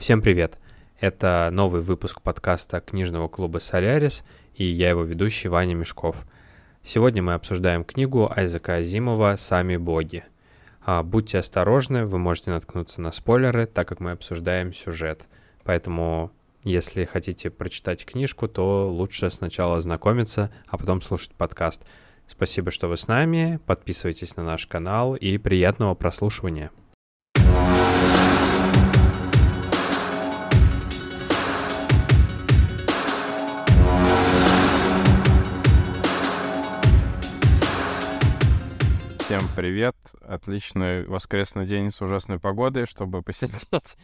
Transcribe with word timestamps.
Всем 0.00 0.22
привет! 0.22 0.58
Это 0.98 1.50
новый 1.52 1.82
выпуск 1.82 2.22
подкаста 2.22 2.80
книжного 2.80 3.28
клуба 3.28 3.58
«Солярис» 3.58 4.24
и 4.54 4.64
я 4.64 4.88
его 4.88 5.02
ведущий 5.02 5.48
Ваня 5.48 5.74
Мешков. 5.74 6.24
Сегодня 6.82 7.22
мы 7.22 7.34
обсуждаем 7.34 7.84
книгу 7.84 8.32
Айзека 8.34 8.76
Азимова 8.76 9.36
«Сами 9.36 9.76
боги». 9.76 10.24
А, 10.82 11.02
будьте 11.02 11.36
осторожны, 11.36 12.06
вы 12.06 12.16
можете 12.16 12.50
наткнуться 12.50 13.02
на 13.02 13.12
спойлеры, 13.12 13.66
так 13.66 13.88
как 13.88 14.00
мы 14.00 14.12
обсуждаем 14.12 14.72
сюжет. 14.72 15.26
Поэтому, 15.64 16.32
если 16.64 17.04
хотите 17.04 17.50
прочитать 17.50 18.06
книжку, 18.06 18.48
то 18.48 18.88
лучше 18.88 19.28
сначала 19.28 19.76
ознакомиться, 19.76 20.50
а 20.66 20.78
потом 20.78 21.02
слушать 21.02 21.32
подкаст. 21.34 21.84
Спасибо, 22.26 22.70
что 22.70 22.88
вы 22.88 22.96
с 22.96 23.06
нами, 23.06 23.60
подписывайтесь 23.66 24.34
на 24.36 24.44
наш 24.44 24.66
канал 24.66 25.14
и 25.14 25.36
приятного 25.36 25.94
прослушивания. 25.94 26.70
Привет. 39.60 39.94
Отличный 40.22 41.04
воскресный 41.04 41.66
день 41.66 41.90
с 41.90 42.00
ужасной 42.00 42.40
погодой, 42.40 42.86
чтобы 42.86 43.20
посидеть 43.22 43.98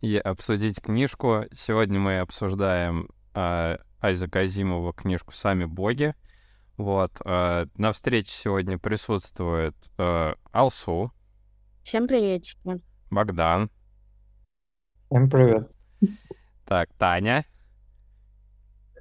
и 0.00 0.16
обсудить 0.16 0.80
книжку. 0.80 1.42
Сегодня 1.52 1.98
мы 1.98 2.20
обсуждаем 2.20 3.08
э, 3.34 3.78
Айзека 4.00 4.38
Азимова 4.38 4.92
книжку 4.92 5.32
«Сами 5.32 5.64
боги». 5.64 6.14
Вот. 6.76 7.20
Э, 7.24 7.66
на 7.76 7.92
встрече 7.92 8.30
сегодня 8.30 8.78
присутствует 8.78 9.74
э, 9.98 10.34
Алсу. 10.52 11.12
Всем 11.82 12.06
приветики. 12.06 12.80
Богдан. 13.10 13.72
Всем 15.10 15.28
привет. 15.28 15.68
Так, 16.64 16.90
Таня. 16.96 17.44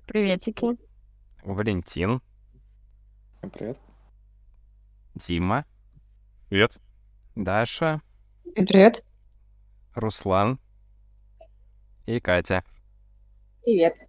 Приветики. 0.08 0.80
Валентин. 1.44 2.22
Всем 3.38 3.52
привет. 3.52 3.80
Дима. 5.14 5.64
Привет. 6.52 6.80
Даша. 7.34 8.02
Привет. 8.44 9.06
Руслан. 9.96 10.60
И 12.06 12.20
Катя. 12.20 12.66
Привет. 13.64 14.00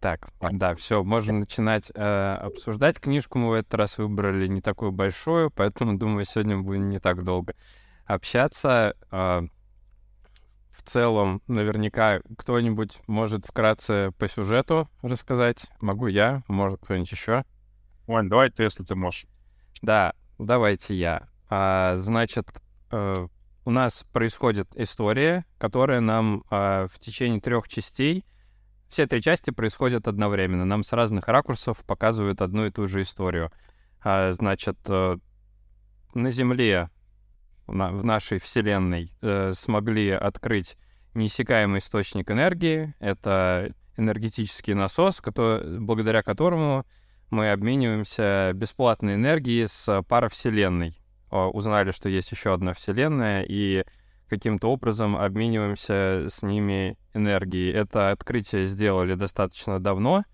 Так, 0.00 0.32
да, 0.40 0.74
все, 0.74 1.04
можно 1.04 1.34
начинать 1.34 1.92
э, 1.94 2.34
обсуждать. 2.40 2.98
Книжку 2.98 3.38
мы 3.38 3.50
в 3.50 3.52
этот 3.52 3.74
раз 3.74 3.96
выбрали 3.96 4.48
не 4.48 4.60
такую 4.60 4.90
большую, 4.90 5.52
поэтому, 5.52 5.96
думаю, 5.96 6.24
сегодня 6.24 6.58
будем 6.58 6.88
не 6.88 6.98
так 6.98 7.22
долго 7.22 7.54
общаться. 8.04 8.96
Э, 9.12 9.42
в 10.72 10.82
целом, 10.82 11.42
наверняка 11.46 12.22
кто-нибудь 12.36 12.98
может 13.06 13.46
вкратце 13.46 14.10
по 14.18 14.26
сюжету 14.26 14.90
рассказать. 15.00 15.66
Могу 15.80 16.08
я, 16.08 16.42
может 16.48 16.80
кто-нибудь 16.80 17.12
еще. 17.12 17.44
Вань, 18.08 18.28
давай 18.28 18.50
ты, 18.50 18.64
если 18.64 18.82
ты 18.82 18.96
можешь. 18.96 19.28
Да, 19.80 20.12
давайте 20.38 20.94
я. 20.94 21.28
А, 21.48 21.96
значит, 21.96 22.46
э, 22.90 23.26
у 23.64 23.70
нас 23.70 24.04
происходит 24.12 24.68
история, 24.74 25.46
которая 25.58 26.00
нам 26.00 26.44
э, 26.50 26.86
в 26.90 26.98
течение 26.98 27.40
трех 27.40 27.68
частей, 27.68 28.24
все 28.88 29.06
три 29.06 29.22
части 29.22 29.50
происходят 29.50 30.06
одновременно. 30.06 30.64
Нам 30.64 30.84
с 30.84 30.92
разных 30.92 31.28
ракурсов 31.28 31.78
показывают 31.84 32.40
одну 32.40 32.66
и 32.66 32.70
ту 32.70 32.86
же 32.86 33.02
историю. 33.02 33.50
А, 34.02 34.32
значит, 34.34 34.78
э, 34.86 35.16
на 36.14 36.30
Земле, 36.30 36.90
в 37.66 38.04
нашей 38.04 38.38
Вселенной, 38.38 39.12
э, 39.22 39.52
смогли 39.54 40.10
открыть 40.10 40.76
неиссякаемый 41.14 41.80
источник 41.80 42.30
энергии. 42.30 42.94
Это 43.00 43.72
энергетический 43.96 44.74
насос, 44.74 45.20
который, 45.20 45.80
благодаря 45.80 46.22
которому 46.22 46.84
мы 47.30 47.50
обмениваемся 47.50 48.52
бесплатной 48.54 49.14
энергией 49.14 49.66
с 49.66 50.02
паравселенной. 50.08 50.96
Узнали, 51.30 51.90
что 51.90 52.08
есть 52.08 52.30
еще 52.30 52.54
одна 52.54 52.74
вселенная, 52.74 53.44
и 53.48 53.84
каким-то 54.28 54.70
образом 54.70 55.16
обмениваемся 55.16 56.28
с 56.28 56.42
ними 56.42 56.96
энергией. 57.12 57.72
Это 57.72 58.10
открытие 58.10 58.66
сделали 58.66 59.14
достаточно 59.14 59.80
давно, 59.80 60.24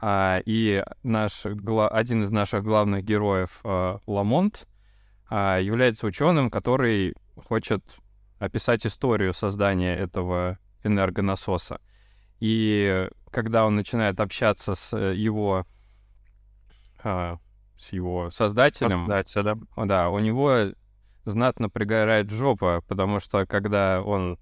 а, 0.00 0.40
и 0.46 0.82
наш, 1.02 1.44
один 1.44 2.22
из 2.22 2.30
наших 2.30 2.64
главных 2.64 3.04
героев, 3.04 3.60
а, 3.64 3.98
Ламонт, 4.06 4.66
а, 5.28 5.58
является 5.58 6.06
ученым, 6.06 6.48
который 6.48 7.14
хочет 7.36 7.84
описать 8.38 8.86
историю 8.86 9.34
создания 9.34 9.94
этого 9.94 10.58
энергонасоса. 10.82 11.80
И 12.40 13.08
когда 13.30 13.66
он 13.66 13.74
начинает 13.74 14.18
общаться 14.20 14.74
с 14.74 14.96
его 14.96 15.66
а, 17.04 17.38
с 17.76 17.92
его 17.92 18.30
создателем. 18.30 19.06
Создателем. 19.06 19.68
Да, 19.76 20.10
у 20.10 20.18
него 20.18 20.72
знатно 21.24 21.68
пригорает 21.68 22.30
жопа, 22.30 22.82
потому 22.88 23.20
что 23.20 23.46
когда 23.46 24.02
он 24.02 24.38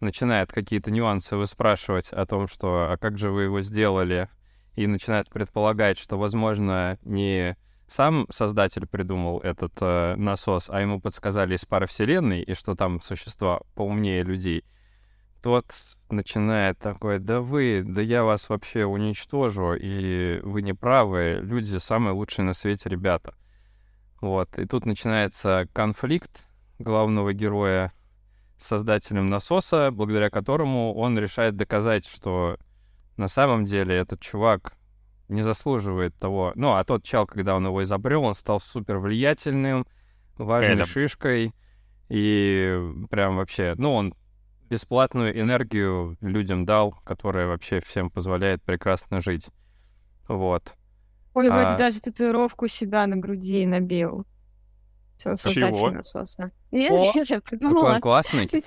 начинает 0.00 0.52
какие-то 0.52 0.90
нюансы 0.90 1.36
выспрашивать 1.36 2.12
о 2.12 2.24
том, 2.26 2.46
что 2.48 2.90
«а 2.90 2.96
как 2.96 3.18
же 3.18 3.30
вы 3.30 3.44
его 3.44 3.60
сделали?» 3.60 4.28
и 4.74 4.86
начинает 4.86 5.28
предполагать, 5.28 5.98
что, 5.98 6.16
возможно, 6.16 6.98
не 7.02 7.56
сам 7.88 8.26
создатель 8.30 8.86
придумал 8.86 9.40
этот 9.40 9.72
э, 9.80 10.14
насос, 10.14 10.70
а 10.70 10.80
ему 10.80 11.00
подсказали 11.00 11.56
из 11.56 11.64
пары 11.64 11.86
вселенной, 11.86 12.42
и 12.42 12.54
что 12.54 12.76
там 12.76 13.00
существа 13.00 13.60
поумнее 13.74 14.22
людей— 14.22 14.64
тот 15.42 15.66
начинает 16.12 16.78
такой, 16.78 17.18
да 17.18 17.40
вы, 17.40 17.82
да 17.86 18.02
я 18.02 18.24
вас 18.24 18.48
вообще 18.48 18.84
уничтожу, 18.84 19.74
и 19.74 20.40
вы 20.42 20.62
не 20.62 20.72
правы, 20.72 21.40
люди 21.42 21.76
самые 21.76 22.12
лучшие 22.12 22.44
на 22.44 22.54
свете 22.54 22.88
ребята. 22.88 23.34
Вот, 24.20 24.58
и 24.58 24.64
тут 24.64 24.86
начинается 24.86 25.68
конфликт 25.72 26.44
главного 26.78 27.32
героя 27.32 27.92
с 28.56 28.66
создателем 28.66 29.26
насоса, 29.26 29.90
благодаря 29.92 30.30
которому 30.30 30.94
он 30.94 31.18
решает 31.18 31.56
доказать, 31.56 32.06
что 32.06 32.58
на 33.16 33.28
самом 33.28 33.64
деле 33.64 33.96
этот 33.96 34.20
чувак 34.20 34.74
не 35.28 35.42
заслуживает 35.42 36.16
того. 36.16 36.52
Ну, 36.54 36.74
а 36.74 36.84
тот 36.84 37.04
чел, 37.04 37.26
когда 37.26 37.54
он 37.54 37.66
его 37.66 37.82
изобрел, 37.82 38.24
он 38.24 38.34
стал 38.34 38.60
супер 38.60 38.98
влиятельным, 38.98 39.86
важной 40.36 40.74
Элем. 40.74 40.86
шишкой, 40.86 41.54
и 42.08 42.80
прям 43.10 43.36
вообще, 43.36 43.74
ну, 43.76 43.94
он 43.94 44.14
бесплатную 44.68 45.38
энергию 45.38 46.16
людям 46.20 46.64
дал, 46.64 46.92
которая 47.04 47.46
вообще 47.46 47.80
всем 47.80 48.10
позволяет 48.10 48.62
прекрасно 48.62 49.20
жить. 49.20 49.48
Вот. 50.28 50.74
Ой, 51.34 51.48
вроде 51.50 51.68
а... 51.68 51.76
даже 51.76 52.00
татуировку 52.00 52.68
себя 52.68 53.06
на 53.06 53.16
груди 53.16 53.64
набил. 53.66 54.26
Все, 55.16 55.34
Чего? 55.36 55.90
насоса. 55.90 56.52
Я, 56.70 57.12
я 57.12 57.40
придумала. 57.44 57.94
Он 57.94 58.00
классный. 58.00 58.48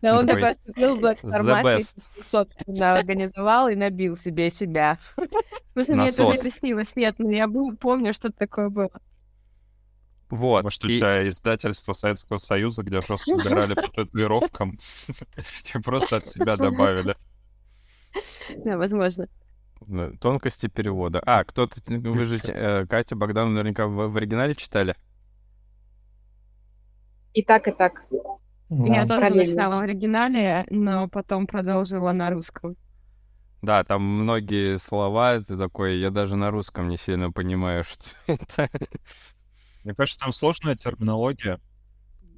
Да, 0.00 0.18
он 0.18 0.26
такой 0.26 0.50
вступил 0.52 0.96
в 0.96 1.14
формате, 1.14 1.84
собственно, 2.24 2.96
организовал 2.98 3.68
и 3.68 3.76
набил 3.76 4.16
себе 4.16 4.50
себя. 4.50 4.98
Просто 5.74 5.94
мне 5.94 6.08
это 6.08 6.24
уже 6.24 6.42
приснилось. 6.42 6.96
Нет, 6.96 7.14
но 7.18 7.30
я 7.30 7.46
помню, 7.78 8.12
что 8.12 8.32
такое 8.32 8.68
было. 8.68 8.90
Вот. 10.32 10.64
Может, 10.64 10.82
у 10.86 10.88
и... 10.88 10.94
тебя 10.94 11.28
издательство 11.28 11.92
Советского 11.92 12.38
Союза, 12.38 12.82
где 12.82 13.02
жестко 13.02 13.28
угорали 13.28 13.74
по 13.74 13.82
татуировкам, 13.82 14.78
и 15.74 15.78
просто 15.82 16.16
от 16.16 16.26
себя 16.26 16.56
добавили. 16.56 17.14
Да, 18.64 18.78
возможно. 18.78 19.28
Тонкости 20.22 20.68
перевода. 20.68 21.22
А, 21.26 21.44
кто-то, 21.44 21.82
вы 21.86 22.24
же, 22.24 22.38
э, 22.46 22.86
Катя, 22.86 23.14
Богдан 23.14 23.52
наверняка 23.52 23.86
в, 23.86 24.08
в 24.08 24.16
оригинале 24.16 24.54
читали? 24.54 24.96
И 27.34 27.42
так, 27.42 27.68
и 27.68 27.72
так. 27.72 28.06
Я 28.70 29.06
тоже 29.06 29.34
начинала 29.34 29.76
в 29.76 29.80
оригинале, 29.80 30.64
но 30.70 31.08
потом 31.08 31.46
продолжила 31.46 32.12
на 32.12 32.30
русском. 32.30 32.76
Да, 33.60 33.84
там 33.84 34.02
многие 34.02 34.78
слова, 34.78 35.38
ты 35.40 35.58
такой, 35.58 35.98
я 35.98 36.10
даже 36.10 36.36
на 36.36 36.50
русском 36.50 36.88
не 36.88 36.96
сильно 36.96 37.30
понимаю, 37.30 37.84
что 37.84 38.08
это. 38.26 38.70
Мне 39.84 39.94
кажется, 39.94 40.20
там 40.20 40.32
сложная 40.32 40.76
терминология. 40.76 41.58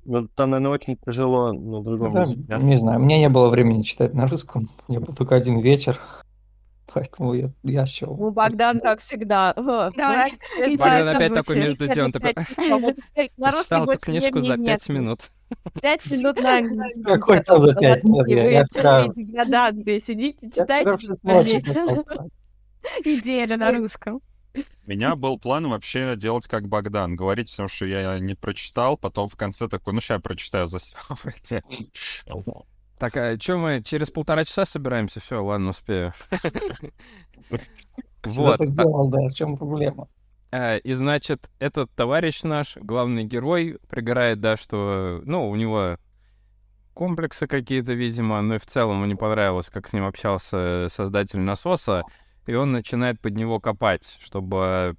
Ну, 0.05 0.29
там, 0.29 0.51
наверное, 0.51 0.75
очень 0.75 0.97
тяжело 0.97 1.53
на 1.53 1.83
другом 1.83 2.13
да, 2.13 2.21
языке. 2.23 2.57
Не 2.59 2.79
знаю, 2.79 3.01
у 3.01 3.03
меня 3.03 3.19
не 3.19 3.29
было 3.29 3.49
времени 3.49 3.83
читать 3.83 4.13
на 4.13 4.27
русском. 4.27 4.71
Я 4.89 5.01
был 5.01 5.15
только 5.15 5.35
один 5.35 5.61
вечер. 5.61 5.99
Поэтому 6.93 7.35
я, 7.35 7.51
я 7.63 7.87
счел. 7.87 8.15
Ну, 8.17 8.31
Богдан, 8.31 8.81
как 8.81 9.01
всегда. 9.01 9.55
Да, 9.57 10.29
Богдан 10.59 11.09
опять 11.09 11.33
такой 11.33 11.57
между 11.57 11.89
тем, 11.89 12.13
такой... 12.13 12.35
Читал 12.35 13.89
эту 13.89 13.99
книжку 14.05 14.41
за 14.41 14.57
пять 14.59 14.89
минут. 14.89 15.31
Пять 15.81 16.11
минут 16.11 16.41
на 16.43 16.59
английском. 16.59 17.05
Какой 17.05 17.41
там 17.41 17.67
за 17.67 17.75
пять 17.75 18.05
минут? 18.05 18.29
Я 18.29 18.65
вчера... 18.65 19.09
Деграданты, 19.09 20.01
сидите, 20.01 20.51
читайте. 20.51 20.91
Неделю 23.05 23.57
на 23.57 23.73
русском. 23.73 24.21
У 24.55 24.91
меня 24.91 25.17
был 25.17 25.39
план 25.39 25.69
вообще 25.69 26.15
делать 26.17 26.47
как 26.47 26.69
Богдан, 26.69 27.17
говорить 27.17 27.49
все, 27.49 27.69
что 27.69 27.87
я 27.87 28.19
не 28.19 28.35
прочитал, 28.35 28.97
потом 28.97 29.29
в 29.29 29.37
конце 29.37 29.69
такой, 29.69 29.95
ну, 29.95 30.01
сейчас 30.01 30.21
прочитаю 30.23 30.69
за 30.69 30.79
Так, 32.99 33.17
а 33.17 33.39
что 33.39 33.59
мы 33.59 33.83
через 33.83 34.11
полтора 34.11 34.45
часа 34.45 34.65
собираемся? 34.65 35.21
Все, 35.21 35.43
ладно, 35.43 35.71
успею. 35.71 36.13
Вот. 38.27 38.57
так 38.57 38.73
делал, 38.73 39.09
да, 39.09 39.19
в 39.29 39.35
чем 39.35 39.59
проблема? 39.59 40.09
А, 40.51 40.77
и, 40.77 40.93
значит, 40.93 41.51
этот 41.59 41.91
товарищ 41.91 42.43
наш, 42.43 42.77
главный 42.77 43.25
герой, 43.25 43.79
пригорает, 43.91 44.41
да, 44.41 44.57
что, 44.57 45.21
ну, 45.25 45.51
у 45.51 45.57
него 45.57 45.99
комплексы 46.95 47.47
какие-то, 47.47 47.93
видимо, 47.93 48.41
но 48.41 48.55
и 48.55 48.59
в 48.59 48.67
целом 48.67 48.97
ему 48.99 49.07
не 49.07 49.17
понравилось, 49.17 49.69
как 49.69 49.89
с 49.89 49.93
ним 49.93 50.07
общался 50.07 50.87
создатель 50.91 51.41
насоса, 51.41 52.05
и 52.47 52.55
он 52.55 52.73
начинает 52.73 53.21
под 53.21 53.35
него 53.35 53.61
копать, 53.61 54.19
чтобы 54.21 54.97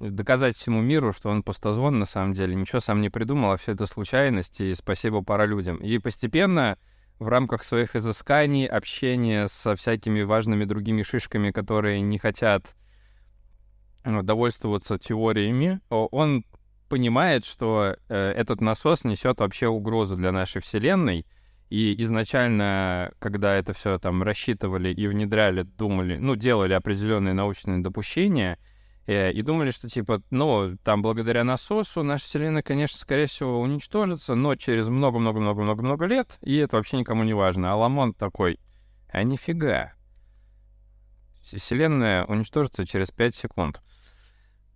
доказать 0.00 0.56
всему 0.56 0.82
миру, 0.82 1.12
что 1.12 1.30
он 1.30 1.42
пустозвон 1.42 1.98
на 1.98 2.06
самом 2.06 2.34
деле, 2.34 2.54
ничего 2.54 2.80
сам 2.80 3.00
не 3.00 3.10
придумал, 3.10 3.52
а 3.52 3.56
все 3.56 3.72
это 3.72 3.86
случайность, 3.86 4.60
и 4.60 4.74
спасибо 4.74 5.22
пора 5.22 5.46
людям. 5.46 5.76
И 5.76 5.98
постепенно 5.98 6.78
в 7.18 7.28
рамках 7.28 7.62
своих 7.64 7.96
изысканий, 7.96 8.66
общения 8.66 9.48
со 9.48 9.76
всякими 9.76 10.22
важными 10.22 10.64
другими 10.64 11.02
шишками, 11.02 11.52
которые 11.52 12.00
не 12.00 12.18
хотят 12.18 12.74
ну, 14.04 14.22
довольствоваться 14.22 14.98
теориями, 14.98 15.80
он 15.88 16.44
понимает, 16.88 17.44
что 17.44 17.96
э, 18.08 18.14
этот 18.14 18.60
насос 18.60 19.04
несет 19.04 19.40
вообще 19.40 19.68
угрозу 19.68 20.16
для 20.16 20.32
нашей 20.32 20.60
Вселенной. 20.60 21.26
И 21.70 22.00
изначально, 22.02 23.12
когда 23.18 23.54
это 23.54 23.72
все 23.72 23.98
там 23.98 24.22
рассчитывали 24.22 24.92
и 24.92 25.06
внедряли, 25.06 25.62
думали, 25.62 26.16
ну, 26.16 26.36
делали 26.36 26.72
определенные 26.72 27.34
научные 27.34 27.78
допущения— 27.78 28.58
Э, 29.06 29.30
и 29.30 29.42
думали, 29.42 29.70
что, 29.70 29.88
типа, 29.88 30.22
ну, 30.30 30.76
там, 30.82 31.02
благодаря 31.02 31.44
насосу 31.44 32.02
наша 32.02 32.24
Вселенная, 32.24 32.62
конечно, 32.62 32.98
скорее 32.98 33.26
всего, 33.26 33.60
уничтожится, 33.60 34.34
но 34.34 34.54
через 34.56 34.88
много-много-много-много-много 34.88 36.06
лет, 36.06 36.38
и 36.40 36.56
это 36.56 36.76
вообще 36.76 36.96
никому 36.96 37.22
не 37.24 37.34
важно. 37.34 37.72
А 37.72 37.76
Ламонт 37.76 38.16
такой, 38.16 38.58
а 39.08 39.22
нифига. 39.22 39.92
Вселенная 41.42 42.24
уничтожится 42.24 42.86
через 42.86 43.10
5 43.10 43.34
секунд. 43.34 43.82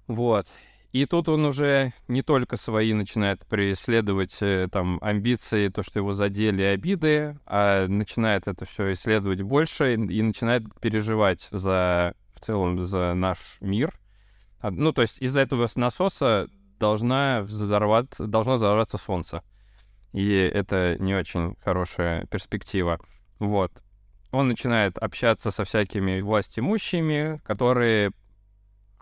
Вот. 0.06 0.46
И 0.92 1.04
тут 1.04 1.28
он 1.28 1.44
уже 1.44 1.92
не 2.08 2.22
только 2.22 2.56
свои 2.56 2.94
начинает 2.94 3.44
преследовать 3.46 4.38
э, 4.40 4.68
там 4.72 4.98
амбиции, 5.02 5.68
то, 5.68 5.82
что 5.82 5.98
его 5.98 6.12
задели 6.12 6.62
обиды, 6.62 7.38
а 7.44 7.86
начинает 7.86 8.48
это 8.48 8.64
все 8.64 8.92
исследовать 8.94 9.42
больше 9.42 9.94
и 9.94 10.22
начинает 10.22 10.62
переживать 10.80 11.48
за 11.50 12.14
в 12.38 12.40
целом 12.40 12.84
за 12.84 13.14
наш 13.14 13.58
мир, 13.60 13.92
а, 14.60 14.70
ну, 14.70 14.92
то 14.92 15.02
есть 15.02 15.20
из-за 15.20 15.40
этого 15.40 15.68
насоса 15.76 16.48
должна 16.78 17.42
взорваться, 17.42 18.26
должно 18.26 18.54
взорваться 18.54 18.98
солнце. 18.98 19.42
И 20.12 20.30
это 20.30 20.96
не 20.98 21.14
очень 21.14 21.56
хорошая 21.64 22.26
перспектива. 22.26 22.98
Вот. 23.38 23.72
Он 24.30 24.48
начинает 24.48 24.98
общаться 24.98 25.50
со 25.50 25.64
всякими 25.64 26.20
властимущими, 26.20 27.40
которые 27.44 28.12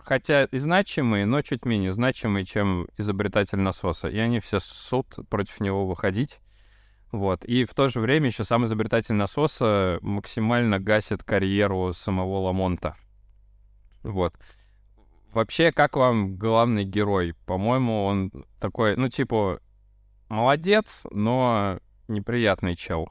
хотя 0.07 0.45
и 0.45 0.57
значимые, 0.57 1.25
но 1.25 1.41
чуть 1.41 1.65
менее 1.65 1.91
значимые, 1.91 2.45
чем 2.45 2.87
изобретатель 2.97 3.59
насоса. 3.59 4.07
И 4.07 4.17
они 4.17 4.39
все 4.39 4.61
суд 4.61 5.05
против 5.29 5.59
него 5.59 5.85
выходить. 5.85 6.39
Вот. 7.11 7.43
И 7.43 7.65
в 7.65 7.73
то 7.73 7.89
же 7.89 7.99
время 7.99 8.27
еще 8.27 8.45
сам 8.45 8.65
изобретатель 8.65 9.15
насоса 9.15 9.99
максимально 10.01 10.79
гасит 10.79 11.23
карьеру 11.23 11.91
самого 11.93 12.39
Ламонта. 12.39 12.95
Вот. 14.03 14.33
Вообще, 15.33 15.73
как 15.73 15.97
вам 15.97 16.37
главный 16.37 16.85
герой? 16.85 17.35
По-моему, 17.45 18.05
он 18.05 18.31
такой, 18.61 18.95
ну, 18.95 19.09
типа, 19.09 19.59
молодец, 20.29 21.05
но 21.11 21.79
неприятный 22.07 22.77
чел. 22.77 23.09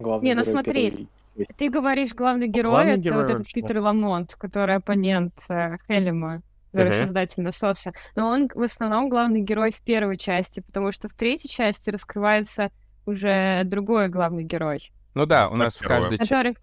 Главный 0.00 0.30
Не, 0.30 0.34
ну 0.34 0.42
смотри. 0.42 1.08
Ты 1.56 1.70
говоришь 1.70 2.14
главный 2.14 2.48
герой, 2.48 2.72
главный 2.72 2.92
это 2.92 3.02
герой 3.02 3.22
вот 3.22 3.34
этот 3.34 3.52
Питер 3.52 3.78
Ламонт, 3.78 4.34
который 4.36 4.76
оппонент 4.76 5.34
э, 5.48 5.78
Хелема, 5.88 6.42
uh-huh. 6.72 6.98
создатель 7.00 7.42
насоса. 7.42 7.92
Но 8.16 8.28
он 8.28 8.48
в 8.54 8.62
основном 8.62 9.08
главный 9.08 9.40
герой 9.40 9.72
в 9.72 9.80
первой 9.80 10.18
части, 10.18 10.60
потому 10.60 10.92
что 10.92 11.08
в 11.08 11.14
третьей 11.14 11.50
части 11.50 11.90
раскрывается 11.90 12.70
уже 13.06 13.62
другой 13.64 14.08
главный 14.08 14.44
герой. 14.44 14.92
Ну 15.14 15.26
да, 15.26 15.48
у 15.48 15.56
нас 15.56 15.76
в 15.76 15.86
каждой 15.86 16.18
части... 16.18 16.56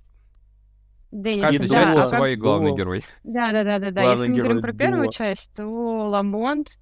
Денис, 1.12 1.42
Каждой 1.42 1.68
да. 1.68 1.74
части 1.74 2.00
а 2.00 2.04
свой 2.04 2.36
главный 2.36 2.76
герой. 2.76 3.04
Да, 3.24 3.52
да, 3.52 3.64
да, 3.64 3.80
да, 3.80 3.90
да. 3.90 4.12
Если 4.12 4.30
мы 4.30 4.38
говорим 4.38 4.62
про 4.62 4.74
первую 4.74 5.04
Дула. 5.06 5.12
часть, 5.14 5.52
то 5.56 5.66
Ламонт, 5.66 6.80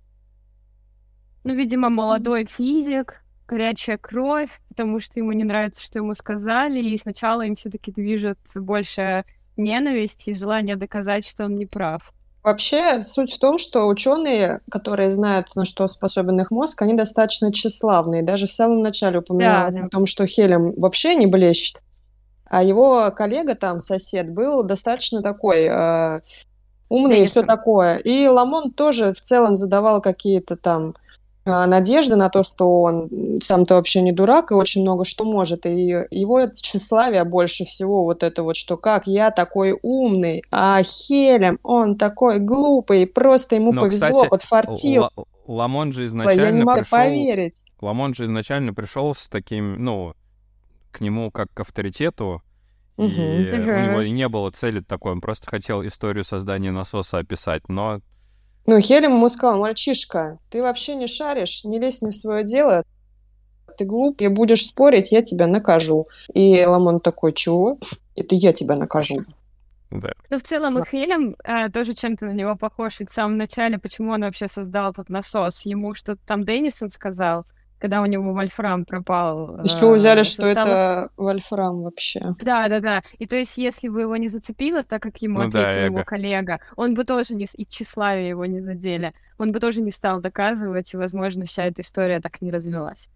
ну, 1.46 1.56
видимо, 1.56 1.90
молодой 1.90 2.46
физик, 2.46 3.22
горячая 3.48 3.98
кровь, 3.98 4.50
потому 4.70 5.00
что 5.00 5.20
ему 5.20 5.32
не 5.32 5.44
нравится, 5.44 5.84
что 5.84 6.00
ему 6.00 6.14
сказали, 6.14 6.80
и 6.80 6.98
сначала 6.98 7.42
им 7.42 7.56
все-таки 7.56 7.92
движет 7.92 8.38
больше 8.54 9.26
ненависть 9.56 10.28
и 10.28 10.34
желание 10.34 10.76
доказать, 10.76 11.26
что 11.26 11.46
он 11.46 11.56
не 11.56 11.66
прав. 11.66 12.14
Вообще, 12.44 13.02
суть 13.02 13.34
в 13.34 13.40
том, 13.40 13.58
что 13.58 13.88
ученые, 13.88 14.62
которые 14.72 15.12
знают, 15.12 15.54
на 15.56 15.66
что 15.66 15.86
способен 15.88 16.40
их 16.40 16.50
мозг, 16.50 16.82
они 16.82 16.94
достаточно 16.94 17.52
тщеславные. 17.52 18.24
Даже 18.24 18.46
в 18.48 18.52
самом 18.52 18.82
начале 18.82 19.20
упоминалось 19.20 19.76
да, 19.76 19.82
да. 19.82 19.88
о 19.88 19.90
том, 19.90 20.06
что 20.06 20.26
Хелем 20.26 20.74
вообще 20.78 21.16
не 21.16 21.26
блещет. 21.26 21.82
А 22.46 22.64
его 22.64 23.12
коллега 23.12 23.56
там, 23.56 23.82
сосед, 23.82 24.34
был 24.34 24.64
достаточно 24.64 25.22
такой 25.22 25.64
э, 25.64 26.22
умный 26.88 27.24
и 27.24 27.26
все 27.26 27.44
такое. 27.44 27.98
И 27.98 28.28
Ламон 28.28 28.72
тоже 28.72 29.12
в 29.12 29.20
целом 29.20 29.58
задавал 29.58 30.00
какие-то 30.00 30.56
там 30.56 30.96
э, 31.48 31.66
надежды 31.66 32.16
на 32.16 32.30
то, 32.30 32.44
что 32.44 32.82
он 32.82 33.40
сам-то 33.42 33.76
вообще 33.76 34.02
не 34.02 34.12
дурак 34.12 34.52
и 34.52 34.56
очень 34.56 34.82
много 34.82 35.06
что 35.06 35.26
может. 35.26 35.66
И 35.66 35.88
его 36.12 36.48
тщеславие 36.48 37.24
больше 37.24 37.66
всего 37.66 38.04
вот 38.04 38.24
это 38.24 38.44
вот, 38.44 38.56
что 38.56 38.78
как 38.78 39.08
я 39.08 39.32
такой 39.32 39.78
умный, 39.82 40.44
а 40.52 40.82
Хелем, 40.84 41.60
он 41.64 41.96
такой 41.98 42.40
глупый, 42.40 43.08
просто 43.08 43.56
ему 43.56 43.72
Но, 43.72 43.82
повезло, 43.82 44.24
кстати, 44.24 44.30
подфартил. 44.30 45.10
Ламон 45.48 45.94
же 45.94 46.06
изначально 46.06 46.42
я 46.42 46.52
не 46.52 46.64
могу 46.64 46.80
пришел... 46.80 46.98
поверить. 46.98 47.64
Ламон 47.82 48.14
же 48.14 48.26
изначально 48.26 48.74
пришел 48.74 49.16
с 49.16 49.28
таким, 49.28 49.84
ну, 49.84 50.14
к 50.92 51.00
нему 51.00 51.32
как 51.32 51.54
к 51.54 51.60
авторитету, 51.60 52.42
и 52.98 53.02
у 53.02 53.04
него 53.06 54.04
не 54.04 54.28
было 54.28 54.52
цели 54.52 54.82
такой, 54.82 55.14
он 55.14 55.22
просто 55.22 55.48
хотел 55.50 55.86
историю 55.86 56.26
создания 56.26 56.72
насоса 56.72 57.20
описать, 57.20 57.70
но... 57.70 58.02
Ну, 58.68 58.80
Хелем 58.82 59.14
ему 59.14 59.30
сказал, 59.30 59.60
мальчишка, 59.60 60.40
ты 60.50 60.62
вообще 60.62 60.96
не 60.96 61.08
шаришь, 61.08 61.64
не 61.64 61.80
лезь 61.80 62.02
не 62.02 62.12
в 62.12 62.16
свое 62.16 62.44
дело, 62.44 62.84
ты 63.78 63.86
глуп, 63.86 64.20
и 64.22 64.28
будешь 64.28 64.66
спорить, 64.66 65.14
я 65.14 65.22
тебя 65.22 65.48
накажу. 65.48 66.08
И 66.34 66.66
Ламон 66.66 67.00
такой, 67.00 67.32
чего? 67.32 67.78
Это 68.16 68.36
я 68.36 68.52
тебя 68.52 68.76
накажу. 68.76 69.20
Да. 69.90 70.12
Ну, 70.30 70.38
в 70.38 70.44
целом, 70.44 70.80
и 70.80 70.86
Хелем 70.86 71.38
а, 71.46 71.70
тоже 71.70 71.94
чем-то 71.94 72.26
на 72.26 72.32
него 72.32 72.58
похож. 72.58 73.00
Ведь 73.00 73.10
в 73.10 73.14
самом 73.14 73.38
начале, 73.38 73.78
почему 73.78 74.12
он 74.12 74.22
вообще 74.22 74.50
создал 74.50 74.92
этот 74.92 75.08
насос? 75.08 75.66
Ему 75.66 75.94
что-то 75.94 76.20
там 76.26 76.44
Деннисон 76.44 76.92
сказал, 76.92 77.46
когда 77.80 78.02
у 78.02 78.06
него 78.06 78.34
вольфрам 78.34 78.86
пропал. 78.86 79.60
Еще 79.62 79.94
взяли, 79.94 80.24
что 80.24 80.44
состава... 80.44 80.68
это 80.68 81.10
вольфрам 81.18 81.84
вообще. 81.84 82.22
Да, 82.42 82.68
да, 82.68 82.80
да. 82.80 83.04
И 83.20 83.28
то 83.28 83.38
есть, 83.38 83.58
если 83.58 83.88
бы 83.88 84.02
его 84.02 84.18
не 84.18 84.30
зацепило, 84.30 84.84
так 84.84 85.02
как 85.02 85.18
ему 85.18 85.40
ну, 85.42 85.48
ответил 85.48 85.74
да, 85.74 85.86
его 85.86 86.04
коллега, 86.04 86.60
он 86.76 86.94
бы 86.94 87.04
тоже 87.04 87.36
не 87.36 87.46
и 87.54 87.66
тщеславие 87.66 88.30
его 88.30 88.46
не 88.46 88.60
задели, 88.60 89.14
он 89.38 89.52
бы 89.52 89.60
тоже 89.60 89.82
не 89.82 89.92
стал 89.92 90.22
доказывать, 90.22 90.94
и, 90.94 90.98
возможно, 90.98 91.46
вся 91.46 91.66
эта 91.66 91.82
история 91.82 92.20
так 92.20 92.42
не 92.42 92.52
развилась. 92.52 93.10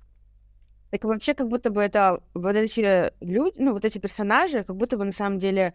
Так 0.92 1.06
вообще, 1.06 1.34
как 1.34 1.48
будто 1.48 1.70
бы 1.70 1.82
это 1.82 2.22
вот 2.34 2.56
эти 2.56 3.12
люди, 3.24 3.56
ну, 3.58 3.74
вот 3.74 3.86
эти 3.86 3.98
персонажи, 3.98 4.64
как 4.64 4.76
будто 4.76 4.98
бы 4.98 5.06
на 5.06 5.14
самом 5.14 5.40
деле 5.40 5.74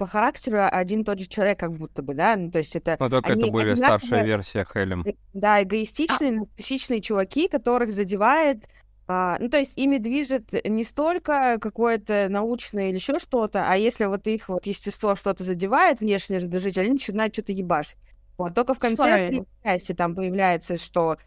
по 0.00 0.06
характеру 0.06 0.66
один 0.72 1.02
и 1.02 1.04
тот 1.04 1.18
же 1.18 1.26
человек, 1.26 1.60
как 1.60 1.74
будто 1.74 2.00
бы, 2.00 2.14
да, 2.14 2.34
ну, 2.34 2.50
то 2.50 2.56
есть 2.56 2.74
это... 2.74 2.96
Ну, 2.98 3.10
только 3.10 3.32
они, 3.32 3.42
это 3.42 3.52
более 3.52 3.76
старшая 3.76 4.24
версия 4.24 4.64
Хелем. 4.64 5.02
Э, 5.06 5.12
да, 5.34 5.62
эгоистичные, 5.62 6.32
нарциссичные 6.32 7.02
чуваки, 7.02 7.48
которых 7.48 7.92
задевает 7.92 8.64
а, 9.06 9.36
ну, 9.40 9.50
то 9.50 9.58
есть 9.58 9.72
ими 9.76 9.98
движет 9.98 10.52
не 10.64 10.84
столько 10.84 11.58
какое-то 11.60 12.28
научное 12.30 12.88
или 12.88 12.94
еще 12.94 13.18
что-то, 13.18 13.68
а 13.68 13.76
если 13.76 14.06
вот 14.06 14.26
их 14.26 14.48
вот 14.48 14.64
естество 14.64 15.16
что-то 15.16 15.44
задевает, 15.44 16.00
внешне 16.00 16.38
раздражитель, 16.38 16.82
они 16.82 16.92
начинают 16.92 17.34
что-то 17.34 17.52
ебашить. 17.52 17.96
Вот, 18.38 18.54
только 18.54 18.72
в 18.72 18.78
конце 18.78 19.44
части 19.62 19.92
там 19.92 20.14
появляется, 20.14 20.78
что 20.78 21.18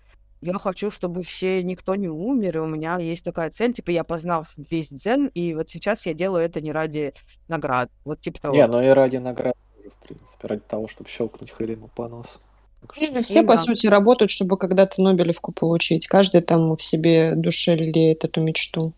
я 0.43 0.59
хочу, 0.59 0.91
чтобы 0.91 1.23
все, 1.23 1.63
никто 1.63 1.95
не 1.95 2.09
умер, 2.09 2.57
и 2.57 2.59
у 2.61 2.65
меня 2.65 2.97
есть 2.97 3.23
такая 3.23 3.49
цель, 3.49 3.73
типа, 3.73 3.91
я 3.91 4.03
познал 4.03 4.45
весь 4.57 4.89
дзен, 4.89 5.27
и 5.27 5.53
вот 5.53 5.69
сейчас 5.69 6.05
я 6.05 6.13
делаю 6.13 6.45
это 6.45 6.61
не 6.61 6.71
ради 6.71 7.13
наград, 7.47 7.89
вот 8.05 8.21
типа 8.21 8.41
того. 8.41 8.55
Не, 8.55 8.67
ну 8.67 8.81
и 8.81 8.87
ради 8.87 9.17
наград, 9.17 9.55
в 9.77 10.07
принципе, 10.07 10.47
ради 10.47 10.61
того, 10.61 10.87
чтобы 10.87 11.09
щелкнуть 11.09 11.53
Хелину 11.57 11.89
по 11.95 12.07
носу. 12.07 12.39
Все, 13.21 13.39
и 13.39 13.45
по 13.45 13.53
да. 13.53 13.57
сути, 13.57 13.87
работают, 13.87 14.29
чтобы 14.29 14.57
когда-то 14.57 15.01
Нобелевку 15.01 15.53
получить. 15.53 16.05
Каждый 16.07 16.41
там 16.41 16.75
в 16.75 16.83
себе 16.83 17.33
душе 17.35 17.75
лелеет 17.75 18.25
эту 18.25 18.41
мечту. 18.41 18.93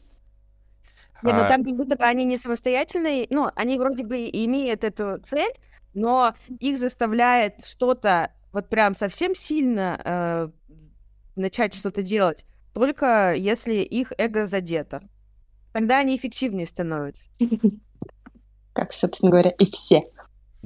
Не, 1.22 1.34
ну 1.34 1.42
а... 1.42 1.48
там 1.48 1.64
как 1.64 1.76
будто 1.76 1.96
бы 1.96 2.04
они 2.04 2.26
не 2.26 2.38
самостоятельные, 2.38 3.28
ну, 3.30 3.50
они 3.56 3.78
вроде 3.78 4.04
бы 4.04 4.28
имеют 4.28 4.84
эту 4.84 5.20
цель, 5.26 5.54
но 5.94 6.34
их 6.60 6.78
заставляет 6.78 7.66
что-то 7.66 8.32
вот 8.52 8.70
прям 8.70 8.96
совсем 8.96 9.36
сильно 9.36 10.00
э, 10.04 10.50
начать 11.36 11.74
что-то 11.74 12.02
делать, 12.02 12.46
только 12.74 13.34
если 13.34 13.76
их 13.76 14.12
эго 14.18 14.48
задето. 14.48 15.02
Тогда 15.74 16.00
они 16.00 16.16
эффективнее 16.16 16.68
становятся. 16.68 17.30
Как, 18.74 18.92
собственно 18.92 19.32
говоря, 19.32 19.52
и 19.52 19.70
все. 19.70 20.04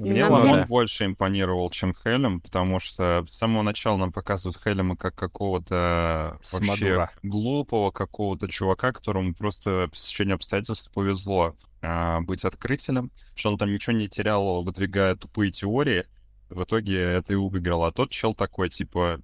Мне 0.00 0.24
Ламон 0.24 0.66
больше 0.66 1.04
импонировал, 1.04 1.68
чем 1.70 1.94
Хелем, 1.94 2.40
потому 2.40 2.80
что 2.80 3.22
с 3.28 3.34
самого 3.34 3.62
начала 3.62 3.98
нам 3.98 4.12
показывают 4.12 4.58
Хелема 4.62 4.96
как 4.96 5.14
какого-то 5.14 6.38
вообще 6.52 7.08
глупого 7.22 7.90
какого-то 7.90 8.48
чувака, 8.48 8.92
которому 8.92 9.34
просто 9.34 9.90
в 9.92 9.96
течение 9.96 10.36
обстоятельств 10.36 10.90
повезло 10.92 11.54
а, 11.82 12.22
быть 12.22 12.46
открытелем, 12.46 13.10
что 13.34 13.50
он 13.50 13.58
там 13.58 13.70
ничего 13.70 13.94
не 13.94 14.08
терял, 14.08 14.62
выдвигая 14.62 15.16
тупые 15.16 15.50
теории. 15.50 16.06
В 16.48 16.64
итоге 16.64 16.98
это 16.98 17.34
и 17.34 17.36
выиграл. 17.36 17.84
А 17.84 17.92
тот 17.92 18.10
чел 18.10 18.32
такой, 18.32 18.70
типа, 18.70 19.20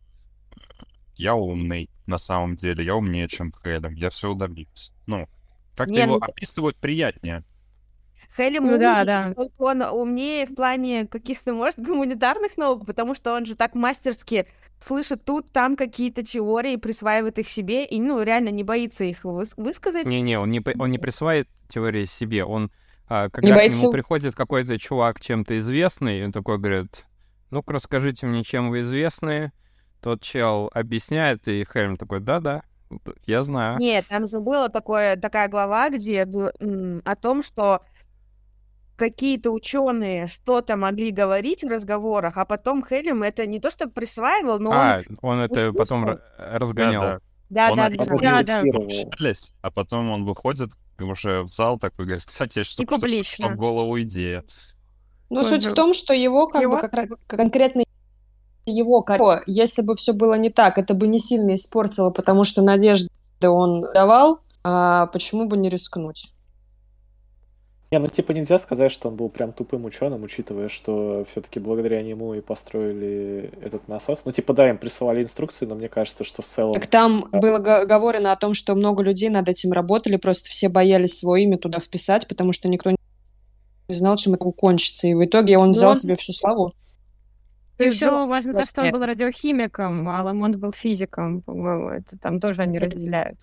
я 1.16 1.34
умный 1.34 1.90
на 2.06 2.18
самом 2.18 2.56
деле, 2.56 2.84
я 2.84 2.94
умнее, 2.94 3.28
чем 3.28 3.52
Хелем, 3.62 3.94
я 3.94 4.10
все 4.10 4.34
добьюсь. 4.34 4.92
Ну, 5.06 5.26
как-то 5.74 5.94
его 5.94 6.18
ну... 6.18 6.20
описывают 6.20 6.76
приятнее. 6.76 7.44
Хелли 8.36 8.58
ну, 8.58 8.78
да, 8.78 9.04
да. 9.04 9.34
он 9.56 9.82
умнее 9.82 10.46
в 10.46 10.54
плане 10.54 11.06
каких-то, 11.06 11.54
может, 11.54 11.78
гуманитарных 11.78 12.58
наук, 12.58 12.84
потому 12.84 13.14
что 13.14 13.32
он 13.32 13.46
же 13.46 13.56
так 13.56 13.74
мастерски 13.74 14.46
слышит 14.78 15.24
тут, 15.24 15.50
там 15.52 15.74
какие-то 15.74 16.22
теории, 16.22 16.76
присваивает 16.76 17.38
их 17.38 17.48
себе 17.48 17.86
и, 17.86 17.98
ну, 17.98 18.22
реально 18.22 18.50
не 18.50 18.62
боится 18.62 19.04
их 19.04 19.24
выс- 19.24 19.54
высказать. 19.56 20.06
Не-не, 20.06 20.38
он 20.38 20.50
не, 20.50 20.62
он 20.78 20.90
не 20.90 20.98
присваивает 20.98 21.48
теории 21.68 22.04
себе, 22.04 22.44
он, 22.44 22.70
а, 23.08 23.30
когда 23.30 23.62
не 23.62 23.70
к 23.70 23.72
нему 23.72 23.90
приходит 23.90 24.34
какой-то 24.34 24.78
чувак 24.78 25.20
чем-то 25.20 25.58
известный, 25.58 26.22
он 26.22 26.32
такой 26.32 26.58
говорит, 26.58 27.06
ну-ка 27.50 27.72
расскажите 27.72 28.26
мне, 28.26 28.44
чем 28.44 28.68
вы 28.68 28.82
известны, 28.82 29.52
тот 30.06 30.22
чел 30.22 30.70
объясняет, 30.72 31.48
и 31.48 31.64
Хельм 31.64 31.96
такой, 31.96 32.20
да-да, 32.20 32.62
я 33.26 33.42
знаю. 33.42 33.76
Нет, 33.80 34.06
там 34.08 34.28
же 34.28 34.38
была 34.38 34.68
такое, 34.68 35.16
такая 35.16 35.48
глава, 35.48 35.90
где 35.90 36.24
был, 36.24 36.52
м, 36.60 37.02
о 37.04 37.16
том, 37.16 37.42
что 37.42 37.82
какие-то 38.94 39.50
ученые 39.50 40.28
что-то 40.28 40.76
могли 40.76 41.10
говорить 41.10 41.64
в 41.64 41.66
разговорах, 41.66 42.36
а 42.36 42.44
потом 42.44 42.86
Хелем 42.86 43.24
это 43.24 43.46
не 43.46 43.58
то 43.58 43.68
что 43.68 43.88
присваивал, 43.88 44.60
но 44.60 44.70
а, 44.70 45.02
он... 45.08 45.18
он 45.22 45.40
это 45.40 45.72
потом 45.72 46.20
разгонял. 46.38 47.02
Да, 47.02 47.18
да. 47.48 47.74
Да, 47.74 47.74
да, 47.74 48.06
да, 48.06 48.42
да, 48.42 48.58
да. 48.62 49.32
А 49.62 49.70
потом 49.72 50.10
он 50.10 50.24
выходит 50.24 50.70
уже 51.00 51.42
в 51.42 51.48
зал 51.48 51.80
такой, 51.80 52.04
говорит, 52.04 52.24
кстати, 52.24 52.62
что 52.62 52.84
что 53.24 53.48
в 53.48 53.56
голову 53.56 54.00
идея. 54.02 54.44
Ну, 55.30 55.42
суть 55.42 55.66
в 55.66 55.74
том, 55.74 55.92
что 55.92 56.14
его 56.14 56.46
как 56.46 56.62
его? 56.62 56.76
бы 56.76 56.80
как, 56.80 57.08
конкретно 57.26 57.82
его 58.66 59.04
если 59.46 59.82
бы 59.82 59.94
все 59.94 60.12
было 60.12 60.34
не 60.34 60.50
так, 60.50 60.78
это 60.78 60.94
бы 60.94 61.06
не 61.06 61.18
сильно 61.18 61.54
испортило, 61.54 62.10
потому 62.10 62.44
что 62.44 62.62
надежды 62.62 63.08
он 63.42 63.86
давал, 63.94 64.40
а 64.64 65.06
почему 65.06 65.46
бы 65.46 65.56
не 65.56 65.68
рискнуть? 65.68 66.32
Не, 67.92 68.00
ну 68.00 68.08
типа 68.08 68.32
нельзя 68.32 68.58
сказать, 68.58 68.90
что 68.90 69.08
он 69.08 69.14
был 69.14 69.28
прям 69.28 69.52
тупым 69.52 69.84
ученым, 69.84 70.24
учитывая, 70.24 70.68
что 70.68 71.24
все-таки 71.30 71.60
благодаря 71.60 72.02
нему 72.02 72.34
и 72.34 72.40
построили 72.40 73.52
этот 73.62 73.86
насос. 73.86 74.22
Ну 74.24 74.32
типа 74.32 74.54
да, 74.54 74.68
им 74.68 74.78
присылали 74.78 75.22
инструкции, 75.22 75.66
но 75.66 75.76
мне 75.76 75.88
кажется, 75.88 76.24
что 76.24 76.42
в 76.42 76.46
целом... 76.46 76.72
Так 76.72 76.88
там 76.88 77.28
да. 77.30 77.38
было 77.38 77.58
говорено 77.58 78.32
о 78.32 78.36
том, 78.36 78.54
что 78.54 78.74
много 78.74 79.04
людей 79.04 79.28
над 79.28 79.48
этим 79.48 79.70
работали, 79.70 80.16
просто 80.16 80.48
все 80.48 80.68
боялись 80.68 81.16
свое 81.16 81.44
имя 81.44 81.58
туда 81.58 81.78
вписать, 81.78 82.26
потому 82.26 82.52
что 82.52 82.68
никто 82.68 82.90
не 82.90 83.94
знал, 83.94 84.16
чем 84.16 84.34
это 84.34 84.50
кончится. 84.50 85.06
И 85.06 85.14
в 85.14 85.24
итоге 85.24 85.56
он 85.56 85.70
взял 85.70 85.90
он... 85.90 85.96
себе 85.96 86.16
всю 86.16 86.32
славу. 86.32 86.72
Еще 87.78 88.10
важно 88.26 88.54
то, 88.54 88.66
что 88.66 88.82
он 88.82 88.90
был 88.90 89.04
радиохимиком, 89.04 90.08
а 90.08 90.22
Ламонт 90.22 90.56
был 90.56 90.72
физиком, 90.72 91.42
по-моему. 91.42 91.90
Это 91.90 92.18
там 92.18 92.40
тоже 92.40 92.62
они 92.62 92.78
разделяют. 92.78 93.38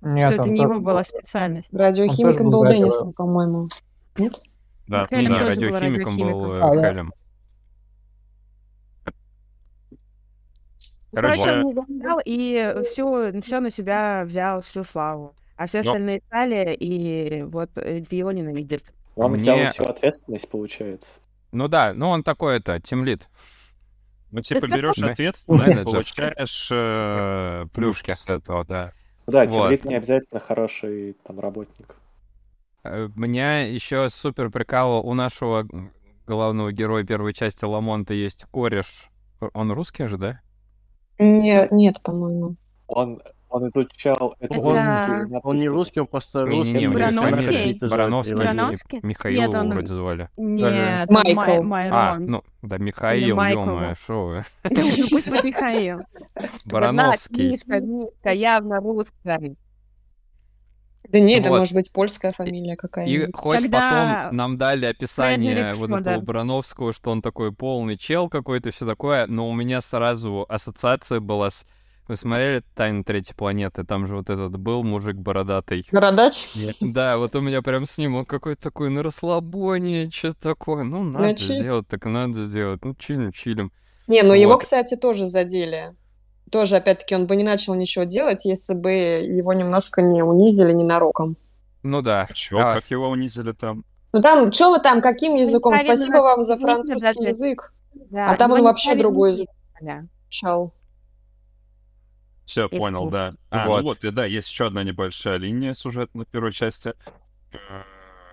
Нет, 0.00 0.32
что 0.32 0.42
это 0.42 0.50
не 0.50 0.60
его 0.62 0.78
была 0.80 1.02
специальность. 1.02 1.68
Радиохимиком 1.72 2.50
был, 2.50 2.66
Деннисом, 2.66 3.12
по-моему. 3.12 3.68
Нет? 4.16 4.40
Да, 4.86 5.06
Хелем 5.06 5.32
да, 5.32 5.38
радиохимиком 5.40 6.16
был 6.16 6.52
э, 6.52 6.60
а, 6.60 6.74
Хелем. 6.74 7.12
Короче, 11.12 11.42
Короче 11.42 11.64
он 11.64 11.98
взял 11.98 12.20
и 12.24 12.74
все, 12.84 13.40
все 13.40 13.60
на 13.60 13.70
себя 13.70 14.22
взял, 14.24 14.60
всю 14.60 14.84
славу. 14.84 15.34
А 15.56 15.66
все 15.66 15.80
остальные 15.80 16.20
Но... 16.22 16.26
стали, 16.26 16.74
и 16.74 17.42
вот 17.42 17.70
э, 17.76 18.02
его 18.10 18.30
ненавидят. 18.30 18.82
Он 19.16 19.32
Мне... 19.32 19.40
взял 19.40 19.58
всю 19.72 19.84
ответственность, 19.84 20.48
получается. 20.48 21.20
Ну 21.50 21.66
да, 21.66 21.92
ну 21.94 22.08
он 22.08 22.22
такой 22.22 22.58
это, 22.58 22.80
тимлит. 22.80 23.28
Ну 24.30 24.40
типа 24.40 24.66
берешь 24.66 24.98
ответственность, 24.98 25.84
получаешь 25.84 26.68
э, 26.70 27.66
плюшки 27.72 28.12
с 28.12 28.28
этого, 28.28 28.64
да. 28.64 28.92
Да, 29.26 29.46
тимлит 29.46 29.84
не 29.84 29.94
обязательно 29.94 30.40
хороший 30.40 31.16
там 31.24 31.38
работник. 31.40 31.96
Э, 32.84 33.08
меня 33.14 33.62
еще 33.62 34.08
супер 34.08 34.50
прикал 34.50 35.06
у 35.06 35.14
нашего 35.14 35.66
главного 36.26 36.72
героя 36.72 37.04
первой 37.04 37.32
части 37.32 37.64
Ламонта 37.64 38.14
есть 38.14 38.44
кореш. 38.50 39.10
Он 39.54 39.72
русский 39.72 40.06
же, 40.06 40.18
да? 40.18 40.40
Нет, 41.18 41.70
нет, 41.72 42.00
по-моему. 42.02 42.56
Он, 42.86 43.20
он 43.48 43.66
изучал 43.68 44.34
это... 44.40 44.58
Он, 44.58 45.40
он 45.42 45.56
не 45.56 45.68
русский, 45.68 46.00
он 46.00 46.06
просто 46.06 46.46
русский. 46.46 46.74
Не, 46.74 46.80
не, 46.80 46.88
Барановский? 46.88 47.78
Барановский. 47.80 48.36
Барановский? 48.36 49.00
Михаил 49.02 49.40
нет, 49.40 49.54
он... 49.54 49.70
вроде 49.70 49.94
звали. 49.94 50.28
Нет, 50.36 51.10
Майкл. 51.10 51.62
Май, 51.62 51.88
а, 51.90 52.18
ну, 52.18 52.42
да, 52.62 52.78
Михаил, 52.78 53.40
ё-моё, 53.40 53.94
шо 53.94 54.26
вы. 54.26 54.44
Ну, 54.64 54.76
пусть 54.76 55.10
будет 55.10 55.44
Михаил. 55.44 56.00
Барановский. 56.64 57.50
Мишка, 57.50 57.80
Мишка, 57.80 58.30
явно 58.30 58.80
русский. 58.80 59.56
Да 61.08 61.20
нет, 61.20 61.40
вот. 61.40 61.46
это 61.46 61.58
может 61.58 61.74
быть 61.74 61.92
польская 61.92 62.32
фамилия 62.32 62.76
какая-нибудь. 62.76 63.28
И 63.28 63.32
хоть 63.32 63.62
Когда... 63.62 64.24
потом 64.24 64.36
нам 64.36 64.58
дали 64.58 64.84
описание 64.84 65.72
вот 65.74 65.90
этого 65.90 66.02
да. 66.02 66.20
Брановского, 66.20 66.92
что 66.92 67.10
он 67.10 67.22
такой 67.22 67.50
полный 67.50 67.96
чел 67.96 68.28
какой-то, 68.28 68.70
все 68.70 68.86
такое, 68.86 69.26
но 69.26 69.48
у 69.48 69.54
меня 69.54 69.80
сразу 69.80 70.44
ассоциация 70.48 71.20
была 71.20 71.50
с... 71.50 71.64
Вы 72.08 72.16
смотрели 72.16 72.62
«Тайны 72.74 73.04
третьей 73.04 73.34
планеты»? 73.34 73.84
Там 73.84 74.06
же 74.06 74.16
вот 74.16 74.30
этот 74.30 74.58
был 74.58 74.82
мужик 74.82 75.16
бородатый. 75.16 75.86
Бородач? 75.92 76.48
Да, 76.80 77.18
вот 77.18 77.36
у 77.36 77.40
меня 77.40 77.62
прям 77.62 77.86
с 77.86 77.98
ним, 77.98 78.16
он 78.16 78.24
какой-то 78.24 78.60
такой 78.60 78.90
на 78.90 79.02
расслабоне, 79.02 80.10
что 80.10 80.34
такое. 80.34 80.84
Ну, 80.84 81.04
надо 81.04 81.38
сделать, 81.38 81.86
так 81.86 82.04
надо 82.06 82.46
сделать. 82.46 82.84
Ну, 82.84 82.94
чилим, 82.94 83.32
чилим. 83.32 83.70
Не, 84.06 84.22
ну 84.22 84.30
вот. 84.30 84.34
его, 84.34 84.58
кстати, 84.58 84.96
тоже 84.96 85.26
задели 85.26 85.94
тоже, 86.50 86.76
опять-таки, 86.76 87.14
он 87.14 87.26
бы 87.26 87.36
не 87.36 87.44
начал 87.44 87.74
ничего 87.74 88.04
делать, 88.04 88.44
если 88.44 88.74
бы 88.74 88.90
его 88.90 89.52
немножко 89.52 90.02
не 90.02 90.22
унизили 90.22 90.72
ненароком. 90.72 91.36
Ну 91.82 92.02
да. 92.02 92.28
Чё, 92.32 92.58
а... 92.58 92.74
как 92.74 92.90
его 92.90 93.08
унизили 93.08 93.52
там? 93.52 93.84
Ну 94.12 94.22
там, 94.22 94.52
что 94.52 94.70
вы 94.70 94.80
там, 94.80 95.02
каким 95.02 95.34
языком? 95.34 95.76
Спасибо 95.76 96.18
вам 96.18 96.42
за 96.42 96.56
французский 96.56 97.26
язык. 97.26 97.72
Да, 98.10 98.30
а 98.30 98.36
там 98.36 98.52
он 98.52 98.62
вообще 98.62 98.94
другой 98.94 99.32
изучал. 99.32 100.72
Все, 102.48 102.66
понял, 102.66 103.10
да. 103.10 103.34
А, 103.50 103.64
ну 103.64 103.70
вот. 103.70 103.76
ну 103.76 103.82
вот, 103.88 104.04
и 104.04 104.10
да, 104.10 104.24
есть 104.24 104.48
еще 104.48 104.68
одна 104.68 104.82
небольшая 104.82 105.36
линия 105.36 105.74
сюжетной 105.74 106.24
первой 106.24 106.50
части. 106.50 106.94
Э, 107.52 107.82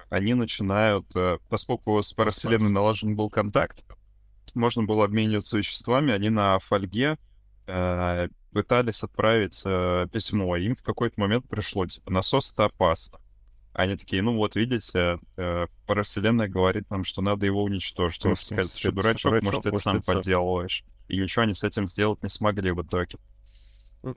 они 0.10 0.34
начинают, 0.36 1.06
э, 1.16 1.38
поскольку 1.50 2.02
с 2.02 2.14
паравселенной 2.14 2.70
налажен 2.70 3.18
был 3.18 3.30
контакт, 3.30 3.84
можно 4.54 4.84
было 4.84 5.04
обмениваться 5.04 5.58
веществами, 5.58 6.14
они 6.14 6.30
на 6.30 6.60
фольге 6.60 7.18
э, 7.68 8.30
пытались 8.54 9.04
отправить 9.04 9.62
э, 9.66 10.08
письмо, 10.10 10.56
им 10.56 10.76
в 10.76 10.82
какой-то 10.82 11.20
момент 11.20 11.50
пришло, 11.50 11.86
типа, 11.86 12.10
насос 12.10 12.54
это 12.54 12.66
опасно. 12.66 13.20
Они 13.74 13.98
такие, 13.98 14.22
ну 14.22 14.38
вот, 14.38 14.56
видите, 14.56 15.20
э, 15.36 15.68
паравселенная 15.88 16.48
говорит 16.48 16.90
нам, 16.90 17.04
что 17.04 17.22
надо 17.22 17.46
его 17.46 17.62
уничтожить. 17.64 18.26
Он 18.26 18.38
сказать, 18.38 18.80
что 18.80 18.94
дурачок, 18.94 19.42
может, 19.42 19.64
ты 19.64 19.76
сам 19.76 20.02
подделываешь. 20.02 20.86
И 21.10 21.18
ничего 21.18 21.44
они 21.44 21.54
с 21.54 21.66
этим 21.66 21.86
сделать 21.90 22.24
не 22.24 22.30
смогли 22.30 22.72
в 22.72 22.82
итоге. 22.82 23.18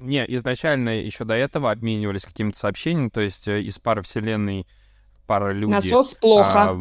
Не, 0.00 0.24
изначально 0.36 1.00
еще 1.00 1.24
до 1.24 1.34
этого 1.34 1.70
обменивались 1.70 2.22
какими-то 2.22 2.58
сообщениями, 2.58 3.08
то 3.08 3.20
есть 3.20 3.48
э, 3.48 3.62
из 3.62 3.78
пары 3.78 4.02
вселенной 4.02 4.66
пара 5.26 5.52
людей... 5.52 5.72
Насос 5.72 6.14
плохо. 6.14 6.78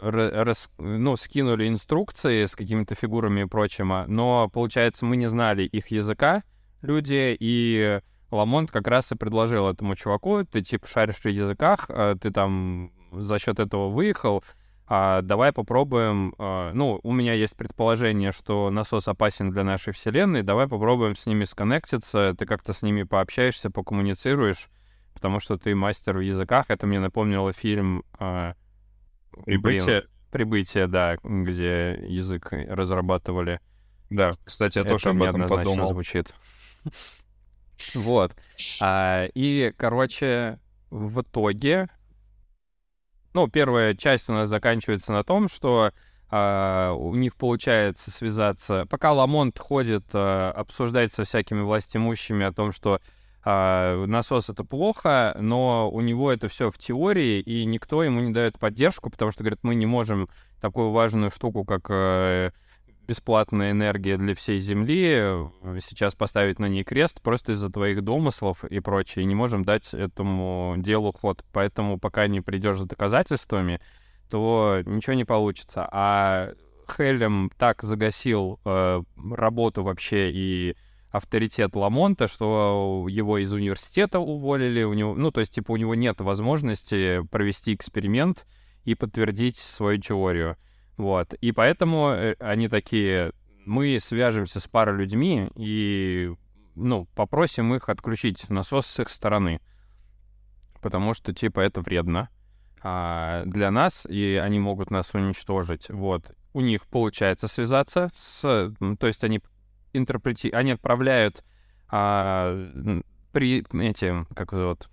А, 0.00 0.44
рас, 0.44 0.70
ну, 0.78 1.16
скинули 1.16 1.68
инструкции 1.68 2.44
с 2.44 2.54
какими-то 2.54 2.94
фигурами 2.94 3.42
и 3.42 3.46
прочим, 3.46 3.92
а, 3.92 4.06
но, 4.06 4.48
получается, 4.48 5.06
мы 5.06 5.16
не 5.16 5.26
знали 5.26 5.62
их 5.62 5.88
языка, 5.88 6.42
люди, 6.82 7.36
и 7.38 8.00
Ламонт 8.30 8.70
как 8.70 8.86
раз 8.88 9.12
и 9.12 9.16
предложил 9.16 9.68
этому 9.68 9.96
чуваку, 9.96 10.44
ты, 10.44 10.62
типа, 10.62 10.86
шаришь 10.86 11.16
в 11.16 11.26
языках, 11.26 11.86
а, 11.88 12.16
ты 12.16 12.30
там 12.30 12.92
за 13.12 13.38
счет 13.38 13.58
этого 13.58 13.88
выехал, 13.88 14.44
а 14.92 15.22
давай 15.22 15.52
попробуем, 15.52 16.34
а, 16.36 16.72
ну, 16.74 16.98
у 17.04 17.12
меня 17.12 17.32
есть 17.34 17.56
предположение, 17.56 18.32
что 18.32 18.70
насос 18.70 19.06
опасен 19.06 19.52
для 19.52 19.62
нашей 19.62 19.92
вселенной, 19.92 20.42
давай 20.42 20.66
попробуем 20.66 21.14
с 21.14 21.26
ними 21.26 21.44
сконнектиться, 21.44 22.34
ты 22.36 22.44
как-то 22.44 22.72
с 22.72 22.82
ними 22.82 23.04
пообщаешься, 23.04 23.70
покоммуницируешь, 23.70 24.68
потому 25.14 25.38
что 25.38 25.56
ты 25.56 25.76
мастер 25.76 26.16
в 26.18 26.22
языках. 26.22 26.66
Это 26.70 26.88
мне 26.88 26.98
напомнило 26.98 27.52
фильм... 27.52 28.02
Э, 28.18 28.54
Прибытие? 29.44 30.00
Блин, 30.00 30.02
Прибытие, 30.32 30.86
да, 30.88 31.18
где 31.22 31.92
язык 32.08 32.48
разрабатывали. 32.50 33.60
Да, 34.10 34.32
кстати, 34.44 34.78
я 34.78 34.82
Это 34.82 34.90
тоже 34.90 35.10
об 35.10 35.22
этом 35.22 35.46
подумал. 35.46 35.86
звучит. 35.86 36.34
Вот. 37.94 38.36
А, 38.82 39.24
и, 39.32 39.72
короче, 39.74 40.58
в 40.90 41.22
итоге 41.22 41.88
ну, 43.32 43.48
первая 43.48 43.94
часть 43.94 44.28
у 44.28 44.32
нас 44.32 44.48
заканчивается 44.48 45.12
на 45.12 45.24
том, 45.24 45.48
что 45.48 45.92
Uh, 46.32 46.94
у 46.94 47.16
них 47.16 47.34
получается 47.34 48.12
связаться. 48.12 48.86
Пока 48.88 49.12
Ламонт 49.12 49.58
ходит, 49.58 50.04
uh, 50.12 50.52
обсуждать 50.52 51.12
со 51.12 51.24
всякими 51.24 51.60
властимущими 51.60 52.46
о 52.46 52.52
том, 52.52 52.70
что 52.70 53.00
uh, 53.44 54.06
насос 54.06 54.48
это 54.48 54.62
плохо, 54.62 55.36
но 55.40 55.90
у 55.90 56.00
него 56.00 56.30
это 56.30 56.46
все 56.46 56.70
в 56.70 56.78
теории, 56.78 57.40
и 57.40 57.64
никто 57.64 58.04
ему 58.04 58.20
не 58.20 58.32
дает 58.32 58.60
поддержку, 58.60 59.10
потому 59.10 59.32
что, 59.32 59.42
говорит, 59.42 59.58
мы 59.64 59.74
не 59.74 59.86
можем 59.86 60.28
такую 60.60 60.92
важную 60.92 61.32
штуку, 61.32 61.64
как 61.64 61.90
бесплатная 63.10 63.72
энергия 63.72 64.16
для 64.16 64.36
всей 64.36 64.60
Земли, 64.60 65.50
сейчас 65.80 66.14
поставить 66.14 66.60
на 66.60 66.66
ней 66.66 66.84
крест 66.84 67.20
просто 67.20 67.52
из-за 67.52 67.68
твоих 67.68 68.04
домыслов 68.04 68.64
и 68.64 68.78
прочее. 68.78 69.24
Не 69.24 69.34
можем 69.34 69.64
дать 69.64 69.92
этому 69.92 70.76
делу 70.78 71.12
ход. 71.12 71.44
Поэтому 71.52 71.98
пока 71.98 72.28
не 72.28 72.40
придешь 72.40 72.78
за 72.78 72.86
доказательствами, 72.86 73.80
то 74.30 74.80
ничего 74.86 75.14
не 75.14 75.24
получится. 75.24 75.88
А 75.90 76.52
Хелем 76.88 77.50
так 77.58 77.82
загасил 77.82 78.60
э, 78.64 79.02
работу 79.32 79.82
вообще 79.82 80.30
и 80.30 80.76
авторитет 81.10 81.74
Ламонта, 81.74 82.28
что 82.28 83.08
его 83.10 83.38
из 83.38 83.52
университета 83.52 84.20
уволили, 84.20 84.84
у 84.84 84.92
него, 84.92 85.16
ну, 85.16 85.32
то 85.32 85.40
есть, 85.40 85.52
типа, 85.52 85.72
у 85.72 85.76
него 85.76 85.96
нет 85.96 86.20
возможности 86.20 87.26
провести 87.32 87.74
эксперимент 87.74 88.46
и 88.84 88.94
подтвердить 88.94 89.56
свою 89.56 89.98
теорию. 89.98 90.56
Вот. 90.96 91.34
И 91.34 91.52
поэтому 91.52 92.10
э, 92.10 92.34
они 92.40 92.68
такие, 92.68 93.32
мы 93.64 93.98
свяжемся 94.00 94.60
с 94.60 94.68
парой 94.68 94.96
людьми 94.96 95.50
и, 95.56 96.32
ну, 96.74 97.06
попросим 97.14 97.74
их 97.74 97.88
отключить 97.88 98.48
насос 98.50 98.86
с 98.86 99.00
их 99.00 99.08
стороны. 99.08 99.60
Потому 100.80 101.14
что, 101.14 101.34
типа, 101.34 101.60
это 101.60 101.80
вредно 101.80 102.30
а, 102.82 103.44
для 103.44 103.70
нас, 103.70 104.06
и 104.06 104.40
они 104.42 104.58
могут 104.58 104.90
нас 104.90 105.14
уничтожить. 105.14 105.88
Вот. 105.90 106.34
У 106.52 106.60
них 106.60 106.86
получается 106.86 107.48
связаться 107.48 108.10
с... 108.14 108.72
То 108.98 109.06
есть 109.06 109.24
они 109.24 109.40
интерпрети... 109.92 110.50
Они 110.50 110.72
отправляют 110.72 111.44
а, 111.88 112.54
при 113.32 113.64
эти, 113.82 114.26
как 114.34 114.52
зовут, 114.52 114.88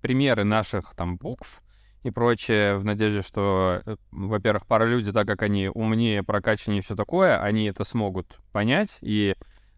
примеры 0.00 0.44
наших 0.44 0.94
там 0.94 1.16
букв 1.16 1.61
и 2.02 2.10
прочее, 2.10 2.76
в 2.78 2.84
надежде, 2.84 3.22
что, 3.22 3.80
э, 3.86 3.96
во-первых, 4.10 4.66
пара 4.66 4.84
люди, 4.84 5.12
так 5.12 5.26
как 5.26 5.42
они 5.42 5.68
умнее, 5.68 6.22
прокачаннее 6.22 6.80
и 6.80 6.82
все 6.82 6.96
такое, 6.96 7.40
они 7.40 7.66
это 7.66 7.84
смогут 7.84 8.38
понять 8.52 8.98
и 9.00 9.34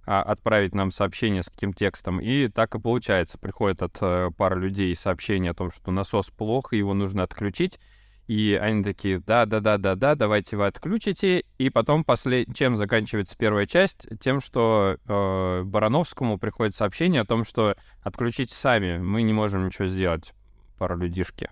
а, 0.07 0.23
отправить 0.23 0.75
нам 0.75 0.91
сообщение 0.91 1.43
с 1.43 1.51
каким 1.51 1.73
текстом. 1.73 2.21
И 2.21 2.49
так 2.49 2.75
и 2.75 2.81
получается. 2.81 3.39
Приходит 3.39 3.83
от 3.83 3.97
а, 4.01 4.31
пары 4.31 4.61
людей 4.61 4.95
сообщение 4.95 5.53
о 5.53 5.55
том, 5.55 5.71
что 5.71 5.91
насос 5.91 6.31
плохо, 6.31 6.77
его 6.77 6.95
нужно 6.95 7.23
отключить. 7.23 7.79
И 8.27 8.59
они 8.61 8.83
такие, 8.83 9.19
да-да-да-да-да, 9.19 10.15
давайте 10.15 10.57
вы 10.57 10.67
отключите. 10.67 11.45
И 11.59 11.69
потом, 11.69 12.05
послед... 12.05 12.55
чем 12.55 12.77
заканчивается 12.77 13.37
первая 13.37 13.67
часть? 13.67 14.07
Тем, 14.21 14.41
что 14.41 14.97
э, 15.07 15.63
Барановскому 15.63 16.39
приходит 16.39 16.75
сообщение 16.75 17.21
о 17.21 17.27
том, 17.27 17.45
что 17.45 17.75
отключите 18.01 18.55
сами, 18.55 18.97
мы 18.97 19.23
не 19.23 19.35
можем 19.35 19.67
ничего 19.67 19.89
сделать, 19.89 20.33
пара 20.79 20.97
людишки. 20.97 21.51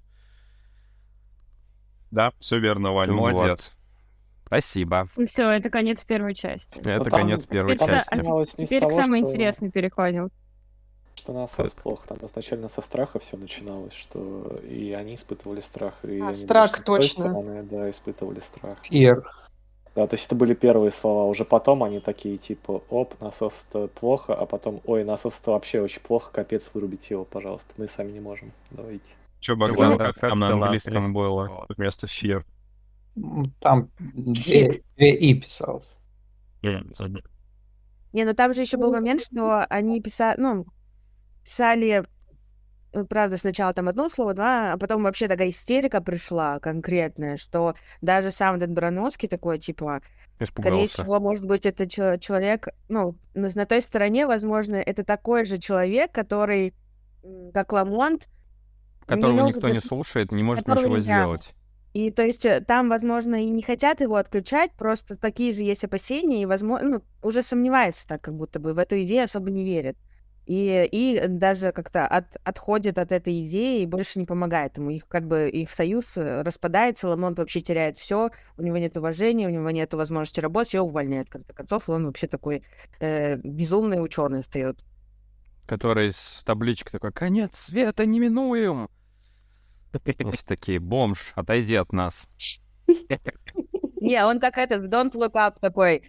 Да, 2.13 2.31
все 2.39 2.59
верно, 2.59 2.93
Ваня, 2.93 3.15
вот. 3.15 3.33
молодец. 3.33 3.73
Спасибо. 4.47 5.09
Ну 5.17 5.27
все, 5.27 5.49
это 5.49 5.71
конец 5.71 6.05
первой 6.05 6.35
части. 6.35 6.79
Это 6.79 7.09
там, 7.09 7.21
конец 7.21 7.47
первой 7.47 7.75
теперь 7.75 7.89
части. 7.89 8.21
Теперь, 8.21 8.67
теперь 8.67 8.81
того, 8.81 8.93
самое 8.93 9.25
что... 9.25 9.33
интересное 9.33 9.71
переходим. 9.71 10.31
Что 11.15 11.33
насос 11.33 11.71
плохо. 11.71 12.09
Там 12.09 12.19
изначально 12.23 12.69
со 12.69 12.83
страха 12.83 13.19
все 13.19 13.39
начиналось, 13.39 13.95
что 13.95 14.61
и 14.69 14.93
они 14.93 15.15
испытывали 15.15 15.61
страх. 15.61 15.95
И 16.03 16.21
а, 16.21 16.35
страх, 16.35 16.85
точно. 16.85 17.31
Стороны, 17.31 17.63
да, 17.63 17.89
испытывали 17.89 18.41
страх. 18.41 18.77
Fear. 18.91 19.25
Да, 19.95 20.07
то 20.07 20.15
есть 20.15 20.27
это 20.27 20.35
были 20.35 20.53
первые 20.53 20.93
слова. 20.93 21.25
Уже 21.31 21.47
потом 21.47 21.83
они 21.83 22.01
такие, 22.01 22.37
типа, 22.37 22.83
оп, 22.91 23.19
насос-то 23.23 23.89
плохо, 23.89 24.35
а 24.35 24.45
потом, 24.45 24.83
ой, 24.85 25.03
насос-то 25.05 25.53
вообще 25.53 25.81
очень 25.81 26.03
плохо, 26.03 26.31
капец, 26.31 26.71
вырубите 26.75 27.15
его, 27.15 27.25
пожалуйста. 27.25 27.73
Мы 27.79 27.89
сами 27.89 28.13
не 28.13 28.21
можем. 28.21 28.53
Давайте. 28.71 29.05
Че, 29.43 29.57
Богдан, 29.57 29.99
как 29.99 30.21
там 30.21 30.39
на 30.39 30.51
английском 30.51 31.13
было 31.13 31.67
вместо 31.77 32.07
fear? 32.07 32.45
Там 33.59 33.91
две, 33.99 34.83
две 34.97 35.17
«и» 35.17 35.35
писалось. 35.35 35.99
Не, 36.63 38.25
ну 38.25 38.35
там 38.35 38.53
же 38.53 38.61
еще 38.61 38.77
был 38.77 38.93
момент, 38.93 39.21
что 39.21 39.65
они 39.65 40.01
писали, 40.01 40.39
ну, 40.39 40.67
писали, 41.43 42.05
э, 42.93 43.05
правда, 43.05 43.37
сначала 43.37 43.75
там 43.75 43.89
одно 43.89 44.09
слово, 44.11 44.35
два, 44.35 44.73
а 44.75 44.79
потом 44.79 45.03
вообще 45.03 45.27
такая 45.27 45.49
истерика 45.49 46.01
пришла 46.01 46.61
конкретная, 46.61 47.37
что 47.37 47.75
даже 48.01 48.31
сам 48.31 48.57
этот 48.57 48.71
Брановский 48.71 49.29
такой, 49.29 49.59
типа, 49.59 50.03
Испугался. 50.39 50.71
скорее 50.71 50.87
всего, 50.87 51.19
может 51.19 51.45
быть, 51.47 51.67
это 51.67 51.89
человек, 51.89 52.69
ну, 52.89 53.17
на 53.35 53.67
той 53.67 53.83
стороне, 53.83 54.27
возможно, 54.27 54.77
это 54.77 55.05
такой 55.05 55.47
же 55.47 55.59
человек, 55.59 56.13
который, 56.13 56.75
как 57.53 57.73
Ламонт, 57.73 58.29
которого 59.07 59.47
никто 59.47 59.69
не 59.69 59.81
слушает, 59.81 60.33
не 60.33 60.43
может 60.43 60.67
ничего 60.67 60.99
сделать. 60.99 61.55
И 61.95 62.11
то 62.11 62.23
есть 62.23 62.47
э, 62.47 62.61
там, 62.63 62.89
возможно, 62.89 63.45
и 63.45 63.51
не 63.51 63.63
хотят 63.63 64.01
его 64.01 64.17
отключать, 64.17 64.73
просто 64.73 65.15
такие 65.17 65.53
же 65.53 65.63
есть 65.63 65.85
опасения, 65.85 66.43
и, 66.43 66.47
возможно, 66.47 66.89
ну, 66.89 67.03
уже 67.23 67.43
сомневаются 67.43 68.09
так, 68.09 68.23
как 68.23 68.35
будто 68.35 68.59
бы 68.59 68.73
в 68.73 68.79
эту 68.79 69.03
идею 69.03 69.25
особо 69.25 69.51
не 69.51 69.63
верят. 69.63 69.97
И, 70.47 70.89
и 70.91 71.29
даже 71.29 71.71
как-то 71.71 72.07
от, 72.07 72.25
отходит 72.43 72.99
от 72.99 73.13
этой 73.13 73.43
идеи 73.43 73.83
и 73.83 73.87
больше 73.87 74.19
не 74.19 74.27
помогает 74.27 74.77
ему. 74.77 74.91
Их 74.91 75.07
как 75.07 75.29
бы 75.29 75.49
их 75.49 75.71
союз 75.71 76.05
э, 76.17 76.43
распадается, 76.43 77.09
Ламонт 77.09 77.39
вообще 77.39 77.61
теряет 77.61 77.99
все, 77.99 78.31
у 78.57 78.63
него 78.63 78.79
нет 78.79 78.97
уважения, 78.97 79.47
у 79.47 79.51
него 79.51 79.71
нет 79.71 79.93
возможности 79.93 80.41
работать, 80.41 80.75
его 80.75 80.87
увольняют, 80.87 81.29
в 81.29 81.33
конце 81.33 81.53
концов, 81.53 81.89
и 81.89 81.93
он 81.93 82.07
вообще 82.07 82.27
такой 82.27 82.65
э, 83.01 83.37
безумный 83.37 84.03
ученый 84.03 84.43
встает. 84.43 84.79
Который 85.67 86.13
с 86.13 86.43
табличкой 86.45 86.93
такой 86.93 87.13
«Конец 87.13 87.59
света 87.59 88.05
неминуем!» 88.07 88.89
Все 90.05 90.47
такие, 90.47 90.79
бомж, 90.79 91.33
отойди 91.35 91.75
от 91.75 91.93
нас. 91.93 92.29
Не, 94.01 94.25
он 94.25 94.41
как 94.41 94.59
этот 94.59 94.93
Don't 94.93 95.13
Look 95.13 95.35
Up 95.35 95.61
такой, 95.61 96.03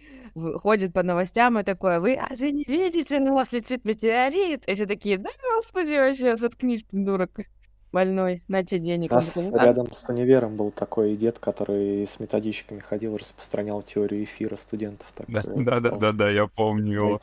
ходит 0.56 0.92
по 0.92 1.02
новостям 1.02 1.58
и 1.58 1.62
такой, 1.62 2.00
вы 2.00 2.16
разве 2.16 2.50
не 2.50 2.64
видите, 2.64 3.20
на 3.20 3.32
вас 3.32 3.52
летит 3.52 3.84
метеорит? 3.84 4.66
И 4.66 4.74
все 4.74 4.86
такие, 4.86 5.18
да, 5.18 5.30
господи, 5.56 5.92
вообще, 5.92 6.36
заткнись, 6.36 6.82
придурок 6.82 7.30
больной, 7.94 8.42
на 8.48 8.64
тебе 8.64 8.80
денег. 8.80 9.12
У 9.12 9.14
нас 9.14 9.36
рядом 9.36 9.92
с 9.92 10.06
универом 10.08 10.56
был 10.56 10.70
такой 10.70 11.16
дед, 11.16 11.38
который 11.38 12.06
с 12.06 12.18
методичками 12.18 12.80
ходил, 12.80 13.16
распространял 13.16 13.82
теорию 13.82 14.24
эфира 14.24 14.56
студентов. 14.56 15.06
Да, 15.28 15.42
да, 15.44 15.80
да, 15.80 15.90
да, 15.90 16.12
да, 16.12 16.30
я 16.30 16.46
помню 16.48 16.92
его. 16.92 17.20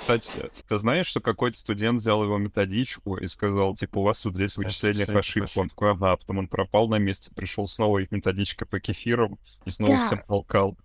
Кстати, 0.00 0.32
ты 0.66 0.78
знаешь, 0.78 1.06
что 1.06 1.20
какой-то 1.20 1.58
студент 1.58 2.00
взял 2.00 2.24
его 2.24 2.38
методичку 2.38 3.16
и 3.16 3.26
сказал, 3.26 3.74
типа, 3.74 3.98
у 3.98 4.02
вас 4.02 4.22
тут 4.22 4.34
здесь 4.34 4.54
в 4.54 4.58
вычислениях 4.58 5.10
ошибка. 5.10 5.58
Он 5.58 5.68
такой, 5.68 5.90
ага, 5.90 6.16
потом 6.16 6.38
он 6.38 6.48
пропал 6.48 6.88
на 6.88 6.98
месте, 6.98 7.30
пришел 7.34 7.66
снова 7.66 7.98
их 7.98 8.10
методичка 8.10 8.66
по 8.66 8.80
кефирам 8.80 9.38
и 9.66 9.70
снова 9.70 10.00
всем 10.00 10.22
толкал. 10.26 10.76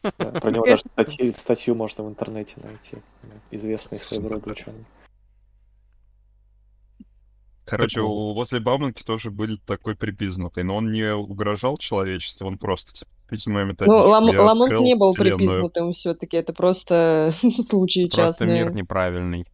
Про 0.00 0.50
него 0.50 0.64
даже 0.64 0.82
статью 1.32 1.74
можно 1.74 2.04
в 2.04 2.08
интернете 2.08 2.54
найти. 2.62 2.96
Известный 3.50 3.98
своего 3.98 4.30
рода 4.30 4.50
ученый. 4.50 4.86
Короче, 7.68 8.00
у, 8.00 8.34
возле 8.34 8.60
Бауманки 8.60 9.02
тоже 9.02 9.30
был 9.30 9.58
такой 9.66 9.94
припизнутый, 9.94 10.64
но 10.64 10.76
он 10.76 10.90
не 10.90 11.14
угрожал 11.14 11.76
человечеству, 11.76 12.46
он 12.46 12.58
просто, 12.58 12.92
типа, 12.92 13.10
видимо, 13.30 13.64
методичку 13.64 13.92
Ну, 13.92 14.08
Лам, 14.08 14.24
Ламонт 14.24 14.80
не 14.80 14.94
был 14.94 15.12
вселенную. 15.12 15.38
припизнутым 15.38 15.92
все 15.92 16.14
таки 16.14 16.36
это 16.36 16.52
просто 16.52 17.30
случай 17.32 18.06
просто 18.06 18.22
частный. 18.22 18.46
мир 18.46 18.72
неправильный. 18.72 19.46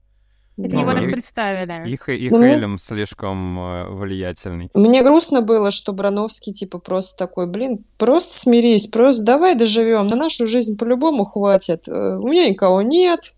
Это 0.57 0.77
его 0.77 0.92
так 0.92 1.05
представили. 1.07 1.90
Их, 1.90 2.09
их 2.09 2.31
ну, 2.31 2.42
Элем 2.44 2.79
слишком 2.79 3.59
э, 3.59 3.88
влиятельный. 3.88 4.70
Мне 4.72 5.03
грустно 5.03 5.40
было, 5.40 5.72
что 5.72 5.92
Брановский, 5.92 6.53
типа, 6.53 6.79
просто 6.79 7.18
такой, 7.18 7.48
блин, 7.48 7.85
просто 7.98 8.37
смирись, 8.37 8.87
просто 8.87 9.24
давай 9.24 9.57
доживем, 9.57 10.07
на 10.07 10.14
нашу 10.14 10.46
жизнь 10.46 10.79
по-любому 10.79 11.24
хватит. 11.24 11.88
Э, 11.88 12.16
у 12.18 12.29
меня 12.29 12.48
никого 12.48 12.83
нет. 12.83 13.35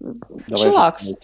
Давай 0.00 0.56
Чилакс. 0.56 1.14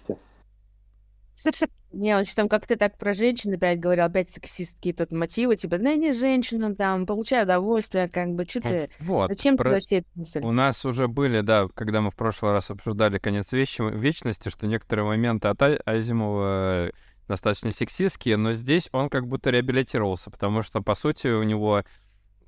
Не, 1.91 2.17
он 2.17 2.25
там 2.37 2.49
как-то 2.49 2.77
так 2.77 2.99
про 2.99 3.15
женщин 3.15 3.55
опять 3.55 3.81
говорил, 3.81 4.05
опять 4.05 4.31
сексистские 4.31 4.93
тут 4.93 5.11
мотивы, 5.11 5.57
типа, 5.57 5.79
да 5.79 5.95
не 5.95 6.13
женщина, 6.13 6.75
там, 6.75 7.07
получай 7.07 7.45
удовольствие, 7.45 8.09
как 8.09 8.29
бы, 8.35 8.45
что 8.45 8.61
ты, 8.61 8.91
вот, 9.01 9.31
зачем 9.31 9.57
про... 9.57 9.71
ты 9.71 9.75
вообще 9.75 9.97
это 9.97 10.09
мысль? 10.15 10.41
У 10.43 10.53
нас 10.53 10.85
уже 10.85 11.09
были, 11.09 11.41
да, 11.41 11.67
когда 11.75 12.03
мы 12.03 12.11
в 12.11 12.15
прошлый 12.15 12.53
раз 12.53 12.71
обсуждали 12.71 13.19
конец 13.19 13.53
веч... 13.53 13.79
вечности, 13.79 14.51
что 14.51 14.67
некоторые 14.67 15.07
моменты 15.07 15.49
от 15.49 15.63
а, 15.63 15.79
Азимова 15.87 16.91
достаточно 17.27 17.71
сексистские, 17.71 18.37
но 18.37 18.53
здесь 18.53 18.91
он 18.93 19.09
как 19.09 19.27
будто 19.27 19.49
реабилитировался, 19.49 20.31
потому 20.31 20.63
что, 20.63 20.83
по 20.83 20.95
сути, 20.95 21.29
у 21.29 21.43
него 21.43 21.85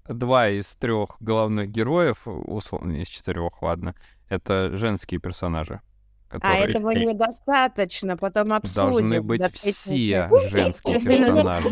два 0.06 0.50
из 0.50 0.74
трех 0.76 1.16
главных 1.20 1.70
героев, 1.70 2.26
условно, 2.26 2.92
из 2.92 3.08
четырех, 3.08 3.62
ладно, 3.62 3.94
это 4.28 4.76
женские 4.76 5.18
персонажи. 5.18 5.80
А 6.30 6.54
этого 6.54 6.90
недостаточно, 6.90 8.16
потом 8.16 8.52
обсудим. 8.52 8.90
Должны 8.90 9.20
быть 9.22 9.52
все 9.52 10.28
женские 10.50 11.00
персонажи. 11.00 11.68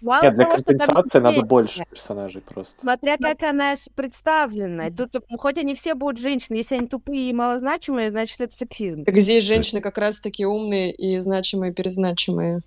Нет, 0.00 0.34
для 0.34 0.46
компенсации 0.46 1.18
надо 1.20 1.42
больше 1.42 1.84
персонажей 1.88 2.40
просто. 2.40 2.80
Смотря 2.80 3.16
как 3.16 3.42
она 3.42 3.74
представлена. 3.94 4.90
Тут 4.90 5.16
хоть 5.38 5.58
они 5.58 5.74
все 5.74 5.94
будут 5.94 6.20
женщины, 6.20 6.56
если 6.56 6.76
они 6.76 6.86
тупые 6.88 7.30
и 7.30 7.32
малозначимые, 7.32 8.10
значит 8.10 8.40
это 8.40 8.54
сексизм. 8.54 9.04
Так 9.04 9.16
здесь 9.18 9.44
женщины 9.44 9.80
как 9.80 9.98
раз 9.98 10.20
таки 10.20 10.44
умные 10.44 10.92
и 10.92 11.18
значимые, 11.18 11.72
перезначимые. 11.72 12.62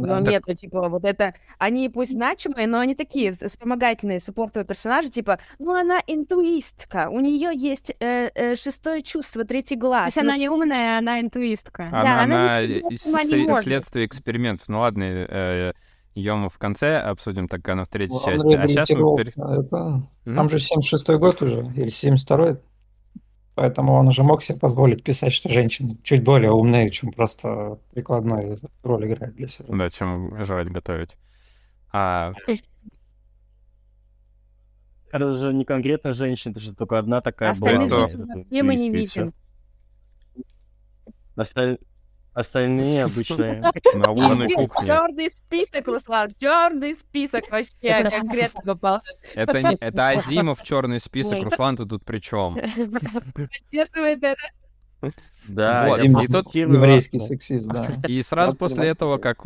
Ну, 0.00 0.06
да. 0.06 0.32
нет, 0.32 0.42
ну, 0.46 0.54
типа, 0.54 0.88
вот 0.88 1.04
это... 1.04 1.34
Они 1.58 1.88
пусть 1.88 2.12
значимые, 2.12 2.66
но 2.66 2.80
они 2.80 2.94
такие 2.94 3.32
вспомогательные, 3.32 4.20
суппортовые 4.20 4.66
персонажи, 4.66 5.10
типа, 5.10 5.38
ну, 5.58 5.74
она 5.74 6.00
интуистка, 6.06 7.08
у 7.10 7.20
нее 7.20 7.50
есть 7.54 7.90
э, 8.00 8.30
э, 8.34 8.54
шестое 8.56 9.02
чувство, 9.02 9.44
третий 9.44 9.76
глаз. 9.76 10.14
То 10.14 10.18
есть 10.20 10.26
ну... 10.26 10.32
она 10.32 10.38
не 10.38 10.48
умная, 10.48 10.98
она 10.98 11.20
интуистка. 11.20 11.86
Она, 11.90 12.02
да, 12.02 12.22
она, 12.22 12.46
она 12.46 12.66
не, 12.66 12.74
не 12.74 13.62
следствие 13.62 14.06
экспериментов. 14.06 14.68
Ну, 14.68 14.80
ладно, 14.80 15.04
э, 15.04 15.72
ее 16.14 16.34
мы 16.34 16.48
в 16.48 16.58
конце 16.58 16.98
обсудим, 16.98 17.48
так 17.48 17.68
она 17.68 17.84
в 17.84 17.88
третьей 17.88 18.18
ну, 18.18 18.24
части. 18.24 18.54
а 18.54 18.68
сейчас 18.68 18.90
мы... 18.90 19.16
Пер... 19.16 19.28
Это... 19.28 20.02
Там 20.24 20.48
же 20.48 20.58
76-й 20.58 21.18
год 21.18 21.42
уже, 21.42 21.60
или 21.76 21.86
72-й. 21.86 22.58
Поэтому 23.54 23.92
он 23.94 24.08
уже 24.08 24.24
мог 24.24 24.42
себе 24.42 24.58
позволить 24.58 25.04
писать, 25.04 25.32
что 25.32 25.48
женщины 25.48 25.96
чуть 26.02 26.24
более 26.24 26.50
умные, 26.50 26.90
чем 26.90 27.12
просто 27.12 27.78
прикладной 27.92 28.58
роль 28.82 29.06
играет 29.06 29.36
для 29.36 29.46
себя. 29.46 29.66
Да, 29.68 29.90
чем 29.90 30.44
жрать 30.44 30.68
готовить. 30.68 31.16
А... 31.92 32.32
Это 35.12 35.36
же 35.36 35.54
не 35.54 35.64
конкретно 35.64 36.12
женщина, 36.12 36.50
это 36.50 36.60
же 36.60 36.74
только 36.74 36.98
одна 36.98 37.20
такая 37.20 37.50
Остальных 37.50 37.90
была. 37.90 38.06
Остальных 38.06 38.46
мы 38.50 38.74
не 38.74 38.90
видим. 38.90 39.32
Остальные 41.36 41.78
обычные 43.04 43.62
на 43.94 44.10
умной 44.10 44.48
кухне. 44.48 44.86
Черный 44.88 45.30
список, 45.30 45.86
Руслан, 45.86 46.30
черный 46.40 46.94
список 46.94 47.50
вообще 47.50 48.04
конкретно 48.10 48.60
попался. 48.62 49.10
Это, 49.34 49.62
не, 49.62 49.76
это 49.76 50.08
Азимов 50.08 50.62
черный 50.62 51.00
список, 51.00 51.42
Руслан, 51.42 51.76
ты 51.76 51.86
тут 51.86 52.04
при 52.04 52.18
чем? 52.18 52.54
Поддерживает 52.54 54.22
это. 54.22 55.12
Да, 55.48 55.86
вот. 55.88 56.02
и 56.02 56.26
тут 56.26 56.54
еврейский 56.54 57.18
сексист, 57.18 57.66
да. 57.68 57.88
И 58.08 58.22
сразу 58.22 58.56
после 58.56 58.88
этого, 58.88 59.18
как 59.18 59.44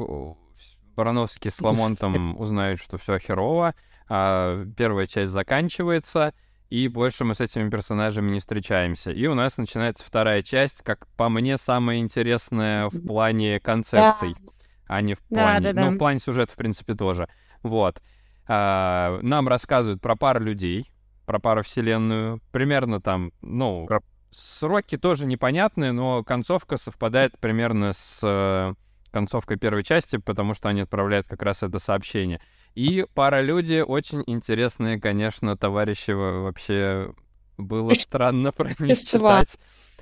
Барановский 0.96 1.50
с 1.50 1.60
Ламонтом 1.60 2.38
узнают, 2.40 2.80
что 2.80 2.96
все 2.96 3.18
херово, 3.18 3.74
а 4.08 4.64
первая 4.76 5.06
часть 5.06 5.32
заканчивается, 5.32 6.32
и 6.70 6.88
больше 6.88 7.24
мы 7.24 7.34
с 7.34 7.40
этими 7.40 7.70
персонажами 7.70 8.30
не 8.30 8.40
встречаемся. 8.40 9.10
И 9.10 9.26
у 9.26 9.34
нас 9.34 9.56
начинается 9.56 10.04
вторая 10.04 10.42
часть, 10.42 10.82
как 10.82 11.06
по 11.16 11.28
мне, 11.28 11.56
самая 11.56 11.98
интересная 11.98 12.88
в 12.88 13.06
плане 13.06 13.58
концепций, 13.60 14.34
да. 14.38 14.52
а 14.86 15.00
не 15.00 15.14
в 15.14 15.20
плане... 15.20 15.60
Да, 15.60 15.72
да, 15.72 15.80
да. 15.80 15.90
Ну, 15.90 15.96
в 15.96 15.98
плане 15.98 16.18
сюжета, 16.18 16.52
в 16.52 16.56
принципе, 16.56 16.94
тоже. 16.94 17.28
Вот. 17.62 18.02
А, 18.46 19.18
нам 19.22 19.48
рассказывают 19.48 20.02
про 20.02 20.14
пару 20.16 20.40
людей, 20.40 20.90
про 21.26 21.38
пару 21.38 21.62
вселенную. 21.62 22.40
Примерно 22.52 23.00
там, 23.00 23.32
ну, 23.40 23.88
сроки 24.30 24.98
тоже 24.98 25.26
непонятные, 25.26 25.92
но 25.92 26.22
концовка 26.22 26.76
совпадает 26.76 27.38
примерно 27.38 27.92
с 27.92 28.20
э, 28.22 28.74
концовкой 29.10 29.56
первой 29.56 29.82
части, 29.82 30.16
потому 30.16 30.54
что 30.54 30.68
они 30.68 30.82
отправляют 30.82 31.26
как 31.28 31.42
раз 31.42 31.62
это 31.62 31.78
сообщение. 31.78 32.40
И 32.74 33.06
пара 33.14 33.40
люди 33.40 33.80
очень 33.80 34.22
интересные, 34.26 35.00
конечно, 35.00 35.56
товарищи 35.56 36.10
вообще 36.10 37.12
было 37.56 37.94
странно 37.94 38.52
про 38.52 38.68
них 38.78 38.98
читать. 38.98 39.58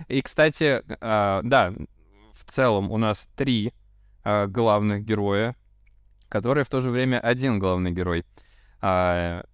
И, 0.09 0.21
кстати, 0.21 0.83
э, 0.87 1.40
да, 1.42 1.73
в 2.33 2.45
целом 2.51 2.92
у 2.92 2.99
нас 2.99 3.29
три 3.35 3.73
э, 4.25 4.47
главных 4.47 5.05
героя, 5.05 5.57
которые 6.29 6.64
в 6.64 6.69
то 6.69 6.81
же 6.81 6.90
время 6.90 7.19
один 7.19 7.59
главный 7.59 7.92
герой. 7.92 8.25
А, 8.81 9.45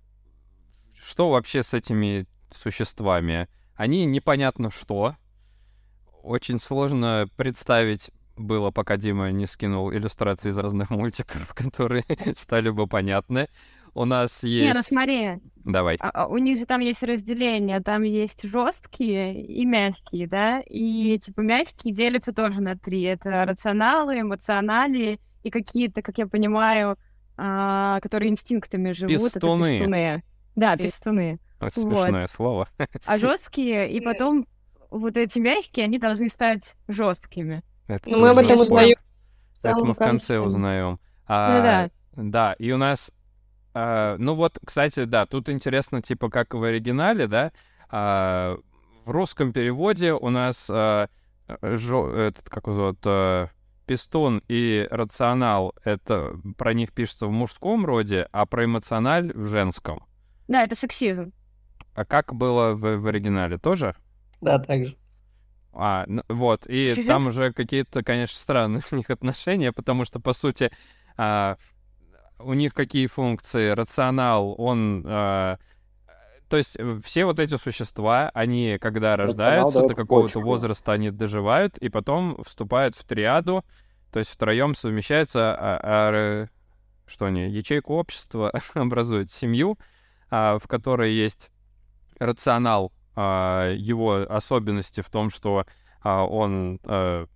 что 1.01 1.31
вообще 1.31 1.63
с 1.63 1.75
этими 1.75 2.27
существами? 2.53 3.49
Они 3.77 4.05
непонятно 4.05 4.71
что. 4.71 5.17
Очень 6.23 6.59
сложно 6.59 7.29
представить 7.37 8.11
было, 8.37 8.71
пока 8.71 8.97
Дима 8.97 9.31
не 9.31 9.47
скинул 9.47 9.93
иллюстрации 9.93 10.51
из 10.51 10.59
разных 10.59 10.91
мультиков, 10.91 11.55
которые 11.55 12.05
стали 12.37 12.71
бы 12.71 12.87
понятны. 12.87 13.49
У 13.95 14.07
нас 14.07 14.43
есть... 14.43 14.69
Не, 14.69 14.73
ну 14.73 14.83
смотри. 14.83 15.39
Давай. 15.57 15.97
А, 16.01 16.09
а, 16.09 16.27
у 16.27 16.39
них 16.39 16.59
же 16.59 16.65
там 16.65 16.81
есть 16.81 17.03
разделение. 17.03 17.81
Там 17.81 18.05
есть 18.05 18.49
жесткие 18.49 19.45
и 19.45 19.67
мягкие, 19.67 20.27
да? 20.27 20.63
И 20.67 21.19
типа 21.19 21.43
мягкие 21.43 21.93
делятся 21.93 22.33
тоже 22.33 22.63
на 22.63 22.77
три. 22.77 23.03
Это 23.03 23.45
рационалы, 23.45 24.21
эмоционали 24.21 25.21
и 25.43 25.51
какие-то, 25.51 26.01
как 26.01 26.17
я 26.17 26.27
понимаю, 26.27 26.97
а, 27.37 28.01
которые 28.01 28.31
инстинктами 28.31 28.93
живут. 28.93 29.33
Пистуны. 29.33 29.65
Это 29.65 29.73
пистуны. 29.73 30.23
Да, 30.57 30.77
пистуны. 30.77 31.39
Это 31.61 31.81
смешное 31.81 32.23
вот. 32.23 32.31
слово. 32.31 32.69
А 33.05 33.19
жесткие, 33.19 33.91
и 33.91 34.01
потом 34.01 34.47
вот 34.91 35.17
эти 35.17 35.39
мягкие, 35.39 35.85
они 35.85 35.99
должны 35.99 36.29
стать 36.29 36.77
жесткими. 36.89 37.63
Это 37.87 38.09
ну, 38.09 38.21
мы 38.21 38.31
об 38.31 38.39
этом 38.39 38.61
узнаем. 38.61 38.97
Это 39.65 39.85
мы 39.85 39.95
в 39.95 39.99
конце 39.99 40.39
узнаем. 40.39 40.99
А, 41.27 41.57
ну, 41.57 41.63
да. 41.63 41.91
Да, 42.31 42.53
и 42.55 42.71
у 42.73 42.77
нас... 42.77 43.13
А, 43.75 44.17
ну 44.19 44.35
вот, 44.35 44.59
кстати, 44.65 45.05
да, 45.05 45.25
тут 45.27 45.49
интересно, 45.49 46.03
типа, 46.03 46.29
как 46.29 46.55
в 46.55 46.63
оригинале, 46.63 47.27
да, 47.27 47.53
а, 47.89 48.59
в 49.05 49.11
русском 49.11 49.53
переводе 49.53 50.13
у 50.13 50.29
нас 50.29 50.69
а, 50.71 51.09
жо, 51.63 52.11
этот, 52.11 52.49
как 52.49 52.67
его 52.67 52.77
зовут, 52.77 52.99
а, 53.07 53.49
пистон 53.87 54.43
и 54.49 54.87
рационал, 54.91 55.75
это 55.85 56.37
про 56.57 56.75
них 56.75 56.93
пишется 56.93 57.27
в 57.27 57.31
мужском 57.31 57.85
роде, 57.85 58.29
а 58.33 58.47
про 58.47 58.65
эмоциональ 58.65 59.33
в 59.35 59.47
женском. 59.47 60.05
Да, 60.49 60.65
это 60.65 60.75
сексизм. 60.75 61.33
А 61.95 62.05
как 62.05 62.35
было 62.35 62.75
в, 62.75 62.99
в 62.99 63.07
оригинале? 63.07 63.59
Тоже? 63.59 63.95
Да, 64.41 64.59
так 64.59 64.87
же. 64.87 64.97
А, 65.75 66.05
ну, 66.07 66.23
вот, 66.29 66.67
и 66.67 67.05
там 67.07 67.29
уже 67.29 67.53
какие-то, 67.53 68.03
конечно, 68.03 68.37
странные 68.37 68.83
у 68.91 68.97
них 68.97 69.11
отношения, 69.11 69.73
потому 69.73 70.05
что, 70.05 70.21
по 70.21 70.33
сути, 70.33 70.71
а, 71.17 71.57
у 72.39 72.53
них 72.55 72.75
какие 72.75 73.07
функции? 73.07 73.71
Рационал, 73.71 74.55
он... 74.59 75.05
А, 75.07 75.59
то 76.49 76.59
есть 76.59 76.77
все 77.03 77.25
вот 77.25 77.41
эти 77.41 77.57
существа, 77.57 78.31
они, 78.35 78.77
когда 78.79 79.17
рождаются, 79.17 79.87
до 79.87 79.95
какого-то 79.95 80.41
возраста 80.41 80.93
они 80.93 81.11
доживают, 81.11 81.79
и 81.79 81.89
потом 81.89 82.37
вступают 82.43 82.95
в 82.95 83.05
триаду, 83.05 83.65
то 84.13 84.19
есть 84.19 84.31
втроем 84.31 84.75
совмещаются, 84.75 85.57
а, 85.59 85.81
а, 85.83 86.47
что 87.07 87.25
они, 87.25 87.49
ячейку 87.49 87.95
общества 87.95 88.53
образуют, 88.75 89.31
семью, 89.31 89.79
а, 90.31 90.59
в 90.59 90.69
которой 90.69 91.15
есть 91.15 91.51
рационал, 92.19 92.93
его 93.17 94.27
особенности 94.29 95.01
в 95.03 95.11
том, 95.11 95.31
что 95.31 95.67
а, 96.03 96.25
он 96.27 96.81
а, 96.85 97.27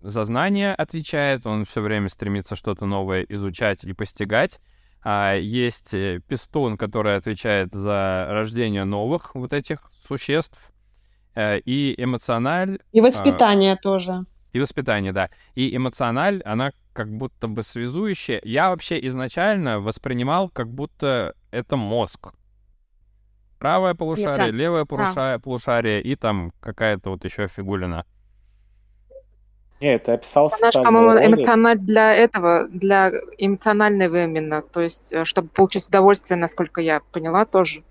за 0.00 0.24
знания 0.24 0.74
отвечает, 0.74 1.46
он 1.46 1.64
все 1.64 1.80
время 1.80 2.08
стремится 2.08 2.56
что-то 2.56 2.86
новое 2.86 3.22
изучать 3.28 3.84
и 3.84 3.92
постигать. 3.92 4.60
А 5.02 5.34
есть 5.34 5.94
э, 5.94 6.20
пистун, 6.26 6.76
который 6.76 7.16
отвечает 7.16 7.72
за 7.72 8.26
рождение 8.30 8.84
новых 8.84 9.34
вот 9.34 9.52
этих 9.52 9.90
существ. 10.06 10.72
Э, 11.34 11.58
и 11.60 11.94
эмоциональ... 11.96 12.80
И 12.92 13.00
воспитание 13.00 13.74
а, 13.74 13.76
тоже. 13.76 14.24
И 14.52 14.58
воспитание, 14.58 15.12
да. 15.12 15.30
И 15.54 15.74
эмоциональ, 15.74 16.42
она 16.44 16.72
как 16.92 17.12
будто 17.12 17.46
бы 17.46 17.62
связующая. 17.62 18.40
Я 18.44 18.70
вообще 18.70 19.04
изначально 19.06 19.78
воспринимал, 19.78 20.48
как 20.48 20.68
будто 20.68 21.34
это 21.52 21.76
мозг 21.76 22.32
правое 23.58 23.94
полушарие, 23.94 24.46
Нет, 24.46 24.54
левое 24.54 24.84
полушарие, 24.84 25.36
а. 25.36 25.38
полушарие 25.38 26.02
и 26.02 26.16
там 26.16 26.52
какая-то 26.60 27.10
вот 27.10 27.24
еще 27.24 27.48
фигулина. 27.48 28.04
Не, 29.80 29.94
это 29.94 30.14
описал 30.14 30.52
Она 30.60 30.72
же, 30.72 30.82
по-моему, 30.82 31.24
эмоциональ 31.24 31.78
для 31.78 32.12
этого, 32.12 32.66
для 32.68 33.12
эмоционального 33.38 34.24
именно, 34.24 34.60
то 34.62 34.80
есть, 34.80 35.12
э, 35.12 35.24
чтобы 35.24 35.48
получить 35.48 35.86
удовольствие, 35.86 36.36
насколько 36.36 36.80
я 36.80 37.00
поняла, 37.12 37.44
тоже. 37.44 37.84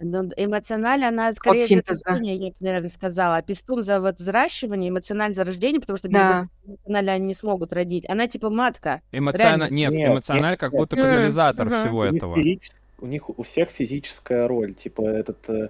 Ну, 0.00 0.30
эмоционально 0.36 1.08
она 1.08 1.32
скорее 1.32 1.66
за 1.66 1.82
рождение, 2.06 2.36
я 2.36 2.48
бы, 2.50 2.56
наверное, 2.60 2.88
сказала. 2.88 3.36
А 3.36 3.42
пистун 3.42 3.82
за 3.82 4.00
вот 4.00 4.18
взращивание, 4.18 4.90
эмоционально 4.90 5.34
за 5.34 5.44
рождение, 5.44 5.80
потому 5.80 5.96
что 5.96 6.08
без 6.08 6.14
да. 6.14 6.48
эмоционально 6.64 7.12
они 7.12 7.26
не 7.26 7.34
смогут 7.34 7.72
родить. 7.72 8.08
Она 8.08 8.28
типа 8.28 8.48
матка. 8.48 9.02
Эмоционально, 9.10 9.74
нет, 9.74 9.90
нет, 9.90 10.12
эмоционально 10.12 10.56
как 10.56 10.70
будто 10.70 10.94
катализатор 10.96 11.66
mm-hmm. 11.66 11.80
всего 11.80 12.04
этого. 12.04 12.36
Физически 12.36 12.78
у 12.98 13.06
них 13.06 13.28
у 13.28 13.42
всех 13.42 13.70
физическая 13.70 14.48
роль. 14.48 14.74
Типа 14.74 15.02
этот 15.02 15.48
э, 15.48 15.68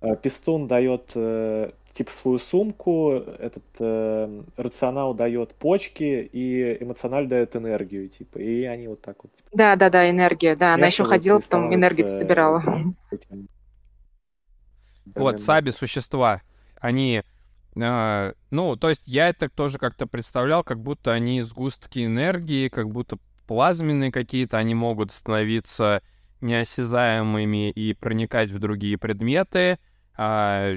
э, 0.00 0.16
пистон 0.16 0.66
дает 0.66 1.12
э, 1.14 1.70
типа 1.98 2.10
свою 2.12 2.38
сумку, 2.38 3.12
этот 3.12 3.64
э, 3.80 4.42
рационал 4.56 5.14
дает 5.14 5.54
почки 5.54 6.28
и 6.32 6.80
эмоциональ 6.80 7.26
дает 7.26 7.56
энергию, 7.56 8.08
типа, 8.08 8.38
и 8.38 8.62
они 8.64 8.86
вот 8.86 9.00
так 9.00 9.16
вот. 9.24 9.34
Типа, 9.34 9.48
да, 9.52 9.74
да, 9.74 9.90
да, 9.90 10.08
энергия, 10.08 10.54
да, 10.54 10.74
она 10.74 10.86
еще 10.86 11.04
ходила, 11.04 11.40
потом 11.40 11.74
энергию 11.74 12.06
собирала. 12.06 12.62
Вот, 15.14 15.40
саби 15.40 15.70
существа, 15.70 16.42
они 16.78 17.22
А, 17.80 18.34
ну, 18.50 18.76
то 18.76 18.90
есть 18.90 19.04
я 19.06 19.30
это 19.30 19.48
тоже 19.48 19.78
как-то 19.78 20.06
представлял, 20.06 20.62
как 20.62 20.80
будто 20.80 21.12
они 21.12 21.40
сгустки 21.40 22.04
энергии, 22.04 22.68
как 22.68 22.90
будто 22.90 23.16
плазменные 23.46 24.12
какие-то, 24.12 24.58
они 24.58 24.74
могут 24.74 25.10
становиться 25.10 26.02
неосязаемыми 26.40 27.70
и 27.70 27.94
проникать 27.94 28.50
в 28.50 28.58
другие 28.58 28.98
предметы, 28.98 29.78
а 30.16 30.76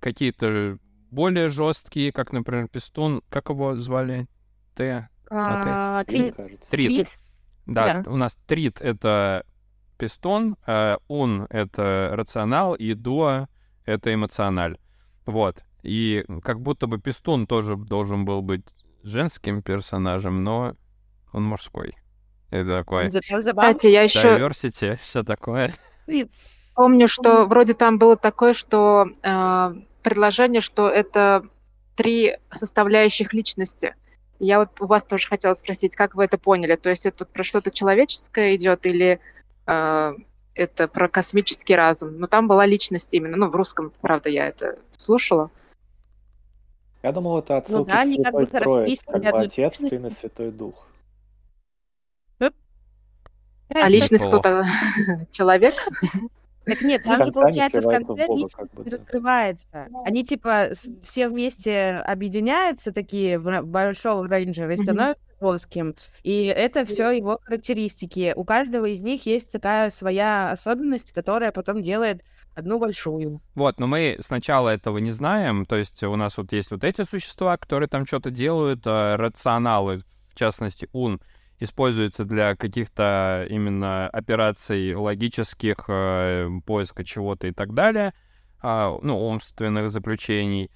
какие-то 0.00 0.78
более 1.10 1.48
жесткие, 1.48 2.12
как, 2.12 2.32
например, 2.32 2.68
пистон, 2.68 3.22
как 3.28 3.48
его 3.48 3.76
звали? 3.76 4.26
Т? 4.74 5.08
А, 5.30 6.00
а, 6.00 6.04
трит. 6.04 6.36
Трит. 6.70 7.18
Да, 7.66 8.02
да, 8.02 8.10
у 8.10 8.16
нас 8.16 8.36
трит— 8.46 8.80
это 8.82 9.46
пистон, 9.96 10.56
а 10.66 10.98
ун— 11.08 11.46
это 11.50 12.10
рационал, 12.12 12.74
и 12.74 12.94
дуа— 12.94 13.48
это 13.86 14.12
эмоциональ. 14.12 14.78
Вот. 15.24 15.62
И 15.82 16.24
как 16.42 16.60
будто 16.60 16.86
бы 16.86 16.98
пистон 16.98 17.46
тоже 17.46 17.76
должен 17.76 18.24
был 18.24 18.42
быть 18.42 18.64
женским 19.02 19.62
персонажем, 19.62 20.42
но 20.42 20.76
он 21.32 21.44
мужской. 21.44 21.96
Это 22.54 22.70
такое... 22.70 23.08
Кстати, 23.08 23.86
я 23.86 24.02
еще... 24.02 24.38
Diversity, 24.38 24.96
все 25.02 25.24
такое. 25.24 25.74
Помню, 26.76 27.08
что 27.08 27.44
вроде 27.44 27.74
там 27.74 27.98
было 27.98 28.16
такое, 28.16 28.52
что 28.52 29.06
э, 29.24 29.74
предложение, 30.04 30.60
что 30.60 30.88
это 30.88 31.44
три 31.96 32.36
составляющих 32.50 33.32
личности. 33.32 33.96
Я 34.38 34.60
вот 34.60 34.80
у 34.80 34.86
вас 34.86 35.02
тоже 35.02 35.26
хотела 35.26 35.54
спросить, 35.54 35.96
как 35.96 36.14
вы 36.14 36.24
это 36.24 36.38
поняли? 36.38 36.76
То 36.76 36.90
есть 36.90 37.06
это 37.06 37.24
про 37.24 37.42
что-то 37.42 37.72
человеческое 37.72 38.54
идет 38.54 38.86
или 38.86 39.18
э, 39.66 40.14
это 40.54 40.86
про 40.86 41.08
космический 41.08 41.74
разум? 41.74 42.18
Ну, 42.18 42.28
там 42.28 42.46
была 42.46 42.66
личность 42.66 43.14
именно, 43.14 43.36
ну, 43.36 43.50
в 43.50 43.56
русском, 43.56 43.92
правда, 44.00 44.28
я 44.28 44.46
это 44.46 44.78
слушала. 44.92 45.50
Я 47.02 47.10
думал, 47.10 47.40
это 47.40 47.56
отсылка 47.56 47.78
ну, 47.78 47.84
да, 47.84 48.02
к 48.02 48.06
Святой 48.06 48.46
Трое, 48.46 48.96
как 49.06 49.22
бы 49.22 49.40
Отец, 49.40 49.76
Сын 49.76 50.06
и 50.06 50.10
Святой 50.10 50.52
Дух. 50.52 50.86
А 53.70 53.88
личность 53.88 54.26
кто-то? 54.26 54.66
Человек? 55.30 55.74
Так 56.64 56.80
нет, 56.80 57.02
там 57.04 57.22
же, 57.22 57.30
получается, 57.30 57.82
в 57.82 57.90
конце 57.90 58.26
личность 58.26 58.72
раскрывается. 58.86 59.88
Они, 60.04 60.24
типа, 60.24 60.70
все 61.02 61.28
вместе 61.28 62.02
объединяются, 62.06 62.92
такие, 62.92 63.38
в 63.38 63.62
большого 63.62 64.26
рейнджера, 64.26 64.72
и 64.72 64.76
становятся 64.76 65.20
жестким. 65.40 65.94
И 66.22 66.44
это 66.44 66.86
все 66.86 67.10
его 67.10 67.38
характеристики. 67.42 68.32
У 68.34 68.44
каждого 68.44 68.86
из 68.86 69.00
них 69.02 69.26
есть 69.26 69.52
такая 69.52 69.90
своя 69.90 70.50
особенность, 70.50 71.12
которая 71.12 71.52
потом 71.52 71.82
делает 71.82 72.22
одну 72.54 72.78
большую. 72.78 73.40
Вот, 73.54 73.78
но 73.78 73.86
мы 73.86 74.16
сначала 74.20 74.70
этого 74.70 74.98
не 74.98 75.10
знаем. 75.10 75.66
То 75.66 75.76
есть 75.76 76.02
у 76.02 76.16
нас 76.16 76.38
вот 76.38 76.52
есть 76.52 76.70
вот 76.70 76.84
эти 76.84 77.04
существа, 77.04 77.56
которые 77.56 77.88
там 77.88 78.06
что-то 78.06 78.30
делают, 78.30 78.86
э, 78.86 79.16
рационалы, 79.16 79.98
в 80.30 80.38
частности, 80.38 80.88
ун, 80.92 81.20
используется 81.60 82.24
для 82.24 82.56
каких-то 82.56 83.46
именно 83.48 84.08
операций 84.08 84.94
логических, 84.94 85.84
э, 85.88 86.48
поиска 86.66 87.04
чего-то 87.04 87.46
и 87.46 87.52
так 87.52 87.74
далее, 87.74 88.12
э, 88.62 88.98
ну, 89.02 89.28
умственных 89.28 89.90
заключений. 89.90 90.70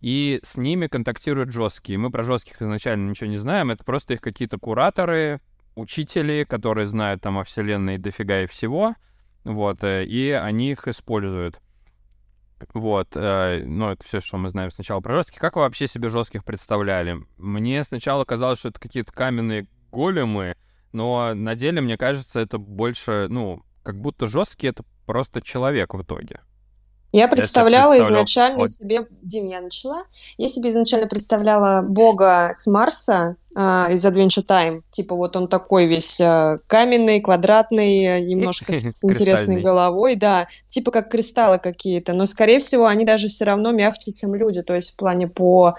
И 0.00 0.40
с 0.42 0.56
ними 0.56 0.86
контактируют 0.86 1.52
жесткие. 1.52 1.98
Мы 1.98 2.10
про 2.10 2.22
жестких 2.22 2.62
изначально 2.62 3.10
ничего 3.10 3.28
не 3.28 3.36
знаем, 3.36 3.70
это 3.70 3.84
просто 3.84 4.14
их 4.14 4.20
какие-то 4.20 4.58
кураторы, 4.58 5.40
учители, 5.74 6.44
которые 6.44 6.86
знают 6.86 7.22
там 7.22 7.38
о 7.38 7.44
Вселенной 7.44 7.98
дофига 7.98 8.42
и 8.42 8.46
всего, 8.46 8.94
вот, 9.44 9.82
э, 9.84 10.04
и 10.04 10.30
они 10.30 10.72
их 10.72 10.86
используют. 10.88 11.60
Вот, 12.74 13.08
э, 13.14 13.62
ну, 13.64 13.90
это 13.90 14.04
все, 14.04 14.20
что 14.20 14.36
мы 14.36 14.50
знаем 14.50 14.70
сначала 14.70 15.00
про 15.00 15.14
жестких. 15.14 15.40
Как 15.40 15.56
вы 15.56 15.62
вообще 15.62 15.86
себе 15.86 16.10
жестких 16.10 16.44
представляли? 16.44 17.24
Мне 17.38 17.82
сначала 17.84 18.24
казалось, 18.24 18.58
что 18.58 18.68
это 18.68 18.78
какие-то 18.78 19.12
каменные 19.12 19.66
големы, 19.90 20.54
но 20.92 21.34
на 21.34 21.54
деле, 21.54 21.80
мне 21.80 21.96
кажется, 21.96 22.40
это 22.40 22.58
больше, 22.58 23.26
ну, 23.28 23.62
как 23.82 24.00
будто 24.00 24.26
жесткий 24.26 24.68
это 24.68 24.84
просто 25.06 25.40
человек 25.40 25.94
в 25.94 26.02
итоге. 26.02 26.40
Я 27.12 27.26
представляла 27.26 27.94
я 27.94 28.02
изначально 28.02 28.58
вот. 28.58 28.70
себе... 28.70 29.06
Дим, 29.22 29.48
я 29.48 29.60
начала. 29.60 30.04
Я 30.38 30.46
себе 30.46 30.70
изначально 30.70 31.08
представляла 31.08 31.82
бога 31.82 32.50
с 32.52 32.68
Марса 32.68 33.34
э, 33.56 33.60
из 33.90 34.06
Adventure 34.06 34.46
Time. 34.46 34.82
Типа 34.90 35.16
вот 35.16 35.34
он 35.34 35.48
такой 35.48 35.86
весь 35.86 36.20
э, 36.20 36.58
каменный, 36.68 37.20
квадратный, 37.20 38.22
немножко 38.22 38.72
с 38.72 39.02
интересной 39.02 39.60
головой. 39.60 40.14
Да, 40.14 40.46
типа 40.68 40.92
как 40.92 41.10
кристаллы 41.10 41.58
какие-то. 41.58 42.12
Но, 42.12 42.26
скорее 42.26 42.60
всего, 42.60 42.86
они 42.86 43.04
даже 43.04 43.26
все 43.26 43.44
равно 43.44 43.72
мягче, 43.72 44.12
чем 44.12 44.36
люди. 44.36 44.62
То 44.62 44.74
есть 44.76 44.92
в 44.92 44.96
плане 44.96 45.26
по 45.26 45.74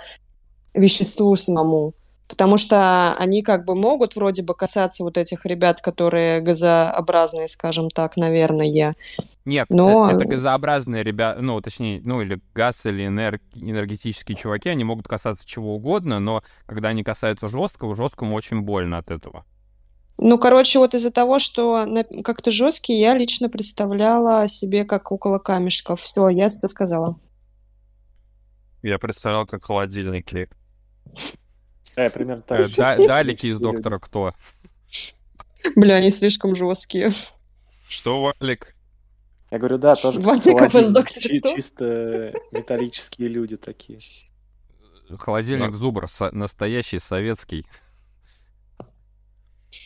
веществу 0.74 1.34
самому 1.38 1.94
потому 2.32 2.58
что 2.58 3.14
они 3.14 3.44
как 3.44 3.66
бы 3.66 3.76
могут 3.76 4.16
вроде 4.16 4.42
бы 4.42 4.56
касаться 4.56 5.04
вот 5.04 5.18
этих 5.18 5.46
ребят, 5.46 5.82
которые 5.82 6.40
газообразные, 6.42 7.48
скажем 7.48 7.90
так, 7.90 8.18
наверное. 8.18 8.96
Нет, 9.46 9.68
но... 9.70 10.10
это, 10.10 10.16
это 10.16 10.26
газообразные 10.26 11.04
ребята, 11.04 11.42
ну, 11.42 11.62
точнее, 11.62 12.02
ну, 12.04 12.22
или 12.22 12.42
газ, 12.56 12.86
или 12.86 13.06
энерг... 13.06 13.42
энергетические 13.54 14.38
чуваки, 14.38 14.70
они 14.70 14.84
могут 14.84 15.08
касаться 15.08 15.46
чего 15.46 15.76
угодно, 15.76 16.20
но 16.20 16.42
когда 16.66 16.90
они 16.90 17.04
касаются 17.04 17.48
жесткого, 17.48 17.96
жесткому 17.96 18.36
очень 18.36 18.62
больно 18.62 18.98
от 18.98 19.12
этого. 19.12 19.46
Ну, 20.18 20.38
короче, 20.38 20.80
вот 20.80 20.94
из-за 20.94 21.12
того, 21.12 21.40
что 21.40 21.88
как-то 22.24 22.52
жесткий, 22.52 23.00
я 23.00 23.18
лично 23.18 23.50
представляла 23.50 24.48
себе 24.48 24.86
как 24.86 25.12
около 25.12 25.40
камешков. 25.40 26.00
Все, 26.00 26.30
я 26.30 26.46
это 26.46 26.68
сказала. 26.68 27.20
Я 28.84 29.00
представлял 29.00 29.46
как 29.46 29.64
холодильники. 29.64 30.50
Э, 31.96 32.10
примерно 32.10 32.42
так. 32.42 32.70
Э, 32.78 33.08
далеки 33.08 33.50
из 33.50 33.60
Доктора 33.60 34.00
Кто. 34.00 34.34
Бля, 35.76 35.96
они 35.96 36.10
слишком 36.10 36.56
жесткие. 36.56 37.10
Что, 37.88 38.34
Валик? 38.40 38.76
Я 39.52 39.58
говорю, 39.58 39.78
да, 39.78 39.96
тоже 39.96 40.20
Валиков 40.20 40.74
из 40.76 40.90
Доктора 40.90 41.40
Кто? 41.40 41.56
чисто 41.56 42.34
металлические 42.52 43.28
люди 43.28 43.58
такие. 43.58 44.00
Холодильник 45.18 45.74
Зубр, 45.76 46.08
настоящий 46.32 47.00
советский. 47.00 47.66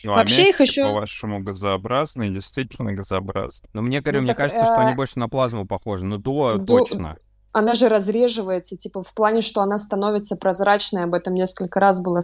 Ну, 0.04 0.12
а 0.12 0.16
Вообще 0.16 0.50
их 0.50 0.60
еще... 0.60 0.84
По-вашему, 0.84 1.42
газообразные, 1.42 2.30
действительно 2.30 2.92
газообразные. 2.92 3.68
Ну, 3.72 3.82
мне, 3.82 4.00
говорю, 4.00 4.18
ну, 4.18 4.24
мне 4.24 4.34
так, 4.34 4.38
кажется, 4.38 4.62
э... 4.62 4.66
что 4.66 4.78
они 4.78 4.94
больше 4.94 5.18
на 5.18 5.28
плазму 5.28 5.66
похожи. 5.66 6.04
Ну, 6.04 6.18
до, 6.18 6.58
до... 6.58 6.64
точно 6.64 7.16
она 7.56 7.72
же 7.72 7.88
разреживается, 7.88 8.76
типа 8.76 9.02
в 9.02 9.14
плане, 9.14 9.40
что 9.40 9.62
она 9.62 9.78
становится 9.78 10.36
прозрачной, 10.36 11.04
об 11.04 11.14
этом 11.14 11.32
несколько 11.32 11.80
раз 11.80 12.02
было 12.02 12.20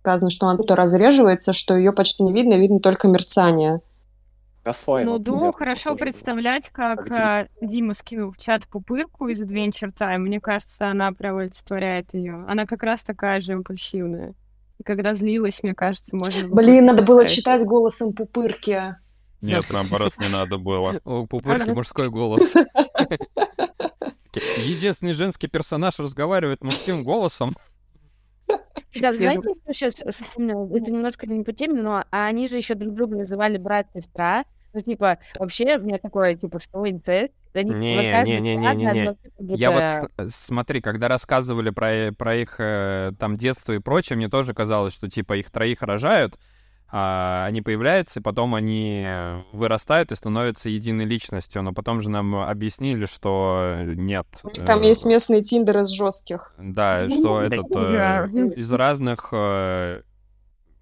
сказано, 0.00 0.30
что 0.30 0.46
она 0.46 0.62
то 0.62 0.76
разреживается, 0.76 1.52
что 1.52 1.76
ее 1.76 1.92
почти 1.92 2.22
не 2.22 2.32
видно, 2.32 2.54
видно 2.54 2.78
только 2.78 3.08
мерцание. 3.08 3.80
Ну, 4.86 5.18
думаю, 5.18 5.52
хорошо 5.52 5.96
представлять, 5.96 6.68
как 6.68 7.10
а, 7.10 7.48
Дима 7.60 7.94
скинул 7.94 8.30
в 8.30 8.36
чат 8.38 8.68
пупырку 8.68 9.26
из 9.26 9.42
Adventure 9.42 9.92
Time. 9.92 10.18
Мне 10.18 10.40
кажется, 10.40 10.88
она 10.88 11.10
прям 11.10 11.38
олицетворяет 11.38 12.14
ее. 12.14 12.44
Она 12.46 12.66
как 12.66 12.84
раз 12.84 13.02
такая 13.02 13.40
же 13.40 13.52
импульсивная. 13.52 14.34
И 14.78 14.84
когда 14.84 15.14
злилась, 15.14 15.64
мне 15.64 15.74
кажется, 15.74 16.14
можно 16.14 16.54
Блин, 16.54 16.86
надо 16.86 17.02
было 17.02 17.26
читать 17.26 17.64
голосом 17.64 18.12
пупырки. 18.12 18.94
Нет, 19.40 19.64
наоборот, 19.72 20.12
не 20.20 20.28
надо 20.28 20.58
было. 20.58 21.00
У 21.04 21.26
пупырки 21.26 21.70
мужской 21.70 22.08
голос. 22.08 22.52
Единственный 24.64 25.12
женский 25.12 25.48
персонаж 25.48 25.98
разговаривает 25.98 26.62
мужским 26.62 27.04
голосом. 27.04 27.54
Да, 29.00 29.12
знаете, 29.12 29.50
что 29.62 29.72
сейчас 29.74 29.94
вспомнила? 29.96 30.66
Это 30.74 30.90
немножко 30.90 31.26
не 31.26 31.44
по 31.44 31.52
теме, 31.52 31.82
но 31.82 32.04
они 32.10 32.48
же 32.48 32.56
еще 32.56 32.74
друг 32.74 32.94
друга 32.94 33.16
называли 33.16 33.58
брат-сестра. 33.58 34.44
Ну, 34.72 34.80
типа, 34.80 35.18
вообще, 35.38 35.76
у 35.76 35.82
меня 35.82 35.98
такое, 35.98 36.34
типа, 36.34 36.58
что 36.58 36.88
инцест? 36.88 37.32
не, 37.54 37.62
не, 37.64 38.40
не, 38.40 38.40
не, 38.40 38.56
не, 38.56 39.16
не. 39.38 39.56
Я 39.56 40.08
вот, 40.16 40.30
смотри, 40.32 40.80
когда 40.80 41.08
рассказывали 41.08 41.70
про, 41.70 42.12
про 42.12 42.36
их 42.36 42.56
э, 42.58 43.12
там 43.18 43.36
детство 43.36 43.72
и 43.72 43.78
прочее, 43.78 44.16
мне 44.16 44.28
тоже 44.28 44.54
казалось, 44.54 44.94
что, 44.94 45.08
типа, 45.08 45.36
их 45.36 45.50
троих 45.50 45.82
рожают, 45.82 46.38
они 46.90 47.60
появляются, 47.60 48.20
и 48.20 48.22
потом 48.22 48.54
они 48.54 49.06
вырастают 49.52 50.10
и 50.10 50.16
становятся 50.16 50.70
единой 50.70 51.04
личностью. 51.04 51.62
Но 51.62 51.72
потом 51.72 52.00
же 52.00 52.08
нам 52.08 52.34
объяснили, 52.34 53.04
что 53.04 53.76
нет. 53.84 54.26
Там 54.64 54.80
э, 54.80 54.88
есть 54.88 55.04
местный 55.04 55.42
тиндер 55.42 55.78
из 55.78 55.88
жестких. 55.88 56.54
Да, 56.58 57.08
что 57.10 57.42
этот 57.42 57.66
э, 57.74 58.28
из 58.56 58.72
разных 58.72 59.28
э, 59.32 60.02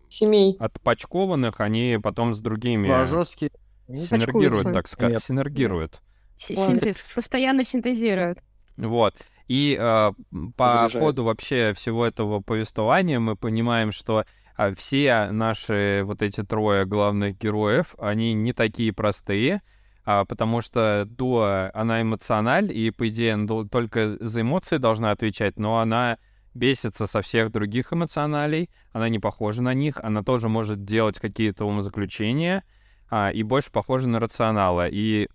семей 0.08 0.56
отпочкованных 0.60 1.60
они 1.60 1.98
потом 2.02 2.34
с 2.34 2.38
другими 2.38 2.88
а 2.88 3.04
жесткие 3.04 3.50
синергируют, 3.88 4.72
так 4.72 4.88
сказать, 4.88 5.22
синергируют. 5.22 6.00
Синтез, 6.36 7.08
постоянно 7.14 7.64
синтезируют. 7.64 8.40
Вот. 8.76 9.14
И 9.48 9.76
э, 9.78 10.12
по 10.56 10.66
Заряжает. 10.66 11.04
ходу 11.04 11.24
вообще 11.24 11.72
всего 11.74 12.04
этого 12.04 12.40
повествования 12.40 13.20
мы 13.20 13.36
понимаем, 13.36 13.92
что 13.92 14.24
а 14.56 14.72
все 14.74 15.28
наши 15.30 16.02
вот 16.04 16.22
эти 16.22 16.42
трое 16.42 16.86
главных 16.86 17.38
героев, 17.38 17.94
они 17.98 18.32
не 18.32 18.52
такие 18.52 18.92
простые, 18.92 19.62
а, 20.04 20.24
потому 20.24 20.62
что 20.62 21.04
дуа, 21.06 21.70
она 21.74 22.00
эмоциональ, 22.00 22.72
и, 22.72 22.90
по 22.90 23.08
идее, 23.08 23.34
она 23.34 23.64
только 23.64 24.16
за 24.20 24.40
эмоции 24.40 24.78
должна 24.78 25.10
отвечать, 25.10 25.58
но 25.58 25.78
она 25.78 26.16
бесится 26.54 27.06
со 27.06 27.20
всех 27.20 27.52
других 27.52 27.92
эмоционалей, 27.92 28.70
она 28.92 29.10
не 29.10 29.18
похожа 29.18 29.62
на 29.62 29.74
них, 29.74 29.98
она 30.02 30.22
тоже 30.22 30.48
может 30.48 30.84
делать 30.84 31.20
какие-то 31.20 31.66
умозаключения, 31.66 32.64
а, 33.10 33.30
и 33.30 33.42
больше 33.42 33.70
похожа 33.70 34.08
на 34.08 34.20
рационала. 34.20 34.88
И 34.88 35.28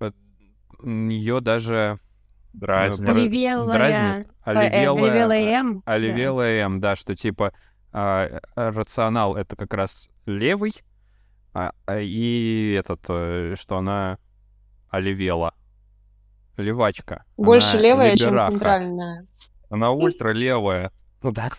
э, 0.00 0.12
ее 0.82 1.40
даже 1.40 1.98
Дразнит. 2.52 3.08
Оливелая. 3.08 3.72
Дразнит. 3.72 4.28
Оливелая 4.42 5.60
М. 5.60 5.82
Оливелая 5.86 6.64
М, 6.66 6.80
да, 6.80 6.96
что 6.96 7.16
типа 7.16 7.52
а, 7.92 8.40
рационал— 8.54 9.36
это 9.36 9.56
как 9.56 9.74
раз 9.74 10.08
левый, 10.26 10.72
а, 11.52 11.72
а, 11.86 11.98
и 11.98 12.74
этот, 12.78 13.00
э, 13.08 13.54
что 13.58 13.76
она 13.78 14.18
оливела. 14.88 15.54
Левачка. 16.56 17.24
Больше 17.36 17.74
она 17.76 17.82
левая, 17.82 18.12
либераха. 18.14 18.50
чем 18.50 18.52
центральная. 18.52 19.26
Она 19.70 19.90
ультра 19.90 20.30
левая. 20.30 20.92
Ну 21.22 21.32
да. 21.32 21.50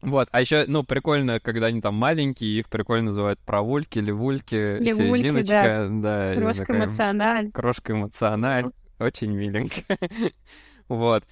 Вот, 0.00 0.28
а 0.30 0.40
еще, 0.40 0.64
ну, 0.68 0.84
прикольно, 0.84 1.40
когда 1.40 1.66
они 1.66 1.80
там 1.80 1.96
маленькие, 1.96 2.60
их 2.60 2.68
прикольно 2.68 3.06
называют 3.06 3.40
провульки, 3.40 3.98
левульки, 3.98 4.78
левульки 4.78 5.22
серединочка, 5.22 5.88
да. 5.90 6.28
да 6.28 6.34
крошка 6.36 6.66
такая, 6.66 6.84
эмоциональ. 6.84 7.50
Крошка 7.50 7.92
эмоциональ, 7.94 8.66
очень 9.00 9.32
миленько. 9.32 9.82
вот. 10.88 11.24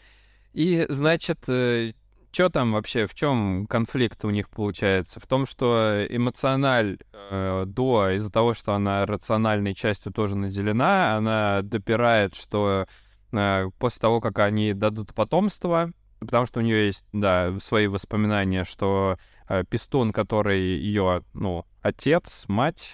И, 0.53 0.85
значит, 0.89 1.49
э, 1.49 1.93
что 2.33 2.49
там 2.49 2.73
вообще, 2.73 3.07
в 3.07 3.15
чем 3.15 3.67
конфликт 3.67 4.25
у 4.25 4.31
них 4.31 4.49
получается? 4.49 5.21
В 5.21 5.27
том, 5.27 5.47
что 5.47 6.05
эмоциональ 6.09 6.99
э, 7.13 7.65
до, 7.67 8.11
из-за 8.11 8.31
того, 8.31 8.55
что 8.55 8.75
она 8.75 9.07
рациональной 9.07 9.75
частью 9.75 10.13
тоже 10.13 10.37
наделена, 10.37 11.17
она 11.17 11.63
допирает, 11.63 12.35
что 12.35 12.87
э, 13.33 13.71
после 13.79 14.01
того, 14.01 14.21
как 14.21 14.39
они 14.39 14.73
дадут 14.75 15.15
потомство, 15.15 15.91
потому 16.21 16.47
что 16.47 16.61
у 16.61 16.63
нее 16.63 16.87
есть, 16.87 17.05
да, 17.13 17.59
свои 17.61 17.87
воспоминания, 17.87 18.65
что 18.65 19.19
э, 19.49 19.65
пистон, 19.69 20.13
который 20.13 20.61
ее, 20.61 21.23
ну, 21.35 21.65
отец, 21.83 22.45
мать, 22.49 22.93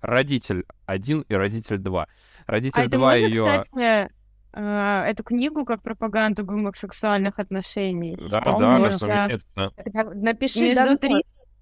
родитель 0.00 0.64
один 0.86 1.22
и 1.22 1.34
родитель 1.34 1.78
два. 1.78 2.08
Родитель 2.46 2.82
а 2.82 2.88
два 2.88 3.14
ее... 3.14 3.62
Кстати, 3.62 4.08
э, 4.52 5.02
эту 5.06 5.22
книгу 5.22 5.64
как 5.64 5.82
пропаганду 5.82 6.44
гомосексуальных 6.44 7.38
отношений. 7.38 8.16
Да, 8.30 8.40
да, 8.40 8.78
разумеется. 8.78 9.72
Напиши, 10.14 10.74
да, 10.74 10.96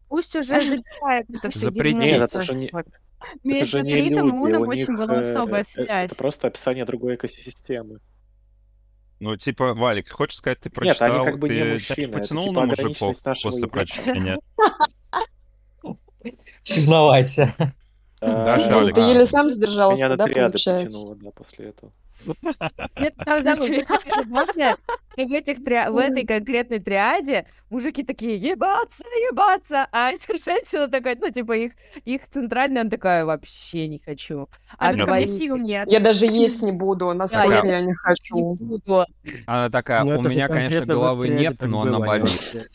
пусть 0.08 0.36
уже 0.36 0.60
забирает 0.60 1.26
это 1.30 1.50
все 1.50 1.70
Нет, 1.70 2.22
это 2.22 2.42
же 2.42 2.54
не... 2.54 2.70
Между 3.42 3.82
Тритом 3.82 4.28
и 4.28 4.32
Муном 4.32 4.68
очень 4.68 4.96
была 4.96 5.18
особая 5.18 5.64
связь. 5.64 6.10
Это 6.10 6.14
просто 6.14 6.48
описание 6.48 6.84
другой 6.84 7.14
экосистемы. 7.14 8.00
Ну, 9.18 9.34
типа, 9.36 9.72
Валик, 9.72 10.10
хочешь 10.10 10.36
сказать, 10.36 10.60
ты 10.60 10.68
прочитал, 10.68 11.08
Нет, 11.08 11.16
они 11.16 11.24
как 11.24 11.38
бы 11.38 11.48
ты 11.48 11.56
не 11.56 11.72
мужчины, 11.72 12.12
потянул 12.12 12.44
это, 12.44 12.50
типа, 12.50 12.60
на 12.60 12.66
мужиков 12.66 13.22
после 13.42 13.68
прочтения? 13.68 14.38
Признавайся. 16.64 17.54
Да, 18.20 18.58
Ты 18.92 19.00
еле 19.00 19.24
сам 19.24 19.48
сдержался, 19.48 20.16
да, 20.16 20.26
получается? 20.26 21.16
после 21.34 21.68
этого. 21.68 21.92
Нет, 22.98 23.14
там 23.24 23.42
забавно, 23.42 24.76
и 25.16 25.24
в, 25.24 25.32
этих 25.32 25.58
в 25.58 25.96
этой 25.96 26.26
конкретной 26.26 26.78
триаде 26.78 27.46
мужики 27.70 28.02
такие 28.02 28.36
ебаться, 28.36 29.04
ебаться, 29.30 29.86
а 29.90 30.10
эта 30.10 30.36
женщина 30.44 30.88
такая, 30.88 31.16
ну, 31.18 31.30
типа, 31.30 31.52
их, 31.52 31.72
их 32.04 32.22
центральная, 32.30 32.82
она 32.82 32.90
такая, 32.90 33.24
вообще 33.24 33.88
не 33.88 33.98
хочу. 33.98 34.48
А, 34.78 34.94
твои... 34.94 35.26
сил 35.26 35.56
нет. 35.56 35.90
Я 35.90 36.00
даже 36.00 36.26
есть 36.26 36.62
не 36.62 36.72
буду, 36.72 37.12
настолько 37.14 37.62
да, 37.62 37.68
я 37.68 37.80
не 37.80 37.94
хочу. 37.96 38.58
Не 38.60 38.80
она 39.46 39.70
такая, 39.70 40.04
ну, 40.04 40.18
у 40.18 40.22
меня, 40.22 40.48
конечно, 40.48 40.86
головы 40.86 41.28
нет, 41.28 41.56
но 41.62 41.82
она 41.82 41.98
болит. 41.98 42.70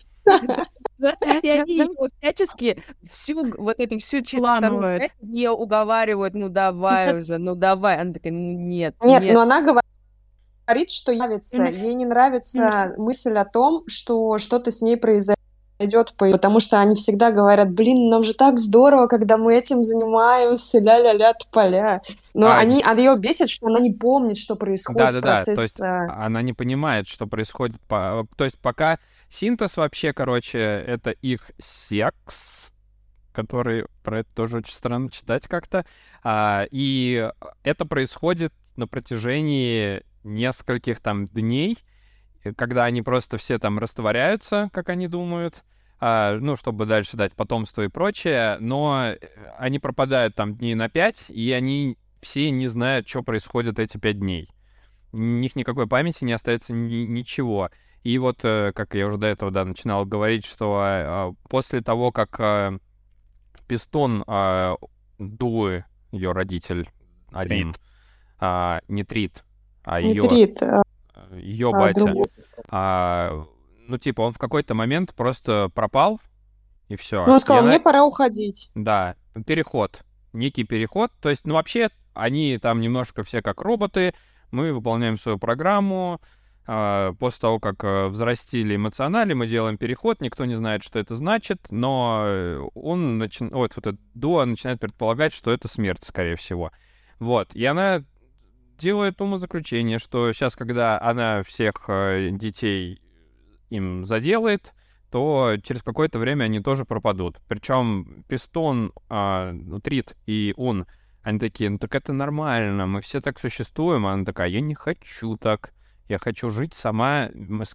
И 1.42 1.50
они 1.50 1.78
его 1.78 2.08
всячески 2.20 2.84
всю 3.10 3.54
вот 3.58 3.80
эту 3.80 3.98
всю 4.00 4.22
читанную 4.22 5.10
не 5.22 5.50
уговаривают, 5.50 6.34
ну 6.34 6.50
давай 6.50 7.18
уже, 7.18 7.38
ну 7.38 7.56
давай. 7.56 8.00
Она 8.00 8.14
такая, 8.14 8.32
ну 8.32 8.52
нет. 8.52 8.96
Нет, 9.04 9.34
но 9.34 9.42
она 9.42 9.62
говорит, 9.62 10.92
что 10.92 11.14
нравится. 11.14 11.66
Ей 11.66 11.94
не 11.96 12.06
нравится 12.06 12.94
мысль 12.98 13.38
о 13.38 13.46
том, 13.46 13.84
что 13.88 14.38
что-то 14.38 14.72
с 14.72 14.82
ней 14.82 14.98
произойдет 14.98 15.38
идет, 15.86 16.14
потому 16.18 16.60
что 16.60 16.80
они 16.80 16.96
всегда 16.96 17.32
говорят, 17.32 17.72
блин, 17.72 18.10
нам 18.10 18.24
же 18.24 18.34
так 18.34 18.60
здорово, 18.60 19.08
когда 19.08 19.38
мы 19.38 19.56
этим 19.56 19.84
занимаемся, 19.84 20.80
ля-ля-ля, 20.80 21.34
поля. 21.52 22.02
Но 22.34 22.48
а, 22.48 22.58
они, 22.58 22.82
а 22.86 22.94
ее 22.96 23.16
бесит, 23.18 23.50
что 23.50 23.68
она 23.68 23.80
не 23.80 23.92
помнит, 23.92 24.38
что 24.38 24.56
происходит 24.56 25.00
да, 25.00 25.12
да, 25.12 25.20
в 25.20 25.22
процессе. 25.22 25.52
Да, 25.52 25.56
то 25.56 25.62
есть 25.62 26.16
она 26.18 26.42
не 26.42 26.54
понимает, 26.54 27.08
что 27.08 27.28
происходит. 27.28 27.80
По... 27.88 28.26
То 28.38 28.44
есть 28.44 28.60
пока 28.60 29.00
синтез 29.30 29.78
вообще, 29.78 30.14
короче, 30.14 30.60
это 30.60 31.12
их 31.12 31.52
секс, 31.60 32.72
который 33.34 33.86
про 34.04 34.20
это 34.20 34.30
тоже 34.36 34.58
очень 34.58 34.74
странно 34.74 35.10
читать 35.10 35.48
как-то. 35.48 35.86
А, 36.24 36.66
и 36.72 37.30
это 37.64 37.86
происходит 37.86 38.54
на 38.76 38.88
протяжении 38.88 40.04
нескольких 40.24 41.00
там 41.00 41.26
дней, 41.28 41.78
когда 42.56 42.86
они 42.86 43.02
просто 43.02 43.38
все 43.38 43.60
там 43.60 43.80
растворяются, 43.80 44.70
как 44.74 44.90
они 44.90 45.08
думают, 45.08 45.64
а, 46.00 46.38
ну, 46.40 46.56
чтобы 46.56 46.86
дальше 46.86 47.16
дать 47.16 47.34
потомство 47.34 47.84
и 47.84 47.88
прочее, 47.88 48.58
но 48.60 49.14
они 49.58 49.80
пропадают 49.80 50.36
там 50.36 50.56
дней 50.56 50.74
на 50.74 50.90
пять, 50.90 51.30
и 51.30 51.52
они 51.52 51.98
все 52.22 52.50
не 52.50 52.68
знают, 52.68 53.08
что 53.08 53.24
происходит 53.24 53.80
эти 53.80 53.98
пять 53.98 54.20
дней. 54.20 54.50
У 55.12 55.18
них 55.18 55.56
никакой 55.56 55.88
памяти 55.88 56.24
не 56.24 56.34
остается 56.34 56.74
ни- 56.74 57.06
ничего. 57.06 57.70
И 58.04 58.18
вот, 58.18 58.40
э, 58.44 58.72
как 58.74 58.96
я 58.96 59.06
уже 59.06 59.18
до 59.18 59.28
этого, 59.28 59.52
да, 59.52 59.64
начинал 59.64 60.06
говорить, 60.06 60.46
что 60.46 60.80
а, 60.82 61.34
после 61.50 61.82
того, 61.82 62.12
как 62.12 62.40
а, 62.40 62.74
Пистон 63.68 64.24
а, 64.26 64.76
Дуы, 65.20 65.86
ее 66.12 66.32
родитель 66.32 66.90
один, 67.32 67.74
а, 68.40 68.82
не 68.88 69.04
Трит, 69.04 69.44
а 69.84 70.02
ее... 70.02 70.24
Трит, 70.24 70.60
ее 71.34 71.70
а, 71.70 71.72
батя. 71.72 72.14
А, 72.70 73.46
ну, 73.88 73.98
типа, 73.98 74.22
он 74.22 74.34
в 74.34 74.38
какой-то 74.38 74.74
момент 74.74 75.14
просто 75.14 75.70
пропал, 75.74 76.20
и 76.88 76.96
все. 76.96 77.26
Ну, 77.26 77.34
он 77.34 77.40
сказал, 77.40 77.64
мне 77.64 77.80
пора 77.80 78.04
уходить. 78.04 78.70
Да, 78.76 79.16
переход. 79.46 80.04
Некий 80.34 80.64
переход. 80.64 81.12
То 81.22 81.30
есть, 81.30 81.46
ну, 81.46 81.56
вообще, 81.56 81.90
они 82.14 82.58
там 82.58 82.82
немножко 82.82 83.24
все 83.24 83.42
как 83.42 83.62
роботы, 83.62 84.14
мы 84.52 84.74
выполняем 84.74 85.18
свою 85.18 85.38
программу, 85.38 86.20
а, 86.68 87.14
после 87.14 87.40
того, 87.40 87.60
как 87.60 87.84
э, 87.84 88.08
взрастили 88.08 88.76
эмоционали, 88.76 89.34
мы 89.34 89.48
делаем 89.48 89.78
переход, 89.78 90.22
никто 90.22 90.46
не 90.46 90.56
знает, 90.56 90.84
что 90.84 91.00
это 91.00 91.16
значит, 91.16 91.68
но 91.70 92.70
он 92.76 93.18
начи... 93.18 93.44
вот, 93.46 93.76
вот 93.76 93.88
этот 93.88 94.00
дуа 94.14 94.46
начинает 94.46 94.80
предполагать, 94.80 95.34
что 95.34 95.52
это 95.52 95.68
смерть, 95.68 96.04
скорее 96.04 96.36
всего. 96.36 96.72
Вот, 97.20 97.54
и 97.56 97.66
она 97.66 98.04
делает 98.82 99.22
умозаключение, 99.22 100.00
что 100.00 100.34
сейчас, 100.34 100.56
когда 100.56 101.00
она 101.00 101.44
всех 101.44 101.76
э, 101.88 102.30
детей 102.32 103.00
им 103.70 104.06
заделает, 104.06 104.74
то 105.12 105.56
через 105.64 105.84
какое-то 105.84 106.20
время 106.20 106.46
они 106.46 106.60
тоже 106.62 106.86
пропадут. 106.86 107.40
Причем 107.48 108.24
Пистон, 108.28 108.92
э, 109.10 109.54
Трит 109.84 110.16
и 110.26 110.54
он, 110.58 110.88
они 111.22 111.38
такие, 111.38 111.70
ну 111.70 111.78
так 111.78 111.94
это 111.94 112.12
нормально, 112.12 112.88
мы 112.88 113.02
все 113.02 113.22
так 113.22 113.40
существуем. 113.40 114.08
Она 114.08 114.26
такая, 114.26 114.50
я 114.50 114.62
не 114.62 114.74
хочу 114.74 115.38
так, 115.38 115.74
я 116.10 116.18
хочу 116.18 116.50
жить 116.50 116.74
сама 116.74 117.30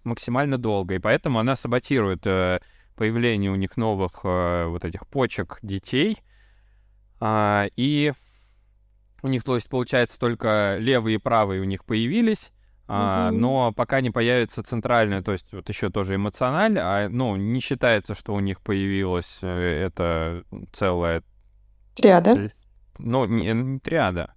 максимально 0.04 0.58
долго. 0.58 0.94
И 0.94 0.98
поэтому 0.98 1.38
она 1.38 1.54
саботирует 1.56 2.26
э, 2.26 2.60
появление 2.96 3.50
у 3.50 3.56
них 3.56 3.76
новых 3.76 4.20
э, 4.24 4.66
вот 4.66 4.84
этих 4.84 5.06
почек 5.06 5.58
детей. 5.62 6.18
Э, 7.20 7.68
и 7.76 8.12
у 9.22 9.28
них, 9.28 9.44
то 9.44 9.54
есть, 9.54 9.68
получается, 9.68 10.18
только 10.18 10.76
левые 10.78 11.16
и 11.16 11.18
правые 11.18 11.60
у 11.60 11.64
них 11.64 11.84
появились, 11.84 12.52
а, 12.88 13.32
но 13.32 13.72
пока 13.72 14.00
не 14.00 14.10
появится 14.10 14.62
центральная, 14.62 15.22
то 15.22 15.32
есть 15.32 15.52
вот 15.52 15.68
еще 15.68 15.90
тоже 15.90 16.14
эмоциональ, 16.14 16.78
а, 16.78 17.08
ну, 17.08 17.34
не 17.34 17.60
считается, 17.60 18.14
что 18.14 18.32
у 18.32 18.40
них 18.40 18.60
появилась 18.60 19.38
э, 19.42 19.86
это 19.86 20.44
целая... 20.72 21.22
Триада? 21.94 22.52
Ну, 22.98 23.24
не, 23.26 23.52
не 23.52 23.80
триада. 23.80 24.34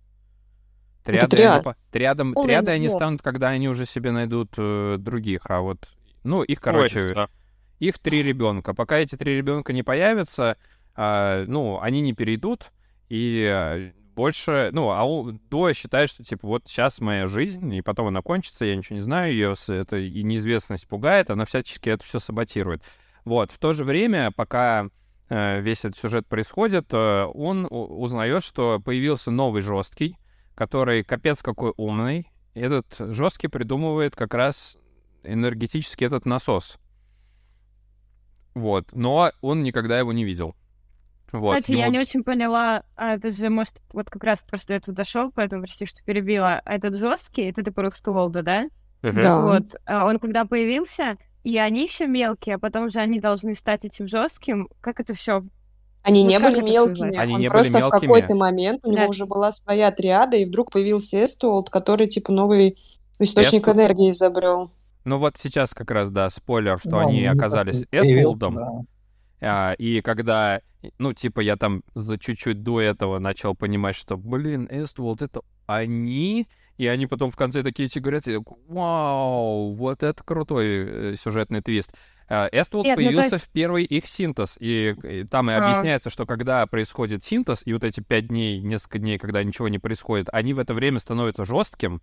Триады, 1.03 1.25
это 1.25 1.35
триад. 1.37 1.67
они, 1.67 1.75
триадом, 1.91 2.33
Полный 2.33 2.47
триады 2.47 2.71
они 2.71 2.89
станут, 2.89 3.21
когда 3.21 3.49
они 3.49 3.69
уже 3.69 3.85
себе 3.85 4.11
найдут 4.11 4.53
э, 4.57 4.97
других, 4.97 5.41
а 5.45 5.61
вот, 5.61 5.87
ну, 6.23 6.41
их, 6.41 6.59
короче, 6.59 6.99
Ой, 6.99 7.27
их 7.79 7.99
три 7.99 8.23
ребенка. 8.23 8.73
Пока 8.73 8.97
эти 8.97 9.15
три 9.15 9.37
ребенка 9.37 9.73
не 9.73 9.83
появятся, 9.83 10.57
э, 10.95 11.45
ну, 11.47 11.79
они 11.81 12.01
не 12.01 12.13
перейдут, 12.13 12.71
и 13.09 13.47
э, 13.47 13.91
больше, 14.19 14.69
ну, 14.73 14.89
а 14.89 15.05
он, 15.05 15.39
Дуа 15.49 15.73
считает, 15.73 16.09
что, 16.09 16.25
типа, 16.25 16.45
вот 16.45 16.63
сейчас 16.67 16.99
моя 16.99 17.25
жизнь, 17.25 17.73
и 17.73 17.81
потом 17.81 18.07
она 18.07 18.21
кончится, 18.21 18.65
я 18.65 18.75
ничего 18.75 18.97
не 18.97 19.01
знаю, 19.01 19.31
ее 19.31 19.55
это 19.69 19.95
и 19.95 20.23
неизвестность 20.23 20.89
пугает, 20.89 21.29
она 21.29 21.45
всячески 21.45 21.87
это 21.87 22.03
все 22.03 22.19
саботирует. 22.19 22.83
Вот, 23.23 23.49
в 23.49 23.57
то 23.59 23.71
же 23.71 23.85
время, 23.85 24.31
пока 24.35 24.89
э, 25.29 25.61
весь 25.61 25.85
этот 25.85 25.97
сюжет 25.97 26.27
происходит, 26.27 26.87
э, 26.91 27.25
он 27.33 27.65
узнает, 27.69 28.43
что 28.43 28.81
появился 28.83 29.31
новый 29.31 29.61
жесткий, 29.61 30.17
который 30.53 31.05
капец 31.05 31.41
какой 31.41 31.71
умный. 31.77 32.27
Этот 32.55 32.97
жесткий 32.99 33.47
придумывает 33.47 34.17
как 34.17 34.33
раз 34.33 34.77
энергетически 35.23 36.03
этот 36.03 36.25
насос. 36.25 36.77
Вот. 38.53 38.91
Но 38.91 39.31
он 39.39 39.63
никогда 39.63 39.97
его 39.97 40.11
не 40.11 40.25
видел. 40.25 40.55
Вот. 41.31 41.59
Кстати, 41.59 41.71
Ему... 41.71 41.81
я 41.81 41.89
не 41.89 41.99
очень 41.99 42.23
поняла, 42.23 42.83
а 42.95 43.15
это 43.15 43.31
же, 43.31 43.49
может, 43.49 43.75
вот 43.93 44.09
как 44.09 44.23
раз 44.23 44.43
просто 44.43 44.73
я 44.73 44.79
туда 44.79 45.03
шел, 45.03 45.31
поэтому 45.31 45.63
прости, 45.63 45.85
что 45.85 46.03
перебила. 46.03 46.61
А 46.65 46.75
этот 46.75 46.97
жесткий, 46.97 47.43
это 47.43 47.63
ты 47.63 47.71
про 47.71 47.91
Стуолда, 47.91 48.41
да? 48.41 48.69
Да. 49.01 49.41
Вот. 49.41 49.75
А 49.85 50.05
он 50.05 50.19
когда 50.19 50.45
появился, 50.45 51.17
и 51.43 51.57
они 51.57 51.83
еще 51.83 52.07
мелкие, 52.07 52.55
а 52.55 52.59
потом 52.59 52.89
же 52.89 52.99
они 52.99 53.19
должны 53.19 53.55
стать 53.55 53.85
этим 53.85 54.07
жестким. 54.07 54.69
Как 54.81 54.99
это 54.99 55.13
все? 55.13 55.43
Они 56.03 56.23
вот 56.23 56.29
не 56.29 56.39
были 56.39 56.61
мелкими. 56.61 57.15
Они 57.17 57.33
он 57.35 57.41
не 57.41 57.49
просто 57.49 57.79
были 57.79 57.83
в 57.83 57.89
какой-то 57.89 58.35
момент 58.35 58.85
у 58.85 58.91
него 58.91 59.03
да. 59.03 59.07
уже 59.07 59.25
была 59.25 59.51
своя 59.51 59.91
триада, 59.91 60.37
и 60.37 60.45
вдруг 60.45 60.71
появился 60.71 61.23
Эстуолд, 61.23 61.69
который 61.69 62.07
типа 62.07 62.31
новый 62.31 62.77
источник 63.19 63.67
Эсту... 63.67 63.77
энергии 63.77 64.11
изобрел. 64.11 64.71
Ну 65.05 65.17
вот 65.17 65.35
сейчас 65.37 65.73
как 65.73 65.91
раз, 65.91 66.09
да, 66.09 66.29
спойлер, 66.29 66.79
что 66.79 66.91
да, 66.91 67.01
они 67.01 67.25
оказались 67.25 67.85
Эстуолдом. 67.91 68.55
Да. 68.55 68.69
А, 69.41 69.73
и 69.73 70.01
когда, 70.01 70.61
ну, 70.97 71.13
типа, 71.13 71.39
я 71.39 71.55
там 71.55 71.83
за 71.95 72.17
чуть-чуть 72.17 72.63
до 72.63 72.81
этого 72.81 73.19
начал 73.19 73.55
понимать, 73.55 73.95
что, 73.95 74.17
блин, 74.17 74.67
Эстволд, 74.69 75.21
это 75.21 75.41
они, 75.65 76.47
и 76.77 76.87
они 76.87 77.07
потом 77.07 77.31
в 77.31 77.35
конце 77.35 77.63
такие 77.63 77.87
эти 77.87 77.99
говорят, 77.99 78.25
вау, 78.67 79.73
вот 79.73 80.03
это 80.03 80.23
крутой 80.23 80.65
э, 80.67 81.15
сюжетный 81.15 81.61
твист. 81.61 81.93
Эстволд 82.29 82.85
Нет, 82.85 82.95
появился 82.95 83.29
ну, 83.31 83.35
есть... 83.35 83.45
в 83.45 83.49
первый 83.49 83.83
их 83.85 84.05
синтез, 84.05 84.55
и, 84.59 84.95
и 85.03 85.23
там 85.23 85.49
и 85.49 85.53
а... 85.53 85.65
объясняется, 85.65 86.11
что 86.11 86.27
когда 86.27 86.65
происходит 86.67 87.23
синтез, 87.23 87.63
и 87.65 87.73
вот 87.73 87.83
эти 87.83 88.01
пять 88.01 88.27
дней, 88.27 88.61
несколько 88.61 88.99
дней, 88.99 89.17
когда 89.17 89.43
ничего 89.43 89.67
не 89.67 89.79
происходит, 89.79 90.29
они 90.31 90.53
в 90.53 90.59
это 90.59 90.75
время 90.75 90.99
становятся 90.99 91.43
жестким, 91.43 92.01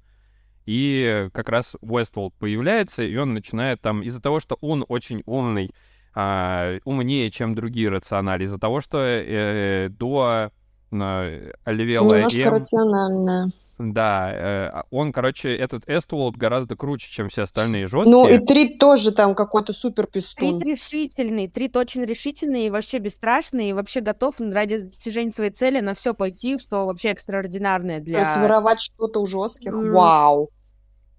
и 0.64 1.28
как 1.32 1.48
раз 1.48 1.76
Уэстволд 1.80 2.34
появляется, 2.34 3.04
и 3.04 3.14
он 3.16 3.34
начинает 3.34 3.80
там, 3.80 4.02
из-за 4.02 4.20
того, 4.20 4.40
что 4.40 4.58
он 4.60 4.84
очень 4.88 5.22
умный, 5.26 5.72
а, 6.18 6.78
умнее, 6.86 7.30
чем 7.30 7.54
другие 7.54 7.90
рационали, 7.90 8.44
из-за 8.44 8.58
того, 8.58 8.80
что 8.80 8.96
э, 8.98 9.90
до 9.90 10.50
э, 10.90 11.50
Оливела 11.64 12.14
Немножко 12.14 12.40
М... 12.40 12.54
рациональная. 12.54 13.50
Да, 13.78 14.32
э, 14.32 14.70
а 14.72 14.84
он, 14.90 15.12
короче, 15.12 15.54
этот 15.54 15.86
Эстволд 15.86 16.34
гораздо 16.38 16.74
круче, 16.74 17.10
чем 17.10 17.28
все 17.28 17.42
остальные 17.42 17.86
жесткие. 17.86 18.16
Ну 18.16 18.26
и 18.26 18.38
Трид 18.38 18.78
тоже 18.78 19.12
там 19.12 19.34
какой-то 19.34 19.74
супер. 19.74 20.06
Трид 20.06 20.62
решительный, 20.62 21.48
Трид 21.48 21.76
очень 21.76 22.02
решительный 22.02 22.64
и 22.64 22.70
вообще 22.70 22.96
бесстрашный, 22.96 23.68
и 23.68 23.72
вообще 23.74 24.00
готов 24.00 24.36
ради 24.38 24.78
достижения 24.78 25.32
своей 25.32 25.50
цели 25.50 25.80
на 25.80 25.92
все 25.92 26.14
пойти, 26.14 26.56
что 26.56 26.86
вообще 26.86 27.10
экстраординарное 27.10 28.00
для... 28.00 28.14
То 28.14 28.20
есть 28.20 28.38
воровать 28.38 28.80
что-то 28.80 29.20
у 29.20 29.26
жестких, 29.26 29.72
mm. 29.74 29.92
вау. 29.92 30.48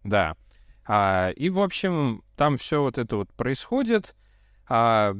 Да. 0.04 0.34
А, 0.88 1.30
и, 1.36 1.52
в 1.52 1.60
общем, 1.60 2.24
там 2.36 2.58
все 2.58 2.82
вот 2.82 2.98
это 2.98 3.18
вот 3.18 3.32
происходит. 3.34 4.16
А, 4.70 5.16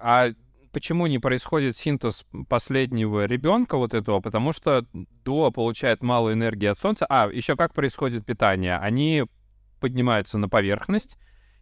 а 0.00 0.30
почему 0.72 1.06
не 1.06 1.18
происходит 1.18 1.76
синтез 1.76 2.24
последнего 2.48 3.26
ребенка 3.26 3.76
вот 3.76 3.94
этого? 3.94 4.20
Потому 4.20 4.52
что 4.52 4.84
Дуа 5.24 5.50
получает 5.50 6.02
мало 6.02 6.32
энергии 6.32 6.66
от 6.66 6.78
Солнца. 6.78 7.06
А, 7.08 7.28
еще 7.30 7.56
как 7.56 7.74
происходит 7.74 8.24
питание? 8.24 8.76
Они 8.76 9.24
поднимаются 9.80 10.38
на 10.38 10.48
поверхность 10.48 11.16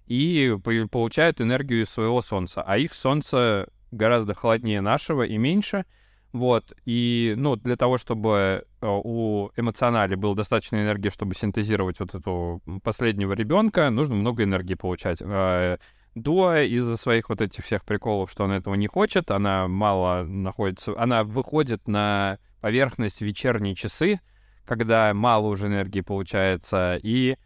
и 0.07 0.57
получают 0.91 1.41
энергию 1.41 1.83
из 1.83 1.91
своего 1.91 2.21
Солнца. 2.23 2.63
А 2.63 2.77
их 2.77 2.95
Солнце 2.95 3.69
гораздо 3.91 4.35
холоднее 4.35 4.81
нашего 4.81 5.23
и 5.23 5.37
меньше. 5.39 5.85
Вот, 6.33 6.73
и, 6.85 7.35
ну, 7.37 7.55
для 7.55 7.77
того, 7.77 7.97
чтобы 7.97 8.65
э, 8.81 8.87
у 8.89 9.51
эмоционали 9.57 10.17
было 10.17 10.35
достаточно 10.35 10.83
энергии, 10.83 11.09
чтобы 11.09 11.37
синтезировать 11.37 12.01
вот 12.01 12.13
эту 12.13 12.61
последнего 12.83 13.35
ребенка, 13.35 13.89
нужно 13.91 14.17
много 14.17 14.43
энергии 14.43 14.75
получать. 14.75 15.23
Дуа 16.15 16.63
из-за 16.63 16.97
своих 16.97 17.29
вот 17.29 17.41
этих 17.41 17.65
всех 17.65 17.85
приколов, 17.85 18.31
что 18.31 18.45
она 18.45 18.57
этого 18.59 18.75
не 18.75 18.87
хочет, 18.87 19.31
она 19.31 19.67
мало 19.67 20.23
находится, 20.23 20.95
она 20.97 21.25
выходит 21.25 21.89
на 21.89 22.39
поверхность 22.61 23.19
в 23.19 23.23
вечерние 23.23 23.75
часы, 23.75 24.21
когда 24.65 25.13
мало 25.13 25.49
уже 25.49 25.67
энергии 25.67 26.03
получается, 26.03 26.99
и 27.03 27.37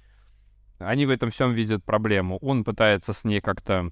они 0.79 1.07
в 1.07 1.11
этом 1.11 1.31
всем 1.31 1.53
видят 1.53 1.85
проблему. 1.85 2.39
Он 2.43 2.62
пытается 2.62 3.12
с 3.12 3.25
ней 3.25 3.41
как-то 3.41 3.91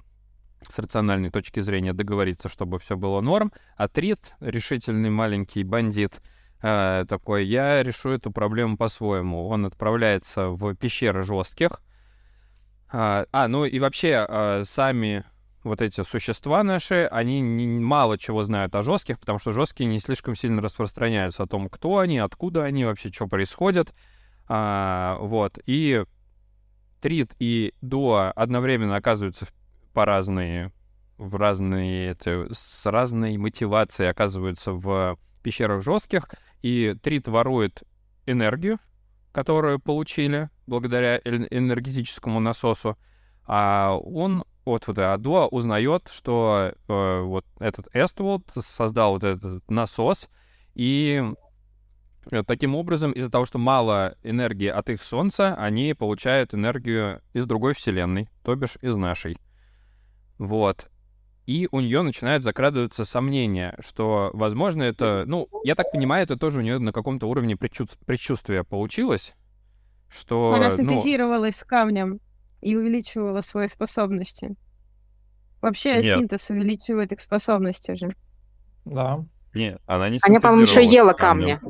с 0.61 0.79
рациональной 0.79 1.31
точки 1.31 1.61
зрения 1.61 1.93
договориться, 1.93 2.49
чтобы 2.49 2.79
все 2.79 2.97
было 2.97 3.20
норм, 3.20 3.53
а 3.77 3.89
Трит, 3.89 4.35
решительный 4.41 5.11
маленький 5.11 5.64
бандит, 5.64 6.20
э, 6.62 7.05
такой, 7.09 7.47
я 7.47 7.83
решу 7.83 8.11
эту 8.11 8.31
проблему 8.31 8.77
по-своему. 8.77 9.49
Он 9.49 9.66
отправляется 9.66 10.49
в 10.51 10.74
пещеры 10.74 11.22
жестких, 11.22 11.81
а, 12.91 13.26
а, 13.32 13.49
ну 13.49 13.64
и 13.64 13.78
вообще 13.78 14.26
а, 14.28 14.62
сами 14.64 15.24
вот 15.66 15.80
эти 15.82 16.03
существа 16.03 16.62
наши, 16.62 17.09
они 17.11 17.41
не, 17.41 17.66
мало 17.66 18.18
чего 18.18 18.45
знают 18.45 18.74
о 18.74 18.82
жестких, 18.82 19.18
потому 19.18 19.39
что 19.39 19.53
жесткие 19.53 19.89
не 19.89 19.99
слишком 19.99 20.34
сильно 20.34 20.62
распространяются 20.62 21.43
о 21.43 21.47
том, 21.47 21.68
кто 21.68 21.99
они, 21.99 22.18
откуда 22.18 22.64
они, 22.64 22.84
вообще 22.84 23.11
что 23.11 23.26
происходит. 23.26 23.93
А, 24.49 25.18
вот. 25.20 25.59
И 25.66 26.05
Трит 27.01 27.34
и 27.39 27.74
Дуа 27.80 28.30
одновременно 28.30 28.97
оказываются 28.97 29.47
по 29.93 30.05
разные, 30.05 30.72
в 31.18 31.34
разные, 31.37 32.11
это, 32.11 32.49
с 32.53 32.87
разной 32.87 33.37
мотивацией 33.37 34.11
оказываются 34.11 34.72
в 34.72 35.18
пещерах 35.43 35.82
жестких, 35.82 36.28
и 36.62 36.95
Трит 37.03 37.28
ворует 37.28 37.82
энергию, 38.26 38.78
которую 39.37 39.78
получили 39.78 40.49
благодаря 40.66 41.18
энергетическому 41.18 42.41
насосу, 42.41 42.97
а 43.47 43.99
он 44.03 44.47
вот 44.64 44.87
вот 44.87 44.99
Адуа 44.99 45.47
узнает, 45.49 46.09
что 46.11 46.72
э, 46.89 47.20
вот 47.20 47.45
этот 47.61 47.87
Эстволд 47.95 48.51
создал 48.55 49.12
вот 49.12 49.24
этот 49.24 49.70
насос, 49.70 50.30
и 50.74 51.22
э, 52.30 52.45
таким 52.47 52.74
образом, 52.74 53.12
из-за 53.12 53.30
того, 53.30 53.45
что 53.45 53.59
мало 53.59 54.16
энергии 54.22 54.68
от 54.68 54.89
их 54.89 55.03
Солнца, 55.03 55.55
они 55.57 55.93
получают 55.93 56.55
энергию 56.55 57.20
из 57.34 57.45
другой 57.45 57.74
вселенной, 57.74 58.30
то 58.43 58.55
бишь 58.55 58.78
из 58.80 58.97
нашей. 58.97 59.37
Вот. 60.39 60.89
И 61.47 61.68
у 61.70 61.78
нее 61.78 62.03
начинают 62.03 62.42
закрадываться 62.42 63.05
сомнения, 63.05 63.76
что, 63.78 64.30
возможно, 64.32 64.82
это... 64.82 65.24
Ну, 65.26 65.49
я 65.62 65.76
так 65.76 65.92
понимаю, 65.92 66.24
это 66.24 66.36
тоже 66.36 66.59
у 66.59 66.62
нее 66.62 66.80
на 66.80 66.92
каком-то 66.92 67.28
уровне 67.28 67.57
предчувствия 67.57 68.64
получилось, 68.64 69.34
что... 70.09 70.55
Она 70.55 70.70
ну, 70.70 70.76
синтезировалась 70.76 71.55
ну... 71.57 71.61
с 71.61 71.64
камнем 71.64 72.20
и 72.62 72.74
увеличивала 72.74 73.42
свои 73.42 73.68
способности. 73.68 74.57
Вообще 75.62 76.03
Нет. 76.03 76.18
синтез 76.18 76.51
увеличивает 76.51 77.12
их 77.12 77.20
способности 77.20 77.94
же. 77.94 78.14
Да. 78.84 79.24
Нет, 79.55 79.80
она 79.86 80.09
не 80.09 80.18
Она, 80.22 80.40
по-моему, 80.40 80.62
еще 80.62 80.84
ела 80.84 81.12
камни. 81.12 81.61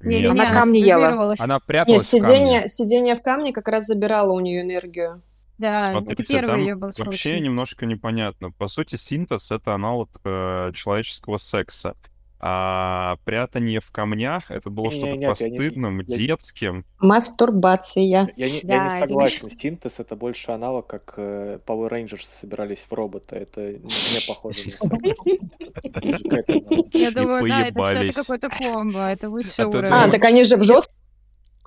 Не, 0.00 0.20
не, 0.20 0.26
она 0.26 0.52
камни 0.52 0.78
ела. 0.78 1.34
Она 1.38 1.60
пряталась 1.60 2.12
Нет, 2.12 2.24
сидение, 2.24 2.68
сидение 2.68 3.14
в 3.14 3.22
камне 3.22 3.52
как 3.52 3.68
раз 3.68 3.84
забирало 3.84 4.32
у 4.32 4.40
нее 4.40 4.62
энергию. 4.62 5.22
Да, 5.58 5.90
Смотрите, 5.90 6.22
это 6.22 6.32
первый 6.32 6.46
там 6.46 6.60
ее 6.60 6.74
был 6.74 6.88
вообще 6.88 7.02
случай. 7.02 7.40
немножко 7.40 7.86
непонятно. 7.86 8.50
По 8.52 8.68
сути, 8.68 8.96
синтез— 8.96 9.50
это 9.52 9.74
аналог 9.74 10.10
э, 10.24 10.72
человеческого 10.74 11.38
секса. 11.38 11.96
А 12.38 13.16
прятание 13.24 13.80
в 13.80 13.90
камнях 13.90 14.50
это 14.50 14.68
было 14.68 14.90
что-то 14.90 15.16
постыдным, 15.26 16.00
я, 16.00 16.16
детским. 16.16 16.84
Мастурбация. 16.98 18.04
Я, 18.04 18.24
не, 18.36 18.60
да, 18.62 18.74
я 18.74 18.82
не 18.84 18.88
согласен. 19.00 19.48
Синтез 19.48 20.00
это 20.00 20.16
больше 20.16 20.50
аналог, 20.50 20.86
как 20.86 21.14
э, 21.16 21.58
Power 21.66 21.90
Rangers 21.90 22.24
собирались 22.24 22.86
в 22.88 22.92
робота. 22.92 23.36
Это 23.36 23.72
не 23.72 24.28
похоже 24.28 24.60
на 24.82 24.98
Я 26.92 27.10
думаю, 27.10 27.48
да, 27.48 27.68
это 27.68 27.84
что-то 27.86 28.12
какой-то 28.12 28.48
комбо, 28.50 29.10
это 29.10 29.30
высший 29.30 29.64
уровень. 29.64 29.90
А, 29.90 30.10
так 30.10 30.22
они 30.24 30.44
же 30.44 30.56
в 30.58 30.62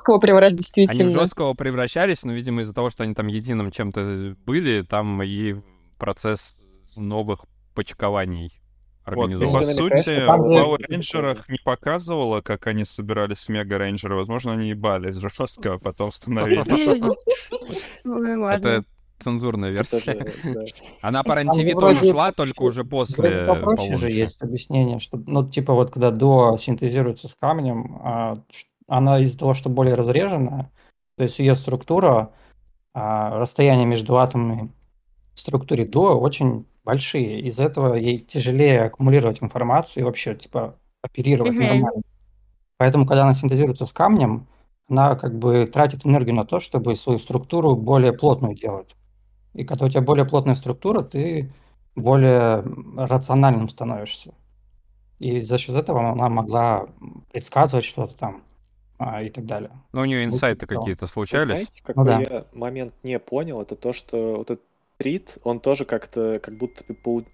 жесткого 0.10 0.20
превращались 0.20 0.58
действительно. 0.58 1.04
Они 1.10 1.16
в 1.16 1.20
жесткого 1.20 1.54
превращались, 1.54 2.24
но, 2.24 2.34
видимо, 2.34 2.62
из-за 2.62 2.74
того, 2.74 2.90
что 2.90 3.04
они 3.04 3.14
там 3.14 3.28
единым 3.28 3.72
чем-то 3.72 4.36
были, 4.46 4.82
там 4.82 5.22
и 5.24 5.56
процесс 5.98 6.62
новых 6.98 7.46
почкований. 7.76 8.54
Вот, 9.06 9.32
по 9.32 9.64
сути, 9.64 10.26
в 10.26 10.30
Power 10.30 10.78
Rangers 10.88 11.42
не 11.50 11.58
показывало, 11.64 12.42
как 12.42 12.68
они 12.68 12.86
собирались 12.86 13.50
Мега 13.50 13.80
Рейнджеры. 13.80 14.16
Возможно, 14.16 14.54
они 14.54 14.70
ебались 14.70 15.16
жестко, 15.16 15.74
а 15.74 15.80
потом 15.80 16.12
становились. 16.12 16.88
Это 18.56 18.86
цензурная 19.20 19.72
версия. 19.72 20.28
Она 21.02 21.24
по 21.24 21.32
RenTV 21.32 21.74
тоже 21.74 22.12
шла, 22.12 22.32
только 22.32 22.62
уже 22.62 22.84
после. 22.84 23.46
Попроще 23.48 23.98
же 23.98 24.12
есть 24.12 24.42
объяснение, 24.42 25.00
что, 25.00 25.18
ну, 25.18 25.48
типа 25.48 25.74
вот 25.74 25.92
когда 25.92 26.12
до 26.12 26.58
синтезируется 26.58 27.28
с 27.28 27.36
камнем, 27.36 28.00
а, 28.04 28.44
она 28.90 29.20
из-за 29.20 29.38
того, 29.40 29.54
что 29.54 29.70
более 29.70 29.96
разрежена, 29.96 30.70
то 31.18 31.24
есть 31.24 31.40
ее 31.40 31.56
структура, 31.56 32.34
а, 32.94 33.40
расстояние 33.40 33.86
между 33.86 34.18
атомами 34.18 34.72
в 35.36 35.40
структуре 35.42 35.86
до 35.86 36.20
очень 36.20 36.66
большие. 36.84 37.42
Из-за 37.42 37.64
этого 37.64 37.96
ей 37.96 38.20
тяжелее 38.20 38.84
аккумулировать 38.86 39.44
информацию 39.44 40.04
и 40.04 40.06
вообще, 40.06 40.36
типа, 40.36 40.76
оперировать 41.04 41.56
Мгм. 41.60 41.68
нормально. 41.68 42.02
Поэтому, 42.78 43.06
когда 43.06 43.24
она 43.24 43.34
синтезируется 43.34 43.86
с 43.86 43.94
камнем, 43.94 44.48
она 44.90 45.16
как 45.16 45.38
бы 45.38 45.66
тратит 45.68 46.06
энергию 46.06 46.36
на 46.36 46.46
то, 46.46 46.60
чтобы 46.60 46.96
свою 46.96 47.20
структуру 47.20 47.76
более 47.76 48.14
плотную 48.14 48.56
делать. 48.56 48.96
И 49.54 49.64
когда 49.66 49.86
у 49.86 49.90
тебя 49.90 50.02
более 50.02 50.26
плотная 50.26 50.56
структура, 50.56 51.02
ты 51.04 51.50
более 51.96 52.64
рациональным 52.98 53.70
становишься. 53.70 54.34
И 55.20 55.40
за 55.42 55.58
счет 55.58 55.76
этого 55.76 56.12
она 56.12 56.30
могла 56.30 56.88
предсказывать 57.32 57.86
что-то 57.86 58.16
там 58.16 58.44
а, 59.00 59.24
и 59.24 59.30
так 59.32 59.46
далее. 59.48 59.72
Ну, 59.92 60.02
у 60.02 60.06
нее 60.06 60.24
инсайты 60.26 60.68
какие-то 60.68 61.08
случались? 61.08 61.72
знаете, 61.72 61.82
Ну 61.96 62.04
какой 62.04 62.06
да. 62.06 62.28
я 62.30 62.46
момент 62.54 62.94
не 63.04 63.20
понял, 63.20 63.62
это 63.62 63.76
то, 63.76 63.94
что 63.94 64.38
вот 64.38 64.52
этот 64.52 64.66
Трит, 64.98 65.38
он 65.46 65.62
тоже 65.62 65.86
как-то, 65.86 66.42
как 66.44 66.58
будто 66.58 66.84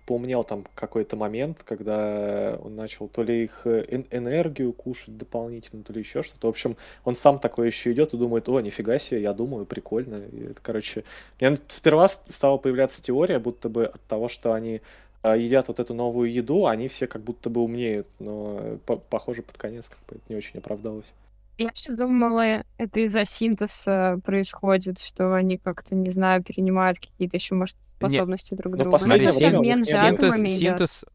поумнел 0.05 0.43
там 0.43 0.65
какой-то 0.75 1.15
момент, 1.15 1.63
когда 1.63 2.59
он 2.63 2.75
начал 2.75 3.07
то 3.07 3.23
ли 3.23 3.45
их 3.45 3.61
э, 3.65 3.83
эн- 3.89 4.05
энергию 4.11 4.71
кушать 4.71 5.17
дополнительно, 5.17 5.81
то 5.83 5.91
ли 5.91 5.99
еще 6.01 6.21
что-то. 6.21 6.45
В 6.45 6.51
общем, 6.51 6.77
он 7.05 7.15
сам 7.15 7.39
такой 7.39 7.65
еще 7.65 7.91
идет 7.91 8.13
и 8.13 8.17
думает, 8.17 8.47
о, 8.49 8.59
нифига 8.61 8.99
себе, 8.99 9.23
я 9.23 9.33
думаю, 9.33 9.65
прикольно. 9.65 10.17
И 10.31 10.51
это, 10.51 10.61
короче, 10.61 11.05
мне 11.39 11.57
сперва 11.69 12.07
стала 12.07 12.57
появляться 12.57 13.01
теория, 13.01 13.39
будто 13.39 13.67
бы 13.67 13.87
от 13.87 14.01
того, 14.03 14.27
что 14.27 14.53
они 14.53 14.81
а, 15.23 15.35
едят 15.35 15.67
вот 15.67 15.79
эту 15.79 15.95
новую 15.95 16.31
еду, 16.31 16.67
они 16.67 16.87
все 16.87 17.07
как 17.07 17.23
будто 17.23 17.49
бы 17.49 17.61
умнеют, 17.61 18.05
но 18.19 18.59
э, 18.61 18.77
по- 18.85 18.97
похоже 18.97 19.41
под 19.41 19.57
конец 19.57 19.89
как 19.89 19.97
бы 20.07 20.17
это 20.17 20.23
не 20.29 20.35
очень 20.35 20.59
оправдалось. 20.59 21.11
Я 21.57 21.69
еще 21.73 21.93
думала, 21.93 22.63
это 22.77 22.99
из-за 22.99 23.25
синтеза 23.25 24.19
происходит, 24.23 24.99
что 24.99 25.33
они 25.33 25.57
как-то, 25.57 25.95
не 25.95 26.11
знаю, 26.11 26.43
перенимают 26.43 26.99
какие-то 26.99 27.37
еще, 27.37 27.55
может, 27.55 27.77
способности 27.87 28.53
друг 28.53 28.75
но 28.75 28.83
друга. 28.83 28.97
Ну, 28.99 29.05
время 29.07 29.31
у 29.31 29.57
обмен 29.57 29.79
нет. 29.79 29.87
синтез, 29.87 30.59
синтез, 30.59 31.05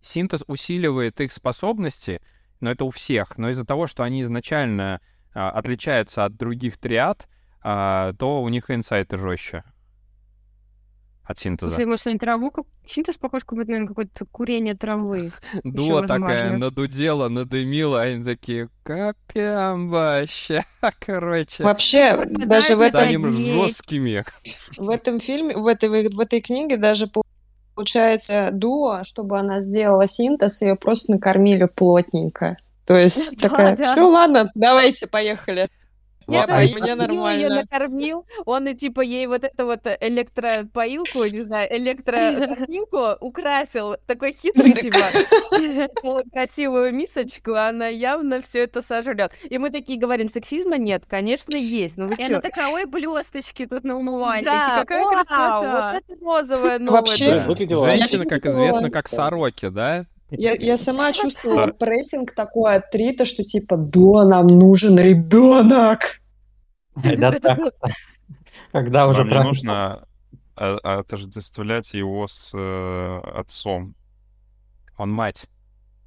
синтез 0.00 0.44
усиливает 0.46 1.20
их 1.20 1.32
способности, 1.32 2.20
но 2.60 2.70
это 2.70 2.84
у 2.84 2.90
всех. 2.90 3.36
Но 3.36 3.50
из-за 3.50 3.66
того, 3.66 3.86
что 3.86 4.02
они 4.02 4.22
изначально 4.22 5.00
а, 5.34 5.50
отличаются 5.50 6.24
от 6.24 6.36
других 6.36 6.78
триад, 6.78 7.28
а, 7.62 8.14
то 8.14 8.42
у 8.42 8.48
них 8.48 8.70
инсайты 8.70 9.18
жестче 9.18 9.62
от 11.26 11.38
синтеза. 11.40 11.72
Если, 11.72 11.84
может, 11.84 12.06
они 12.06 12.18
траву... 12.18 12.50
как- 12.50 12.66
Синтез 12.86 13.18
похож, 13.18 13.42
как 13.44 13.58
будто, 13.58 13.68
наверное, 13.70 13.88
какое-то 13.88 14.24
курение 14.30 14.74
травы. 14.76 15.32
Дуа 15.64 16.02
такая 16.06 16.56
надудела, 16.56 17.28
надымила, 17.28 18.02
они 18.02 18.24
такие, 18.24 18.68
капям 18.84 19.88
вообще, 19.90 20.64
короче. 21.00 21.64
Вообще, 21.64 22.14
Пытаются 22.16 22.46
даже 22.46 22.76
в 22.76 22.80
этом, 22.80 23.36
жесткими. 23.36 24.24
в 24.78 24.88
этом 24.88 25.18
фильме, 25.20 25.56
в 25.56 25.66
этой, 25.66 25.88
в 25.88 26.20
этой 26.20 26.40
книге 26.40 26.76
даже 26.76 27.08
получается 27.74 28.50
дуо, 28.52 29.02
чтобы 29.04 29.38
она 29.38 29.60
сделала 29.60 30.06
синтез, 30.06 30.62
ее 30.62 30.76
просто 30.76 31.12
накормили 31.12 31.64
плотненько. 31.64 32.56
То 32.86 32.96
есть 32.96 33.36
такая, 33.40 33.76
все, 33.76 34.08
ладно, 34.08 34.50
давайте, 34.54 35.06
поехали. 35.06 35.68
Нет, 36.26 36.46
а 36.48 36.54
а 36.56 36.58
мне 36.58 36.68
ее 36.90 36.94
нормально. 36.96 37.54
накормил, 37.70 38.26
он 38.44 38.66
и 38.68 38.74
типа 38.74 39.00
ей 39.00 39.26
вот 39.26 39.44
эту 39.44 39.66
вот 39.66 39.80
электропоилку, 40.00 41.24
не 41.24 41.42
знаю, 41.42 41.68
электрокартинку 41.76 43.16
украсил, 43.20 43.96
такой 44.06 44.32
хитрый 44.32 44.72
типа, 44.72 44.98
красивую 46.32 46.92
мисочку, 46.94 47.52
а 47.54 47.68
она 47.68 47.88
явно 47.88 48.40
все 48.40 48.64
это 48.64 48.82
сожрет. 48.82 49.32
И 49.48 49.58
мы 49.58 49.70
такие 49.70 49.98
говорим, 49.98 50.28
сексизма 50.28 50.78
нет, 50.78 51.04
конечно 51.08 51.56
есть, 51.56 51.96
ну 51.96 52.06
вы 52.08 52.14
И 52.14 52.22
она 52.24 52.36
чё? 52.36 52.40
такая, 52.40 52.72
ой, 52.72 52.84
блесточки 52.86 53.66
тут 53.66 53.84
на 53.84 53.96
умывальнике, 53.96 54.50
Да, 54.50 54.80
какая 54.80 55.04
красота. 55.04 55.92
вот 55.92 56.02
это 56.02 56.24
розовая 56.24 56.78
новая. 56.78 57.00
Вообще, 57.00 57.40
Женщина, 57.46 58.24
как 58.26 58.46
известно, 58.46 58.90
как 58.90 59.08
сороки, 59.08 59.68
да? 59.68 60.06
Я, 60.30 60.54
я 60.58 60.76
сама 60.76 61.12
чувствовала 61.12 61.66
Да. 61.66 61.72
прессинг 61.72 62.32
такой 62.34 62.74
от 62.76 62.92
Рита, 62.94 63.24
что 63.24 63.44
типа, 63.44 63.76
да, 63.76 64.24
нам 64.24 64.46
нужен 64.48 64.98
ребенок. 64.98 66.20
Когда 68.72 69.06
уже 69.06 69.18
Вам 69.18 69.26
не 69.28 69.32
трахаться. 69.32 69.48
нужно 69.48 70.06
а- 70.56 70.98
отождествлять 71.00 71.94
его 71.94 72.26
с 72.28 72.52
э, 72.54 73.20
отцом. 73.34 73.94
Он 74.98 75.12
мать. 75.12 75.46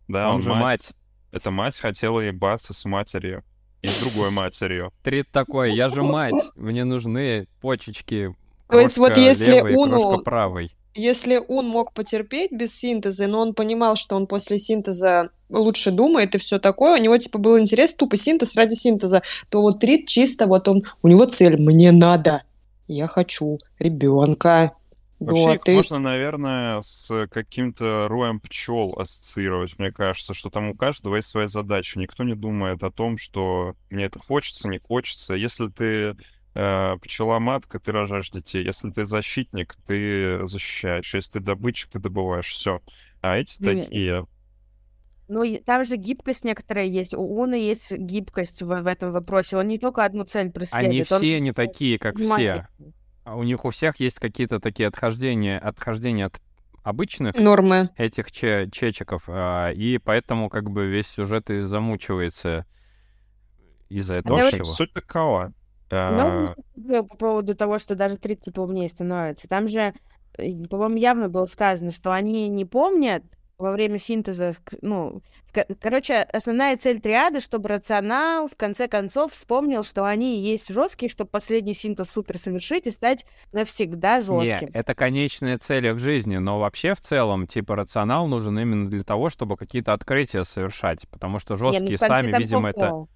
Да, 0.07 0.32
он, 0.34 0.41
же 0.41 0.53
мать. 0.53 0.91
Эта 1.32 1.51
мать 1.51 1.78
хотела 1.78 2.20
ебаться 2.20 2.74
с 2.74 2.86
матерью. 2.86 3.43
И 3.82 3.88
с 3.88 4.01
другой 4.01 4.32
матерью. 4.32 4.91
Трит 5.03 5.30
такой, 5.32 5.74
я 5.74 5.89
же 5.89 6.03
мать, 6.03 6.34
мне 6.55 6.84
нужны 6.84 7.47
почечки. 7.61 8.36
То 8.67 8.80
есть 8.80 8.97
вот 8.97 9.15
если 9.17 9.61
Уну- 9.74 10.22
правой. 10.22 10.76
Если 10.96 11.40
он 11.48 11.68
мог 11.68 11.94
потерпеть 11.94 12.52
без 12.52 12.76
синтеза, 12.76 13.28
но 13.28 13.40
он 13.42 13.54
понимал, 13.54 13.96
что 13.96 14.16
он 14.16 14.28
после 14.28 14.58
синтеза 14.58 15.30
лучше 15.50 15.92
думает 15.92 16.36
и 16.36 16.38
все 16.38 16.60
такое, 16.60 17.00
у 17.00 17.02
него 17.02 17.18
типа 17.18 17.38
был 17.38 17.60
интерес 17.60 17.94
тупо 17.94 18.18
синтез 18.18 18.56
ради 18.56 18.74
синтеза, 18.74 19.22
то 19.50 19.62
вот 19.62 19.84
Рид 19.84 20.08
чисто 20.08 20.48
вот 20.48 20.68
он, 20.68 20.84
у 21.02 21.08
него 21.08 21.26
цель, 21.26 21.58
мне 21.60 21.92
надо, 21.92 22.44
я 22.88 23.08
хочу 23.08 23.58
ребенка. 23.78 24.74
Вообще 25.20 25.46
Да, 25.46 25.54
их 25.56 25.62
ты- 25.64 25.76
можно, 25.76 26.00
наверное, 26.00 26.82
с 26.82 27.28
каким-то 27.30 28.08
роем 28.08 28.40
пчел 28.40 28.94
ассоциировать, 28.98 29.78
мне 29.78 29.92
кажется, 29.92 30.34
что 30.34 30.50
там 30.50 30.70
у 30.70 30.76
каждого 30.76 31.18
есть 31.18 31.28
своя 31.28 31.50
задача. 31.50 32.00
Никто 32.00 32.24
не 32.24 32.36
думает 32.36 32.84
о 32.84 32.92
том, 32.92 33.18
что 33.18 33.76
мне 33.90 34.06
это 34.06 34.18
хочется, 34.18 34.70
не 34.70 34.80
хочется. 34.80 35.34
Если 35.34 35.68
ты 35.68 36.16
пчела-матка, 36.54 37.80
ты 37.80 37.91
рожаешь 37.91 38.30
детей. 38.32 38.64
Если 38.66 38.89
ты 38.91 39.06
защитник, 39.06 39.76
ты 39.86 40.45
защищаешь. 40.47 41.14
Если 41.14 41.34
ты 41.34 41.39
добытчик, 41.39 41.89
ты 41.91 42.00
добываешь. 42.00 42.50
Все. 42.50 42.82
А 43.22 43.38
эти 43.38 43.62
Блин. 43.62 43.84
такие... 43.84 44.26
Ну, 45.28 45.43
и 45.43 45.60
там 45.60 45.84
же 45.86 45.95
гибкость 45.95 46.43
некоторая 46.43 46.86
есть. 46.86 47.14
У 47.14 47.22
Уны 47.22 47.54
есть 47.54 47.91
гибкость 47.95 48.64
в, 48.64 48.66
в 48.66 48.88
этом 48.88 49.12
вопросе. 49.12 49.58
Он 49.58 49.68
не 49.68 49.78
только 49.78 50.04
одну 50.04 50.24
цель 50.24 50.50
преследует. 50.52 50.89
Они 50.89 51.00
он 51.02 51.06
все 51.06 51.39
не 51.39 51.52
такие, 51.54 52.00
как 52.00 52.18
все. 52.18 52.68
А 53.26 53.36
У 53.36 53.43
них 53.43 53.64
у 53.64 53.70
всех 53.70 54.00
есть 54.00 54.18
какие-то 54.20 54.60
такие 54.60 54.88
отхождения, 54.88 55.60
отхождения 55.60 56.26
от 56.28 56.41
обычных 56.82 57.36
Нормы. 57.36 57.91
этих 57.95 58.32
че- 58.32 58.70
чечиков, 58.72 59.26
а, 59.28 59.70
и 59.72 60.00
поэтому 60.00 60.50
как 60.50 60.72
бы 60.72 60.88
весь 60.88 61.06
сюжет 61.08 61.52
и 61.52 61.60
замучивается 61.60 62.66
из-за 63.89 64.16
этого 64.16 64.38
Да, 64.38 64.43
вот- 64.45 64.54
всего. 64.54 64.66
Суть 64.66 64.93
такова. 64.93 65.54
Ну, 66.76 67.04
по 67.04 67.18
поводу 67.18 67.56
того, 67.56 67.80
что 67.80 67.96
даже 67.96 68.18
три 68.18 68.36
типа 68.36 68.62
умнее 68.62 68.90
становятся. 68.90 69.48
Там 69.48 69.68
же, 69.68 69.94
по-моему, 70.70 70.98
явно 70.98 71.30
было 71.30 71.46
сказано, 71.46 71.92
что 71.92 72.12
они 72.12 72.48
не 72.48 72.66
помнят 72.66 73.24
во 73.60 73.74
время 73.74 74.00
синтеза, 74.00 74.56
ну, 74.82 75.22
ко- 75.52 75.68
короче, 75.82 76.22
основная 76.22 76.78
цель 76.78 77.02
триады, 77.02 77.42
чтобы 77.42 77.68
рационал 77.68 78.48
в 78.48 78.56
конце 78.56 78.88
концов 78.88 79.34
вспомнил, 79.34 79.84
что 79.84 80.06
они 80.06 80.40
есть 80.42 80.70
жесткие, 80.74 81.10
чтобы 81.10 81.30
последний 81.30 81.74
синтез 81.74 82.10
супер 82.10 82.38
совершить 82.38 82.88
и 82.88 82.92
стать 82.92 83.26
навсегда 83.52 84.22
жестким. 84.22 84.70
это 84.74 84.96
конечная 84.96 85.58
цель 85.58 85.88
их 85.88 86.00
жизни, 86.00 86.38
но 86.38 86.58
вообще 86.58 86.96
в 86.96 87.02
целом, 87.02 87.48
типа, 87.48 87.76
рационал 87.76 88.28
нужен 88.28 88.58
именно 88.58 88.90
для 88.90 89.04
того, 89.04 89.30
чтобы 89.30 89.58
какие-то 89.58 89.92
открытия 89.92 90.46
совершать, 90.46 91.06
потому 91.10 91.40
что 91.40 91.54
ну, 91.54 91.60
жесткие 91.60 91.98
в 91.98 92.00
конце 92.00 92.16
сами, 92.16 92.38
видимо, 92.38 92.70
это... 92.70 93.08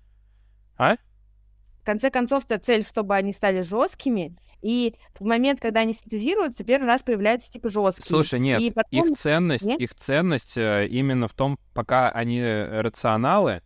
А? 0.78 0.98
В 1.84 1.86
конце 1.86 2.10
концов-то 2.10 2.58
цель, 2.60 2.86
чтобы 2.86 3.14
они 3.14 3.34
стали 3.34 3.60
жесткими, 3.60 4.38
и 4.62 4.96
в 5.20 5.26
момент, 5.26 5.60
когда 5.60 5.82
они 5.82 5.94
синтезируются, 5.94 6.64
первый 6.64 6.86
раз 6.86 7.04
появляются 7.04 7.52
типа 7.52 7.68
жесткие. 7.68 8.08
Слушай, 8.08 8.40
нет, 8.40 8.62
И 8.62 8.72
потом- 8.72 9.12
их 9.12 9.18
ценность, 9.18 9.66
Нет? 9.66 9.82
их 9.82 9.94
ценность 9.94 10.58
э, 10.58 10.88
именно 10.88 11.28
в 11.28 11.34
том, 11.34 11.60
пока 11.74 12.08
они 12.08 12.40
э, 12.40 12.80
рационалы, 12.80 13.64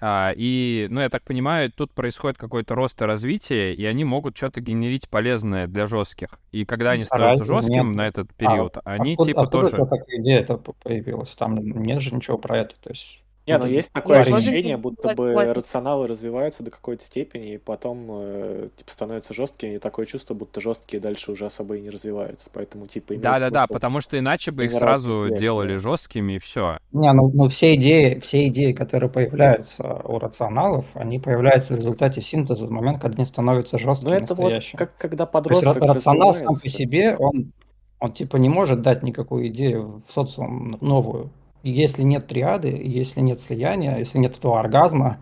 а, 0.00 0.32
и, 0.34 0.86
ну, 0.88 1.02
я 1.02 1.10
так 1.10 1.24
понимаю, 1.24 1.70
тут 1.70 1.92
происходит 1.92 2.38
какой-то 2.38 2.74
рост 2.74 3.02
и 3.02 3.04
развитие, 3.04 3.74
и 3.74 3.84
они 3.84 4.04
могут 4.04 4.34
что-то 4.34 4.62
генерить 4.62 5.10
полезное 5.10 5.66
для 5.66 5.86
жестких. 5.86 6.40
И 6.52 6.64
когда 6.64 6.92
они 6.92 7.02
становятся 7.02 7.44
жестким 7.44 7.88
нет? 7.88 7.96
на 7.96 8.06
этот 8.06 8.34
период, 8.34 8.78
они 8.84 9.12
Откуда, 9.12 9.28
типа 9.30 9.42
откуда 9.42 9.70
тоже... 9.70 9.76
такая 9.76 10.20
идея 10.22 10.40
это 10.40 10.56
появилась? 10.56 11.34
Там 11.34 11.58
нет 11.60 12.00
же 12.00 12.14
ничего 12.14 12.38
про 12.38 12.60
это. 12.60 12.74
То 12.80 12.88
есть, 12.88 13.22
Не, 13.48 13.58
ну 13.58 13.66
есть 13.66 13.92
такое 13.92 14.18
парень. 14.18 14.34
ощущение, 14.34 14.76
будто 14.76 15.14
бы 15.14 15.34
рационалы 15.52 16.06
развиваются 16.06 16.62
до 16.62 16.70
какой-то 16.70 17.04
степени, 17.04 17.54
и 17.54 17.58
потом 17.58 18.06
э, 18.10 18.68
типа 18.76 18.90
становятся 18.90 19.34
жесткими, 19.34 19.74
и 19.74 19.78
такое 19.78 20.06
чувство, 20.06 20.34
будто 20.34 20.60
жесткие 20.60 21.00
дальше 21.00 21.32
уже 21.32 21.46
особо 21.46 21.76
и 21.76 21.80
не 21.80 21.90
развиваются. 21.90 22.50
Поэтому 22.52 22.86
типа 22.86 23.12
имеет 23.12 23.22
Да-да-да, 23.22 23.60
смысл 23.60 23.72
потому 23.72 24.00
что 24.00 24.18
иначе 24.18 24.50
бы 24.50 24.64
их 24.66 24.72
сразу 24.72 25.24
интеллект, 25.24 25.40
делали 25.40 25.72
да. 25.74 25.78
жесткими, 25.78 26.34
и 26.34 26.38
все. 26.38 26.78
Не, 26.92 27.12
ну, 27.12 27.30
ну 27.32 27.48
все 27.48 27.74
идеи, 27.74 28.18
все 28.20 28.46
идеи, 28.48 28.72
которые 28.72 29.10
появляются 29.10 29.82
у 30.04 30.18
рационалов, 30.18 30.86
они 30.94 31.18
появляются 31.18 31.74
в 31.74 31.78
результате 31.78 32.20
синтеза 32.20 32.66
в 32.66 32.70
момент, 32.70 33.00
когда 33.00 33.16
они 33.16 33.24
становятся 33.26 33.78
Ну 34.04 34.14
жесткими, 34.14 34.16
это 34.16 34.34
вот 34.34 34.50
настоящими. 34.50 34.78
как 34.78 34.96
когда 34.96 35.26
То 35.44 35.50
есть 35.50 35.62
подросток 35.62 35.76
ра- 35.82 35.86
рационал 35.86 36.34
сам 36.34 36.54
по 36.56 36.68
себе, 36.68 37.16
он, 37.16 37.52
он 38.00 38.12
типа 38.12 38.36
не 38.36 38.48
может 38.48 38.82
дать 38.82 39.02
никакую 39.02 39.48
идею 39.48 40.02
в 40.06 40.12
социум 40.12 40.78
новую. 40.80 41.32
Если 41.62 42.02
нет 42.02 42.26
триады, 42.26 42.68
если 42.68 43.20
нет 43.20 43.40
слияния, 43.40 43.98
если 43.98 44.18
нет 44.18 44.36
этого 44.36 44.60
оргазма, 44.60 45.18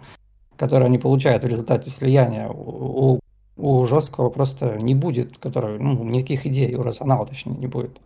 который 0.57 0.87
они 0.87 0.99
получают 0.99 1.45
в 1.45 1.47
результате 1.47 1.91
слияния, 1.91 2.49
у, 2.49 3.15
у- 3.15 3.21
у 3.57 3.85
жесткого 3.87 4.29
просто 4.31 4.77
не 4.77 4.95
будет, 4.95 5.39
который, 5.39 5.79
ну, 5.79 6.03
никаких 6.05 6.47
идей, 6.47 6.75
у 6.75 6.83
рационала 6.83 7.27
точнее 7.27 7.57
не 7.57 7.67
будет. 7.67 7.99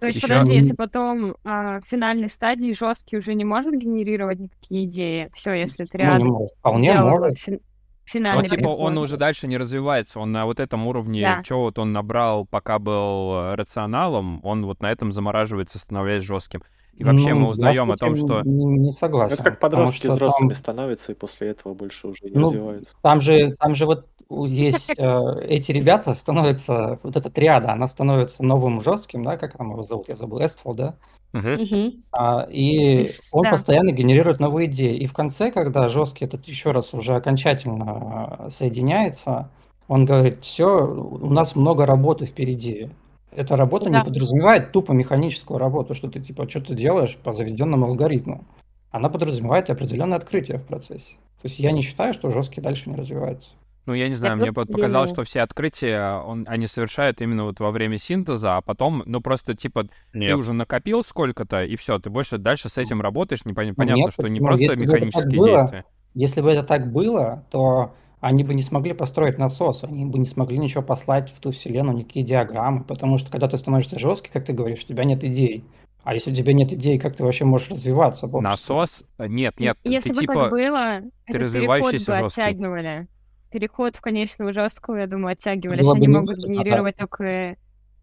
То 0.00 0.06
есть, 0.06 0.18
Еще... 0.18 0.28
подожди, 0.28 0.54
если 0.54 0.74
потом 0.74 1.34
а, 1.44 1.80
в 1.80 1.84
финальной 1.86 2.28
стадии 2.28 2.72
жесткий 2.72 3.16
уже 3.16 3.34
не 3.34 3.44
может 3.44 3.76
генерировать 3.76 4.38
никакие 4.38 4.84
идеи, 4.84 5.30
все, 5.34 5.52
если 5.52 5.86
ты 5.86 5.98
рядом 5.98 6.28
ну, 6.28 6.48
вполне 6.58 6.94
может. 7.00 7.38
Фин... 7.38 7.60
Финальный 8.04 8.48
Но, 8.48 8.48
типа, 8.48 8.68
он 8.68 8.96
уже 8.96 9.18
дальше 9.18 9.46
не 9.48 9.58
развивается, 9.58 10.18
он 10.18 10.32
на 10.32 10.46
вот 10.46 10.60
этом 10.60 10.86
уровне, 10.86 11.20
да. 11.20 11.44
что 11.44 11.60
вот 11.60 11.78
он 11.78 11.92
набрал, 11.92 12.46
пока 12.46 12.78
был 12.78 13.34
э, 13.34 13.54
рационалом, 13.54 14.40
он 14.44 14.64
вот 14.64 14.80
на 14.80 14.90
этом 14.90 15.12
замораживается, 15.12 15.78
становясь 15.78 16.22
жестким. 16.22 16.62
И 16.98 17.04
вообще 17.04 17.32
ну, 17.32 17.40
мы 17.40 17.48
узнаем 17.50 17.92
о 17.92 17.96
том, 17.96 18.16
что... 18.16 18.42
Не, 18.42 18.64
не 18.64 18.90
согласен. 18.90 19.34
Это 19.34 19.44
как 19.44 19.60
подростки 19.60 20.08
взрослыми 20.08 20.50
там... 20.50 20.56
становятся, 20.56 21.12
и 21.12 21.14
после 21.14 21.50
этого 21.50 21.72
больше 21.72 22.08
уже 22.08 22.24
не 22.24 22.32
ну, 22.32 22.46
развиваются. 22.46 22.92
Там 23.02 23.20
же, 23.20 23.54
там 23.54 23.76
же 23.76 23.86
вот 23.86 24.06
здесь 24.28 24.90
э, 24.90 25.20
эти 25.42 25.70
ребята 25.70 26.14
становятся, 26.14 26.98
вот 27.04 27.16
эта 27.16 27.30
триада, 27.30 27.70
она 27.70 27.86
становится 27.86 28.42
новым 28.42 28.80
жестким, 28.80 29.22
да, 29.22 29.36
как 29.36 29.56
там 29.56 29.70
его 29.70 29.84
зовут, 29.84 30.08
я 30.08 30.16
забыл, 30.16 30.44
Эствол, 30.44 30.74
да? 30.74 30.96
Uh-huh. 31.32 32.02
А, 32.10 32.48
и 32.50 33.08
он 33.32 33.44
да. 33.44 33.50
постоянно 33.50 33.92
генерирует 33.92 34.40
новые 34.40 34.68
идеи. 34.68 34.96
И 34.96 35.06
в 35.06 35.12
конце, 35.12 35.52
когда 35.52 35.86
жесткий 35.86 36.24
этот 36.24 36.46
еще 36.46 36.72
раз 36.72 36.94
уже 36.94 37.14
окончательно 37.14 38.48
соединяется, 38.48 39.50
он 39.86 40.04
говорит, 40.04 40.42
все, 40.42 40.84
у 40.84 41.30
нас 41.30 41.54
много 41.54 41.86
работы 41.86 42.26
впереди. 42.26 42.90
Эта 43.38 43.54
работа 43.54 43.88
да. 43.88 43.98
не 43.98 44.04
подразумевает 44.04 44.72
тупо 44.72 44.90
механическую 44.90 45.58
работу, 45.58 45.94
что 45.94 46.10
ты 46.10 46.18
типа 46.18 46.48
что-то 46.50 46.74
делаешь 46.74 47.16
по 47.16 47.32
заведенному 47.32 47.86
алгоритму. 47.86 48.44
Она 48.90 49.08
подразумевает 49.08 49.70
определенное 49.70 50.18
открытие 50.18 50.58
в 50.58 50.64
процессе. 50.64 51.14
То 51.40 51.46
есть 51.46 51.60
я 51.60 51.70
не 51.70 51.82
считаю, 51.82 52.14
что 52.14 52.32
жесткий 52.32 52.60
дальше 52.60 52.90
не 52.90 52.96
развивается. 52.96 53.50
Ну, 53.86 53.94
я 53.94 54.08
не 54.08 54.14
знаю, 54.14 54.38
мне 54.38 54.52
показалось, 54.52 55.10
что 55.10 55.22
все 55.22 55.42
открытия 55.42 56.20
он, 56.20 56.46
они 56.48 56.66
совершают 56.66 57.20
именно 57.20 57.44
вот 57.44 57.60
во 57.60 57.70
время 57.70 57.96
синтеза, 57.98 58.56
а 58.56 58.60
потом, 58.60 59.04
ну, 59.06 59.20
просто, 59.20 59.54
типа, 59.54 59.86
Нет. 60.12 60.30
ты 60.30 60.36
уже 60.36 60.52
накопил 60.52 61.04
сколько-то, 61.04 61.62
и 61.62 61.76
все, 61.76 62.00
ты 62.00 62.10
больше 62.10 62.38
дальше 62.38 62.68
с 62.68 62.76
этим 62.76 63.00
работаешь, 63.00 63.44
непонятно, 63.44 63.84
Нет, 63.84 64.12
что 64.12 64.26
не 64.26 64.40
ну, 64.40 64.46
просто 64.46 64.80
механические 64.80 65.38
было, 65.38 65.60
действия. 65.60 65.84
Если 66.14 66.40
бы 66.40 66.50
это 66.50 66.64
так 66.64 66.90
было, 66.90 67.46
то 67.52 67.94
они 68.20 68.44
бы 68.44 68.54
не 68.54 68.62
смогли 68.62 68.92
построить 68.92 69.38
насос, 69.38 69.84
они 69.84 70.04
бы 70.04 70.18
не 70.18 70.26
смогли 70.26 70.58
ничего 70.58 70.82
послать 70.82 71.30
в 71.30 71.40
ту 71.40 71.50
вселенную, 71.50 71.98
никакие 71.98 72.24
диаграммы, 72.24 72.84
потому 72.84 73.18
что 73.18 73.30
когда 73.30 73.48
ты 73.48 73.56
становишься 73.56 73.98
жесткий, 73.98 74.30
как 74.30 74.44
ты 74.44 74.52
говоришь, 74.52 74.84
у 74.84 74.86
тебя 74.86 75.04
нет 75.04 75.24
идей. 75.24 75.64
А 76.04 76.14
если 76.14 76.32
у 76.32 76.34
тебя 76.34 76.52
нет 76.52 76.72
идей, 76.72 76.98
как 76.98 77.16
ты 77.16 77.24
вообще 77.24 77.44
можешь 77.44 77.70
развиваться? 77.70 78.26
Насос? 78.26 79.04
Нет, 79.18 79.60
нет. 79.60 79.76
Если 79.84 80.10
ты, 80.10 80.14
бы 80.14 80.20
типа, 80.22 80.34
так 80.34 80.50
было, 80.50 81.00
ты 81.26 81.38
развивающийся 81.38 82.14
жесткий. 82.14 82.40
оттягивали 82.42 83.08
переход 83.50 83.96
в 83.96 84.00
конечную 84.00 84.52
жесткую, 84.52 85.00
я 85.00 85.06
думаю, 85.06 85.32
оттягивали. 85.32 85.78
Если 85.78 85.96
они 85.96 86.08
могут 86.08 86.36
генерировать 86.38 86.96
только 86.96 87.56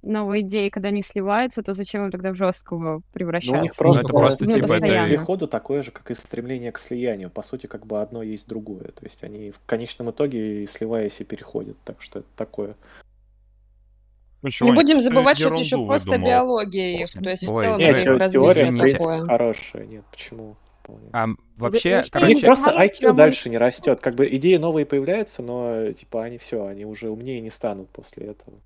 новые 0.05 0.41
идеи, 0.41 0.69
когда 0.69 0.89
они 0.89 1.01
сливаются, 1.01 1.63
то 1.63 1.73
зачем 1.73 2.05
им 2.05 2.11
тогда 2.11 2.31
в 2.31 2.35
жесткую 2.35 3.03
превращаться? 3.11 3.55
Ну, 3.55 3.59
у 3.59 3.63
них 3.63 3.75
просто, 3.75 4.03
ну, 4.03 4.09
это 4.09 4.17
просто 4.17 4.45
ну, 4.45 4.53
типа 4.53 4.73
это 4.73 4.87
переходу 4.87 5.47
такое 5.47 5.81
же, 5.81 5.91
как 5.91 6.11
и 6.11 6.13
стремление 6.13 6.71
к 6.71 6.77
слиянию. 6.77 7.29
По 7.29 7.41
сути, 7.41 7.67
как 7.67 7.85
бы 7.85 8.01
одно 8.01 8.23
есть 8.23 8.47
другое. 8.47 8.91
То 8.91 9.03
есть 9.03 9.23
они 9.23 9.51
в 9.51 9.59
конечном 9.65 10.11
итоге, 10.11 10.65
сливаясь, 10.67 11.19
и 11.19 11.23
переходят. 11.23 11.77
Так 11.83 12.01
что 12.01 12.19
это 12.19 12.27
такое. 12.35 12.75
Ну, 14.41 14.49
Не 14.67 14.73
будем 14.73 15.01
забывать, 15.01 15.37
что 15.37 15.47
это 15.47 15.57
еще 15.57 15.83
просто 15.85 16.17
биология 16.19 17.01
их. 17.01 17.09
То 17.09 17.29
есть 17.29 17.47
в 17.47 17.53
целом 17.53 17.79
нет, 17.79 17.97
их 17.97 18.17
развитие 18.17 18.77
такое. 18.77 19.25
хорошая. 19.25 19.85
Нет, 19.85 20.05
почему? 20.11 20.55
А 21.13 21.27
вообще, 21.57 22.03
Вы, 22.03 22.09
короче... 22.11 22.45
просто 22.45 22.69
IQ 22.69 23.13
дальше 23.13 23.49
не 23.49 23.57
растет. 23.57 24.01
Как 24.01 24.13
бы 24.13 24.27
идеи 24.35 24.57
новые 24.57 24.85
появляются, 24.85 25.41
но 25.41 25.91
типа 25.91 26.23
они 26.23 26.37
все, 26.37 26.65
они 26.65 26.85
уже 26.85 27.09
умнее 27.09 27.41
не 27.41 27.49
станут 27.49 27.89
после 27.89 28.27
этого. 28.27 28.59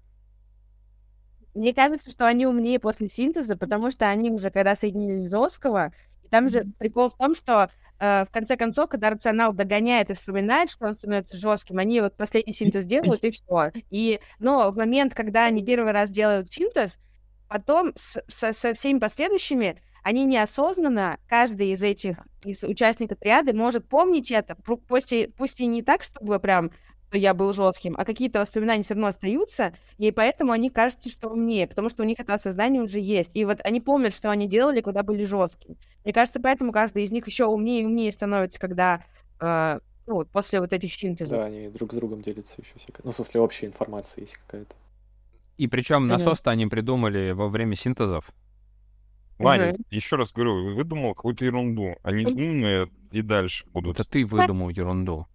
Мне 1.53 1.73
кажется, 1.73 2.09
что 2.09 2.27
они 2.27 2.45
умнее 2.45 2.79
после 2.79 3.07
синтеза, 3.07 3.57
потому 3.57 3.91
что 3.91 4.07
они 4.07 4.31
уже, 4.31 4.51
когда 4.51 4.75
соединились 4.75 5.29
жесткого, 5.29 5.91
и 6.23 6.27
там 6.27 6.49
же 6.49 6.65
прикол 6.77 7.09
в 7.09 7.17
том, 7.17 7.35
что 7.35 7.69
э, 7.99 8.25
в 8.25 8.31
конце 8.31 8.55
концов, 8.55 8.89
когда 8.89 9.09
рационал 9.09 9.53
догоняет 9.53 10.11
и 10.11 10.13
вспоминает, 10.13 10.69
что 10.69 10.87
он 10.87 10.95
становится 10.95 11.37
жестким, 11.37 11.79
они 11.79 12.01
вот 12.01 12.15
последний 12.15 12.53
синтез 12.53 12.85
делают, 12.85 13.23
и 13.23 13.31
все. 13.31 13.71
И, 13.89 14.19
но 14.39 14.71
в 14.71 14.77
момент, 14.77 15.13
когда 15.13 15.45
они 15.45 15.63
первый 15.63 15.91
раз 15.91 16.11
делают 16.11 16.51
синтез, 16.51 16.99
потом 17.47 17.93
с, 17.95 18.23
со, 18.27 18.53
со 18.53 18.73
всеми 18.73 18.99
последующими 18.99 19.81
они 20.03 20.25
неосознанно, 20.25 21.19
каждый 21.27 21.71
из 21.71 21.83
этих 21.83 22.17
из 22.43 22.63
участников 22.63 23.17
отряда 23.17 23.53
может 23.53 23.87
помнить 23.87 24.31
это, 24.31 24.55
пусть 24.55 25.11
и, 25.11 25.27
пусть 25.27 25.59
и 25.59 25.65
не 25.65 25.81
так, 25.81 26.03
чтобы 26.03 26.39
прям 26.39 26.71
я 27.11 27.33
был 27.33 27.53
жестким, 27.53 27.95
а 27.97 28.05
какие-то 28.05 28.39
воспоминания 28.39 28.83
все 28.83 28.93
равно 28.93 29.07
остаются, 29.07 29.73
и 29.97 30.11
поэтому 30.11 30.51
они 30.51 30.69
кажутся, 30.69 31.09
что 31.09 31.29
умнее, 31.29 31.67
потому 31.67 31.89
что 31.89 32.03
у 32.03 32.05
них 32.05 32.19
это 32.19 32.33
осознание 32.33 32.81
уже 32.81 32.99
есть. 32.99 33.31
И 33.33 33.45
вот 33.45 33.59
они 33.63 33.81
помнят, 33.81 34.13
что 34.13 34.29
они 34.29 34.47
делали, 34.47 34.81
когда 34.81 35.03
были 35.03 35.23
жесткими. 35.23 35.77
Мне 36.03 36.13
кажется, 36.13 36.39
поэтому 36.39 36.71
каждый 36.71 37.03
из 37.03 37.11
них 37.11 37.27
еще 37.27 37.45
умнее 37.45 37.81
и 37.81 37.85
умнее 37.85 38.11
становится, 38.11 38.59
когда 38.59 39.03
э, 39.39 39.79
ну, 40.07 40.15
вот, 40.15 40.29
после 40.29 40.59
вот 40.59 40.73
этих 40.73 40.93
синтезов. 40.93 41.37
Да, 41.37 41.45
они 41.45 41.69
друг 41.69 41.93
с 41.93 41.95
другом 41.95 42.21
делятся 42.21 42.55
еще 42.61 42.73
всякой. 42.75 43.01
Ну, 43.03 43.11
в 43.11 43.15
смысле, 43.15 43.41
общая 43.41 43.67
информация 43.67 44.21
есть 44.21 44.37
какая-то. 44.37 44.75
И 45.57 45.67
причем 45.67 46.07
насос-то 46.07 46.51
они 46.51 46.67
придумали 46.67 47.31
во 47.31 47.49
время 47.49 47.75
синтезов. 47.75 48.31
Ваня, 49.37 49.73
угу. 49.73 49.83
еще 49.89 50.15
раз 50.15 50.33
говорю, 50.33 50.75
выдумал 50.75 51.13
какую-то 51.13 51.45
ерунду. 51.45 51.95
Они 52.03 52.25
умные 52.25 52.89
и 53.11 53.21
дальше 53.21 53.65
будут. 53.69 53.99
Это 53.99 54.09
ты 54.09 54.25
выдумал 54.25 54.69
ерунду. 54.69 55.27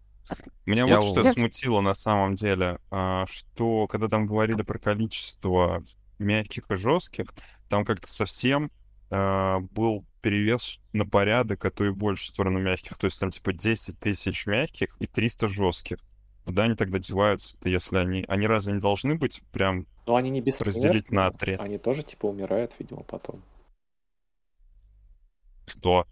Меня 0.66 0.86
Я 0.86 1.00
вот 1.00 1.04
что 1.06 1.30
смутило 1.30 1.80
на 1.80 1.94
самом 1.94 2.36
деле, 2.36 2.78
а, 2.90 3.26
что 3.26 3.86
когда 3.86 4.08
там 4.08 4.26
говорили 4.26 4.62
про 4.62 4.78
количество 4.78 5.84
мягких 6.18 6.70
и 6.70 6.76
жестких, 6.76 7.26
там 7.68 7.84
как-то 7.84 8.10
совсем 8.10 8.70
а, 9.10 9.60
был 9.60 10.04
перевес 10.22 10.80
на 10.94 11.06
порядок, 11.06 11.64
а 11.66 11.70
то 11.70 11.84
и 11.84 11.90
больше 11.90 12.24
в 12.24 12.34
сторону 12.34 12.58
мягких. 12.58 12.96
То 12.96 13.06
есть 13.06 13.20
там 13.20 13.30
типа 13.30 13.52
10 13.52 13.98
тысяч 13.98 14.46
мягких 14.46 14.96
и 14.98 15.06
300 15.06 15.48
жестких. 15.48 15.98
Куда 16.44 16.64
они 16.64 16.74
тогда 16.74 16.98
деваются-то, 16.98 17.68
если 17.68 17.96
они... 17.96 18.24
Они 18.28 18.46
разве 18.46 18.74
не 18.74 18.80
должны 18.80 19.16
быть 19.16 19.42
прям... 19.52 19.86
Ну, 20.06 20.16
они 20.16 20.30
не 20.30 20.42
разделить 20.42 21.10
на 21.10 21.30
три. 21.30 21.54
Они 21.54 21.78
тоже, 21.78 22.02
типа, 22.02 22.26
умирают, 22.26 22.74
видимо, 22.78 23.02
потом. 23.02 23.42
Что? 25.66 26.06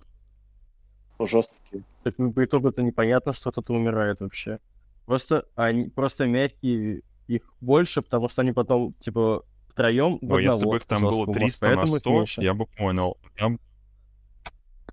Жесткие. 1.26 1.84
Так 2.02 2.14
ну, 2.18 2.32
по 2.32 2.44
итогу 2.44 2.68
это 2.68 2.82
непонятно, 2.82 3.32
что 3.32 3.52
кто-то 3.52 3.72
умирает 3.72 4.20
вообще. 4.20 4.58
Просто 5.06 5.46
они 5.56 5.88
просто 5.88 6.26
мягкие 6.26 7.02
их 7.26 7.42
больше, 7.60 8.02
потому 8.02 8.28
что 8.28 8.42
они 8.42 8.52
потом, 8.52 8.92
типа, 8.94 9.44
втроем 9.68 10.18
в 10.20 10.38
если 10.38 10.66
бы 10.66 10.76
их 10.76 10.84
там 10.84 11.02
было 11.02 11.32
300 11.32 11.74
на 11.76 11.86
100, 11.86 12.24
я 12.38 12.54
бы 12.54 12.66
понял. 12.66 13.16
Там... 13.36 13.58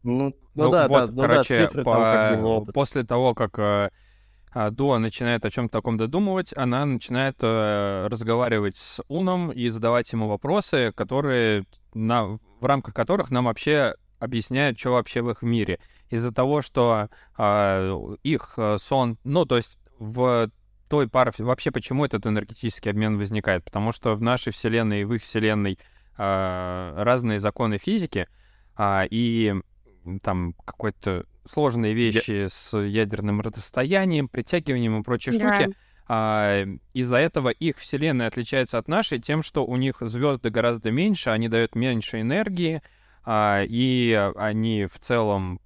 Ну, 0.01 0.33
ну, 0.55 0.65
ну 0.65 0.71
да, 0.71 0.87
вот, 0.87 1.07
да, 1.07 1.11
ну 1.11 1.21
короче, 1.21 1.57
да, 1.57 1.67
цифры 1.67 1.83
по... 1.83 1.93
там 1.93 2.01
как 2.01 2.65
бы 2.65 2.71
После 2.71 3.03
того, 3.03 3.35
как 3.35 3.59
э, 3.59 3.89
а, 4.51 4.71
Дуа 4.71 4.97
начинает 4.97 5.45
о 5.45 5.49
чем-то 5.49 5.71
таком 5.71 5.97
додумывать, 5.97 6.53
она 6.55 6.85
начинает 6.85 7.35
э, 7.41 8.07
разговаривать 8.09 8.77
с 8.77 9.03
Уном 9.09 9.51
и 9.51 9.67
задавать 9.67 10.11
ему 10.11 10.27
вопросы, 10.27 10.91
которые 10.95 11.65
на, 11.93 12.39
в 12.59 12.65
рамках 12.65 12.93
которых 12.93 13.29
нам 13.29 13.45
вообще 13.45 13.95
объясняют, 14.19 14.79
что 14.79 14.91
вообще 14.91 15.21
в 15.21 15.29
их 15.29 15.41
мире. 15.41 15.79
Из-за 16.09 16.31
того, 16.31 16.61
что 16.61 17.09
а, 17.37 18.15
их 18.23 18.53
э, 18.57 18.77
сон, 18.79 19.17
ну, 19.23 19.45
то 19.45 19.57
есть 19.57 19.77
в 19.99 20.49
той 20.89 21.07
пары, 21.07 21.31
вообще 21.37 21.71
почему 21.71 22.03
этот 22.03 22.25
энергетический 22.25 22.91
обмен 22.91 23.17
возникает? 23.17 23.63
Потому 23.63 23.91
что 23.91 24.15
в 24.15 24.21
нашей 24.21 24.51
Вселенной 24.51 25.01
и 25.01 25.03
в 25.03 25.13
их 25.13 25.21
Вселенной 25.21 25.77
а, 26.17 26.93
разные 27.03 27.39
законы 27.39 27.77
физики, 27.77 28.27
а, 28.75 29.05
и 29.09 29.53
там 30.21 30.53
какой-то 30.65 31.25
сложные 31.49 31.93
вещи 31.93 32.43
Я... 32.43 32.49
с 32.49 32.77
ядерным 32.77 33.41
расстоянием, 33.41 34.27
притягиванием 34.27 34.99
и 34.99 35.03
прочие 35.03 35.37
да. 35.37 35.55
штуки. 35.55 35.75
А, 36.07 36.65
из-за 36.93 37.17
этого 37.17 37.49
их 37.49 37.77
Вселенная 37.77 38.27
отличается 38.27 38.79
от 38.79 38.87
нашей 38.87 39.19
тем, 39.19 39.43
что 39.43 39.65
у 39.65 39.75
них 39.75 39.97
звезды 40.01 40.49
гораздо 40.49 40.91
меньше, 40.91 41.29
они 41.29 41.47
дают 41.47 41.75
меньше 41.75 42.21
энергии, 42.21 42.81
а, 43.23 43.63
и 43.67 44.13
они 44.35 44.85
в 44.85 44.99
целом... 44.99 45.61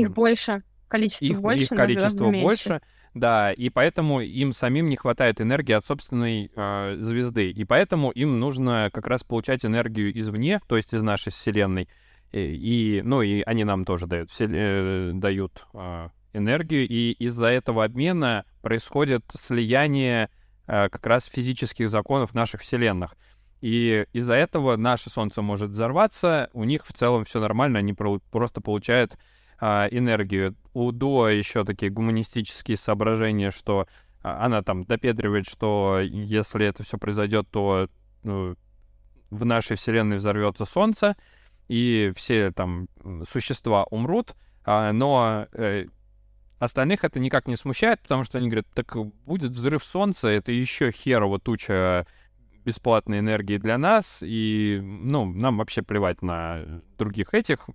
Их 0.00 0.12
больше, 0.12 0.62
количество 0.88 1.24
их, 1.24 1.40
больше, 1.40 1.64
их 1.64 1.68
количество 1.70 2.30
больше, 2.30 2.80
да, 3.14 3.52
и 3.52 3.68
поэтому 3.70 4.20
им 4.20 4.52
самим 4.52 4.88
не 4.88 4.96
хватает 4.96 5.40
энергии 5.40 5.72
от 5.72 5.84
собственной 5.84 6.50
э, 6.54 6.96
звезды, 7.00 7.50
и 7.50 7.64
поэтому 7.64 8.10
им 8.10 8.38
нужно 8.38 8.90
как 8.92 9.06
раз 9.06 9.24
получать 9.24 9.64
энергию 9.64 10.16
извне, 10.18 10.60
то 10.68 10.76
есть 10.76 10.92
из 10.92 11.02
нашей 11.02 11.32
Вселенной, 11.32 11.88
и, 12.32 12.98
и 12.98 13.02
ну 13.02 13.22
и 13.22 13.42
они 13.42 13.64
нам 13.64 13.84
тоже 13.84 14.06
дают, 14.06 14.30
все, 14.30 14.46
э, 14.48 15.10
дают 15.14 15.66
э, 15.74 16.08
энергию, 16.32 16.86
и 16.86 17.12
из-за 17.12 17.46
этого 17.46 17.84
обмена 17.84 18.44
происходит 18.62 19.24
слияние 19.34 20.30
э, 20.66 20.88
как 20.88 21.06
раз 21.06 21.24
физических 21.24 21.88
законов 21.88 22.34
наших 22.34 22.62
вселенных. 22.62 23.14
И 23.60 24.06
из-за 24.12 24.34
этого 24.34 24.76
наше 24.76 25.10
Солнце 25.10 25.42
может 25.42 25.70
взорваться, 25.70 26.48
у 26.52 26.64
них 26.64 26.86
в 26.86 26.92
целом 26.92 27.24
все 27.24 27.40
нормально, 27.40 27.80
они 27.80 27.92
про- 27.92 28.20
просто 28.30 28.60
получают 28.60 29.16
а, 29.60 29.88
энергию. 29.90 30.56
У 30.72 30.92
Дуа 30.92 31.30
еще 31.30 31.64
такие 31.64 31.90
гуманистические 31.90 32.76
соображения, 32.76 33.50
что 33.50 33.86
а, 34.22 34.44
она 34.44 34.62
там 34.62 34.84
допедривает, 34.84 35.46
что 35.46 35.98
если 36.00 36.66
это 36.66 36.82
все 36.82 36.98
произойдет, 36.98 37.48
то 37.50 37.88
ну, 38.22 38.56
в 39.30 39.44
нашей 39.44 39.76
вселенной 39.76 40.18
взорвется 40.18 40.64
Солнце, 40.64 41.16
и 41.68 42.12
все 42.16 42.50
там 42.52 42.88
существа 43.30 43.84
умрут, 43.84 44.34
а, 44.64 44.92
но 44.92 45.46
э, 45.52 45.86
остальных 46.58 47.04
это 47.04 47.20
никак 47.20 47.46
не 47.46 47.56
смущает, 47.56 48.00
потому 48.00 48.24
что 48.24 48.38
они 48.38 48.48
говорят, 48.48 48.66
так 48.74 48.96
будет 49.26 49.52
взрыв 49.52 49.84
Солнца, 49.84 50.28
это 50.28 50.52
еще 50.52 50.90
херово 50.90 51.38
туча 51.38 52.06
бесплатной 52.64 53.20
энергии 53.20 53.56
для 53.56 53.78
нас, 53.78 54.22
и, 54.24 54.80
ну, 54.82 55.24
нам 55.24 55.58
вообще 55.58 55.82
плевать 55.82 56.22
на 56.22 56.82
других 56.98 57.34
этих, 57.34 57.68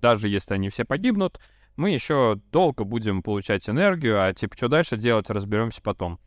даже 0.00 0.28
если 0.28 0.54
они 0.54 0.68
все 0.68 0.84
погибнут, 0.84 1.40
мы 1.76 1.90
еще 1.90 2.40
долго 2.50 2.84
будем 2.84 3.22
получать 3.22 3.68
энергию, 3.68 4.20
а 4.20 4.32
типа, 4.34 4.56
что 4.56 4.68
дальше 4.68 4.96
делать, 4.96 5.30
разберемся 5.30 5.80
потом. 5.82 6.18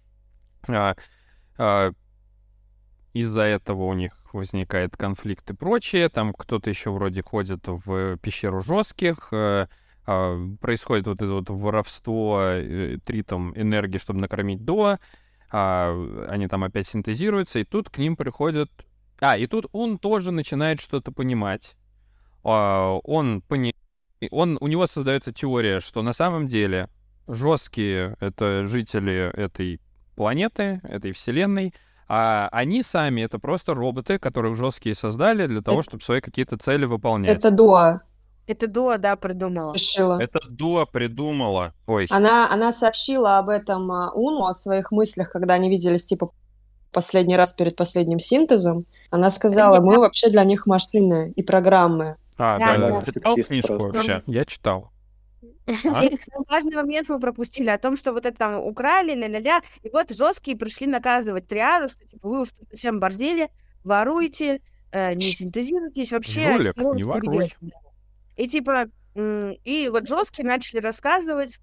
А, 0.68 0.96
а, 1.58 1.92
из-за 3.14 3.42
этого 3.42 3.84
у 3.84 3.94
них 3.94 4.14
возникает 4.34 4.96
конфликт 4.96 5.50
и 5.50 5.54
прочее. 5.54 6.10
Там 6.10 6.34
кто-то 6.34 6.70
еще 6.70 6.92
вроде 6.92 7.22
ходит 7.22 7.68
в 7.68 8.18
пещеру 8.18 8.62
жестких. 8.62 9.30
Э, 9.32 9.68
а, 10.06 10.38
происходит 10.60 11.08
вот 11.08 11.22
это 11.22 11.32
вот 11.32 11.50
воровство 11.50 12.40
э, 12.42 12.98
тритом 13.04 13.54
энергии, 13.60 13.98
чтобы 13.98 14.20
накормить 14.20 14.64
до. 14.64 14.98
А, 15.52 16.28
они 16.30 16.48
там 16.48 16.64
опять 16.64 16.88
синтезируются, 16.88 17.60
и 17.60 17.66
тут 17.66 17.90
к 17.90 17.98
ним 17.98 18.16
приходят... 18.16 18.70
А, 19.20 19.38
и 19.38 19.46
тут 19.46 19.68
он 19.72 20.00
тоже 20.00 20.32
начинает 20.32 20.80
что-то 20.80 21.12
понимать. 21.12 21.76
А, 22.44 22.98
он 23.04 23.42
пони... 23.42 23.74
он, 24.32 24.58
у 24.62 24.68
него 24.68 24.88
создается 24.88 25.32
теория, 25.34 25.80
что 25.80 26.02
на 26.02 26.14
самом 26.14 26.48
деле 26.48 26.90
жесткие— 27.28 28.16
это 28.20 28.66
жители 28.66 29.32
этой 29.34 29.80
планеты, 30.16 30.82
этой 30.84 31.12
вселенной, 31.12 31.74
а 32.08 32.50
они 32.52 32.84
сами— 32.84 33.22
это 33.24 33.40
просто 33.40 33.74
роботы, 33.74 34.20
которых 34.20 34.58
жесткие 34.58 34.96
создали 34.96 35.48
для 35.48 35.62
того, 35.62 35.82
чтобы 35.82 36.04
свои 36.04 36.20
какие-то 36.20 36.58
цели 36.58 36.86
выполнять. 36.86 37.38
Это 37.38 37.52
Дуа. 37.52 38.02
Это 38.48 38.68
Дуа, 38.68 38.98
да, 38.98 39.16
придумала. 39.16 39.74
Решила. 39.74 40.22
Это 40.22 40.40
Дуа 40.50 40.86
придумала. 40.86 41.74
Ой. 41.88 42.08
Она, 42.10 42.52
она 42.52 42.74
сообщила 42.74 43.38
об 43.38 43.48
этом 43.48 43.90
а, 43.92 44.12
Уну, 44.12 44.46
о 44.46 44.54
своих 44.54 44.92
мыслях, 44.92 45.30
когда 45.32 45.54
они 45.54 45.70
виделись, 45.70 46.06
типа, 46.06 46.32
последний 46.92 47.38
раз 47.38 47.54
перед 47.54 47.76
последним 47.78 48.20
синтезом. 48.20 48.86
Она 49.10 49.30
сказала, 49.30 49.80
мы 49.80 49.98
вообще 49.98 50.30
для 50.30 50.44
них 50.44 50.66
машины 50.66 51.32
и 51.36 51.44
программы. 51.44 52.18
А, 52.42 52.58
да, 52.58 52.78
да. 52.78 52.90
да. 52.90 53.02
Ты 53.02 53.14
читал 53.14 53.36
книжку 53.36 53.78
вообще? 53.78 54.24
Я 54.26 54.46
читал. 54.46 54.92
А? 55.68 56.04
Важный 56.50 56.76
момент 56.76 57.08
мы 57.08 57.20
пропустили 57.20 57.70
о 57.70 57.78
том, 57.78 57.96
что 57.96 58.14
вот 58.14 58.26
это 58.26 58.36
там 58.36 58.60
украли, 58.60 59.14
ля-ля-ля, 59.14 59.62
и 59.84 59.90
вот 59.90 60.10
жесткие 60.10 60.58
пришли 60.58 60.88
наказывать 60.88 61.48
триаду, 61.48 61.90
что 61.90 62.04
типа 62.06 62.28
вы 62.28 62.42
уж 62.42 62.50
совсем 62.72 63.00
борзели, 63.00 63.50
воруете, 63.84 64.62
э, 64.92 65.14
не 65.14 65.22
синтезируйтесь, 65.22 66.12
вообще... 66.12 66.54
Жулик, 66.54 66.78
не 66.78 67.04
воруй. 67.04 67.54
И 68.38 68.48
типа, 68.48 68.88
и 69.16 69.90
вот 69.92 70.08
жесткие 70.08 70.48
начали 70.48 70.80
рассказывать, 70.80 71.60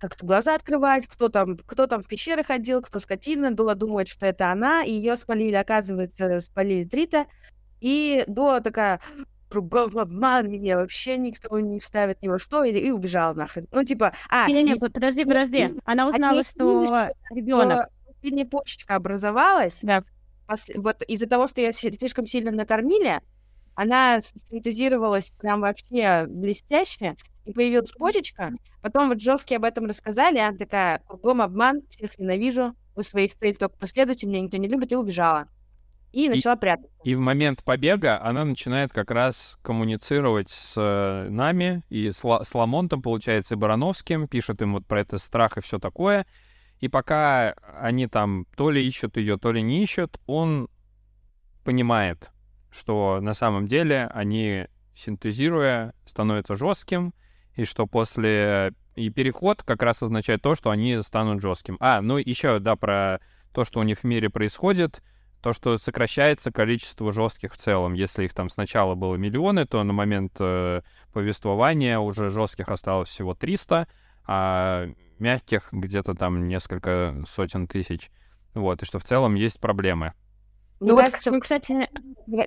как-то 0.00 0.26
глаза 0.26 0.54
открывать, 0.54 1.06
кто 1.06 1.28
там, 1.28 1.56
кто 1.56 1.86
там 1.86 2.02
в 2.02 2.08
пещеры 2.08 2.44
ходил, 2.44 2.82
кто 2.82 2.98
скотина. 2.98 3.54
Дула 3.54 3.74
думает, 3.74 4.08
что 4.08 4.26
это 4.26 4.50
она, 4.50 4.84
и 4.84 4.92
ее 4.92 5.16
спалили, 5.16 5.54
оказывается, 5.54 6.40
спалили 6.40 6.84
Трита. 6.84 7.26
И 7.80 8.24
Дула 8.26 8.60
такая, 8.60 9.00
кругом 9.62 10.50
меня 10.50 10.76
вообще 10.76 11.16
никто 11.16 11.58
не 11.60 11.80
вставит 11.80 12.22
ни 12.22 12.28
во 12.28 12.38
что, 12.38 12.64
и, 12.64 12.72
и 12.72 12.90
убежала 12.90 13.34
нахрен. 13.34 13.66
Ну, 13.72 13.84
типа, 13.84 14.12
а... 14.28 14.46
Не, 14.48 14.62
не, 14.62 14.72
не, 14.72 14.74
подожди, 14.74 15.24
подожди. 15.24 15.74
Она 15.84 16.08
узнала, 16.08 16.42
что 16.42 17.08
ребенок. 17.30 17.88
Последняя 18.06 18.46
почечка 18.46 18.96
образовалась. 18.96 19.80
Да. 19.82 20.02
Пос... 20.46 20.68
Вот 20.74 21.02
из-за 21.02 21.26
того, 21.26 21.46
что 21.46 21.60
ее 21.60 21.72
слишком 21.72 22.26
сильно 22.26 22.50
накормили, 22.50 23.20
она 23.74 24.20
синтезировалась 24.20 25.30
прям 25.30 25.60
вообще 25.60 26.26
блестяще, 26.26 27.16
и 27.44 27.52
появилась 27.52 27.92
почечка. 27.92 28.52
Потом 28.82 29.08
вот 29.08 29.20
жесткие 29.20 29.56
об 29.58 29.64
этом 29.64 29.86
рассказали, 29.86 30.38
она 30.38 30.56
такая, 30.56 31.00
кругом 31.06 31.42
обман, 31.42 31.82
всех 31.90 32.18
ненавижу, 32.18 32.74
вы 32.94 33.04
своих 33.04 33.36
целей 33.36 33.54
только 33.54 33.76
последуйте, 33.76 34.26
меня 34.26 34.40
никто 34.40 34.56
не 34.56 34.68
любит, 34.68 34.92
и 34.92 34.96
убежала. 34.96 35.46
И 36.12 36.28
начала 36.28 36.54
и, 36.54 36.58
прятаться. 36.58 36.90
И 37.04 37.14
в 37.14 37.20
момент 37.20 37.62
побега 37.62 38.22
она 38.22 38.44
начинает 38.44 38.92
как 38.92 39.10
раз 39.10 39.58
коммуницировать 39.62 40.50
с 40.50 40.74
э, 40.76 41.28
нами 41.28 41.82
и 41.88 42.10
с, 42.10 42.22
с 42.22 42.54
Ламонтом, 42.54 43.02
получается, 43.02 43.54
и 43.54 43.58
Барановским, 43.58 44.28
пишет 44.28 44.62
им 44.62 44.74
вот 44.74 44.86
про 44.86 45.00
это 45.00 45.18
страх 45.18 45.56
и 45.58 45.60
все 45.60 45.78
такое. 45.78 46.26
И 46.80 46.88
пока 46.88 47.54
они 47.80 48.06
там 48.06 48.46
то 48.56 48.70
ли 48.70 48.86
ищут 48.86 49.16
ее, 49.16 49.38
то 49.38 49.52
ли 49.52 49.62
не 49.62 49.82
ищут, 49.82 50.20
он 50.26 50.68
понимает, 51.64 52.30
что 52.70 53.20
на 53.20 53.34
самом 53.34 53.66
деле 53.66 54.08
они, 54.12 54.66
синтезируя, 54.94 55.94
становятся 56.06 56.54
жестким, 56.54 57.14
и 57.54 57.64
что 57.64 57.86
после... 57.86 58.72
И 58.94 59.10
переход 59.10 59.62
как 59.62 59.82
раз 59.82 60.02
означает 60.02 60.40
то, 60.40 60.54
что 60.54 60.70
они 60.70 61.02
станут 61.02 61.42
жестким. 61.42 61.76
А, 61.80 62.00
ну 62.00 62.16
еще, 62.16 62.60
да, 62.60 62.76
про 62.76 63.20
то, 63.52 63.64
что 63.64 63.80
у 63.80 63.82
них 63.82 63.98
в 63.98 64.04
мире 64.04 64.30
происходит, 64.30 65.02
то, 65.46 65.52
что 65.52 65.78
сокращается 65.78 66.50
количество 66.50 67.12
жестких 67.12 67.52
в 67.52 67.56
целом. 67.56 67.94
Если 67.94 68.24
их 68.24 68.34
там 68.34 68.50
сначала 68.50 68.96
было 68.96 69.14
миллионы, 69.14 69.64
то 69.64 69.80
на 69.84 69.92
момент 69.92 70.32
э, 70.40 70.80
повествования 71.12 72.00
уже 72.00 72.30
жестких 72.30 72.68
осталось 72.68 73.10
всего 73.10 73.32
300, 73.32 73.86
а 74.26 74.88
мягких 75.20 75.68
где-то 75.70 76.14
там 76.14 76.48
несколько 76.48 77.22
сотен 77.28 77.68
тысяч. 77.68 78.10
Вот, 78.54 78.82
и 78.82 78.84
что 78.84 78.98
в 78.98 79.04
целом 79.04 79.36
есть 79.36 79.60
проблемы. 79.60 80.14
Ну, 80.80 80.94
вот, 80.94 81.02
кажется, 81.02 81.30
ну, 81.30 81.38
кстати, 81.38 81.88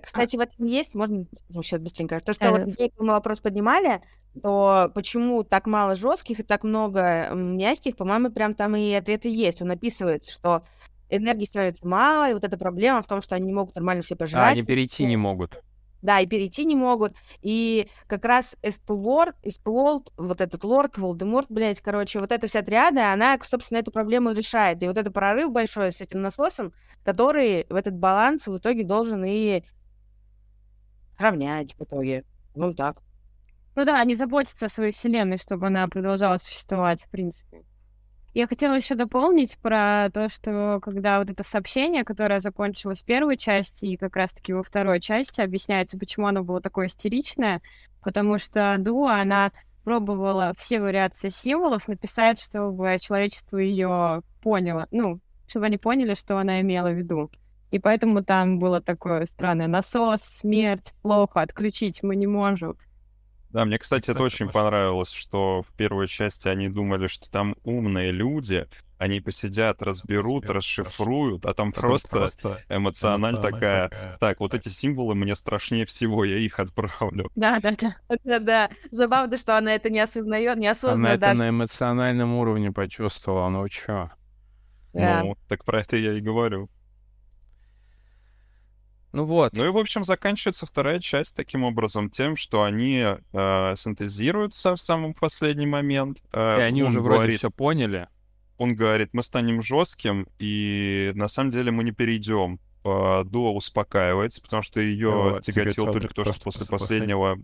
кстати, 0.03 0.35
в 0.35 0.41
этом 0.41 0.65
есть, 0.65 0.93
можно 0.93 1.25
ну, 1.47 1.63
сейчас 1.63 1.79
быстренько, 1.79 2.19
то, 2.19 2.33
что 2.33 2.47
э, 2.47 2.65
вот 2.65 2.91
мы 2.99 3.13
вопрос 3.13 3.39
поднимали, 3.39 4.01
то 4.43 4.91
почему 4.93 5.45
так 5.45 5.67
мало 5.67 5.95
жестких 5.95 6.41
и 6.41 6.43
так 6.43 6.65
много 6.65 7.29
мягких, 7.33 7.95
по-моему, 7.95 8.29
прям 8.29 8.55
там 8.55 8.75
и 8.75 8.91
ответы 8.91 9.29
есть. 9.29 9.61
Он 9.61 9.71
описывает, 9.71 10.25
что 10.25 10.63
энергии 11.09 11.45
становится 11.45 11.87
мало, 11.87 12.29
и 12.29 12.33
вот 12.33 12.43
эта 12.43 12.57
проблема 12.57 13.01
в 13.01 13.07
том, 13.07 13.21
что 13.21 13.35
они 13.35 13.47
не 13.47 13.53
могут 13.53 13.75
нормально 13.75 14.03
все 14.03 14.15
пожрать. 14.15 14.49
А, 14.49 14.51
они 14.51 14.63
перейти 14.63 15.05
не 15.05 15.17
могут. 15.17 15.61
Да, 16.01 16.19
и 16.19 16.25
перейти 16.25 16.63
не 16.63 16.75
могут. 16.75 17.13
И 17.41 17.89
как 18.07 18.23
раз 18.23 18.55
Эспулорд, 18.61 19.35
Эспулорд, 19.43 20.13
вот 20.15 20.39
этот 20.39 20.63
лорд, 20.63 20.97
Волдеморт, 20.97 21.47
блядь, 21.49 21.81
короче, 21.81 22.19
вот 22.19 22.31
эта 22.31 22.47
вся 22.47 22.61
триада, 22.61 23.11
она, 23.11 23.37
собственно, 23.43 23.79
эту 23.79 23.91
проблему 23.91 24.31
решает. 24.31 24.81
И 24.81 24.87
вот 24.87 24.97
это 24.97 25.11
прорыв 25.11 25.51
большой 25.51 25.91
с 25.91 25.99
этим 25.99 26.21
насосом, 26.21 26.73
который 27.03 27.65
в 27.69 27.75
этот 27.75 27.95
баланс 27.95 28.47
в 28.47 28.57
итоге 28.57 28.85
должен 28.85 29.25
и 29.25 29.63
сравнять 31.17 31.75
в 31.77 31.83
итоге. 31.83 32.23
Ну, 32.55 32.73
так. 32.73 33.01
Ну 33.75 33.85
да, 33.85 33.99
они 33.99 34.15
заботятся 34.15 34.67
о 34.67 34.69
своей 34.69 34.91
вселенной, 34.91 35.37
чтобы 35.37 35.67
она 35.67 35.87
продолжала 35.87 36.37
существовать, 36.37 37.03
в 37.03 37.09
принципе. 37.09 37.63
Я 38.39 38.47
хотела 38.47 38.75
еще 38.75 38.95
дополнить 38.95 39.57
про 39.57 40.09
то, 40.13 40.29
что 40.29 40.79
когда 40.81 41.19
вот 41.19 41.29
это 41.29 41.43
сообщение, 41.43 42.05
которое 42.05 42.39
закончилось 42.39 43.01
в 43.01 43.03
первой 43.03 43.35
части 43.35 43.83
и 43.83 43.97
как 43.97 44.15
раз-таки 44.15 44.53
во 44.53 44.63
второй 44.63 45.01
части, 45.01 45.41
объясняется, 45.41 45.99
почему 45.99 46.27
оно 46.27 46.41
было 46.41 46.61
такое 46.61 46.87
истеричное, 46.87 47.61
потому 48.01 48.37
что 48.37 48.77
Дуа, 48.79 49.19
она 49.19 49.51
пробовала 49.83 50.53
все 50.57 50.79
вариации 50.79 51.27
символов 51.27 51.89
написать, 51.89 52.39
чтобы 52.41 52.95
человечество 53.01 53.57
ее 53.57 54.21
поняло, 54.41 54.87
ну, 54.91 55.19
чтобы 55.45 55.65
они 55.65 55.77
поняли, 55.77 56.13
что 56.13 56.37
она 56.37 56.61
имела 56.61 56.91
в 56.91 56.97
виду. 56.97 57.29
И 57.71 57.79
поэтому 57.79 58.23
там 58.23 58.57
было 58.57 58.79
такое 58.79 59.25
странное 59.25 59.67
насос, 59.67 60.21
смерть, 60.21 60.93
плохо, 61.01 61.41
отключить 61.41 62.03
мы 62.03 62.15
не 62.15 62.27
можем. 62.27 62.77
Да, 63.49 63.65
мне, 63.65 63.79
кстати, 63.79 64.01
кстати 64.01 64.15
это 64.15 64.23
очень 64.23 64.45
очень 64.45 64.53
понравилось, 64.53 65.11
что 65.11 65.63
в 65.63 65.73
первой 65.75 66.07
части 66.07 66.47
они 66.47 66.69
думали, 66.69 67.07
что 67.07 67.29
там 67.29 67.55
умные 67.63 68.11
люди, 68.11 68.67
они 68.99 69.21
посидят, 69.21 69.81
разберут, 69.81 70.43
разберут 70.43 70.49
расшифруют, 70.49 71.45
а 71.45 71.53
там, 71.53 71.69
а 71.69 71.79
просто, 71.79 72.09
просто 72.09 72.63
эмоциональ 72.69 73.35
такая, 73.35 73.89
такая, 73.89 74.17
так, 74.19 74.39
вот 74.39 74.53
эти 74.53 74.69
символы 74.69 75.15
мне 75.15 75.35
страшнее 75.35 75.85
всего, 75.85 76.25
я 76.25 76.37
их 76.37 76.59
отправлю. 76.59 77.31
Да, 77.35 77.59
да, 77.59 77.71
да. 77.71 77.95
Да, 78.23 78.39
да. 78.39 78.69
Забавно, 78.91 79.37
что 79.37 79.57
она 79.57 79.73
это 79.73 79.89
не 79.89 79.99
осознает, 79.99 80.57
неосознанно 80.57 81.09
Она 81.09 81.17
даже. 81.17 81.33
это 81.33 81.43
на 81.43 81.49
эмоциональном 81.49 82.35
уровне 82.35 82.71
почувствовала, 82.71 83.49
ну 83.49 83.67
чё? 83.69 84.11
Да. 84.93 85.23
Ну, 85.23 85.35
так 85.47 85.63
про 85.63 85.81
это 85.81 85.97
я 85.97 86.13
и 86.13 86.21
говорю. 86.21 86.69
Ну 89.11 89.25
вот. 89.25 89.53
Ну 89.53 89.65
и, 89.65 89.69
в 89.69 89.77
общем, 89.77 90.03
заканчивается 90.03 90.65
вторая 90.65 90.99
часть 90.99 91.35
таким 91.35 91.63
образом 91.63 92.09
тем, 92.09 92.37
что 92.37 92.63
они 92.63 93.03
э, 93.03 93.73
синтезируются 93.75 94.75
в 94.75 94.81
самый 94.81 95.13
последний 95.13 95.65
момент. 95.65 96.21
Э, 96.31 96.59
и 96.59 96.61
они 96.61 96.83
уже 96.83 97.01
говорит, 97.01 97.21
вроде 97.21 97.37
все 97.37 97.51
поняли. 97.51 98.07
Он 98.57 98.75
говорит, 98.75 99.13
мы 99.13 99.23
станем 99.23 99.63
жестким, 99.63 100.27
и 100.37 101.11
на 101.15 101.27
самом 101.27 101.49
деле 101.49 101.71
мы 101.71 101.83
не 101.83 101.91
перейдем. 101.91 102.59
Э, 102.85 103.23
Дуа 103.25 103.51
успокаивается, 103.51 104.41
потому 104.41 104.61
что 104.61 104.79
ее 104.79 105.11
вот, 105.11 105.41
тяготило 105.41 105.91
только 105.91 106.13
то, 106.13 106.25
что 106.25 106.39
после 106.41 106.65
последнего 106.67 107.37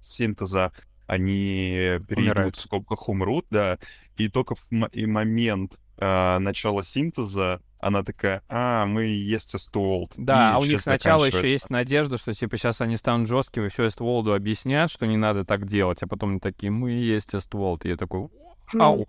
синтеза 0.00 0.72
они 1.06 1.98
перейдут, 2.06 2.18
Умирают. 2.18 2.56
в 2.56 2.60
скобках 2.60 3.08
умрут, 3.08 3.46
да, 3.50 3.78
и 4.16 4.28
только 4.28 4.54
в 4.54 4.70
и 4.92 5.06
момент 5.06 5.78
э, 6.00 6.38
начало 6.38 6.82
синтеза, 6.82 7.60
она 7.78 8.02
такая, 8.02 8.42
а, 8.48 8.84
мы 8.86 9.04
есть 9.06 9.54
Эстволд. 9.54 10.12
Да, 10.16 10.54
а 10.54 10.58
у 10.58 10.64
них 10.64 10.80
сначала 10.80 11.24
еще 11.24 11.50
есть 11.50 11.70
надежда, 11.70 12.18
что 12.18 12.34
типа 12.34 12.56
сейчас 12.56 12.80
они 12.80 12.96
станут 12.96 13.28
жесткими, 13.28 13.68
все 13.68 13.88
Эстволду 13.88 14.34
объяснят, 14.34 14.90
что 14.90 15.06
не 15.06 15.16
надо 15.16 15.44
так 15.44 15.66
делать, 15.66 16.02
а 16.02 16.06
потом 16.06 16.30
они 16.30 16.40
такие, 16.40 16.70
мы 16.70 16.90
есть 16.90 17.34
Эстволд. 17.34 17.84
И 17.86 17.90
я 17.90 17.96
такой, 17.96 18.28
вау. 18.72 19.08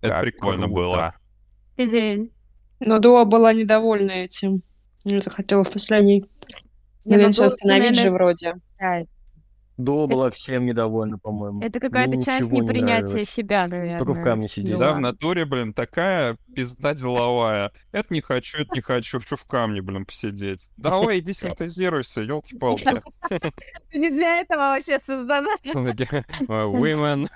Это 0.00 0.20
прикольно 0.20 0.68
было. 0.68 1.14
Но 2.80 2.98
Дуа 2.98 3.24
была 3.24 3.52
недовольна 3.52 4.12
этим. 4.12 4.62
Не 5.04 5.20
захотела 5.20 5.64
в 5.64 5.72
последний 5.72 6.24
момент 7.04 7.34
все 7.34 7.44
остановить 7.44 7.96
же 7.96 8.10
вроде. 8.10 8.54
Дуа 9.78 10.08
была 10.08 10.30
всем 10.32 10.66
недовольна, 10.66 11.18
по-моему. 11.18 11.62
Это 11.62 11.78
какая-то 11.78 12.20
часть 12.20 12.50
непринятия 12.50 13.24
себя, 13.24 13.68
наверное. 13.68 13.98
Только 13.98 14.14
в 14.14 14.22
камне 14.22 14.48
сидеть. 14.48 14.76
Да, 14.76 14.94
в 14.94 15.00
натуре, 15.00 15.44
блин, 15.44 15.72
такая 15.72 16.36
пизда 16.54 16.94
деловая. 16.94 17.70
Это 17.92 18.12
не 18.12 18.20
хочу, 18.20 18.58
это 18.58 18.74
не 18.74 18.80
хочу, 18.80 19.20
хочу 19.20 19.36
в 19.36 19.44
камне, 19.44 19.80
блин, 19.80 20.04
посидеть. 20.04 20.72
Давай, 20.76 21.20
иди 21.20 21.32
синтезируйся, 21.32 22.22
елки-палки. 22.22 23.02
Не 23.94 24.10
для 24.10 24.40
этого 24.40 24.60
вообще 24.60 24.98
создана. 24.98 25.54
Women. 25.64 27.28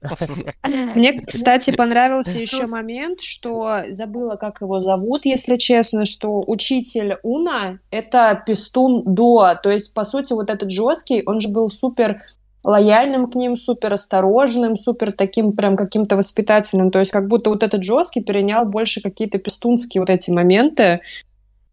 Мне, 0.94 1.20
кстати, 1.20 1.70
понравился 1.70 2.38
еще 2.38 2.66
момент, 2.66 3.22
что 3.22 3.80
забыла, 3.90 4.36
как 4.36 4.60
его 4.60 4.80
зовут, 4.80 5.24
если 5.24 5.56
честно, 5.56 6.04
что 6.04 6.42
учитель 6.46 7.16
Уна— 7.22 7.80
это 7.90 8.42
пистун 8.46 9.02
Дуа. 9.04 9.54
То 9.54 9.70
есть, 9.70 9.94
по 9.94 10.04
сути, 10.04 10.32
вот 10.32 10.50
этот 10.50 10.70
жесткий, 10.70 11.22
он 11.24 11.40
же 11.40 11.48
был 11.48 11.70
супер 11.70 12.22
лояльным 12.66 13.30
к 13.30 13.36
ним, 13.36 13.56
супер 13.56 13.92
осторожным, 13.92 14.76
супер 14.76 15.12
таким 15.12 15.52
прям 15.52 15.76
каким-то 15.76 16.16
воспитательным. 16.16 16.90
То 16.90 16.98
есть 16.98 17.12
как 17.12 17.28
будто 17.28 17.50
вот 17.50 17.62
этот 17.62 17.84
жесткий 17.84 18.22
перенял 18.22 18.66
больше 18.66 19.00
какие-то 19.00 19.38
пистунские 19.38 20.00
вот 20.00 20.10
эти 20.10 20.32
моменты, 20.32 21.00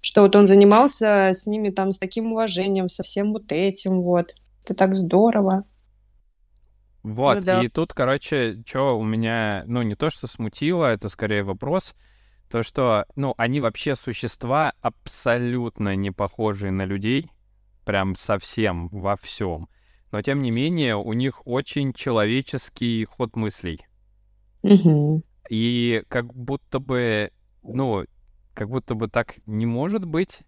что 0.02 0.22
вот 0.22 0.36
он 0.36 0.46
занимался 0.46 1.32
с 1.34 1.48
ними 1.48 1.70
там 1.70 1.92
с 1.92 1.98
таким 1.98 2.34
уважением, 2.34 2.90
со 2.90 3.02
всем 3.02 3.34
вот 3.34 3.52
этим 3.52 4.02
вот. 4.02 4.36
Это 4.64 4.76
так 4.76 4.94
здорово. 4.94 5.64
Вот, 7.04 7.36
ну, 7.36 7.42
да. 7.42 7.62
и 7.62 7.68
тут, 7.68 7.94
короче, 7.94 8.64
что 8.66 8.98
у 8.98 9.04
меня, 9.04 9.64
ну, 9.68 9.82
не 9.82 9.96
то, 9.96 10.10
что 10.10 10.26
смутило, 10.26 10.86
это 10.86 11.10
скорее 11.10 11.44
вопрос, 11.44 11.96
то, 12.50 12.64
что, 12.64 13.06
ну, 13.16 13.34
они 13.38 13.60
вообще 13.60 13.96
существа 13.96 14.74
абсолютно 14.82 15.96
не 15.96 16.12
похожие 16.12 16.72
на 16.72 16.86
людей, 16.86 17.30
прям 17.84 18.16
совсем 18.16 18.88
во 18.88 19.18
всем. 19.18 19.68
Но, 20.12 20.22
тем 20.22 20.42
не 20.42 20.52
менее, 20.52 20.96
у 20.96 21.12
них 21.14 21.46
очень 21.46 21.92
человеческий 21.92 23.04
ход 23.06 23.36
мыслей. 23.36 23.86
Угу. 24.62 25.24
И 25.50 26.04
как 26.08 26.34
будто 26.34 26.80
бы, 26.80 27.32
ну, 27.64 28.06
как 28.54 28.70
будто 28.70 28.96
бы 28.96 29.10
так 29.10 29.36
не 29.46 29.66
может 29.66 30.06
быть, 30.06 30.42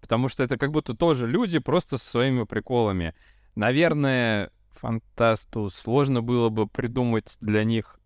потому 0.00 0.28
что 0.28 0.44
это 0.44 0.56
как 0.56 0.70
будто 0.70 0.94
тоже 0.94 1.26
люди, 1.26 1.58
просто 1.58 1.98
со 1.98 2.04
своими 2.04 2.44
приколами. 2.44 3.14
Наверное, 3.54 4.50
фантасту 4.78 5.70
сложно 5.70 6.22
было 6.22 6.48
бы 6.48 6.66
придумать 6.66 7.36
для 7.40 7.64
них, 7.64 7.98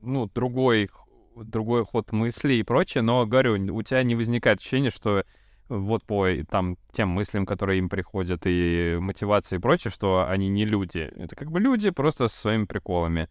ну, 0.00 0.26
другой, 0.26 0.90
другой 1.36 1.84
ход 1.84 2.12
мысли 2.12 2.54
и 2.54 2.62
прочее, 2.62 3.02
но, 3.02 3.26
говорю, 3.26 3.54
у 3.74 3.82
тебя 3.82 4.02
не 4.02 4.14
возникает 4.14 4.58
ощущения, 4.58 4.90
что 4.90 5.24
вот 5.68 6.04
по 6.04 6.28
там 6.50 6.76
тем 6.92 7.10
мыслям, 7.10 7.44
которые 7.44 7.78
им 7.78 7.88
приходят, 7.88 8.42
и 8.44 8.96
мотивации 9.00 9.56
и 9.56 9.60
прочее, 9.60 9.90
что 9.90 10.26
они 10.28 10.48
не 10.48 10.64
люди. 10.64 11.10
Это 11.16 11.36
как 11.36 11.50
бы 11.50 11.60
люди 11.60 11.90
просто 11.90 12.28
со 12.28 12.36
своими 12.36 12.64
приколами. 12.64 13.28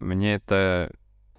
Мне 0.00 0.34
это 0.34 0.90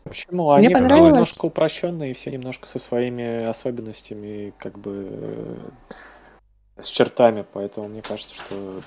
Почему? 0.06 0.52
Они 0.52 0.68
Мне 0.68 0.76
понравилось. 0.76 1.14
немножко 1.14 1.46
упрощенные, 1.46 2.14
все 2.14 2.30
немножко 2.30 2.68
со 2.68 2.78
своими 2.78 3.44
особенностями, 3.44 4.54
как 4.60 4.78
бы 4.78 5.08
э, 5.10 5.70
с 6.80 6.86
чертами, 6.86 7.44
поэтому 7.52 7.88
мне 7.88 8.04
кажется, 8.04 8.36
что 8.36 8.82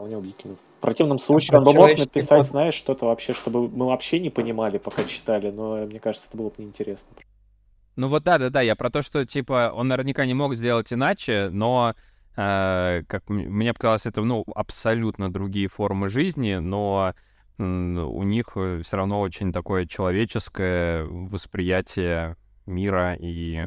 вполне 0.00 0.16
убедительно. 0.16 0.56
В 0.56 0.80
противном 0.80 1.18
случае 1.18 1.58
он 1.58 1.64
бы 1.64 1.74
мог 1.74 1.98
написать, 1.98 2.46
знаешь, 2.46 2.72
что-то 2.72 3.04
вообще, 3.04 3.34
чтобы 3.34 3.68
мы 3.68 3.84
вообще 3.84 4.18
не 4.18 4.30
понимали, 4.30 4.78
пока 4.78 5.04
читали, 5.04 5.50
но 5.50 5.84
мне 5.84 6.00
кажется, 6.00 6.26
это 6.28 6.38
было 6.38 6.48
бы 6.48 6.54
неинтересно. 6.56 7.08
Ну 7.96 8.08
вот 8.08 8.22
да, 8.22 8.38
да, 8.38 8.48
да, 8.48 8.62
я 8.62 8.76
про 8.76 8.88
то, 8.88 9.02
что 9.02 9.26
типа 9.26 9.72
он 9.74 9.88
наверняка 9.88 10.24
не 10.24 10.32
мог 10.32 10.54
сделать 10.54 10.90
иначе, 10.90 11.50
но 11.52 11.94
э, 12.34 13.02
как 13.06 13.28
мне 13.28 13.74
показалось, 13.74 14.06
это 14.06 14.22
ну 14.22 14.42
абсолютно 14.54 15.30
другие 15.30 15.68
формы 15.68 16.08
жизни, 16.08 16.54
но 16.54 17.12
э, 17.58 17.62
у 17.62 18.22
них 18.22 18.56
все 18.82 18.96
равно 18.96 19.20
очень 19.20 19.52
такое 19.52 19.84
человеческое 19.84 21.04
восприятие 21.04 22.36
мира 22.64 23.16
и 23.20 23.66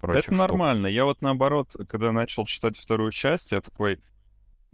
прочих 0.00 0.24
Это 0.24 0.34
нормально. 0.34 0.88
Я 0.88 1.04
вот 1.04 1.22
наоборот, 1.22 1.76
когда 1.88 2.10
начал 2.10 2.44
читать 2.44 2.76
вторую 2.76 3.12
часть, 3.12 3.52
я 3.52 3.60
такой, 3.60 4.00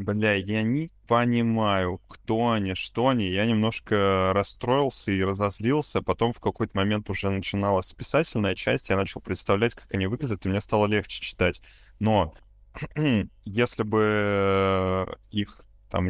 Бля, 0.00 0.32
я 0.32 0.62
не 0.62 0.90
понимаю, 1.06 2.00
кто 2.08 2.52
они, 2.52 2.74
что 2.74 3.08
они. 3.08 3.26
Я 3.26 3.44
немножко 3.44 4.32
расстроился 4.34 5.12
и 5.12 5.22
разозлился. 5.22 6.00
Потом 6.00 6.32
в 6.32 6.40
какой-то 6.40 6.76
момент 6.76 7.10
уже 7.10 7.28
начиналась 7.28 7.92
писательная 7.92 8.54
часть. 8.54 8.88
Я 8.88 8.96
начал 8.96 9.20
представлять, 9.20 9.74
как 9.74 9.92
они 9.92 10.06
выглядят, 10.06 10.46
и 10.46 10.48
мне 10.48 10.62
стало 10.62 10.86
легче 10.86 11.20
читать. 11.20 11.60
Но 11.98 12.32
если 13.44 13.82
бы 13.82 15.18
их 15.30 15.60
там 15.90 16.08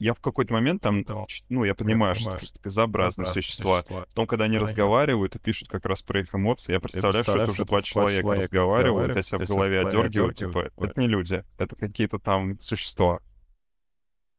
я 0.00 0.14
в 0.14 0.20
какой-то 0.20 0.52
момент 0.52 0.80
там, 0.82 1.02
да. 1.04 1.24
ну, 1.48 1.64
я 1.64 1.74
понимаю, 1.74 2.14
я 2.14 2.20
что 2.20 2.36
это 2.36 2.46
безобразные 2.62 3.26
существа. 3.26 3.80
существа. 3.80 4.04
Потом, 4.08 4.26
когда 4.26 4.44
они 4.44 4.54
Понятно. 4.54 4.68
разговаривают 4.68 5.36
и 5.36 5.38
пишут 5.38 5.68
как 5.68 5.84
раз 5.86 6.02
про 6.02 6.20
их 6.20 6.34
эмоции, 6.34 6.72
я 6.72 6.80
представляю, 6.80 7.24
что 7.24 7.42
это 7.42 7.50
уже 7.50 7.64
два 7.64 7.82
человека 7.82 8.22
человек 8.22 8.44
разговаривают, 8.44 9.16
я 9.16 9.22
себя 9.22 9.38
в 9.44 9.48
голове 9.48 9.80
одергиваю, 9.80 10.32
типа, 10.32 10.70
это 10.76 11.00
не 11.00 11.08
люди, 11.08 11.44
это 11.58 11.74
какие-то 11.74 12.18
там 12.18 12.58
существа. 12.60 13.20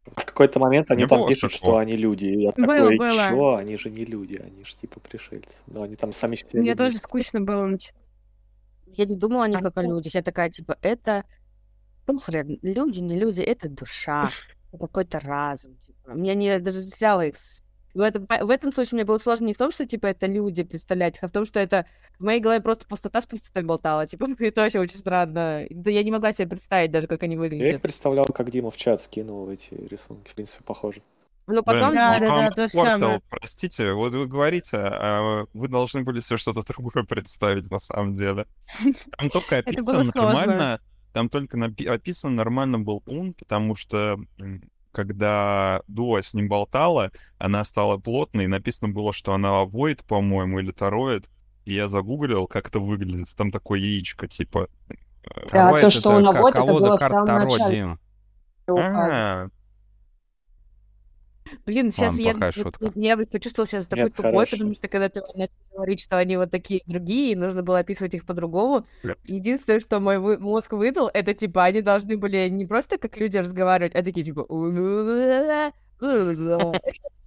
В 0.06 0.26
какой-то 0.26 0.60
момент 0.60 0.90
они 0.92 1.04
не 1.04 1.08
там 1.08 1.28
пишут, 1.28 1.52
что 1.52 1.78
они 1.78 1.94
люди. 1.94 2.26
И 2.26 2.42
я 2.42 2.52
было, 2.52 2.78
такой, 2.78 2.98
было. 2.98 3.30
чё? 3.30 3.56
Они 3.56 3.78
же 3.78 3.90
не 3.90 4.06
люди, 4.06 4.36
они 4.36 4.64
же 4.64 4.76
типа 4.76 5.00
пришельцы. 5.00 5.58
Но 5.68 5.84
они 5.84 5.96
там 5.96 6.14
сами 6.14 6.36
себе... 6.36 6.62
Мне 6.62 6.76
тоже 6.76 6.98
скучно 6.98 7.42
было. 7.42 7.70
Я 8.88 9.06
не 9.06 9.16
думала 9.16 9.46
они 9.46 9.58
как 9.58 9.78
о 9.78 9.84
людях. 9.84 10.14
Я 10.14 10.24
такая, 10.24 10.50
типа, 10.50 10.78
это... 10.82 11.26
Ну, 12.08 12.18
хрен, 12.18 12.58
люди, 12.64 13.00
не 13.00 13.20
люди, 13.20 13.42
это 13.42 13.70
душа. 13.70 14.32
какой-то 14.78 15.20
разум. 15.20 15.76
Типа. 15.78 16.12
Меня 16.12 16.34
не 16.34 16.60
даже 16.60 16.80
взяло 16.80 17.26
их 17.26 17.36
в 17.94 18.02
этом, 18.02 18.26
в 18.26 18.50
этом 18.50 18.72
случае 18.72 18.98
мне 18.98 19.06
было 19.06 19.18
сложно 19.18 19.46
не 19.46 19.54
в 19.54 19.58
том, 19.58 19.72
что, 19.72 19.86
типа, 19.86 20.08
это 20.08 20.28
люди 20.28 20.64
представлять, 20.64 21.18
а 21.22 21.28
в 21.28 21.32
том, 21.32 21.46
что 21.46 21.60
это 21.60 21.86
в 22.20 22.24
моей 22.24 22.40
голове 22.40 22.62
просто 22.62 22.86
пустота 22.86 23.22
с 23.22 23.26
пустотой 23.26 23.64
болтала. 23.64 24.06
Типа, 24.06 24.28
это 24.40 24.62
вообще 24.62 24.80
очень 24.80 24.98
странно. 24.98 25.66
Да 25.70 25.92
я 25.92 26.04
не 26.04 26.12
могла 26.12 26.34
себе 26.34 26.48
представить 26.48 26.92
даже, 26.92 27.08
как 27.08 27.24
они 27.24 27.38
выглядят. 27.38 27.66
Я 27.66 27.74
их 27.74 27.82
представлял, 27.82 28.26
как 28.26 28.50
Дима 28.52 28.72
в 28.72 28.78
чат 28.78 29.02
скинул 29.02 29.50
эти 29.50 29.74
рисунки. 29.74 30.30
В 30.30 30.36
принципе, 30.36 30.64
похоже. 30.64 31.02
Ну, 31.48 31.64
потом... 31.64 31.96
Да, 31.96 32.20
да, 32.20 32.50
да, 32.50 32.50
то 32.52 32.70
самое. 32.70 33.22
Простите, 33.30 33.94
вот 33.94 34.14
вы 34.14 34.28
говорите, 34.28 34.78
а 34.78 35.46
вы 35.54 35.68
должны 35.68 36.04
были 36.04 36.20
себе 36.20 36.38
что-то 36.38 36.62
другое 36.62 37.04
представить, 37.10 37.72
на 37.72 37.80
самом 37.80 38.16
деле. 38.16 38.46
Там 39.18 39.30
только 39.32 39.58
описано 39.58 40.04
нормально, 40.14 40.80
там 41.12 41.28
только 41.28 41.58
описан 41.88 42.36
нормально 42.36 42.78
был 42.78 43.02
ун, 43.08 43.34
потому 43.34 43.74
что 43.74 44.20
когда 44.92 45.82
Дуа 45.88 46.22
с 46.22 46.34
ним 46.34 46.50
болтала, 46.50 47.12
она 47.38 47.64
стала 47.64 47.98
плотной, 47.98 48.46
и 48.46 48.48
написано 48.48 48.92
было, 48.92 49.14
что 49.14 49.34
она 49.34 49.66
воид, 49.66 50.04
по-моему, 50.04 50.60
или 50.60 50.72
тароид. 50.72 51.30
И 51.66 51.74
я 51.74 51.88
загуглил, 51.90 52.48
как 52.48 52.70
это 52.70 52.80
выглядит. 52.80 53.36
Там 53.36 53.52
такое 53.52 53.80
яичко, 53.80 54.28
типа... 54.28 54.68
Э, 55.24 55.48
да, 55.52 55.82
то, 55.82 55.90
что 55.90 56.10
он 56.12 56.24
наводит, 56.24 56.60
это 56.60 56.74
было 56.74 56.98
в 56.98 57.02
самом 57.02 57.44
начале. 57.44 57.98
А, 58.68 59.50
Блин, 61.66 61.92
сейчас 61.92 62.20
я, 62.20 62.36
я 62.96 63.18
почувствовала 63.18 63.68
сейчас 63.68 63.86
такой 63.86 64.06
Нет, 64.06 64.16
тупой, 64.16 64.32
хорошо. 64.32 64.52
потому 64.52 64.74
что 64.74 64.88
когда 64.88 65.10
ты 65.10 65.22
начал 65.36 65.54
говорить, 65.74 66.02
что 66.02 66.18
они 66.18 66.38
вот 66.38 66.52
такие 66.52 66.82
другие, 66.86 67.32
и 67.32 67.36
нужно 67.36 67.64
было 67.64 67.80
описывать 67.80 68.14
их 68.14 68.26
по-другому, 68.26 68.86
единственное, 69.26 69.80
что 69.80 70.00
мой 70.00 70.20
мозг 70.38 70.74
выдал, 70.74 71.10
это 71.14 71.34
типа 71.34 71.66
они 71.66 71.82
должны 71.82 72.18
были 72.18 72.50
не 72.50 72.66
просто 72.66 72.98
как 72.98 73.18
люди 73.18 73.38
разговаривать, 73.38 73.96
а 73.96 74.04
такие 74.04 74.26
типа... 74.26 74.46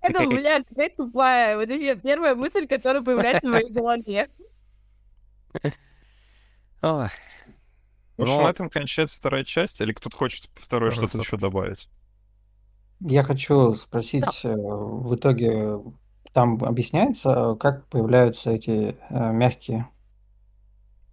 Это, 0.02 0.26
бля, 0.26 0.64
какая 0.64 0.90
тупая. 0.90 1.56
Вот 1.56 1.68
вообще 1.68 1.94
первая 1.94 2.34
мысль, 2.34 2.66
которая 2.66 3.02
появляется 3.02 3.48
в 3.48 3.52
моей 3.52 3.70
голове. 3.70 4.28
В 6.80 8.22
общем, 8.22 8.42
на 8.42 8.50
этом 8.50 8.68
кончается 8.68 9.16
вторая 9.16 9.44
часть, 9.44 9.80
или 9.80 9.92
кто-то 9.92 10.16
хочет 10.16 10.50
второе 10.54 10.90
что-то 10.90 11.18
еще 11.18 11.36
добавить? 11.36 11.88
Я 13.04 13.22
хочу 13.22 13.74
спросить, 13.74 14.44
э, 14.44 14.54
в 14.54 15.14
итоге 15.14 15.80
там 16.32 16.62
объясняется, 16.62 17.56
как 17.58 17.86
появляются 17.88 18.52
эти 18.52 18.96
э, 19.10 19.32
мягкие? 19.32 19.88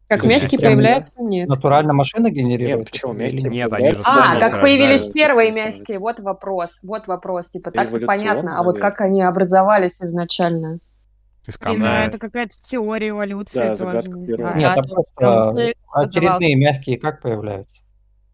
Как 0.07 0.23
мягкие 0.23 0.59
появляются, 0.59 1.21
нет. 1.21 1.47
Натурально 1.47 1.93
машина 1.93 2.31
генерирует? 2.31 2.79
Нет, 2.79 2.91
почему 2.91 3.13
мягкие? 3.13 3.49
Нет, 3.49 3.71
они 3.71 3.91
же 3.91 4.01
А, 4.05 4.39
как 4.39 4.61
появились 4.61 5.07
первые 5.09 5.51
мягкие, 5.51 5.99
вот 5.99 6.19
вопрос, 6.19 6.79
вот 6.83 7.07
вопрос. 7.07 7.51
Типа 7.51 7.71
так 7.71 7.89
понятно, 8.05 8.59
а 8.59 8.63
вот 8.63 8.79
как 8.79 9.01
они 9.01 9.21
образовались 9.21 10.01
изначально? 10.01 10.79
Из 11.47 11.57
камня. 11.57 11.79
Ну, 11.79 11.85
это 11.85 12.17
какая-то 12.19 12.55
теория 12.61 13.09
эволюции 13.09 13.57
да, 13.57 13.75
тоже. 13.75 14.03
Нет, 14.55 14.75
там 14.75 14.85
просто 14.85 15.73
очередные 15.93 16.55
мягкие 16.55 16.99
как 16.99 17.21
появляются? 17.21 17.78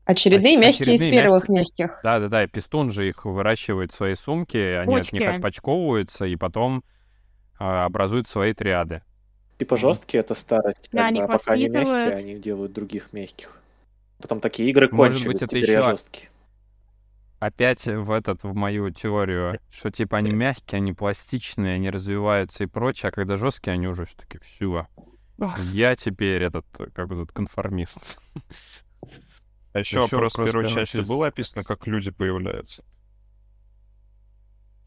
Очередные 0.06 0.56
мягкие 0.56 0.93
очередные 0.93 1.10
из 1.10 1.24
первых 1.24 1.49
мягких. 1.49 1.80
мягких. 1.80 1.99
Да, 2.03 2.20
да, 2.20 2.28
да. 2.28 2.43
И 2.43 2.47
пистун 2.47 2.91
же 2.91 3.10
их 3.10 3.26
выращивает 3.26 3.91
в 3.91 3.95
своей 3.95 4.16
сумке, 4.16 4.78
они 4.78 4.95
Почки. 4.95 5.16
от 5.16 5.20
них 5.20 5.30
отпочковываются 5.30 6.26
и 6.26 6.36
потом 6.36 6.84
а, 7.58 7.86
образуют 7.86 8.28
свои 8.28 8.53
триады. 8.53 9.01
Типа 9.58 9.78
жесткие 9.78 10.20
это 10.20 10.36
старость, 10.36 10.89
да, 10.91 11.08
они 11.08 11.22
а 11.22 11.28
пока 11.28 11.53
они 11.53 11.70
мягкие, 11.70 12.14
они 12.14 12.36
делают 12.36 12.74
других 12.74 13.14
мягких. 13.14 13.58
Потом 14.22 14.39
такие 14.39 14.70
игры 14.70 14.89
Может 14.91 15.26
быть, 15.26 15.41
это 15.41 15.58
еще 15.58 15.82
жесткие. 15.82 16.30
Опять 17.39 17.86
в 17.86 18.12
этот, 18.12 18.43
в 18.43 18.53
мою 18.53 18.89
теорию, 18.91 19.60
что 19.70 19.91
типа 19.91 20.18
они 20.18 20.32
мягкие, 20.32 20.78
они 20.78 20.93
пластичные, 20.93 21.76
они 21.76 21.89
развиваются 21.89 22.64
и 22.64 22.68
прочее, 22.68 23.10
а 23.10 23.12
когда 23.12 23.36
жесткие, 23.36 23.74
они 23.74 23.88
уже 23.88 24.06
все-таки 24.06 24.39
все. 24.39 24.88
Я 25.72 25.95
теперь 25.95 26.43
этот, 26.43 26.66
как 26.93 27.08
бы, 27.08 27.16
этот 27.16 27.32
конформист. 27.32 28.20
А 29.76 29.80
еще, 29.80 30.04
еще 30.04 30.16
вопрос 30.16 30.38
в 30.38 30.46
первой 30.46 30.70
части 30.70 30.98
часть. 30.98 31.10
было 31.10 31.28
описано, 31.28 31.66
как 31.66 31.86
люди 31.86 32.10
появляются? 32.10 32.82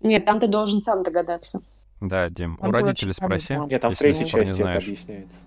Нет, 0.00 0.24
там 0.24 0.40
ты 0.40 0.48
должен 0.48 0.80
сам 0.80 1.02
догадаться. 1.02 1.60
Да, 2.00 2.30
Дим, 2.30 2.56
там 2.56 2.70
у 2.70 2.72
родителей 2.72 3.12
спроси. 3.12 3.58
Нет, 3.66 3.82
там 3.82 3.92
в 3.92 3.98
третьей 3.98 4.26
части 4.26 4.62
это 4.62 4.78
объясняется. 4.78 5.36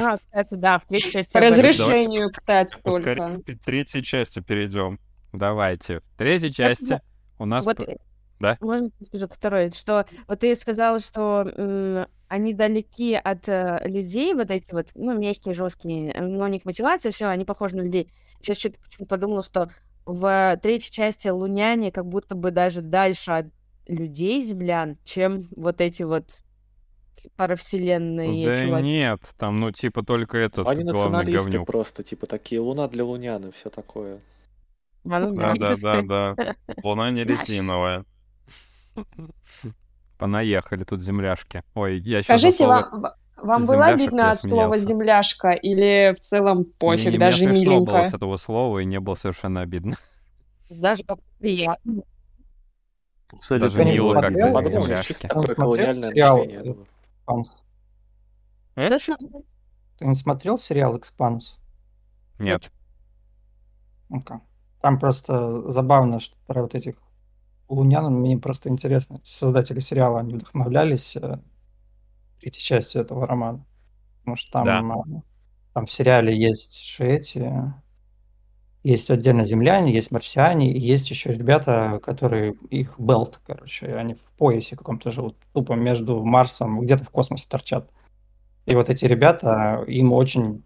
А, 0.00 0.16
кстати, 0.16 0.54
да, 0.54 0.78
в 0.78 0.86
третьей 0.86 1.12
части. 1.12 1.34
По 1.34 1.40
разрешению, 1.40 2.30
кстати, 2.30 2.80
только. 2.82 3.14
К 3.14 3.64
третьей 3.66 4.02
части 4.02 4.40
перейдем. 4.40 4.98
Давайте. 5.34 6.00
В 6.00 6.16
третьей 6.16 6.52
части 6.52 7.02
у 7.38 7.44
нас... 7.44 7.66
Вот, 7.66 7.78
да? 8.40 8.56
Можно 8.62 8.88
скажу 9.02 9.28
второе, 9.28 9.70
что 9.72 10.06
вот 10.26 10.40
ты 10.40 10.56
сказал, 10.56 11.00
что 11.00 12.06
они 12.34 12.52
далеки 12.52 13.14
от 13.14 13.48
э, 13.48 13.80
людей, 13.84 14.34
вот 14.34 14.50
эти 14.50 14.72
вот, 14.72 14.88
ну, 14.96 15.16
мягкие, 15.16 15.54
жесткие, 15.54 16.20
но 16.20 16.44
у 16.44 16.48
них 16.48 16.64
мотивация, 16.64 17.12
все, 17.12 17.26
они 17.26 17.44
похожи 17.44 17.76
на 17.76 17.82
людей. 17.82 18.10
Сейчас 18.40 18.58
что-то 18.58 18.80
почему-то 18.80 19.08
подумала, 19.08 19.42
что 19.44 19.70
в 20.04 20.58
третьей 20.60 20.90
части 20.90 21.28
луняне 21.28 21.92
как 21.92 22.06
будто 22.06 22.34
бы 22.34 22.50
даже 22.50 22.82
дальше 22.82 23.30
от 23.30 23.46
людей, 23.86 24.40
землян, 24.40 24.98
чем 25.04 25.48
вот 25.56 25.80
эти 25.80 26.02
вот 26.02 26.42
паравселенные 27.36 28.44
да 28.44 28.56
чуваки. 28.56 28.84
нет, 28.84 29.20
там, 29.38 29.60
ну, 29.60 29.70
типа, 29.70 30.02
только 30.02 30.36
этот 30.36 30.66
Они 30.66 30.82
националисты 30.82 31.58
говнюк. 31.58 31.68
просто, 31.68 32.02
типа, 32.02 32.26
такие, 32.26 32.60
луна 32.60 32.88
для 32.88 33.04
лунян 33.04 33.46
и 33.46 33.52
все 33.52 33.70
такое. 33.70 34.20
А, 35.08 35.20
ну, 35.20 35.36
да, 35.36 35.54
да, 35.54 35.76
да, 35.76 36.02
да. 36.02 36.36
Луна 36.82 37.12
не 37.12 37.22
резиновая. 37.24 38.04
Понаехали 40.18 40.84
тут 40.84 41.02
земляшки. 41.02 41.62
Ой, 41.74 41.98
я 41.98 42.22
сейчас 42.22 42.40
Скажите, 42.40 42.66
вам, 42.66 43.06
вам 43.36 43.66
было 43.66 43.86
обидно 43.86 44.30
от 44.30 44.40
слова 44.40 44.78
«земляшка» 44.78 45.50
или 45.50 46.14
в 46.14 46.20
целом 46.20 46.64
пофиг, 46.64 47.12
не, 47.12 47.18
даже 47.18 47.46
мне 47.46 47.60
миленько? 47.60 47.92
было 47.92 48.08
с 48.08 48.14
этого 48.14 48.36
слова, 48.36 48.78
и 48.78 48.84
не 48.84 49.00
было 49.00 49.16
совершенно 49.16 49.60
обидно. 49.60 49.96
Даже 50.70 51.04
приятно. 51.38 52.02
Кстати, 53.40 53.60
даже 53.60 53.84
мило 53.84 54.14
как-то 54.14 54.70
земляшки. 54.70 55.12
сериал 55.12 56.42
«Экспанс»? 56.44 57.62
Ты 58.74 60.06
не 60.06 60.14
смотрел 60.14 60.58
сериал 60.58 60.96
«Экспанс»? 60.96 61.58
Нет. 62.38 62.72
Ну-ка. 64.08 64.40
Там 64.80 64.98
просто 64.98 65.68
забавно, 65.70 66.20
что 66.20 66.36
про 66.46 66.62
вот 66.62 66.74
этих 66.74 66.94
Лунян, 67.68 68.12
мне 68.12 68.36
просто 68.38 68.68
интересно, 68.68 69.20
создатели 69.24 69.80
сериала, 69.80 70.20
они 70.20 70.34
вдохновлялись 70.34 71.16
э, 71.16 71.38
третьей 72.40 72.62
частью 72.62 73.00
этого 73.00 73.26
романа. 73.26 73.64
Потому 74.20 74.36
что 74.36 74.52
там, 74.52 74.64
да. 74.66 75.18
э, 75.18 75.20
там 75.72 75.86
в 75.86 75.90
сериале 75.90 76.36
есть 76.36 76.86
же 76.86 77.06
эти... 77.06 77.52
Есть 78.82 79.10
отдельно 79.10 79.46
земляне, 79.46 79.94
есть 79.94 80.10
марсиане, 80.10 80.70
и 80.70 80.78
есть 80.78 81.08
еще 81.08 81.32
ребята, 81.32 82.00
которые 82.04 82.52
их 82.68 82.96
белт, 82.98 83.40
короче, 83.46 83.86
они 83.94 84.12
в 84.12 84.20
поясе 84.36 84.76
каком-то 84.76 85.10
живут, 85.10 85.38
тупо 85.54 85.72
между 85.72 86.22
Марсом, 86.22 86.78
где-то 86.82 87.02
в 87.02 87.08
космосе 87.08 87.46
торчат. 87.48 87.88
И 88.66 88.74
вот 88.74 88.90
эти 88.90 89.06
ребята, 89.06 89.82
им 89.86 90.12
очень 90.12 90.62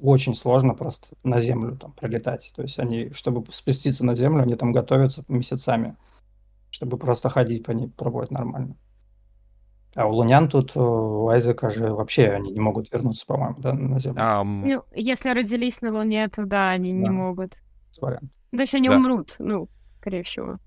очень 0.00 0.34
сложно 0.34 0.74
просто 0.74 1.08
на 1.22 1.40
Землю 1.40 1.76
там 1.76 1.92
прилетать. 1.92 2.52
То 2.54 2.62
есть 2.62 2.78
они, 2.78 3.10
чтобы 3.12 3.44
спуститься 3.52 4.04
на 4.04 4.14
Землю, 4.14 4.42
они 4.42 4.56
там 4.56 4.72
готовятся 4.72 5.24
месяцами 5.28 5.96
чтобы 6.70 6.96
просто 6.98 7.28
ходить 7.28 7.64
по 7.64 7.72
ней, 7.72 7.88
пробовать 7.88 8.30
нормально. 8.30 8.76
А 9.94 10.06
у 10.06 10.12
лунян 10.12 10.48
тут, 10.48 10.76
э, 10.76 10.80
у 10.80 11.28
Айзека 11.28 11.68
же 11.70 11.92
вообще 11.92 12.28
они 12.28 12.52
не 12.52 12.60
могут 12.60 12.92
вернуться, 12.92 13.26
по-моему, 13.26 13.56
да, 13.58 13.72
на 13.72 13.98
Землю. 13.98 14.22
А, 14.22 14.44
ну, 14.44 14.84
если 14.94 15.30
родились 15.30 15.80
на 15.82 15.92
Луне, 15.92 16.28
то 16.28 16.46
да, 16.46 16.70
они 16.70 16.92
да. 16.92 16.98
не 16.98 17.10
могут. 17.10 17.56
Вариант. 18.00 18.30
То 18.52 18.60
есть 18.60 18.74
они 18.74 18.88
да. 18.88 18.96
умрут, 18.96 19.34
ну, 19.40 19.68
скорее 19.98 20.22
всего. 20.22 20.58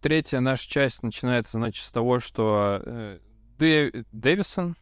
Третья 0.00 0.40
наша 0.40 0.68
часть 0.68 1.02
начинается, 1.02 1.58
значит, 1.58 1.84
с 1.84 1.90
того, 1.90 2.20
что 2.20 2.80
э, 2.84 3.18
Дэ... 3.58 4.04
Дэвисон, 4.12 4.76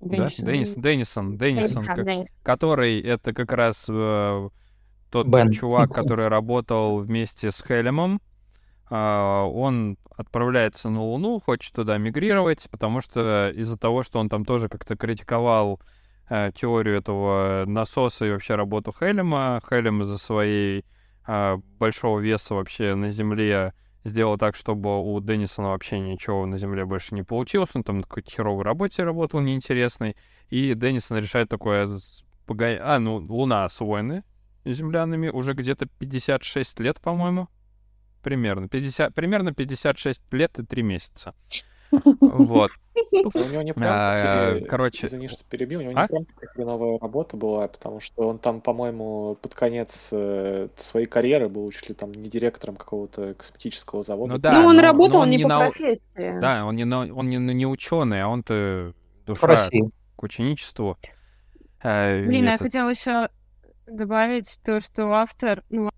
Деннисон. 0.00 0.46
Да? 0.46 0.52
Деннис, 0.52 0.74
Деннисон, 0.74 1.38
Деннисон, 1.38 1.84
как, 1.84 2.06
который 2.42 3.00
это 3.00 3.32
как 3.32 3.52
раз 3.52 3.86
э, 3.88 4.48
тот 5.10 5.26
Бен. 5.26 5.50
чувак, 5.50 5.90
который 5.94 6.28
работал 6.28 6.98
вместе 6.98 7.50
с 7.50 7.62
Хелемом, 7.62 8.20
он 8.90 9.98
отправляется 10.18 10.90
на 10.90 11.00
Луну, 11.00 11.40
хочет 11.40 11.72
туда 11.72 11.96
мигрировать, 11.96 12.68
потому 12.70 13.00
что 13.00 13.52
из-за 13.54 13.78
того, 13.78 14.02
что 14.02 14.18
он 14.18 14.28
там 14.28 14.44
тоже 14.44 14.68
как-то 14.68 14.96
критиковал 14.96 15.80
э, 16.28 16.50
теорию 16.54 16.96
этого 16.96 17.64
насоса 17.66 18.26
и 18.26 18.30
вообще 18.30 18.56
работу 18.56 18.92
Хелема, 18.92 19.62
Хелем 19.68 20.02
из-за 20.02 20.18
своей 20.18 20.84
э, 21.26 21.56
большого 21.78 22.18
веса 22.18 22.54
вообще 22.54 22.96
на 22.96 23.10
Земле 23.10 23.74
сделал 24.04 24.38
так, 24.38 24.56
чтобы 24.56 25.00
у 25.00 25.20
Деннисона 25.20 25.68
вообще 25.68 26.00
ничего 26.00 26.46
на 26.46 26.58
Земле 26.58 26.84
больше 26.84 27.14
не 27.14 27.22
получилось. 27.22 27.70
Он 27.74 27.84
там 27.84 27.98
на 27.98 28.02
какой-то 28.02 28.30
херовой 28.30 28.64
работе 28.64 29.04
работал 29.04 29.40
неинтересной. 29.40 30.16
И 30.50 30.74
Деннисон 30.74 31.18
решает 31.18 31.48
такое... 31.48 31.88
А, 32.48 32.98
ну, 32.98 33.16
Луна 33.16 33.64
освоены 33.66 34.24
землянами 34.64 35.28
уже 35.28 35.52
где-то 35.52 35.86
56 35.98 36.80
лет, 36.80 37.00
по-моему 37.00 37.48
примерно. 38.28 38.68
50, 38.68 39.14
примерно 39.14 39.54
56 39.54 40.20
лет 40.32 40.58
и 40.58 40.62
3 40.64 40.82
месяца. 40.82 41.34
Вот. 41.90 42.70
У 43.12 43.38
него 43.38 43.62
не 43.62 43.72
прям 43.72 43.88
а, 43.90 44.60
короче, 44.68 45.06
извини, 45.06 45.28
что 45.28 45.42
перебил, 45.44 45.78
у 45.78 45.82
него 45.82 45.92
не 45.92 45.98
а? 45.98 46.06
прям 46.06 46.26
такая 46.26 46.50
хреновая 46.50 46.98
работа 46.98 47.38
была, 47.38 47.66
потому 47.66 48.00
что 48.00 48.28
он 48.28 48.38
там, 48.38 48.60
по-моему, 48.60 49.38
под 49.40 49.54
конец 49.54 50.10
э, 50.12 50.68
своей 50.76 51.06
карьеры 51.06 51.48
был 51.48 51.70
чуть 51.70 51.88
ли 51.88 51.94
там 51.94 52.12
не 52.12 52.28
директором 52.28 52.76
какого-то 52.76 53.32
косметического 53.32 54.02
завода. 54.02 54.34
Ну, 54.34 54.38
да, 54.38 54.52
ну 54.52 54.66
он 54.66 54.76
но, 54.76 54.82
работал 54.82 55.20
но 55.20 55.22
он 55.22 55.30
не, 55.30 55.36
не 55.38 55.44
по 55.44 55.48
на... 55.48 55.58
профессии. 55.60 56.38
Да, 56.40 56.66
он 56.66 56.76
не, 56.76 56.84
на... 56.84 56.98
он 56.98 57.30
не, 57.30 57.38
не 57.38 57.66
ученый, 57.66 58.20
а 58.20 58.28
он-то 58.28 58.92
душа 59.24 59.70
к 60.16 60.22
ученичеству. 60.22 60.98
А, 61.80 62.20
Блин, 62.26 62.46
этот... 62.46 62.60
я 62.60 62.66
хотела 62.66 62.88
еще 62.90 63.28
добавить 63.86 64.60
то, 64.62 64.80
что 64.80 65.12
автор, 65.14 65.62
ну, 65.70 65.90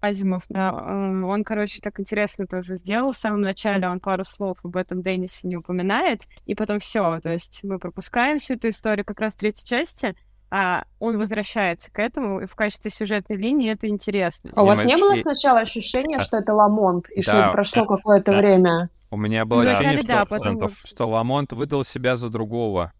Азимов, 0.00 0.44
да, 0.48 0.72
он, 0.72 1.42
короче, 1.44 1.80
так 1.80 1.98
интересно 1.98 2.46
тоже 2.46 2.76
сделал. 2.76 3.12
В 3.12 3.16
самом 3.16 3.40
начале 3.40 3.88
он 3.88 4.00
пару 4.00 4.24
слов 4.24 4.58
об 4.62 4.76
этом 4.76 5.02
Деннисе 5.02 5.40
не 5.48 5.56
упоминает, 5.56 6.22
и 6.46 6.54
потом 6.54 6.78
все, 6.78 7.20
то 7.20 7.30
есть 7.30 7.60
мы 7.64 7.78
пропускаем 7.78 8.38
всю 8.38 8.54
эту 8.54 8.68
историю 8.68 9.04
как 9.04 9.20
раз 9.20 9.34
в 9.34 9.38
третьей 9.38 9.66
части, 9.66 10.14
а 10.50 10.84
он 10.98 11.18
возвращается 11.18 11.90
к 11.92 11.98
этому, 11.98 12.40
и 12.40 12.46
в 12.46 12.54
качестве 12.54 12.90
сюжетной 12.90 13.36
линии 13.36 13.72
это 13.72 13.88
интересно. 13.88 14.50
А 14.54 14.62
у 14.62 14.66
вас 14.66 14.84
не 14.84 14.96
было 14.96 15.14
сначала 15.14 15.60
ощущения, 15.60 16.16
а... 16.16 16.20
что 16.20 16.38
это 16.38 16.54
Ламонт, 16.54 17.10
и 17.10 17.16
да, 17.16 17.22
что 17.22 17.36
это 17.38 17.50
прошло 17.50 17.82
да, 17.82 17.96
какое-то 17.96 18.32
да. 18.32 18.38
время? 18.38 18.90
У 19.10 19.16
меня 19.16 19.44
было 19.44 19.62
ощущение, 19.62 20.04
да, 20.04 20.24
что, 20.24 20.38
потом... 20.38 20.70
что 20.84 21.08
Ламонт 21.08 21.52
выдал 21.52 21.84
себя 21.84 22.16
за 22.16 22.30
другого. 22.30 22.92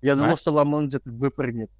Я 0.00 0.16
думал, 0.16 0.36
что 0.36 0.50
Ламонт 0.50 0.88
где-то 0.88 1.10
выпрыгнет. 1.10 1.70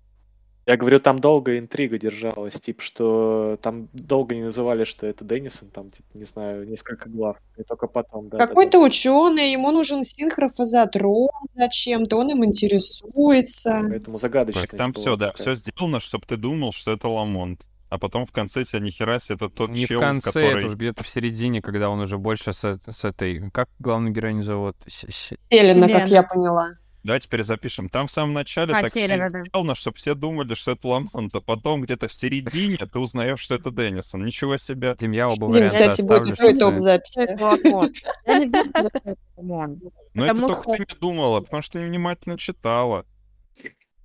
Я 0.64 0.76
говорю, 0.76 1.00
там 1.00 1.18
долго 1.18 1.58
интрига 1.58 1.98
держалась, 1.98 2.54
типа, 2.54 2.82
что 2.82 3.58
там 3.62 3.88
долго 3.92 4.34
не 4.34 4.42
называли, 4.42 4.84
что 4.84 5.06
это 5.06 5.24
Деннисон, 5.24 5.68
там, 5.68 5.90
типа, 5.90 6.06
не 6.14 6.24
знаю, 6.24 6.68
несколько 6.68 7.10
глав, 7.10 7.36
и 7.56 7.64
только 7.64 7.88
потом, 7.88 8.28
да. 8.28 8.38
Какой-то 8.38 8.78
да, 8.78 8.84
ученый, 8.84 9.50
ему 9.50 9.72
нужен 9.72 10.04
синхрофазотрон 10.04 11.30
зачем-то, 11.54 12.16
он 12.16 12.30
им 12.30 12.44
интересуется. 12.44 13.84
Поэтому 13.88 14.18
загадочность 14.18 14.70
так, 14.70 14.78
Там 14.78 14.92
все, 14.92 15.16
да, 15.16 15.32
все 15.32 15.56
сделано, 15.56 15.98
чтобы 15.98 16.26
ты 16.26 16.36
думал, 16.36 16.72
что 16.72 16.92
это 16.92 17.08
Ламонт. 17.08 17.68
А 17.88 17.98
потом 17.98 18.24
в 18.24 18.32
конце 18.32 18.64
тебя 18.64 18.80
нихера 18.80 19.18
себе 19.18 19.36
это 19.36 19.50
тот 19.50 19.68
не 19.68 19.86
чел, 19.86 20.00
в 20.00 20.02
конце, 20.02 20.32
который... 20.32 20.60
это 20.60 20.66
уж 20.68 20.74
где-то 20.76 21.04
в 21.04 21.08
середине, 21.08 21.60
когда 21.60 21.90
он 21.90 22.00
уже 22.00 22.16
больше 22.16 22.54
с, 22.54 22.80
с 22.88 23.04
этой... 23.04 23.50
Как 23.50 23.68
главную 23.80 24.14
героиню 24.14 24.42
зовут? 24.44 24.76
Елена, 25.50 25.88
как 25.88 26.08
я 26.08 26.22
поняла. 26.22 26.70
Давайте 27.04 27.28
перезапишем. 27.28 27.88
Там 27.88 28.06
в 28.06 28.10
самом 28.10 28.32
начале 28.32 28.74
а, 28.74 28.82
так 28.82 28.90
сделано, 28.90 29.74
чтобы 29.74 29.96
все 29.96 30.14
думали, 30.14 30.54
что 30.54 30.72
это 30.72 30.86
Ламонт, 30.86 31.34
а 31.34 31.40
потом 31.40 31.82
где-то 31.82 32.06
в 32.06 32.14
середине 32.14 32.76
ты 32.76 32.98
узнаешь, 32.98 33.40
что 33.40 33.56
это 33.56 33.70
Деннисон. 33.72 34.24
Ничего 34.24 34.56
себе. 34.56 34.94
Дим, 34.98 35.12
я 35.12 35.28
оба 35.28 35.52
Дим, 35.52 35.68
кстати, 35.68 36.02
будет 36.02 36.40
и 36.40 36.58
то 36.58 36.70
в 36.70 36.76
записи. 36.76 37.26
Ну 40.14 40.24
это 40.24 40.36
только 40.46 40.72
ты 40.72 40.78
не 40.78 41.00
думала, 41.00 41.40
потому 41.40 41.62
что 41.62 41.78
ты 41.78 41.86
внимательно 41.86 42.38
читала. 42.38 43.06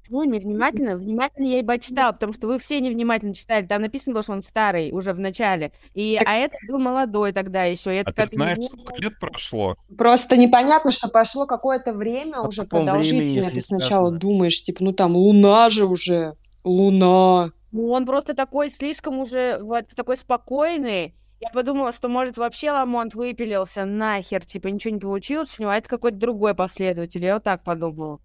Ну, 0.09 0.23
невнимательно. 0.23 0.95
Внимательно 0.95 1.45
я 1.47 1.59
и 1.59 1.79
читала, 1.79 2.11
потому 2.11 2.33
что 2.33 2.47
вы 2.47 2.59
все 2.59 2.79
невнимательно 2.79 3.33
читали. 3.33 3.65
Там 3.65 3.81
написано 3.81 4.13
было, 4.13 4.23
что 4.23 4.33
он 4.33 4.41
старый 4.41 4.91
уже 4.91 5.13
в 5.13 5.19
начале. 5.19 5.71
И, 5.93 6.17
так... 6.19 6.27
А 6.27 6.35
это 6.35 6.55
был 6.69 6.79
молодой 6.79 7.33
тогда 7.33 7.63
еще. 7.63 7.99
а 7.99 8.11
ты 8.11 8.25
знаешь, 8.27 8.57
сколько 8.61 8.95
лет 9.01 9.19
прошло? 9.19 9.75
Просто 9.97 10.37
непонятно, 10.37 10.91
что 10.91 11.09
прошло 11.09 11.45
какое-то 11.45 11.93
время 11.93 12.37
а 12.37 12.47
уже 12.47 12.63
продолжительное. 12.63 13.51
Ты 13.51 13.61
сначала 13.61 14.07
сказано. 14.07 14.19
думаешь, 14.19 14.61
типа, 14.61 14.83
ну 14.83 14.93
там 14.93 15.15
луна 15.15 15.69
же 15.69 15.85
уже. 15.85 16.35
Луна. 16.63 17.51
Ну, 17.71 17.89
он 17.91 18.05
просто 18.05 18.33
такой 18.33 18.69
слишком 18.69 19.19
уже 19.19 19.59
вот 19.61 19.87
такой 19.95 20.17
спокойный. 20.17 21.15
Я 21.39 21.49
подумала, 21.49 21.91
что, 21.91 22.09
может, 22.09 22.37
вообще 22.37 22.71
Ламонт 22.71 23.13
выпилился 23.13 23.85
нахер, 23.85 24.43
типа, 24.43 24.69
ничего 24.69 24.93
не 24.95 24.99
получилось 24.99 25.55
у 25.57 25.61
него, 25.61 25.71
а 25.71 25.77
это 25.77 25.87
какой-то 25.87 26.17
другой 26.17 26.55
последователь. 26.55 27.23
Я 27.23 27.35
вот 27.35 27.43
так 27.43 27.63
подумала. 27.63 28.19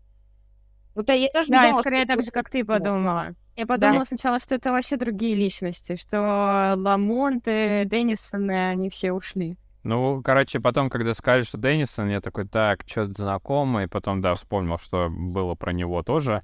Ну, 0.94 1.02
то 1.02 1.12
я 1.12 1.28
тоже 1.28 1.48
да, 1.48 1.66
думала, 1.66 1.80
скорее 1.80 2.06
так 2.06 2.22
же, 2.22 2.30
как 2.30 2.50
ты 2.50 2.64
подумала. 2.64 3.34
Я 3.56 3.66
подумала 3.66 4.00
да. 4.00 4.04
сначала, 4.04 4.38
что 4.38 4.54
это 4.54 4.72
вообще 4.72 4.96
другие 4.96 5.34
личности, 5.34 5.96
что 5.96 6.74
Ламонт 6.76 7.44
и 7.46 7.84
Деннисон, 7.86 8.50
они 8.50 8.90
все 8.90 9.12
ушли. 9.12 9.56
Ну, 9.84 10.22
короче, 10.22 10.60
потом, 10.60 10.88
когда 10.90 11.12
сказали, 11.12 11.42
что 11.42 11.58
Деннисон, 11.58 12.08
я 12.08 12.20
такой, 12.20 12.46
так, 12.46 12.84
что-то 12.86 13.12
знакомый, 13.14 13.84
и 13.84 13.88
потом, 13.88 14.20
да, 14.20 14.34
вспомнил, 14.34 14.78
что 14.78 15.08
было 15.10 15.54
про 15.54 15.72
него 15.72 16.02
тоже, 16.02 16.42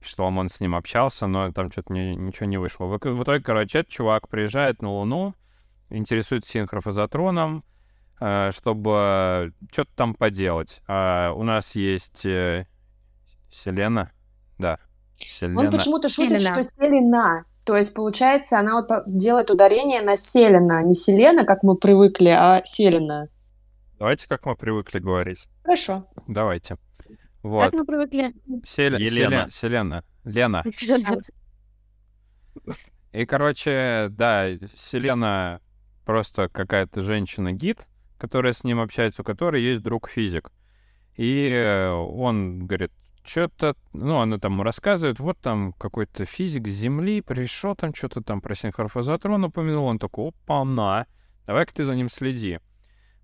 что 0.00 0.24
Ламонт 0.24 0.52
с 0.52 0.60
ним 0.60 0.74
общался, 0.74 1.26
но 1.26 1.50
там 1.52 1.72
что-то 1.72 1.92
не, 1.92 2.14
ничего 2.14 2.46
не 2.46 2.58
вышло. 2.58 2.84
В, 2.84 2.98
в 2.98 3.22
итоге, 3.22 3.42
короче, 3.42 3.78
этот 3.78 3.92
чувак 3.92 4.28
приезжает 4.28 4.82
на 4.82 4.90
Луну, 4.90 5.34
интересуется 5.88 6.52
синхрофазотроном, 6.52 7.64
э, 8.20 8.50
чтобы 8.52 9.54
что-то 9.72 9.90
там 9.96 10.14
поделать. 10.14 10.82
А 10.86 11.32
у 11.32 11.42
нас 11.42 11.74
есть 11.74 12.26
э, 12.26 12.66
Селена? 13.54 14.10
Да. 14.58 14.78
Селена. 15.16 15.60
Он 15.60 15.70
почему-то 15.70 16.08
шутит, 16.08 16.40
Селена. 16.40 16.54
что 16.54 16.64
Селена. 16.64 17.44
То 17.64 17.76
есть, 17.76 17.94
получается, 17.94 18.58
она 18.58 18.74
вот 18.74 18.88
делает 19.06 19.50
ударение 19.50 20.02
на 20.02 20.16
Селена. 20.16 20.82
Не 20.82 20.94
Селена, 20.94 21.44
как 21.44 21.62
мы 21.62 21.76
привыкли, 21.76 22.28
а 22.28 22.60
Селена. 22.64 23.28
Давайте, 23.98 24.28
как 24.28 24.44
мы 24.44 24.56
привыкли 24.56 24.98
говорить. 24.98 25.48
Хорошо. 25.62 26.06
Давайте. 26.26 26.76
Вот. 27.42 27.64
Как 27.64 27.74
мы 27.74 27.86
привыкли? 27.86 28.34
Селя... 28.66 28.98
Елена. 28.98 29.48
Селена. 29.50 30.04
Лена. 30.24 30.64
И, 33.12 33.26
короче, 33.26 34.08
да, 34.10 34.48
Селена 34.76 35.60
просто 36.04 36.48
какая-то 36.48 37.02
женщина-гид, 37.02 37.86
которая 38.18 38.52
с 38.52 38.64
ним 38.64 38.80
общается, 38.80 39.22
у 39.22 39.24
которой 39.24 39.62
есть 39.62 39.82
друг-физик. 39.82 40.50
И 41.16 41.48
э, 41.50 41.90
он 41.90 42.66
говорит, 42.66 42.90
что-то, 43.24 43.74
ну, 43.92 44.18
она 44.18 44.38
там 44.38 44.60
рассказывает, 44.62 45.18
вот 45.18 45.38
там 45.38 45.72
какой-то 45.72 46.24
физик 46.24 46.68
Земли 46.68 47.20
пришел, 47.20 47.74
там 47.74 47.94
что-то 47.94 48.20
там 48.20 48.40
про 48.40 48.54
синхрофазотрон 48.54 49.44
упомянул, 49.44 49.86
он 49.86 49.98
такой, 49.98 50.28
опа-на, 50.28 51.06
давай-ка 51.46 51.74
ты 51.74 51.84
за 51.84 51.94
ним 51.94 52.08
следи. 52.08 52.60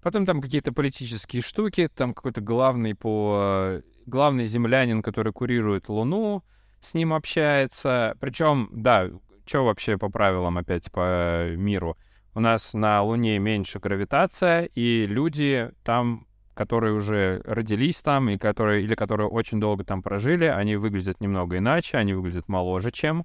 Потом 0.03 0.25
там 0.25 0.41
какие-то 0.41 0.73
политические 0.73 1.43
штуки, 1.43 1.89
там 1.95 2.15
какой-то 2.15 2.41
главный 2.41 2.95
по... 2.95 3.83
главный 4.07 4.47
землянин, 4.47 5.03
который 5.03 5.33
курирует 5.33 5.89
Луну, 5.89 6.43
с 6.81 6.95
ним 6.95 7.13
общается. 7.13 8.17
Причем, 8.19 8.71
да, 8.73 9.11
что 9.45 9.65
вообще 9.65 9.99
по 9.99 10.09
правилам 10.09 10.57
опять 10.57 10.91
по 10.91 11.51
миру? 11.55 11.99
У 12.35 12.41
нас 12.41 12.73
на 12.73 13.03
Луне 13.03 13.39
меньше 13.39 13.79
гравитация, 13.79 14.65
и 14.65 15.07
люди 15.07 15.71
там 15.85 16.27
которые 16.61 16.93
уже 16.93 17.41
родились 17.47 18.03
там 18.03 18.29
и 18.29 18.37
которые, 18.37 18.85
или 18.85 18.95
которые 18.95 19.31
очень 19.31 19.59
долго 19.59 19.83
там 19.83 20.03
прожили, 20.03 20.45
они 20.45 20.77
выглядят 20.77 21.19
немного 21.23 21.57
иначе, 21.57 21.97
они 21.97 22.13
выглядят 22.13 22.49
моложе, 22.49 22.91
чем 22.91 23.25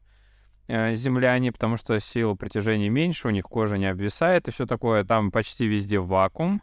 э, 0.70 0.96
земляне, 0.96 1.52
потому 1.52 1.76
что 1.76 2.00
сила 2.00 2.36
притяжения 2.36 2.88
меньше, 2.88 3.28
у 3.28 3.32
них 3.32 3.44
кожа 3.44 3.78
не 3.78 3.88
обвисает 3.88 4.48
и 4.48 4.52
все 4.52 4.66
такое. 4.66 5.04
Там 5.04 5.32
почти 5.32 5.68
везде 5.68 6.00
вакуум. 6.00 6.62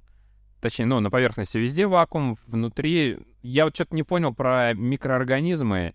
Точнее, 0.62 0.86
ну, 0.86 1.00
на 1.00 1.10
поверхности 1.10 1.58
везде 1.58 1.86
вакуум, 1.86 2.36
внутри... 2.46 3.18
Я 3.42 3.66
вот 3.66 3.74
что-то 3.74 3.94
не 3.94 4.02
понял 4.02 4.32
про 4.32 4.72
микроорганизмы, 4.72 5.92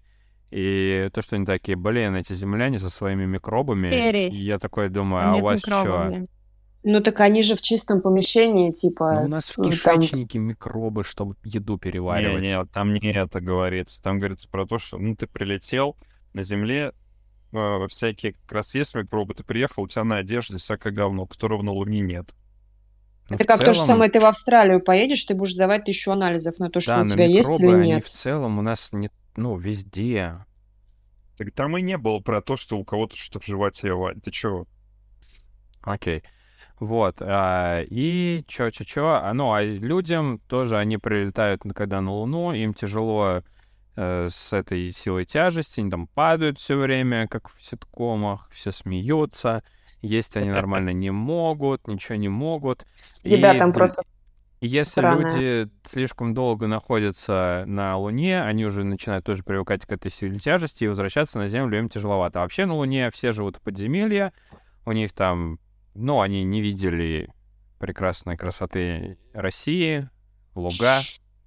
и 0.51 1.09
то, 1.11 1.23
что 1.23 1.37
они 1.37 1.47
такие, 1.47 1.75
блин, 1.75 2.15
эти 2.15 2.33
земляне 2.33 2.77
со 2.77 2.91
своими 2.91 3.25
микробами. 3.25 3.89
Перри. 3.89 4.29
Я 4.29 4.59
такой 4.59 4.89
думаю, 4.89 5.27
а 5.27 5.35
у 5.37 5.41
вас 5.41 5.59
что? 5.59 6.21
Ну 6.83 7.01
так 7.01 7.19
они 7.19 7.41
же 7.41 7.55
в 7.55 7.61
чистом 7.61 8.01
помещении, 8.01 8.71
типа... 8.71 9.19
Ну, 9.19 9.25
у 9.25 9.27
нас 9.27 9.49
в 9.49 9.61
кишечнике 9.61 10.39
там... 10.39 10.47
микробы, 10.47 11.03
чтобы 11.03 11.35
еду 11.43 11.77
переваривать. 11.77 12.41
Не, 12.41 12.49
не, 12.49 12.65
там 12.65 12.93
не 12.93 13.11
это 13.11 13.41
говорится. 13.41 14.01
Там 14.01 14.19
говорится 14.19 14.47
про 14.49 14.65
то, 14.65 14.79
что 14.79 14.97
ну 14.97 15.15
ты 15.15 15.27
прилетел 15.27 15.97
на 16.33 16.43
Земле, 16.43 16.93
э, 17.51 17.87
всякие 17.89 18.33
как 18.33 18.51
раз 18.51 18.75
есть 18.75 18.95
микробы, 18.95 19.33
ты 19.33 19.43
приехал, 19.43 19.83
у 19.83 19.87
тебя 19.87 20.03
на 20.03 20.17
одежде 20.17 20.57
всякое 20.57 20.93
говно, 20.93 21.25
которого 21.25 21.61
на 21.63 21.71
Луне 21.71 21.99
нет. 21.99 22.33
Ну, 23.29 23.35
это 23.35 23.45
как 23.45 23.57
целом... 23.57 23.73
то 23.73 23.79
же 23.79 23.85
самое, 23.85 24.09
ты 24.09 24.21
в 24.21 24.25
Австралию 24.25 24.81
поедешь, 24.81 25.25
ты 25.25 25.35
будешь 25.35 25.55
давать 25.55 25.83
тысячу 25.83 26.11
анализов 26.11 26.59
на 26.59 26.69
то, 26.69 26.79
что 26.79 26.95
да, 26.95 27.01
у 27.01 27.07
тебя 27.07 27.25
есть 27.25 27.59
или 27.59 27.83
нет. 27.83 28.05
в 28.05 28.09
целом 28.09 28.59
у 28.59 28.61
нас 28.61 28.89
не, 28.93 29.09
ну, 29.35 29.57
везде. 29.57 30.45
Так 31.35 31.51
там 31.51 31.77
и 31.77 31.81
не 31.81 31.97
было 31.97 32.19
про 32.19 32.41
то, 32.41 32.55
что 32.55 32.77
у 32.77 32.85
кого-то 32.85 33.17
что-то 33.17 33.43
в 33.43 33.45
животе, 33.45 33.93
Вань, 33.93 34.21
ты 34.21 34.31
чего? 34.31 34.65
Окей. 35.81 36.19
Okay. 36.19 36.23
Вот. 36.79 37.17
А, 37.21 37.81
и 37.81 38.43
чё-чё-чё. 38.47 39.19
А, 39.23 39.33
ну, 39.33 39.51
а 39.53 39.63
людям 39.63 40.39
тоже 40.47 40.77
они 40.77 40.97
прилетают, 40.97 41.63
когда 41.75 42.01
на 42.01 42.11
Луну, 42.11 42.53
им 42.53 42.73
тяжело 42.73 43.41
э, 43.95 44.29
с 44.31 44.53
этой 44.53 44.91
силой 44.91 45.25
тяжести, 45.25 45.79
они 45.79 45.89
там 45.89 46.07
падают 46.07 46.59
все 46.59 46.75
время, 46.75 47.27
как 47.27 47.49
в 47.49 47.63
ситкомах, 47.63 48.47
все 48.51 48.71
смеются, 48.71 49.63
есть 50.01 50.37
они 50.37 50.51
нормально 50.51 50.91
не 50.93 51.11
могут, 51.11 51.87
ничего 51.87 52.15
не 52.15 52.29
могут. 52.29 52.85
Еда 53.23 53.55
и, 53.55 53.59
там 53.59 53.73
просто 53.73 54.03
если 54.59 55.01
Сраная. 55.01 55.35
люди 55.35 55.71
слишком 55.85 56.33
долго 56.33 56.65
находятся 56.65 57.63
на 57.67 57.95
Луне, 57.97 58.41
они 58.41 58.65
уже 58.65 58.83
начинают 58.83 59.23
тоже 59.23 59.43
привыкать 59.43 59.85
к 59.85 59.91
этой 59.91 60.09
силе 60.09 60.39
тяжести, 60.39 60.83
и 60.83 60.87
возвращаться 60.87 61.37
на 61.37 61.47
Землю 61.47 61.77
им 61.77 61.89
тяжеловато. 61.89 62.39
А 62.39 62.41
вообще 62.41 62.65
на 62.65 62.73
Луне 62.73 63.11
все 63.11 63.31
живут 63.31 63.57
в 63.57 63.61
подземелье, 63.61 64.33
у 64.85 64.93
них 64.93 65.13
там 65.13 65.59
ну, 65.97 66.21
они 66.21 66.43
не 66.43 66.61
видели 66.61 67.29
прекрасной 67.79 68.37
красоты 68.37 69.17
России, 69.33 70.09
луга, 70.55 70.93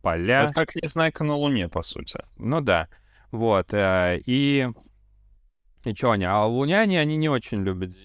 поля. 0.03 0.42
Это 0.44 0.55
как 0.55 0.74
Незнайка 0.74 1.24
на 1.24 1.34
Луне, 1.34 1.68
по 1.68 1.82
сути. 1.82 2.20
Ну 2.36 2.61
да. 2.61 2.88
Вот. 3.30 3.72
Э, 3.72 4.20
и... 4.26 4.68
И 5.84 5.94
что 5.94 6.11
они? 6.11 6.24
А 6.24 6.44
луняне, 6.44 7.01
они 7.01 7.16
не 7.16 7.28
очень 7.28 7.62
любят 7.62 7.96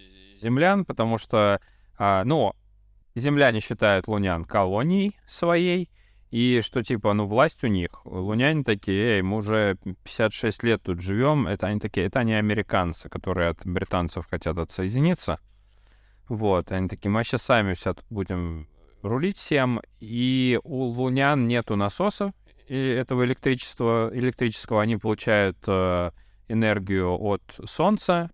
землян, 0.41 0.85
потому 0.85 1.17
что, 1.17 1.59
а, 1.97 2.23
ну, 2.23 2.53
земляне 3.15 3.59
считают 3.59 4.07
лунян 4.07 4.45
колонией 4.45 5.17
своей, 5.27 5.89
и 6.31 6.61
что, 6.61 6.83
типа, 6.83 7.13
ну, 7.13 7.27
власть 7.27 7.63
у 7.63 7.67
них. 7.67 8.05
Луняне 8.05 8.63
такие, 8.63 9.15
эй, 9.15 9.21
мы 9.21 9.37
уже 9.37 9.77
56 10.03 10.63
лет 10.63 10.83
тут 10.83 11.01
живем, 11.01 11.47
это 11.47 11.67
они 11.67 11.79
такие, 11.79 12.07
это 12.07 12.19
они 12.19 12.33
американцы, 12.33 13.09
которые 13.09 13.49
от 13.49 13.65
британцев 13.65 14.25
хотят 14.29 14.57
отсоединиться. 14.57 15.39
Вот, 16.27 16.71
они 16.71 16.87
такие, 16.87 17.09
мы 17.11 17.23
сейчас 17.23 17.43
сами 17.43 17.73
все 17.73 17.93
тут 17.93 18.05
будем 18.09 18.67
рулить 19.03 19.37
всем, 19.37 19.81
и 19.99 20.59
у 20.63 20.83
лунян 20.83 21.47
нету 21.47 21.75
насоса 21.75 22.33
и 22.67 22.77
этого 22.77 23.23
электричества, 23.25 24.09
электрического, 24.11 24.81
они 24.81 24.97
получают 24.97 25.57
э, 25.67 26.11
энергию 26.47 27.15
от 27.21 27.43
солнца, 27.65 28.31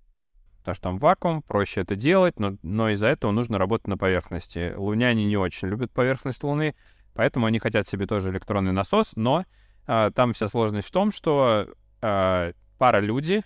потому 0.60 0.76
что 0.76 0.84
там 0.84 1.00
вакуум, 1.00 1.42
проще 1.42 1.82
это 1.82 1.96
делать, 1.96 2.40
но, 2.40 2.56
но 2.64 2.90
из-за 2.92 3.08
этого 3.08 3.32
нужно 3.32 3.58
работать 3.58 3.88
на 3.88 3.98
поверхности. 3.98 4.74
Луняне 4.78 5.26
не 5.26 5.36
очень 5.36 5.68
любят 5.68 5.92
поверхность 5.92 6.44
Луны, 6.44 6.76
поэтому 7.14 7.46
они 7.46 7.60
хотят 7.60 7.88
себе 7.88 8.08
тоже 8.08 8.30
электронный 8.32 8.72
насос, 8.72 9.12
но 9.16 9.44
э, 9.88 10.12
там 10.16 10.32
вся 10.32 10.48
сложность 10.48 10.88
в 10.88 10.92
том, 10.92 11.12
что 11.12 11.68
э, 12.02 12.54
пара 12.78 13.00
люди 13.02 13.44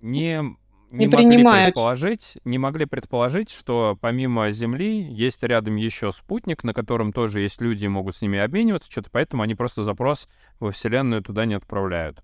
не 0.00 0.56
не, 0.94 1.06
не 1.06 1.10
принимают. 1.10 1.74
Предположить, 1.74 2.38
не 2.44 2.58
могли 2.58 2.86
предположить, 2.86 3.50
что 3.50 3.98
помимо 4.00 4.50
Земли 4.50 5.02
есть 5.02 5.42
рядом 5.42 5.76
еще 5.76 6.12
спутник, 6.12 6.64
на 6.64 6.72
котором 6.72 7.12
тоже 7.12 7.40
есть 7.40 7.60
люди, 7.60 7.86
могут 7.86 8.16
с 8.16 8.22
ними 8.22 8.38
обмениваться, 8.38 8.90
что-то, 8.90 9.10
поэтому 9.10 9.42
они 9.42 9.54
просто 9.54 9.82
запрос 9.82 10.28
во 10.60 10.70
Вселенную 10.70 11.22
туда 11.22 11.44
не 11.44 11.54
отправляют. 11.54 12.22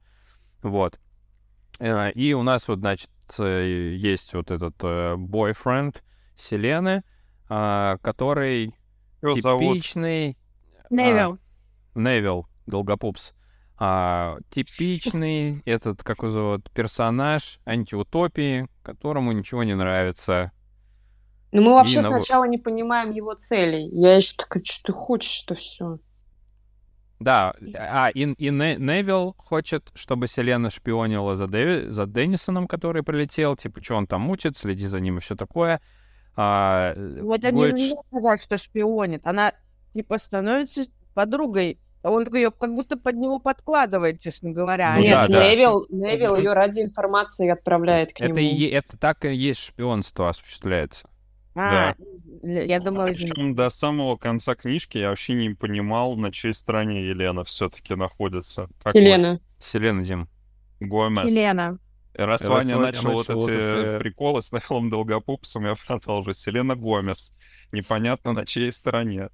Вот. 0.63 0.99
Э, 1.79 2.11
и 2.13 2.33
у 2.33 2.43
нас 2.43 2.69
вот, 2.69 2.79
значит, 2.79 3.11
э, 3.39 3.97
есть 3.97 4.35
вот 4.35 4.51
этот 4.51 4.77
э, 4.83 5.17
бойфренд 5.17 6.03
Селены, 6.37 7.03
а, 7.49 7.99
который 7.99 8.75
Его 9.23 9.35
типичный... 9.59 10.39
Невил. 10.89 11.39
А, 11.95 11.99
Невил, 11.99 12.47
Долгопупс. 12.67 13.35
А, 13.83 14.37
типичный 14.51 15.63
этот, 15.65 16.03
как 16.03 16.19
его 16.19 16.29
зовут, 16.29 16.71
персонаж 16.71 17.61
антиутопии, 17.65 18.69
которому 18.83 19.33
ничего 19.33 19.65
не 19.65 19.75
нравится. 19.75 20.53
Ну, 21.51 21.63
мы 21.63 21.73
вообще 21.73 22.01
и 22.01 22.03
сначала 22.03 22.45
на... 22.45 22.51
не 22.51 22.59
понимаем 22.59 23.11
его 23.11 23.33
целей. 23.35 23.89
Я 23.93 24.17
еще 24.17 24.37
такая, 24.37 24.63
что 24.65 24.93
ты 24.93 24.93
хочешь, 24.93 25.31
что 25.31 25.55
все. 25.55 25.99
Да, 27.21 27.55
а, 27.75 28.11
и, 28.13 28.21
и 28.21 28.51
Невил 28.51 29.35
хочет, 29.39 29.91
чтобы 29.95 30.29
Селена 30.29 30.69
шпионила 30.69 31.35
за, 31.35 31.47
Дэви, 31.47 31.89
за 31.89 32.07
Деннисоном, 32.07 32.69
который 32.69 33.03
прилетел, 33.03 33.57
типа, 33.57 33.83
что 33.83 33.97
он 33.97 34.07
там 34.07 34.21
мучит, 34.21 34.59
следи 34.59 34.87
за 34.87 35.01
ним 35.01 35.17
и 35.17 35.21
все 35.21 35.37
такое. 35.37 35.81
А, 36.37 36.95
вот 37.23 37.43
они 37.47 37.73
не 37.73 37.95
сказать, 38.09 38.43
что 38.43 38.59
шпионит. 38.59 39.27
Она, 39.27 39.55
типа, 39.95 40.19
становится 40.19 40.85
подругой 41.15 41.79
он 42.03 42.35
ее 42.35 42.51
как 42.51 42.75
будто 42.75 42.97
под 42.97 43.17
него 43.17 43.39
подкладывает, 43.39 44.21
честно 44.21 44.51
говоря. 44.51 44.95
Ну, 44.97 45.03
Нет, 45.03 45.31
да, 45.31 45.51
Невил, 45.51 45.87
да. 45.89 46.13
Невил 46.13 46.37
ее 46.37 46.53
ради 46.55 46.81
информации 46.81 47.49
отправляет 47.51 48.13
к 48.13 48.21
это 48.21 48.41
нему. 48.41 48.57
И, 48.57 48.67
это 48.67 48.97
так 48.97 49.25
и 49.25 49.35
есть 49.35 49.61
шпионство 49.61 50.31
осуществляется. 50.31 51.09
А, 51.55 51.95
да. 52.43 52.51
я 52.51 52.81
думал... 52.81 53.07
Причем 53.07 53.55
до 53.55 53.69
самого 53.71 54.17
конца 54.17 54.55
книжки 54.55 54.99
я 54.99 55.11
вообще 55.11 55.35
не 55.35 55.51
понимал, 55.51 56.17
на 56.17 56.33
чьей 56.33 56.55
стороне 56.55 57.07
Елена 57.07 57.45
все-таки 57.45 57.95
находится. 57.95 58.69
Как 58.83 58.93
Селена. 58.93 59.33
Вот? 59.33 59.43
Селена, 59.59 60.03
Дим. 60.03 60.29
Гомес. 60.81 61.31
Селена. 61.31 61.79
И 62.15 62.23
раз, 62.23 62.45
Ваня 62.47 62.79
начал 62.79 63.13
вот 63.13 63.31
эти 63.31 63.51
это... 63.51 64.01
приколы 64.01 64.43
с 64.43 64.53
Невилом 64.53 64.91
Долгопупсом, 64.91 65.65
я 65.65 65.75
продолжу. 65.87 66.35
Селена 66.35 66.77
Гомес. 66.77 67.35
Непонятно, 67.73 68.33
на 68.33 68.47
чьей 68.47 68.73
стороне. 68.73 69.29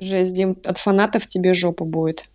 Жесть, 0.00 0.34
Дим, 0.34 0.56
от 0.64 0.78
фанатов 0.78 1.26
тебе 1.26 1.54
жопа 1.54 1.84
будет. 1.84 2.30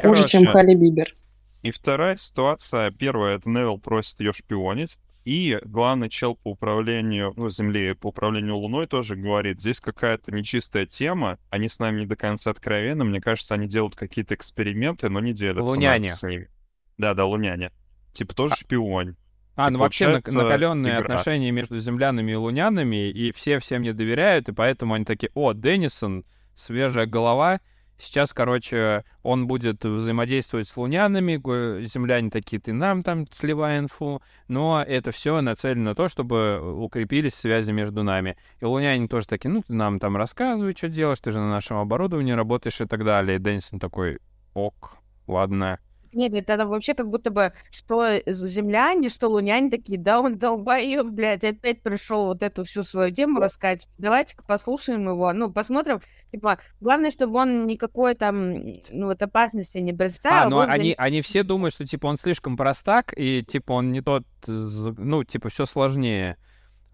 Короче, 0.00 0.22
Хуже, 0.22 0.28
чем 0.28 0.46
Халли 0.46 0.74
Бибер. 0.74 1.14
И 1.62 1.70
вторая 1.70 2.16
ситуация. 2.16 2.90
Первая, 2.90 3.38
это 3.38 3.48
Невил 3.48 3.78
просит 3.78 4.20
ее 4.20 4.32
шпионить. 4.32 4.98
И 5.24 5.58
главный 5.64 6.10
чел 6.10 6.36
по 6.36 6.50
управлению 6.50 7.32
ну, 7.36 7.48
Земли, 7.48 7.94
по 7.94 8.08
управлению 8.08 8.56
Луной 8.56 8.86
тоже 8.86 9.16
говорит, 9.16 9.58
здесь 9.58 9.80
какая-то 9.80 10.34
нечистая 10.34 10.84
тема, 10.84 11.38
они 11.48 11.70
с 11.70 11.78
нами 11.78 12.00
не 12.00 12.06
до 12.06 12.14
конца 12.14 12.50
откровенны, 12.50 13.04
мне 13.04 13.22
кажется, 13.22 13.54
они 13.54 13.66
делают 13.66 13.96
какие-то 13.96 14.34
эксперименты, 14.34 15.08
но 15.08 15.20
не 15.20 15.32
делятся 15.32 15.64
луняне. 15.64 16.10
с 16.10 16.22
ними. 16.22 16.50
Да, 16.98 17.14
да, 17.14 17.24
луняне. 17.24 17.70
Типа 18.12 18.34
тоже 18.34 18.52
а... 18.52 18.56
шпионь. 18.56 19.16
А, 19.56 19.70
ну 19.70 19.78
вообще 19.78 20.08
накаленные 20.08 20.94
игра. 20.94 21.00
отношения 21.00 21.50
между 21.52 21.80
землянами 21.80 22.32
и 22.32 22.34
лунянами, 22.34 23.08
и 23.08 23.32
все 23.32 23.60
всем 23.60 23.80
не 23.80 23.94
доверяют, 23.94 24.50
и 24.50 24.52
поэтому 24.52 24.92
они 24.92 25.06
такие, 25.06 25.30
о, 25.34 25.52
Деннисон, 25.52 26.26
свежая 26.56 27.06
голова. 27.06 27.60
Сейчас, 27.96 28.34
короче, 28.34 29.04
он 29.22 29.46
будет 29.46 29.84
взаимодействовать 29.84 30.66
с 30.66 30.76
лунянами, 30.76 31.36
земляне 31.84 32.28
такие, 32.28 32.60
ты 32.60 32.72
нам 32.72 33.02
там 33.02 33.24
сливай 33.30 33.78
инфу, 33.78 34.20
но 34.48 34.82
это 34.86 35.12
все 35.12 35.40
нацелено 35.40 35.90
на 35.90 35.94
то, 35.94 36.08
чтобы 36.08 36.60
укрепились 36.82 37.34
связи 37.34 37.70
между 37.70 38.02
нами. 38.02 38.36
И 38.60 38.64
луняне 38.64 39.06
тоже 39.06 39.28
такие, 39.28 39.50
ну, 39.50 39.62
ты 39.62 39.72
нам 39.72 40.00
там 40.00 40.16
рассказывай, 40.16 40.74
что 40.76 40.88
делаешь, 40.88 41.20
ты 41.20 41.30
же 41.30 41.38
на 41.38 41.48
нашем 41.48 41.76
оборудовании 41.76 42.32
работаешь 42.32 42.80
и 42.80 42.86
так 42.86 43.04
далее. 43.04 43.36
И 43.36 43.40
Дэнсон 43.40 43.78
такой, 43.78 44.18
ок, 44.54 44.98
ладно. 45.28 45.78
Нет, 46.14 46.34
это 46.34 46.66
вообще 46.66 46.94
как 46.94 47.08
будто 47.08 47.30
бы 47.30 47.52
что 47.70 48.20
земляне, 48.26 49.08
что 49.08 49.28
луняне 49.28 49.70
такие, 49.70 49.98
да, 49.98 50.20
он 50.20 50.38
долбоёб, 50.38 51.08
блядь, 51.08 51.44
опять 51.44 51.82
пришел 51.82 52.26
вот 52.26 52.42
эту 52.42 52.64
всю 52.64 52.82
свою 52.82 53.12
тему 53.12 53.40
рассказать. 53.40 53.86
Давайте-ка 53.98 54.44
послушаем 54.44 55.08
его, 55.08 55.32
ну, 55.32 55.50
посмотрим. 55.50 56.00
Типа, 56.32 56.58
главное, 56.80 57.10
чтобы 57.10 57.38
он 57.38 57.66
никакой 57.66 58.14
там, 58.14 58.54
ну, 58.90 59.06
вот 59.06 59.22
опасности 59.22 59.78
не 59.78 59.92
представил. 59.92 60.46
А, 60.46 60.50
ну, 60.50 60.60
они, 60.60 60.90
за... 60.90 61.02
они 61.02 61.20
все 61.20 61.42
думают, 61.42 61.74
что, 61.74 61.86
типа, 61.86 62.06
он 62.06 62.16
слишком 62.16 62.56
простак, 62.56 63.12
и, 63.16 63.44
типа, 63.46 63.72
он 63.72 63.92
не 63.92 64.00
тот, 64.00 64.24
ну, 64.46 65.24
типа, 65.24 65.48
все 65.48 65.66
сложнее. 65.66 66.36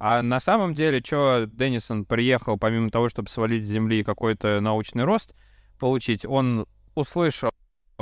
А 0.03 0.23
на 0.23 0.41
самом 0.41 0.73
деле, 0.73 1.03
что 1.05 1.45
Деннисон 1.47 2.07
приехал, 2.07 2.57
помимо 2.57 2.89
того, 2.89 3.11
чтобы 3.11 3.29
свалить 3.29 3.67
с 3.67 3.71
Земли 3.71 4.03
какой-то 4.03 4.61
научный 4.61 5.05
рост 5.05 5.35
получить, 5.79 6.25
он 6.25 6.67
услышал 6.95 7.51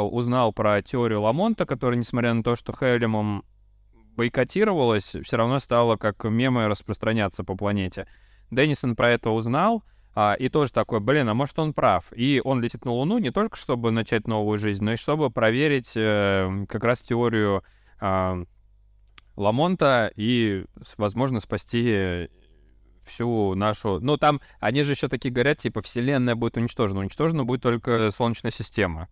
узнал 0.03 0.53
про 0.53 0.83
теорию 0.83 1.23
Ламонта, 1.23 1.67
которая, 1.67 1.99
несмотря 1.99 2.35
на 2.35 2.43
то, 2.43 2.57
что 2.57 2.73
Хелемом 2.73 3.45
бойкотировалась, 4.17 5.17
все 5.23 5.37
равно 5.37 5.59
стала 5.59 5.97
как 5.97 6.25
мемы 6.25 6.67
распространяться 6.67 7.45
по 7.45 7.57
планете. 7.57 8.09
Деннисон 8.51 8.97
про 8.97 9.11
это 9.11 9.31
узнал, 9.31 9.85
а, 10.15 10.35
и 10.35 10.49
тоже 10.49 10.73
такой, 10.73 11.01
блин, 11.01 11.29
а 11.29 11.35
может 11.35 11.59
он 11.59 11.73
прав. 11.73 12.13
И 12.15 12.41
он 12.45 12.61
летит 12.61 12.85
на 12.85 12.91
Луну 12.91 13.19
не 13.19 13.31
только 13.31 13.57
чтобы 13.57 13.91
начать 13.93 14.27
новую 14.27 14.59
жизнь, 14.59 14.83
но 14.83 14.95
и 14.95 14.97
чтобы 14.97 15.31
проверить 15.31 15.93
э, 15.95 16.65
как 16.69 16.83
раз 16.83 17.01
теорию 17.01 17.63
э, 18.01 18.45
Ламонта 19.37 20.11
и, 20.17 20.65
возможно, 20.97 21.39
спасти 21.39 22.29
всю 23.07 23.55
нашу... 23.55 24.01
Ну, 24.01 24.17
там 24.17 24.41
они 24.59 24.83
же 24.83 24.93
еще 24.93 25.07
такие 25.07 25.33
говорят, 25.33 25.59
типа, 25.59 25.81
Вселенная 25.81 26.35
будет 26.35 26.57
уничтожена. 26.57 27.01
Уничтожена 27.01 27.45
будет 27.45 27.63
только 27.63 28.11
Солнечная 28.11 28.51
система 28.51 29.09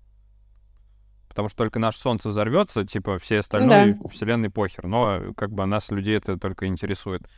потому 1.37 1.51
что 1.51 1.59
только 1.59 1.79
наше 1.79 1.99
Солнце 1.99 2.31
взорвется, 2.31 2.87
типа 2.87 3.19
все 3.19 3.41
остальные 3.41 3.99
да. 4.01 4.09
Вселенной 4.09 4.49
похер. 4.49 4.87
Но 4.87 5.35
как 5.37 5.51
бы 5.51 5.67
нас, 5.67 5.91
людей, 5.91 6.17
это 6.17 6.39
только 6.39 6.67
интересует. 6.67 7.29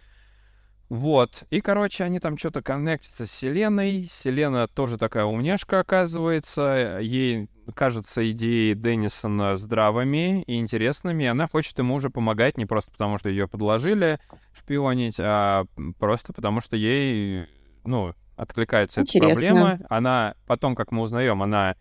Вот. 0.88 1.42
И, 1.50 1.60
короче, 1.60 2.04
они 2.04 2.20
там 2.20 2.38
что-то 2.38 2.62
коннектятся 2.62 3.26
с 3.26 3.32
Селеной. 3.32 4.08
Селена 4.08 4.68
тоже 4.68 4.98
такая 4.98 5.24
умняшка, 5.24 5.80
оказывается. 5.80 6.98
Ей 7.02 7.50
кажется 7.74 8.30
идеи 8.30 8.74
Деннисона 8.74 9.56
здравыми 9.56 10.42
и 10.42 10.60
интересными. 10.60 11.26
Она 11.26 11.48
хочет 11.48 11.76
ему 11.78 11.96
уже 11.96 12.08
помогать 12.08 12.56
не 12.56 12.66
просто 12.66 12.92
потому, 12.92 13.18
что 13.18 13.28
ее 13.28 13.48
подложили 13.48 14.20
шпионить, 14.56 15.16
а 15.18 15.64
просто 15.98 16.32
потому, 16.32 16.60
что 16.60 16.76
ей, 16.76 17.46
ну, 17.84 18.14
откликается 18.36 19.00
Интересно. 19.00 19.26
эта 19.26 19.50
проблема. 19.50 19.86
Она, 19.90 20.34
потом, 20.46 20.76
как 20.76 20.92
мы 20.92 21.02
узнаем, 21.02 21.42
она 21.42 21.74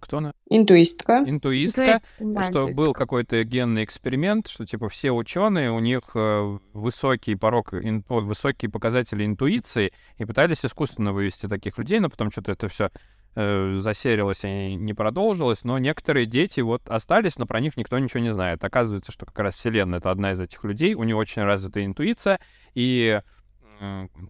кто 0.00 0.18
она? 0.18 0.32
Интуистка. 0.48 1.22
Интуистка, 1.26 2.02
да, 2.18 2.44
что 2.44 2.68
был 2.68 2.92
какой-то 2.92 3.42
генный 3.44 3.84
эксперимент, 3.84 4.48
что 4.48 4.64
типа 4.64 4.88
все 4.88 5.10
ученые, 5.10 5.70
у 5.70 5.78
них 5.78 6.02
э, 6.14 6.58
высокий 6.72 7.34
порог, 7.34 7.74
ин, 7.74 8.04
о, 8.08 8.20
высокие 8.20 8.70
показатели 8.70 9.24
интуиции, 9.24 9.92
и 10.16 10.24
пытались 10.24 10.64
искусственно 10.64 11.12
вывести 11.12 11.48
таких 11.48 11.78
людей, 11.78 12.00
но 12.00 12.08
потом 12.08 12.30
что-то 12.30 12.52
это 12.52 12.68
все 12.68 12.90
э, 13.34 13.76
засерилось 13.78 14.44
и 14.44 14.74
не 14.74 14.94
продолжилось, 14.94 15.64
но 15.64 15.78
некоторые 15.78 16.26
дети 16.26 16.60
вот 16.60 16.88
остались, 16.88 17.36
но 17.38 17.46
про 17.46 17.60
них 17.60 17.76
никто 17.76 17.98
ничего 17.98 18.20
не 18.20 18.32
знает. 18.32 18.64
Оказывается, 18.64 19.12
что 19.12 19.26
как 19.26 19.38
раз 19.38 19.54
Вселенная— 19.54 19.98
это 20.00 20.10
одна 20.10 20.32
из 20.32 20.40
этих 20.40 20.64
людей, 20.64 20.94
у 20.94 21.02
нее 21.02 21.16
очень 21.16 21.42
развитая 21.42 21.84
интуиция, 21.84 22.40
и 22.74 23.20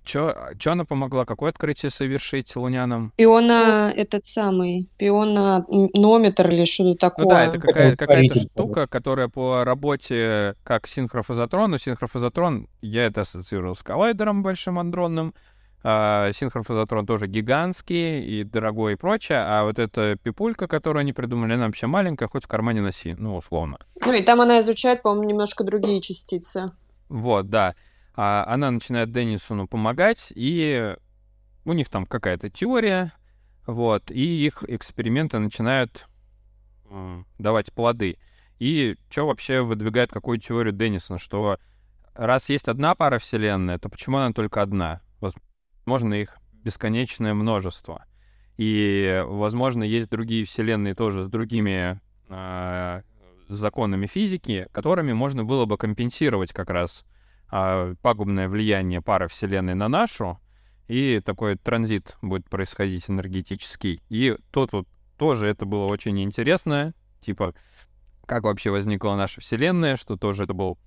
Чё, 0.04 0.34
чё 0.58 0.72
она 0.72 0.84
помогла? 0.84 1.24
Какое 1.24 1.50
открытие 1.50 1.90
совершить 1.90 2.54
лунянам? 2.56 3.12
Пиона 3.16 3.92
этот 3.94 4.26
самый, 4.26 4.88
пиононометр 4.98 6.50
или 6.50 6.64
что-то 6.64 6.94
такое. 7.10 7.24
Ну 7.24 7.30
да, 7.30 7.44
это 7.44 7.58
какая- 7.58 7.96
какая-то 7.96 8.34
штука, 8.34 8.86
которая 8.86 9.28
по 9.28 9.64
работе 9.64 10.54
как 10.64 10.86
синхрофазотрон, 10.86 11.70
но 11.70 11.78
синхрофазотрон, 11.78 12.68
я 12.82 13.06
это 13.06 13.22
ассоциировал 13.22 13.74
с 13.74 13.82
коллайдером 13.82 14.42
большим 14.42 14.78
андронным, 14.78 15.34
а, 15.82 16.32
синхрофазотрон 16.32 17.06
тоже 17.06 17.26
гигантский 17.26 18.22
и 18.40 18.44
дорогой 18.44 18.94
и 18.94 18.96
прочее, 18.96 19.38
а 19.46 19.64
вот 19.64 19.78
эта 19.78 20.16
пипулька, 20.22 20.66
которую 20.66 21.00
они 21.00 21.12
придумали, 21.12 21.52
она 21.52 21.66
вообще 21.66 21.86
маленькая, 21.86 22.26
хоть 22.26 22.44
в 22.44 22.48
кармане 22.48 22.80
носи, 22.80 23.14
ну, 23.18 23.36
условно. 23.36 23.78
Ну 24.04 24.12
и 24.14 24.22
там 24.22 24.40
она 24.40 24.60
изучает, 24.60 25.02
по-моему, 25.02 25.28
немножко 25.28 25.62
другие 25.64 26.00
частицы. 26.00 26.70
Вот, 27.10 27.50
да 27.50 27.74
а 28.16 28.44
она 28.46 28.70
начинает 28.70 29.10
Деннисону 29.10 29.66
помогать, 29.66 30.32
и 30.34 30.94
у 31.64 31.72
них 31.72 31.88
там 31.88 32.06
какая-то 32.06 32.50
теория, 32.50 33.12
вот, 33.66 34.10
и 34.10 34.44
их 34.44 34.62
эксперименты 34.68 35.38
начинают 35.38 36.06
давать 37.38 37.72
плоды. 37.72 38.18
И 38.58 38.96
что 39.10 39.26
вообще 39.26 39.62
выдвигает 39.62 40.10
какую 40.10 40.38
теорию 40.38 40.72
Деннисона, 40.72 41.18
что 41.18 41.58
раз 42.14 42.48
есть 42.50 42.68
одна 42.68 42.94
пара 42.94 43.18
вселенная, 43.18 43.78
то 43.78 43.88
почему 43.88 44.18
она 44.18 44.32
только 44.32 44.62
одна? 44.62 45.00
Возможно, 45.20 46.14
их 46.14 46.38
бесконечное 46.52 47.34
множество. 47.34 48.04
И, 48.56 49.22
возможно, 49.26 49.82
есть 49.82 50.08
другие 50.08 50.44
вселенные 50.44 50.94
тоже 50.94 51.24
с 51.24 51.28
другими 51.28 52.00
э, 52.28 53.02
законами 53.48 54.06
физики, 54.06 54.68
которыми 54.70 55.12
можно 55.12 55.44
было 55.44 55.64
бы 55.64 55.76
компенсировать 55.76 56.52
как 56.52 56.70
раз 56.70 57.04
а, 57.04 57.13
пагубное 57.48 58.48
влияние 58.48 59.00
пары 59.00 59.28
Вселенной 59.28 59.74
на 59.74 59.88
нашу, 59.88 60.40
и 60.88 61.20
такой 61.24 61.56
транзит 61.56 62.16
будет 62.20 62.48
происходить 62.48 63.08
энергетический. 63.08 64.02
И 64.08 64.36
тут 64.50 64.72
вот 64.72 64.88
тоже 65.16 65.46
это 65.46 65.64
было 65.64 65.86
очень 65.86 66.20
интересно, 66.22 66.94
типа, 67.20 67.54
как 68.26 68.44
вообще 68.44 68.70
возникла 68.70 69.14
наша 69.14 69.40
Вселенная, 69.40 69.96
что 69.96 70.16
тоже 70.16 70.44
это 70.44 70.54
был 70.54 70.78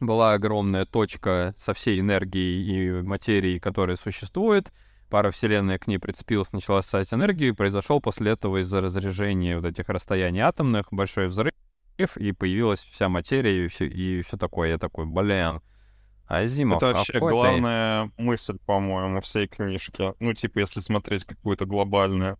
была 0.00 0.34
огромная 0.34 0.84
точка 0.84 1.54
со 1.56 1.72
всей 1.72 2.00
энергией 2.00 3.00
и 3.00 3.02
материей, 3.02 3.58
которая 3.58 3.96
существует. 3.96 4.72
пара 5.08 5.30
вселенная 5.30 5.78
к 5.78 5.86
ней 5.86 5.98
прицепилась, 5.98 6.52
начала 6.52 6.82
ссать 6.82 7.14
энергию, 7.14 7.50
и 7.50 7.54
произошел 7.54 8.00
после 8.00 8.32
этого 8.32 8.60
из-за 8.62 8.80
разряжения 8.80 9.58
вот 9.58 9.66
этих 9.66 9.88
расстояний 9.88 10.40
атомных 10.40 10.88
большой 10.90 11.28
взрыв, 11.28 11.54
и 11.98 12.32
появилась 12.32 12.80
вся 12.80 13.08
материя 13.08 13.64
и 13.64 13.68
все, 13.68 13.86
и 13.86 14.22
все 14.22 14.36
такое. 14.36 14.70
Я 14.70 14.78
такой, 14.78 15.06
блин, 15.06 15.60
Азимов, 16.26 16.82
Это 16.82 16.94
вообще 16.94 17.18
главная 17.18 18.10
ты? 18.16 18.22
мысль, 18.22 18.58
по-моему, 18.66 19.20
всей 19.20 19.46
книжки. 19.46 20.12
Ну, 20.18 20.34
типа, 20.34 20.58
если 20.60 20.80
смотреть 20.80 21.24
какую-то 21.24 21.66
глобальную. 21.66 22.38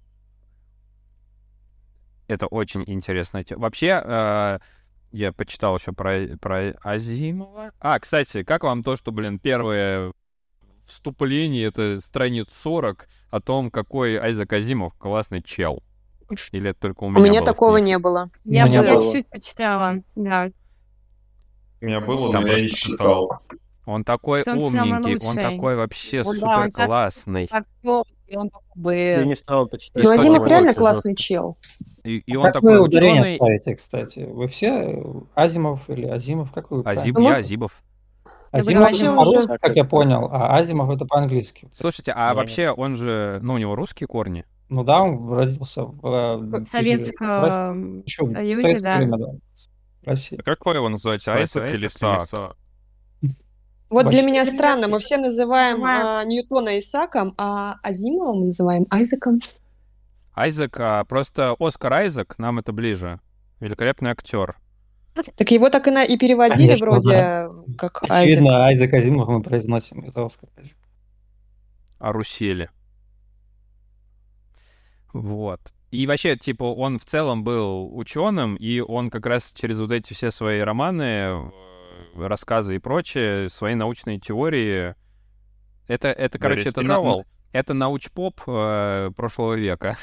Это 2.26 2.46
очень 2.48 2.82
интересно. 2.86 3.44
Вообще, 3.50 4.02
э, 4.04 4.58
я 5.12 5.32
почитал 5.32 5.76
еще 5.76 5.92
про, 5.92 6.36
про 6.40 6.72
Азимова. 6.82 7.72
А, 7.78 8.00
кстати, 8.00 8.42
как 8.42 8.64
вам 8.64 8.82
то, 8.82 8.96
что, 8.96 9.12
блин, 9.12 9.38
первое 9.38 10.12
вступление, 10.84 11.66
это 11.66 12.00
страниц 12.00 12.48
40, 12.52 13.08
о 13.30 13.40
том, 13.40 13.70
какой 13.70 14.16
Айзек 14.16 14.52
Азимов 14.52 14.94
классный 14.94 15.42
чел? 15.42 15.82
Или 16.53 16.70
это 16.70 16.81
только 16.81 17.05
у 17.05 17.11
меня 17.11 17.20
У 17.20 17.23
меня 17.24 17.43
такого 17.43 17.77
не 17.78 17.98
было. 17.98 18.31
Я, 18.44 18.66
я 18.66 19.01
чуть-чуть 19.01 19.28
почитала, 19.28 20.03
да. 20.15 20.51
У 21.81 21.85
меня 21.85 22.01
было, 22.01 22.32
но 22.32 22.47
я 22.47 22.61
не 22.61 22.69
читал. 22.69 23.40
Он 23.85 24.03
такой 24.03 24.43
он 24.44 24.59
умненький, 24.59 25.24
он 25.24 25.36
такой 25.36 25.77
вообще 25.77 26.23
ну, 26.24 26.32
супер 26.32 26.70
классный. 26.73 27.48
он. 27.85 28.51
Я 28.74 29.24
не 29.24 29.36
стал 29.36 29.66
это 29.66 29.78
читать. 29.78 30.03
Ну, 30.03 30.11
Азимов 30.11 30.47
реально 30.47 30.74
классный 30.74 31.15
чел. 31.15 31.57
И, 32.03 32.19
и 32.19 32.36
он 32.36 32.44
как 32.44 32.55
такой 32.55 32.78
вы 32.78 32.85
ударение 32.85 33.23
ученый... 33.23 33.36
ставите, 33.36 33.74
кстати? 33.77 34.19
Вы 34.20 34.48
все 34.48 35.03
Азимов 35.35 35.89
или 35.89 36.07
Азимов? 36.07 36.53
Как 36.53 36.70
вы 36.70 36.82
Азим, 36.84 37.18
я 37.19 37.36
Азимов. 37.36 37.82
Азимов 38.51 38.90
это 38.90 39.15
по-русски, 39.15 39.59
как 39.61 39.77
я 39.77 39.85
понял, 39.85 40.28
а 40.31 40.57
Азимов 40.57 40.90
это 40.90 41.05
по-английски. 41.05 41.69
Слушайте, 41.74 42.12
а 42.15 42.35
вообще 42.35 42.70
он 42.70 42.97
же, 42.97 43.39
ну, 43.43 43.55
у 43.55 43.59
него 43.59 43.74
русские 43.74 44.07
корни? 44.07 44.44
Ну 44.68 44.82
да, 44.82 45.02
он 45.02 45.32
родился 45.32 45.82
в... 45.84 46.64
Советском 46.66 48.02
Союзе, 48.06 48.78
да. 48.80 48.97
Время, 48.97 49.18
да. 49.18 49.26
России. 50.02 50.38
А 50.38 50.43
как 50.43 50.64
вы 50.64 50.74
его 50.74 50.88
называете? 50.88 51.30
Айзек 51.30 51.70
или 51.70 51.88
Саак? 51.88 52.56
Вот 53.88 54.10
для 54.10 54.22
меня 54.22 54.44
странно, 54.44 54.88
мы 54.88 54.98
все 54.98 55.16
называем 55.16 55.84
а, 55.84 56.24
Ньютона 56.24 56.76
Исаком, 56.78 57.34
а 57.38 57.76
Азимова 57.84 58.34
мы 58.34 58.47
называем 58.47 58.84
Айзеком. 58.90 59.38
Айзек, 60.34 60.80
а, 60.80 61.05
просто 61.05 61.55
Оскар 61.59 61.93
Айзек, 61.93 62.36
нам 62.38 62.59
это 62.59 62.72
ближе. 62.72 63.20
Великолепный 63.60 64.10
актер. 64.10 64.56
Так 65.14 65.51
его 65.51 65.70
так 65.70 65.86
и, 65.86 65.90
на, 65.93 66.05
и 66.05 66.18
переводили 66.18 66.66
Конечно, 66.66 66.86
вроде 66.86 67.10
да. 67.10 67.51
как 67.78 68.02
Очевидно, 68.02 68.66
Айзек. 68.66 68.93
Айзек 68.93 68.94
Азимов 68.94 69.28
мы 69.28 69.43
произносим, 69.43 70.05
это 70.05 70.24
Оскар 70.24 70.51
Айзек. 70.56 70.76
А 71.98 72.12
Русели. 72.12 72.68
Вот. 75.20 75.60
И 75.90 76.06
вообще, 76.06 76.36
типа, 76.36 76.64
он 76.64 76.98
в 76.98 77.05
целом 77.05 77.44
был 77.44 77.97
ученым, 77.97 78.56
и 78.56 78.80
он 78.80 79.09
как 79.09 79.24
раз 79.26 79.52
через 79.55 79.78
вот 79.78 79.93
эти 79.93 80.12
все 80.12 80.30
свои 80.30 80.60
романы 80.60 81.51
рассказы 82.14 82.76
и 82.76 82.78
прочее, 82.78 83.48
свои 83.48 83.74
научные 83.74 84.18
теории. 84.18 84.94
Это, 85.86 86.09
это 86.09 86.38
короче, 86.38 86.68
это, 86.68 86.82
на, 86.82 87.24
это 87.52 87.74
научпоп 87.74 88.40
э, 88.47 89.10
прошлого 89.16 89.55
века. 89.55 89.97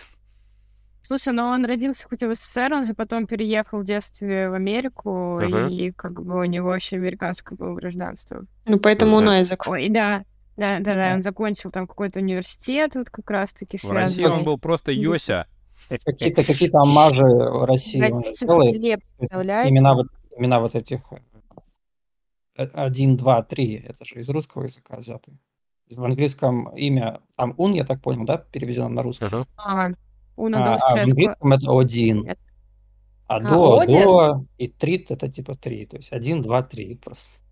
Слушай, 1.01 1.33
но 1.33 1.49
он 1.49 1.65
родился 1.65 2.07
хоть 2.07 2.23
в 2.23 2.33
СССР, 2.33 2.73
он 2.73 2.87
же 2.87 2.93
потом 2.93 3.27
переехал 3.27 3.79
в 3.79 3.85
детстве 3.85 4.49
в 4.49 4.53
Америку, 4.53 5.37
uh-huh. 5.41 5.69
и 5.69 5.91
как 5.91 6.23
бы 6.23 6.39
у 6.39 6.43
него 6.45 6.69
вообще 6.69 6.95
американское 6.95 7.57
было 7.57 7.75
гражданство. 7.75 8.45
Ну, 8.69 8.79
поэтому 8.79 9.17
он 9.17 9.27
Айзек. 9.27 9.67
Ой, 9.67 9.89
да. 9.89 10.23
Да, 10.55 10.79
да, 10.79 10.95
да, 10.95 11.13
он 11.15 11.21
закончил 11.21 11.71
там 11.71 11.87
какой-то 11.87 12.19
университет, 12.19 12.95
вот 12.95 13.09
как 13.09 13.29
раз-таки 13.29 13.77
связанный. 13.77 14.01
В 14.01 14.03
России 14.03 14.25
он 14.25 14.43
был 14.43 14.59
просто 14.59 14.91
Йося. 14.91 15.47
Какие-то 15.89 16.43
какие-то 16.43 16.79
амажи 16.79 17.65
России 17.65 18.11
он 18.11 18.21
делает. 18.21 18.75
Имена 19.67 19.95
вот, 19.95 20.07
имена 20.37 20.59
вот 20.59 20.75
этих 20.75 21.01
один, 22.55 23.17
два, 23.17 23.41
три, 23.41 23.75
это 23.75 24.05
же 24.05 24.19
из 24.19 24.29
русского 24.29 24.63
языка 24.63 24.97
взяты. 24.97 25.33
В 25.89 26.03
английском 26.03 26.69
имя, 26.75 27.21
там 27.35 27.53
ун, 27.57 27.73
я 27.73 27.83
так 27.83 28.01
понял, 28.01 28.25
да, 28.25 28.37
переведено 28.37 28.89
на 28.89 29.03
русский? 29.03 29.25
Uh-huh. 29.25 29.45
А, 29.57 29.85
а, 29.87 29.91
а 30.37 30.95
в 30.95 30.99
английском 30.99 31.53
это 31.53 31.77
один. 31.77 32.29
А, 33.27 33.37
а 33.37 33.41
до, 33.41 33.79
один? 33.79 34.03
до 34.03 34.45
и 34.57 34.67
трит 34.67 35.11
это 35.11 35.29
типа 35.29 35.55
три. 35.55 35.85
То 35.85 35.97
есть 35.97 36.11
один, 36.11 36.41
два, 36.41 36.63
три 36.63 36.95
просто 36.95 37.42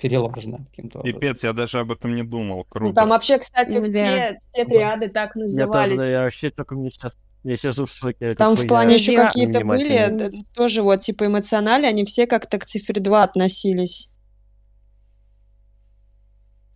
переложено 0.00 0.64
каким-то 0.70 1.00
образом. 1.00 1.20
Пипец, 1.20 1.44
я 1.44 1.52
даже 1.52 1.78
об 1.78 1.92
этом 1.92 2.14
не 2.14 2.22
думал. 2.22 2.64
Круто. 2.64 2.88
Ну, 2.88 2.94
там 2.94 3.08
вообще, 3.10 3.38
кстати, 3.38 3.74
ну, 3.74 3.84
все, 3.84 4.40
все 4.50 4.64
триады 4.64 5.08
так 5.08 5.36
назывались. 5.36 6.00
Я, 6.00 6.06
тоже, 6.06 6.12
я 6.12 6.22
вообще 6.22 6.50
только 6.50 6.74
мне 6.74 6.90
сейчас 6.90 7.16
я 7.42 7.56
сейчас 7.56 7.78
в 7.78 7.86
шоке. 7.86 8.34
Там 8.34 8.54
в 8.54 8.66
плане 8.66 8.94
еще 8.94 9.16
какие-то 9.16 9.64
были, 9.64 10.44
тоже 10.54 10.82
вот 10.82 11.00
типа 11.00 11.26
эмоционали, 11.26 11.86
они 11.86 12.04
все 12.04 12.26
как-то 12.26 12.58
к 12.58 12.66
цифре 12.66 13.00
2 13.00 13.22
относились 13.22 14.10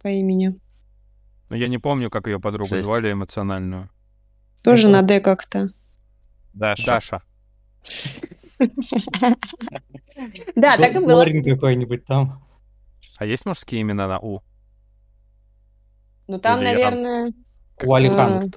по 0.03 0.09
имени. 0.09 0.59
Ну, 1.51 1.57
я 1.57 1.69
не 1.69 1.79
помню, 1.79 2.11
как 2.11 2.27
ее 2.27 2.41
подругу 2.41 2.71
Шесть. 2.71 2.85
звали 2.85 3.13
эмоциональную. 3.13 3.91
Тоже 4.63 4.89
на 4.89 5.03
Д 5.03 5.21
как-то. 5.21 5.71
Даша. 6.53 6.87
Даша. 6.87 7.23
Да, 10.55 10.77
так 10.77 10.95
и 10.95 10.99
было. 11.01 11.25
какой-нибудь 11.25 12.07
там. 12.07 12.44
А 13.19 13.27
есть 13.27 13.47
мужские 13.47 13.83
имена 13.83 14.09
на 14.09 14.19
У? 14.19 14.41
Ну, 16.27 16.39
там, 16.39 16.63
наверное... 16.63 17.33
Уалихан. 17.83 18.47
Э, 18.47 18.51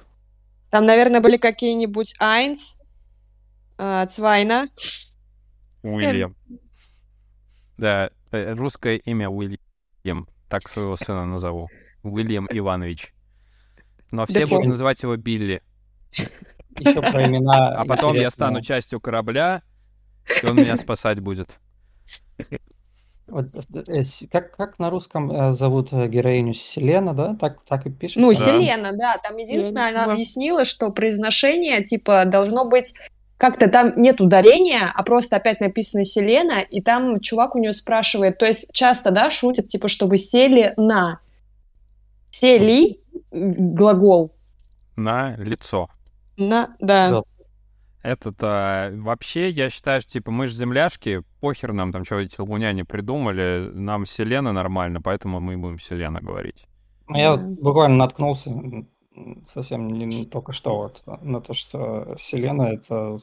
там, 0.70 0.86
наверное, 0.86 1.20
были 1.20 1.36
какие-нибудь 1.36 2.14
Айнс, 2.20 2.78
э, 3.78 4.06
Цвайна. 4.06 4.68
Уильям. 5.82 6.34
Да, 7.76 8.10
э, 8.30 8.54
русское 8.54 8.96
имя 8.96 9.28
Уильям 9.28 10.28
так 10.48 10.68
своего 10.68 10.96
сына 10.96 11.26
назову. 11.26 11.68
Уильям 12.02 12.48
Иванович. 12.50 13.12
Но 14.10 14.26
все 14.26 14.46
будут 14.46 14.66
называть 14.66 15.02
его 15.02 15.16
Билли. 15.16 15.62
Еще 16.78 17.00
про 17.00 17.26
имена. 17.26 17.74
А 17.74 17.84
потом 17.84 18.14
я 18.14 18.30
стану 18.30 18.62
частью 18.62 19.00
корабля, 19.00 19.62
и 20.42 20.46
он 20.46 20.56
меня 20.56 20.76
спасать 20.76 21.20
будет. 21.20 21.58
Э, 23.30 24.02
как, 24.30 24.56
как 24.56 24.78
на 24.78 24.90
русском 24.90 25.30
э, 25.30 25.52
зовут 25.52 25.92
э, 25.92 26.08
героиню 26.08 26.54
Селена, 26.54 27.14
да? 27.14 27.36
Так, 27.38 27.58
так 27.68 27.86
и 27.86 27.90
пишется? 27.90 28.20
Ну, 28.20 28.28
да. 28.28 28.34
Селена, 28.34 28.92
да. 28.92 29.16
Там 29.22 29.36
единственное, 29.36 29.90
она 29.90 30.04
объяснила, 30.04 30.64
что 30.64 30.90
произношение, 30.90 31.82
типа, 31.82 32.24
должно 32.24 32.64
быть 32.64 32.94
как-то 33.36 33.68
там 33.68 33.92
нет 33.96 34.20
ударения, 34.20 34.92
а 34.92 35.02
просто 35.04 35.36
опять 35.36 35.60
написано 35.60 36.04
Селена, 36.04 36.60
и 36.60 36.80
там 36.82 37.20
чувак 37.20 37.54
у 37.54 37.58
нее 37.58 37.72
спрашивает, 37.72 38.38
то 38.38 38.46
есть 38.46 38.72
часто, 38.72 39.12
да, 39.12 39.30
шутят, 39.30 39.68
типа, 39.68 39.88
чтобы 39.88 40.18
сели 40.18 40.74
на. 40.76 41.20
Сели 42.30 43.00
глагол. 43.30 44.34
На 44.96 45.36
лицо. 45.36 45.88
На, 46.36 46.68
да. 46.80 47.22
Это-то 48.02 48.92
вообще, 48.94 49.50
я 49.50 49.70
считаю, 49.70 50.00
что, 50.00 50.12
типа, 50.12 50.30
мы 50.30 50.46
же 50.46 50.54
земляшки, 50.54 51.22
похер 51.40 51.72
нам 51.72 51.92
там, 51.92 52.04
что 52.04 52.20
эти 52.20 52.40
луняне 52.40 52.84
придумали, 52.84 53.70
нам 53.72 54.06
Селена 54.06 54.52
нормально, 54.52 55.00
поэтому 55.02 55.40
мы 55.40 55.56
будем 55.56 55.78
Селена 55.78 56.20
говорить. 56.20 56.66
Ну, 57.08 57.18
я 57.18 57.36
буквально 57.36 57.96
наткнулся 57.96 58.52
совсем 59.46 59.88
не 59.88 60.26
только 60.26 60.52
что 60.52 60.76
вот 60.76 61.02
на 61.22 61.40
то, 61.40 61.54
что 61.54 62.14
Селена 62.18 62.62
это 62.74 63.18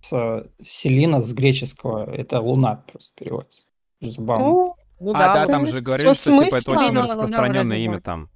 с 0.00 0.50
Селина 0.62 1.20
с 1.20 1.32
греческого 1.32 2.10
это 2.10 2.40
луна 2.40 2.84
просто 2.90 3.14
переводится. 3.16 3.62
Забавно. 4.00 4.46
Ну, 4.46 4.74
ну, 5.00 5.12
а, 5.14 5.34
да, 5.34 5.46
там 5.46 5.66
же 5.66 5.80
говорили, 5.80 6.12
что 6.12 6.44
типа, 6.44 6.54
это 6.54 6.70
очень 6.70 6.98
распространенное 6.98 7.78
имя 7.78 8.00
там. 8.00 8.28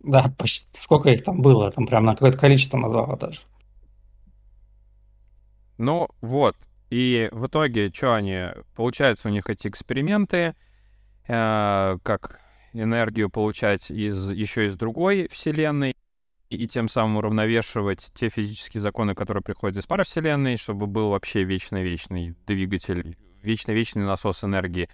Да, 0.00 0.32
почти, 0.38 0.66
сколько 0.74 1.10
их 1.10 1.24
там 1.24 1.40
было, 1.40 1.70
там 1.70 1.86
прям 1.86 2.04
на 2.04 2.12
какое-то 2.12 2.38
количество 2.38 2.78
назвала 2.78 3.16
даже. 3.16 3.40
Ну, 5.78 6.08
вот. 6.20 6.56
И 6.90 7.28
в 7.32 7.46
итоге, 7.46 7.90
что 7.90 8.14
они... 8.14 8.48
Получается 8.74 9.28
у 9.28 9.32
них 9.32 9.48
эти 9.48 9.68
эксперименты, 9.68 10.54
э, 11.26 11.98
как 12.02 12.40
энергию 12.72 13.30
получать 13.30 13.90
из 13.90 14.30
еще 14.30 14.66
из 14.66 14.76
другой 14.76 15.28
вселенной 15.28 15.96
и 16.48 16.68
тем 16.68 16.88
самым 16.88 17.16
уравновешивать 17.16 18.10
те 18.14 18.28
физические 18.28 18.80
законы, 18.80 19.14
которые 19.14 19.42
приходят 19.42 19.76
из 19.78 19.86
паравселенной, 19.86 20.56
чтобы 20.56 20.86
был 20.86 21.10
вообще 21.10 21.42
вечный-вечный 21.42 22.36
двигатель, 22.46 23.16
вечный-вечный 23.42 24.04
насос 24.04 24.44
энергии. 24.44 24.88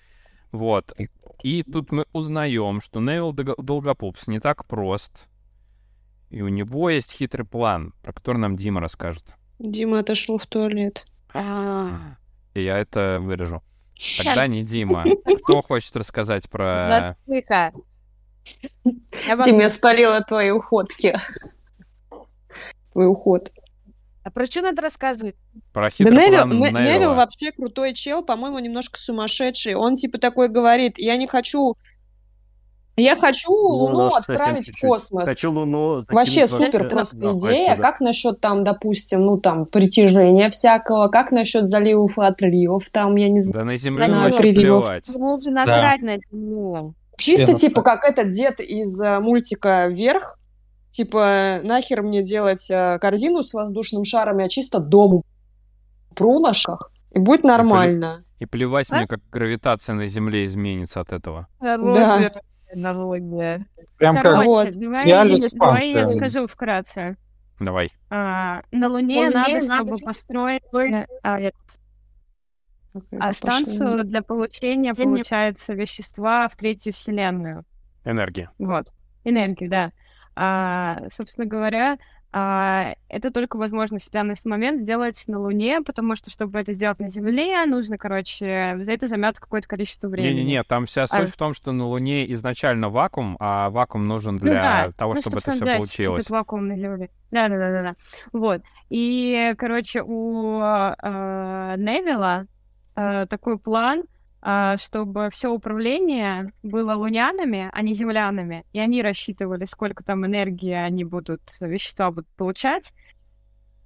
Вот. 0.51 0.95
И 1.43 1.63
тут 1.63 1.93
мы 1.93 2.07
узнаем, 2.13 2.81
что 2.81 3.01
Невил 3.01 3.33
Долгопупс 3.33 4.27
не 4.29 4.41
так 4.41 4.67
прост. 4.67 5.13
И 6.31 6.41
у 6.41 6.49
него 6.49 6.89
есть 6.89 7.13
хитрый 7.13 7.45
план, 7.45 7.93
про 8.03 8.13
который 8.13 8.39
нам 8.39 8.57
Дима 8.57 8.81
расскажет. 8.81 9.25
Дима 9.63 10.01
отошел 10.01 10.39
в 10.39 10.47
туалет. 10.47 11.05
И 11.35 12.63
я 12.63 12.79
это 12.79 13.19
вырежу. 13.21 13.63
Тогда 14.25 14.47
не 14.47 14.63
Дима. 14.65 15.05
Кто 15.45 15.63
хочет 15.63 15.95
рассказать 15.97 16.51
про... 16.51 17.17
Тима 18.85 19.69
спалила 19.69 20.21
твои 20.23 20.51
уходки. 20.51 21.19
Твой 22.93 23.07
уход. 23.07 23.51
А 24.25 24.31
про 24.31 24.47
что 24.47 24.63
надо 24.63 24.83
рассказывать? 24.83 25.35
Про 25.73 25.91
хитрый 25.91 26.15
да 26.15 26.27
Невил, 26.27 26.47
Невилла. 26.47 26.83
Невил 26.83 27.15
вообще 27.15 27.51
крутой 27.51 27.93
чел, 27.95 28.25
по-моему, 28.25 28.59
немножко 28.59 28.99
сумасшедший. 28.99 29.75
Он 29.75 29.97
типа 29.97 30.19
такой 30.19 30.49
говорит, 30.49 30.99
я 30.99 31.17
не 31.17 31.27
хочу 31.27 31.77
я 32.97 33.17
хочу 33.17 33.53
Луну 33.53 34.07
отправить 34.09 34.71
в 34.71 34.81
космос. 34.81 35.29
Хочу 35.29 35.51
Луну. 35.51 36.03
Вообще 36.11 36.47
супер 36.47 36.89
просто 36.89 37.37
идея. 37.39 37.77
Как 37.77 38.01
насчет 38.01 38.41
там, 38.41 38.65
допустим, 38.65 39.25
ну 39.25 39.39
там 39.39 39.67
притяжения 39.67 40.51
всякого? 40.51 41.09
Как 41.09 41.33
насчет 41.33 41.69
заливов 41.69 42.19
и 42.19 42.23
отливов? 42.23 42.91
Там 42.91 43.17
я 43.17 43.29
не 43.29 43.41
знаю. 43.41 43.65
Да 43.65 43.73
на 43.73 43.77
Землю 43.77 44.15
вообще 44.15 44.39
плевать. 44.39 45.09
насрать 45.47 46.01
да. 46.01 46.07
на 46.07 46.19
Землю. 46.31 46.95
Чисто 47.17 47.55
типа 47.55 47.83
как 47.83 48.05
этот 48.05 48.33
дед 48.33 48.61
из 48.61 49.01
э, 49.01 49.21
мультика 49.21 49.87
«Вверх». 49.87 50.39
Типа 50.91 51.61
нахер 51.63 52.03
мне 52.03 52.23
делать 52.23 52.71
э, 52.71 52.99
корзину 53.01 53.43
с 53.43 53.55
воздушным 53.55 54.05
шаром, 54.05 54.39
я 54.39 54.49
чисто 54.49 54.81
дом 54.81 55.23
пру 56.15 56.41
на 56.41 56.53
и 57.13 57.19
будет 57.19 57.45
нормально. 57.45 58.25
И 58.41 58.47
плевать 58.47 58.89
а? 58.91 58.97
мне, 58.97 59.07
как 59.07 59.21
гравитация 59.31 59.95
на 59.95 60.09
Земле 60.09 60.47
изменится 60.47 61.01
от 61.01 61.13
этого. 61.13 61.47
Да 61.61 62.31
аналогия. 62.73 63.67
Прям 63.99 64.17
как 64.17 64.45
вот. 64.45 64.71
Давай, 64.77 65.11
давай 65.11 65.91
я 65.91 66.07
скажу 66.07 66.47
вкратце. 66.47 67.17
Давай. 67.61 67.91
А, 68.11 68.63
на 68.73 68.89
Луне, 68.89 69.27
Луне 69.27 69.31
надо, 69.31 69.61
чтобы 69.61 69.97
построить 69.99 70.63
а, 71.23 71.39
этот, 71.41 71.81
а 73.19 73.33
станцию 73.33 74.05
для 74.05 74.23
получения, 74.23 74.95
получается, 74.95 75.75
вещества 75.75 76.49
в 76.49 76.57
третью 76.57 76.93
вселенную. 76.93 77.65
Энергии. 78.05 78.49
Вот. 78.59 78.93
Энергии, 79.25 79.69
да. 79.69 79.93
А, 80.35 81.03
собственно 81.11 81.47
говоря, 81.47 81.99
а, 82.35 82.95
это 83.11 83.31
только 83.31 83.57
возможность 83.57 84.09
в 84.09 84.13
данный 84.13 84.35
момент 84.47 84.81
сделать 84.81 85.23
на 85.27 85.39
Луне, 85.39 85.83
потому 85.83 86.17
что, 86.17 86.31
чтобы 86.31 86.59
это 86.59 86.73
сделать 86.73 86.99
на 86.99 87.11
Земле, 87.11 87.67
нужно, 87.67 87.99
короче, 87.99 88.79
за 88.81 88.93
это 88.93 89.07
займет 89.07 89.39
какое-то 89.39 89.69
количество 89.69 90.09
времени. 90.09 90.41
Не-не-не, 90.41 90.63
там 90.65 90.87
вся 90.87 91.07
суть 91.07 91.21
а... 91.21 91.27
в 91.27 91.37
том, 91.37 91.53
что 91.53 91.73
на 91.73 91.87
Луне 91.87 92.31
изначально 92.33 92.89
вакуум, 92.89 93.37
а 93.39 93.69
вакуум 93.69 94.09
нужен 94.09 94.35
ну 94.37 94.41
для 94.41 94.53
ну, 94.53 94.59
да. 94.59 94.93
того, 94.97 95.15
ну, 95.15 95.21
чтобы, 95.21 95.41
чтобы 95.41 95.57
это 95.57 95.65
все 95.67 95.77
получилось. 95.77 96.21
Этот 96.21 96.31
вакуум 96.31 96.69
на 96.69 96.77
Земле. 96.77 97.11
Да-да-да-да. 97.31 97.97
Вот. 98.33 98.63
И, 98.89 99.55
короче, 99.59 100.03
у 100.03 100.59
э, 100.61 101.75
Невилла 101.77 102.47
э, 102.97 103.27
такой 103.29 103.59
план, 103.59 104.05
а, 104.05 104.12
чтобы 104.43 105.31
все 105.31 105.49
управление 105.49 106.53
было 106.63 106.95
лунянами, 106.95 107.71
а 107.73 107.83
не 107.83 107.95
землянами, 107.95 108.65
и 108.73 108.81
они 108.81 109.01
рассчитывали, 109.01 109.67
сколько 109.67 110.03
там 110.03 110.27
энергии 110.27 110.73
они 110.73 111.05
будут, 111.05 111.43
вещества 111.61 112.11
будут 112.11 112.29
получать. 112.37 112.93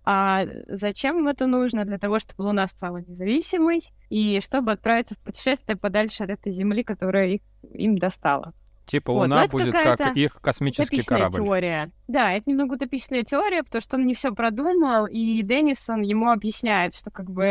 А 0.08 0.44
зачем 0.68 1.18
им 1.18 1.28
это 1.28 1.46
нужно? 1.46 1.84
Для 1.84 1.98
того, 1.98 2.20
чтобы 2.20 2.42
Луна 2.42 2.68
стала 2.68 2.98
независимой 2.98 3.80
и 4.08 4.40
чтобы 4.40 4.70
отправиться 4.72 5.16
в 5.16 5.18
путешествие 5.18 5.76
подальше 5.76 6.22
от 6.22 6.30
этой 6.30 6.52
Земли, 6.52 6.84
которая 6.84 7.26
их, 7.26 7.40
им 7.74 7.98
достала. 7.98 8.54
Типа 8.86 9.10
Луна 9.10 9.42
вот, 9.42 9.50
будет 9.50 9.74
как 9.74 10.16
их 10.16 10.40
космический 10.40 11.02
корабль. 11.04 11.38
теория. 11.38 11.90
Да, 12.06 12.32
это 12.32 12.48
немного 12.48 12.74
утопичная 12.74 13.24
теория, 13.24 13.64
потому 13.64 13.82
что 13.82 13.96
он 13.96 14.06
не 14.06 14.14
все 14.14 14.32
продумал, 14.32 15.06
и 15.06 15.42
Деннисон 15.42 16.02
ему 16.02 16.30
объясняет, 16.30 16.94
что 16.94 17.10
как 17.10 17.28
бы 17.28 17.42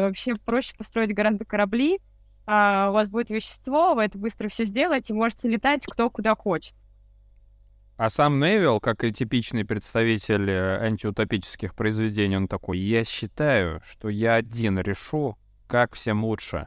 вообще 0.00 0.34
проще 0.44 0.76
построить 0.76 1.14
гораздо 1.14 1.44
корабли, 1.44 2.00
а, 2.52 2.90
у 2.90 2.94
вас 2.94 3.08
будет 3.08 3.30
вещество, 3.30 3.94
вы 3.94 4.02
это 4.02 4.18
быстро 4.18 4.48
все 4.48 4.64
сделаете, 4.64 5.14
можете 5.14 5.48
летать 5.48 5.86
кто 5.86 6.10
куда 6.10 6.34
хочет. 6.34 6.74
А 7.96 8.10
сам 8.10 8.40
Невилл, 8.40 8.80
как 8.80 9.04
и 9.04 9.12
типичный 9.12 9.64
представитель 9.64 10.50
э, 10.50 10.78
антиутопических 10.80 11.76
произведений, 11.76 12.36
он 12.36 12.48
такой, 12.48 12.80
я 12.80 13.04
считаю, 13.04 13.80
что 13.84 14.08
я 14.08 14.34
один 14.34 14.80
решу, 14.80 15.38
как 15.68 15.94
всем 15.94 16.24
лучше. 16.24 16.66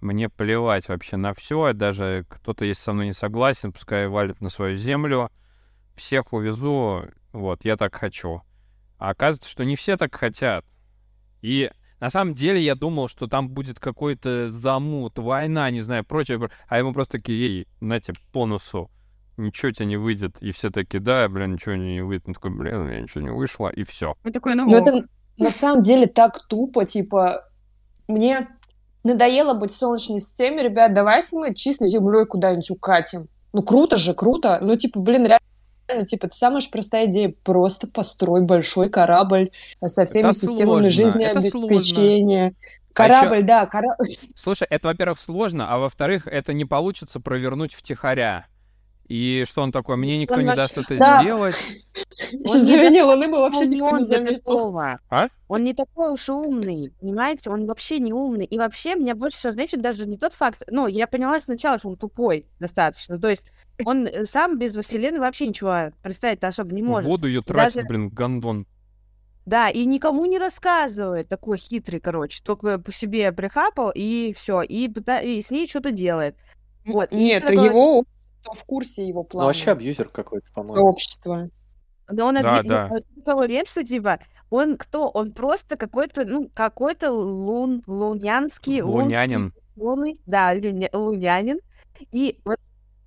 Мне 0.00 0.28
плевать 0.28 0.88
вообще 0.88 1.16
на 1.16 1.34
все, 1.34 1.72
даже 1.72 2.26
кто-то, 2.28 2.64
если 2.64 2.82
со 2.82 2.92
мной 2.92 3.06
не 3.06 3.12
согласен, 3.12 3.72
пускай 3.72 4.08
валит 4.08 4.40
на 4.40 4.48
свою 4.48 4.74
землю, 4.74 5.30
всех 5.94 6.32
увезу, 6.32 7.04
вот, 7.32 7.64
я 7.64 7.76
так 7.76 7.94
хочу. 7.94 8.42
А 8.98 9.10
оказывается, 9.10 9.48
что 9.48 9.64
не 9.64 9.76
все 9.76 9.96
так 9.96 10.16
хотят. 10.16 10.64
И 11.42 11.70
на 12.00 12.10
самом 12.10 12.34
деле 12.34 12.62
я 12.62 12.74
думал, 12.74 13.08
что 13.08 13.26
там 13.26 13.50
будет 13.50 13.78
какой-то 13.78 14.50
замут, 14.50 15.18
война, 15.18 15.70
не 15.70 15.80
знаю, 15.82 16.04
прочее. 16.04 16.50
А 16.66 16.78
ему 16.78 16.92
просто 16.92 17.18
такие, 17.18 17.38
ей, 17.38 17.68
знаете, 17.80 18.14
по 18.32 18.46
носу. 18.46 18.90
Ничего 19.36 19.70
тебе 19.70 19.86
не 19.86 19.96
выйдет. 19.96 20.36
И 20.40 20.50
все 20.50 20.70
такие, 20.70 21.00
да, 21.00 21.28
блин, 21.28 21.52
ничего 21.52 21.74
не 21.74 22.02
выйдет. 22.02 22.24
Он 22.26 22.34
такой, 22.34 22.50
блин, 22.50 22.76
у 22.76 22.84
меня 22.84 23.00
ничего 23.00 23.22
не 23.22 23.30
вышло, 23.30 23.68
и 23.68 23.84
все. 23.84 24.14
Ну, 24.24 24.32
такой, 24.32 24.54
ну, 24.54 24.68
Но 24.68 24.78
это 24.78 25.06
на 25.36 25.50
самом 25.50 25.82
деле 25.82 26.06
так 26.06 26.46
тупо, 26.46 26.84
типа, 26.84 27.48
мне 28.08 28.48
надоело 29.04 29.54
быть 29.54 29.70
в 29.70 29.76
Солнечной 29.76 30.20
системе, 30.20 30.62
ребят, 30.62 30.92
давайте 30.94 31.36
мы 31.36 31.54
чисто 31.54 31.86
Землей 31.86 32.26
куда-нибудь 32.26 32.70
укатим. 32.70 33.28
Ну, 33.52 33.62
круто 33.62 33.96
же, 33.96 34.14
круто. 34.14 34.58
Ну, 34.62 34.76
типа, 34.76 35.00
блин, 35.00 35.24
реально 35.24 35.40
типа, 36.06 36.26
это 36.26 36.34
самая 36.34 36.60
же 36.60 36.68
простая 36.70 37.06
идея. 37.06 37.34
Просто 37.42 37.86
построй 37.86 38.42
большой 38.42 38.88
корабль 38.88 39.50
со 39.84 40.06
всеми 40.06 40.28
это 40.28 40.32
системами 40.34 40.90
сложно, 40.90 40.90
жизнеобеспечения. 40.90 42.54
Корабль, 42.92 43.34
а 43.34 43.36
еще... 43.36 43.46
да, 43.46 43.66
корабль. 43.66 44.06
Слушай, 44.34 44.66
это, 44.70 44.88
во-первых, 44.88 45.18
сложно, 45.18 45.72
а 45.72 45.78
во-вторых, 45.78 46.26
это 46.26 46.52
не 46.52 46.64
получится 46.64 47.20
провернуть 47.20 47.72
втихаря. 47.72 48.46
И 49.10 49.42
что 49.44 49.62
он 49.62 49.72
такой, 49.72 49.96
мне 49.96 50.18
никто 50.18 50.34
он 50.34 50.42
не 50.42 50.46
вообще... 50.46 50.60
даст 50.62 50.78
это 50.78 50.96
да. 50.96 51.20
сделать. 51.20 51.56
Сейчас 52.14 52.62
Луны 52.62 53.26
бы 53.26 53.38
вообще 53.38 53.66
никто 53.66 53.98
не 53.98 54.04
заметил. 54.04 54.78
А? 54.78 55.28
Он 55.48 55.64
не 55.64 55.74
такой 55.74 56.12
уж 56.12 56.28
умный, 56.28 56.92
понимаете? 57.00 57.50
Он 57.50 57.66
вообще 57.66 57.98
не 57.98 58.12
умный. 58.12 58.44
И 58.44 58.56
вообще, 58.56 58.94
меня 58.94 59.16
больше 59.16 59.36
всего 59.38 59.52
значит 59.52 59.82
даже 59.82 60.06
не 60.06 60.16
тот 60.16 60.32
факт... 60.32 60.62
Ну, 60.70 60.86
я 60.86 61.08
поняла 61.08 61.40
сначала, 61.40 61.78
что 61.78 61.88
он 61.88 61.96
тупой 61.96 62.46
достаточно. 62.60 63.18
То 63.18 63.28
есть 63.28 63.50
он 63.84 64.06
э, 64.06 64.24
сам 64.26 64.56
без 64.60 64.76
Василины 64.76 65.18
вообще 65.18 65.48
ничего 65.48 65.90
представить 66.02 66.44
особо 66.44 66.72
не 66.72 66.84
может. 66.84 67.08
Воду 67.08 67.26
ее 67.26 67.42
тратит, 67.42 67.74
даже... 67.74 67.88
блин, 67.88 68.10
гондон. 68.10 68.64
Да, 69.44 69.70
и 69.70 69.86
никому 69.86 70.24
не 70.26 70.38
рассказывает, 70.38 71.28
такой 71.28 71.58
хитрый, 71.58 71.98
короче, 71.98 72.44
только 72.44 72.78
по 72.78 72.92
себе 72.92 73.32
прихапал, 73.32 73.90
и 73.92 74.32
все, 74.36 74.62
и, 74.62 74.86
и 74.86 75.42
с 75.42 75.50
ней 75.50 75.66
что-то 75.66 75.90
делает. 75.90 76.36
Вот. 76.84 77.10
Нет, 77.10 77.50
его 77.50 78.04
кто 78.40 78.52
в 78.52 78.64
курсе 78.64 79.06
его 79.06 79.22
плана. 79.24 79.44
Ну, 79.44 79.46
вообще 79.48 79.70
абьюзер 79.70 80.08
какой-то, 80.08 80.46
по-моему. 80.52 80.76
Сообщество. 80.76 81.50
Да 82.08 82.26
он 82.26 82.34
да, 82.34 82.62
да. 82.62 82.88
что 83.66 83.84
типа, 83.84 84.18
он 84.50 84.76
кто? 84.76 85.08
Он 85.08 85.32
просто 85.32 85.76
какой-то, 85.76 86.24
ну, 86.24 86.50
какой-то 86.52 87.12
лун, 87.12 87.82
лунянский... 87.86 88.82
Лунянин. 88.82 89.52
Лунный, 89.76 90.20
да, 90.26 90.52
лунянин. 90.92 91.60
И 92.10 92.40
вот 92.44 92.58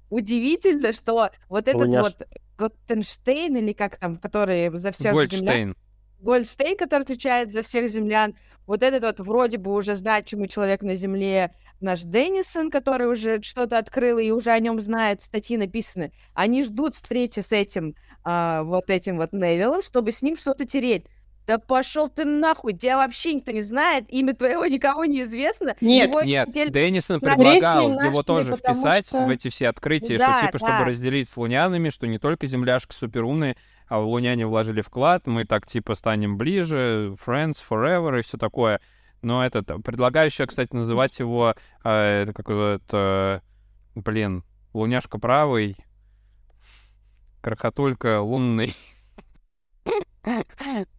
удивительно, 0.09 0.93
что 0.93 1.29
вот 1.49 1.67
этот 1.67 1.81
Луняш. 1.81 2.03
вот 2.03 2.27
Готтенштейн, 2.57 3.57
или 3.57 3.73
как 3.73 3.97
там, 3.97 4.17
который 4.17 4.69
за 4.77 4.91
всех 4.91 5.13
Гольдштейн. 5.13 5.41
землян... 5.41 5.75
Гольдштейн, 6.23 6.77
который 6.77 7.03
отвечает 7.03 7.51
за 7.51 7.61
всех 7.61 7.89
землян, 7.89 8.35
вот 8.65 8.81
этот 8.81 9.03
вот 9.03 9.19
вроде 9.19 9.57
бы 9.57 9.73
уже 9.73 9.95
значимый 9.95 10.47
человек 10.47 10.81
на 10.81 10.95
Земле, 10.95 11.53
наш 11.81 12.01
Деннисон, 12.01 12.71
который 12.71 13.11
уже 13.11 13.41
что-то 13.41 13.77
открыл 13.77 14.17
и 14.17 14.31
уже 14.31 14.51
о 14.51 14.59
нем 14.59 14.79
знает, 14.79 15.21
статьи 15.21 15.57
написаны, 15.57 16.11
они 16.33 16.63
ждут 16.63 16.95
встречи 16.95 17.41
с 17.41 17.51
этим 17.51 17.95
а, 18.23 18.63
вот 18.63 18.89
этим 18.89 19.17
вот 19.17 19.33
Невиллом, 19.33 19.81
чтобы 19.81 20.11
с 20.11 20.21
ним 20.21 20.37
что-то 20.37 20.65
тереть. 20.65 21.05
Да 21.45 21.57
пошел 21.57 22.07
ты 22.07 22.23
нахуй, 22.23 22.73
тебя 22.73 22.95
вообще 22.95 23.33
никто 23.33 23.51
не 23.51 23.59
знает, 23.59 24.05
имя 24.07 24.33
твоего 24.33 24.65
никого 24.65 25.03
не 25.03 25.23
известно. 25.23 25.75
Нет, 25.81 26.07
его 26.07 26.21
нет, 26.21 26.45
хотели... 26.47 26.69
Деннисон 26.69 27.19
предлагал 27.19 27.91
его 28.01 28.23
тоже 28.23 28.55
вписать 28.55 29.07
что... 29.07 29.25
в 29.25 29.29
эти 29.29 29.49
все 29.49 29.67
открытия, 29.67 30.17
да, 30.17 30.37
что 30.37 30.47
типа, 30.47 30.59
да. 30.59 30.67
чтобы 30.67 30.89
разделить 30.89 31.29
с 31.29 31.35
лунянами, 31.35 31.89
что 31.89 32.07
не 32.07 32.17
только 32.17 32.47
земляшки 32.47 32.93
суперумные, 32.93 33.57
а 33.87 33.99
луняне 33.99 34.45
вложили 34.45 34.81
вклад, 34.81 35.27
мы 35.27 35.45
так 35.45 35.65
типа 35.65 35.95
станем 35.95 36.37
ближе, 36.37 37.13
friends 37.25 37.57
forever 37.67 38.19
и 38.19 38.23
все 38.23 38.37
такое. 38.37 38.79
Но 39.21 39.43
этот, 39.43 39.67
предлагаю 39.83 40.27
еще, 40.27 40.45
кстати, 40.45 40.73
называть 40.75 41.17
его, 41.19 41.55
э, 41.83 42.23
это 42.23 42.33
какой-то, 42.33 43.41
блин, 43.95 44.43
луняшка 44.73 45.17
правый, 45.17 45.77
крохотулька 47.41 48.21
лунный. 48.21 48.75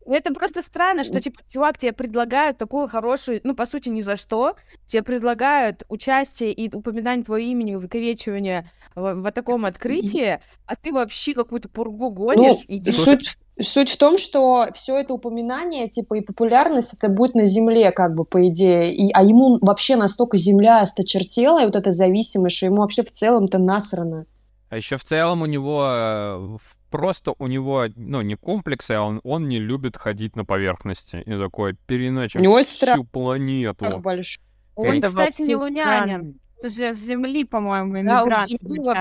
Это 0.06 0.34
просто 0.34 0.60
странно, 0.60 1.02
что, 1.02 1.20
типа, 1.20 1.40
чувак, 1.51 1.78
тебе 1.78 1.92
предлагают 1.92 2.59
такую 2.59 2.88
хорошую, 2.88 3.40
ну, 3.42 3.55
по 3.55 3.64
сути, 3.64 3.88
ни 3.88 4.02
за 4.02 4.16
что, 4.16 4.56
тебе 4.86 5.02
предлагают 5.02 5.84
участие 5.88 6.52
и 6.52 6.74
упоминание 6.74 7.24
твоего 7.24 7.46
имени, 7.46 7.74
увековечивание 7.74 8.70
в, 8.94 9.14
в 9.14 9.32
таком 9.32 9.64
открытии, 9.64 10.40
а 10.66 10.76
ты 10.76 10.92
вообще 10.92 11.32
какую-то 11.32 11.70
пургу 11.70 12.10
гонишь. 12.10 12.64
Ну, 12.68 12.74
и 12.74 12.92
суть, 12.92 13.38
суть 13.59 13.90
в 13.90 13.96
том, 13.96 14.18
что 14.18 14.68
все 14.74 15.01
это 15.01 15.14
упоминание, 15.14 15.88
типа, 15.88 16.14
и 16.14 16.20
популярность, 16.20 16.94
это 16.94 17.09
будет 17.09 17.34
на 17.34 17.46
земле, 17.46 17.92
как 17.92 18.14
бы, 18.14 18.26
по 18.26 18.46
идее, 18.48 18.94
и, 18.94 19.10
а 19.12 19.22
ему 19.22 19.59
вообще 19.62 19.96
настолько 19.96 20.36
земля 20.36 20.80
осточертела, 20.80 21.62
и 21.62 21.66
вот 21.66 21.76
эта 21.76 21.92
зависимость, 21.92 22.56
что 22.56 22.66
ему 22.66 22.82
вообще 22.82 23.02
в 23.02 23.10
целом-то 23.10 23.59
насрано. 23.59 24.26
А 24.68 24.76
еще 24.76 24.96
в 24.96 25.05
целом 25.05 25.42
у 25.42 25.46
него 25.46 25.86
э, 25.86 26.56
просто 26.94 27.34
у 27.40 27.48
него, 27.48 27.86
ну, 27.96 28.22
не 28.22 28.36
комплексы, 28.36 28.92
а 28.92 29.02
он, 29.02 29.20
он 29.24 29.48
не 29.48 29.58
любит 29.58 29.96
ходить 29.96 30.36
на 30.36 30.44
поверхности. 30.44 31.24
И 31.26 31.36
такой, 31.36 31.74
переначим 31.74 32.38
у 32.38 32.44
него 32.44 32.60
всю 32.60 32.76
страх 32.76 32.98
планету. 33.10 33.98
Большой. 33.98 34.44
Он, 34.76 34.98
Это 34.98 35.08
кстати, 35.08 35.42
не 35.42 35.56
лунянин. 35.56 36.38
Же 36.62 36.94
с 36.94 36.98
Земли, 36.98 37.44
по-моему, 37.44 37.98
иммигрант. 37.98 38.48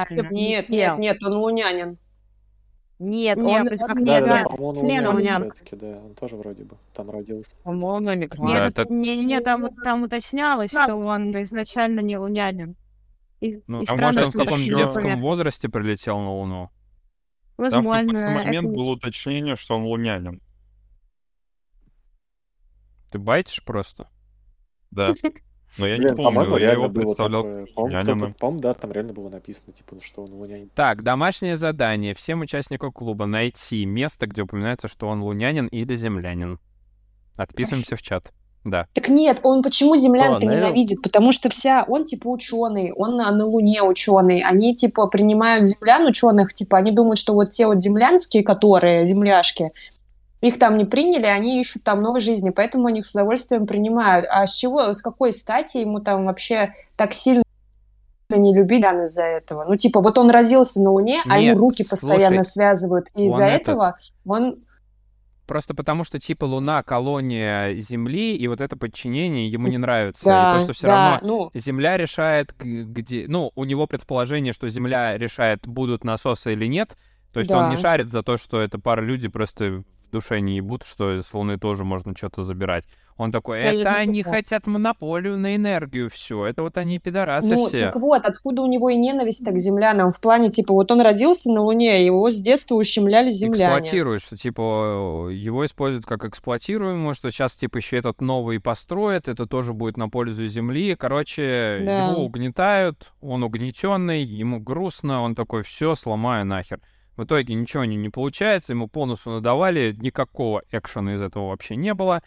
Да, 0.10 0.28
Нет, 0.32 0.70
нет, 0.70 0.98
нет, 0.98 1.24
он 1.24 1.34
лунянин. 1.34 2.00
Нет, 2.98 3.38
нет, 3.38 3.72
он, 3.72 3.88
как 3.88 4.04
да, 4.04 4.22
да, 4.22 4.44
по-моему, 4.46 4.82
Член 4.82 5.08
лунянин 5.08 5.54
да, 5.72 6.00
он 6.04 6.16
тоже 6.16 6.36
вроде 6.36 6.64
бы 6.64 6.76
там 6.96 7.12
родился. 7.12 7.56
По-моему, 7.64 8.12
иммигрант. 8.12 8.50
Нет, 8.50 8.80
это... 8.80 8.92
не, 8.92 9.24
не, 9.24 9.40
там, 9.40 9.70
там 9.84 10.02
уточнялось, 10.02 10.72
да. 10.72 10.86
что 10.86 10.96
он 10.96 11.30
изначально 11.44 12.00
не 12.00 12.18
лунянин. 12.18 12.76
И, 13.40 13.62
ну, 13.68 13.82
и 13.82 13.84
а 13.84 13.86
странно, 13.86 14.06
может, 14.06 14.36
он 14.36 14.42
в 14.42 14.46
каком 14.46 14.60
детском 14.64 15.22
возрасте 15.22 15.70
прилетел 15.70 16.20
на 16.20 16.32
Луну? 16.32 16.72
Возможно. 17.58 17.94
Там 17.94 18.08
в 18.08 18.12
какой-то 18.14 18.46
момент 18.46 18.68
это... 18.68 18.76
было 18.76 18.92
уточнение, 18.92 19.56
что 19.56 19.76
он 19.76 19.84
лунянин. 19.84 20.42
Ты 23.12 23.20
байтишь 23.20 23.64
просто? 23.64 24.10
Да. 24.92 25.14
Но 25.78 25.88
я 25.88 25.98
не 25.98 26.16
помню, 26.16 26.58
я 26.58 26.74
его 26.74 26.90
представлял 26.90 27.44
лунянином. 27.76 28.34
По-моему, 28.36 28.62
да, 28.62 28.74
там 28.74 28.92
реально 28.92 29.14
было 29.14 29.30
написано, 29.30 29.74
типа, 29.74 29.98
что 30.02 30.24
он 30.24 30.32
лунянин. 30.32 30.70
Так, 30.76 31.02
домашнее 31.02 31.56
задание. 31.56 32.14
Всем 32.14 32.42
участникам 32.42 32.92
клуба 32.92 33.26
найти 33.26 33.86
место, 33.86 34.28
где 34.28 34.44
упоминается, 34.44 34.88
что 34.88 35.08
он 35.08 35.22
лунянин 35.24 35.68
или 35.68 35.96
землянин. 35.96 36.60
Отписываемся 37.36 37.96
в 37.96 38.02
чат. 38.04 38.32
Да. 38.64 38.88
Так 38.94 39.10
нет, 39.10 39.40
он 39.44 39.62
почему 39.62 39.96
землян-то 39.96 40.46
ненавидит? 40.46 41.02
Потому 41.02 41.32
что 41.32 41.50
вся, 41.50 41.84
он 41.88 42.06
типа 42.06 42.28
ученый, 42.28 42.94
он 42.94 43.18
на, 43.18 43.30
на 43.32 43.46
Луне 43.46 43.84
ученый. 43.84 44.42
Они 44.42 44.74
типа 44.74 45.08
принимают 45.08 45.68
землян 45.68 46.06
ученых, 46.06 46.54
типа 46.54 46.78
они 46.78 46.92
думают, 46.92 47.20
что 47.20 47.34
вот 47.34 47.50
те 47.50 47.68
вот 47.68 47.82
землянские, 47.82 48.44
которые 48.44 49.06
земляшки, 49.06 49.72
их 50.44 50.60
там 50.60 50.78
не 50.78 50.86
приняли, 50.86 51.26
они 51.26 51.60
ищут 51.60 51.84
там 51.84 52.02
новой 52.02 52.20
жизни, 52.20 52.50
поэтому 52.50 52.88
они 52.88 53.00
их 53.00 53.08
с 53.08 53.12
удовольствием 53.12 53.66
принимают. 53.66 54.26
А 54.30 54.46
с 54.46 54.56
чего, 54.56 54.94
с 54.94 55.02
какой 55.02 55.32
стати 55.34 55.78
ему 55.78 56.00
там 56.00 56.26
вообще 56.26 56.74
так 56.98 57.14
сильно 57.14 57.44
не 58.30 58.54
любить 58.54 58.84
из-за 58.84 59.24
этого? 59.24 59.64
Ну, 59.66 59.78
типа, 59.78 60.02
вот 60.02 60.18
он 60.18 60.30
родился 60.30 60.82
на 60.82 60.92
Луне, 60.92 61.16
Нет, 61.16 61.26
а 61.30 61.40
ему 61.40 61.60
руки 61.60 61.86
постоянно 61.86 62.44
слушай, 62.44 62.52
связывают, 62.52 63.08
и 63.16 63.28
из-за 63.28 63.46
этого 63.46 63.98
он 64.26 64.58
Просто 65.46 65.74
потому 65.74 66.04
что, 66.06 66.20
типа, 66.20 66.46
Луна— 66.46 66.84
колония 66.84 67.74
Земли, 67.76 68.36
и 68.36 68.48
вот 68.48 68.62
это 68.62 68.78
подчинение 68.78 69.50
ему 69.50 69.68
не 69.68 69.78
нравится. 69.78 70.24
Да, 70.26 70.54
и 70.54 70.58
то, 70.58 70.64
что 70.64 70.74
все 70.74 70.88
да, 70.88 71.12
равно 71.16 71.50
ну... 71.54 71.60
Земля 71.60 71.98
решает, 71.98 72.54
где... 72.58 73.26
Ну, 73.28 73.52
у 73.56 73.66
него 73.66 73.86
предположение, 73.86 74.54
что 74.54 74.70
Земля 74.70 75.18
решает, 75.18 75.68
будут 75.68 76.06
насосы 76.06 76.54
или 76.54 76.66
нет. 76.68 76.98
То 77.34 77.40
есть 77.40 77.50
да. 77.50 77.60
он 77.60 77.72
не 77.72 77.78
шарит 77.78 78.12
за 78.12 78.24
то, 78.24 78.38
что 78.38 78.62
это 78.62 78.80
пара 78.80 79.02
людей 79.02 79.30
просто 79.30 79.84
в 80.06 80.12
душе 80.12 80.40
не 80.40 80.58
ебут, 80.58 80.84
что 80.84 81.22
с 81.22 81.34
Луны 81.34 81.58
тоже 81.58 81.84
можно 81.84 82.16
что-то 82.16 82.44
забирать. 82.44 82.86
Он 83.18 83.32
такой, 83.32 83.60
это 83.60 83.96
они 83.96 84.24
хотят 84.24 84.66
монополию 84.66 85.38
на 85.38 85.56
энергию, 85.56 86.10
все, 86.10 86.46
это 86.46 86.64
вот 86.64 86.78
они 86.78 87.00
пидорасы 87.00 87.54
ну, 87.54 87.68
все. 87.68 87.86
Так 87.86 87.96
вот, 87.98 88.24
откуда 88.26 88.62
у 88.62 88.68
него 88.68 88.90
и 88.90 88.96
ненависть 88.96 89.46
так 89.46 89.54
к 89.56 89.60
землянам, 89.60 90.12
в 90.12 90.20
плане, 90.20 90.50
типа, 90.50 90.74
вот 90.74 90.92
он 90.92 91.02
родился 91.02 91.52
на 91.52 91.62
Луне, 91.62 92.06
его 92.06 92.30
с 92.30 92.40
детства 92.42 92.76
ущемляли 92.76 93.30
земляне. 93.30 93.80
Эксплуатируют, 93.80 94.24
что, 94.24 94.38
типа, 94.38 95.30
его 95.32 95.66
используют 95.66 96.06
как 96.06 96.26
эксплуатируемого, 96.26 97.14
что 97.14 97.30
сейчас, 97.32 97.54
типа, 97.54 97.78
еще 97.78 97.98
этот 97.98 98.22
новый 98.22 98.60
построят, 98.60 99.28
это 99.28 99.46
тоже 99.46 99.74
будет 99.74 99.98
на 99.98 100.10
пользу 100.10 100.48
Земли, 100.48 100.96
короче, 100.96 101.84
да. 101.86 102.10
его 102.10 102.24
угнетают, 102.24 103.14
он 103.22 103.44
угнетенный, 103.44 104.24
ему 104.24 104.60
грустно, 104.60 105.22
он 105.22 105.36
такой, 105.36 105.64
все, 105.64 105.96
сломаю 105.96 106.46
нахер. 106.46 106.80
В 107.16 107.26
итоге 107.26 107.54
ничего 107.54 107.86
не, 107.86 107.96
не 107.96 108.10
получается, 108.10 108.74
ему 108.74 108.88
полностью 108.88 109.34
надавали, 109.34 109.96
никакого 110.00 110.64
экшена 110.72 111.16
из 111.16 111.22
этого 111.22 111.50
вообще 111.50 111.76
не 111.76 111.94
было. 111.94 112.24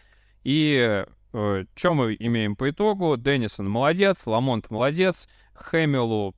И 0.47 1.03
э, 1.33 1.65
что 1.75 1.93
мы 1.93 2.15
имеем 2.17 2.55
по 2.55 2.69
итогу? 2.69 3.17
Деннисон 3.17 3.69
молодец, 3.69 4.25
Ламонт 4.25 4.71
молодец, 4.71 5.27
Хэмилу 5.53 6.35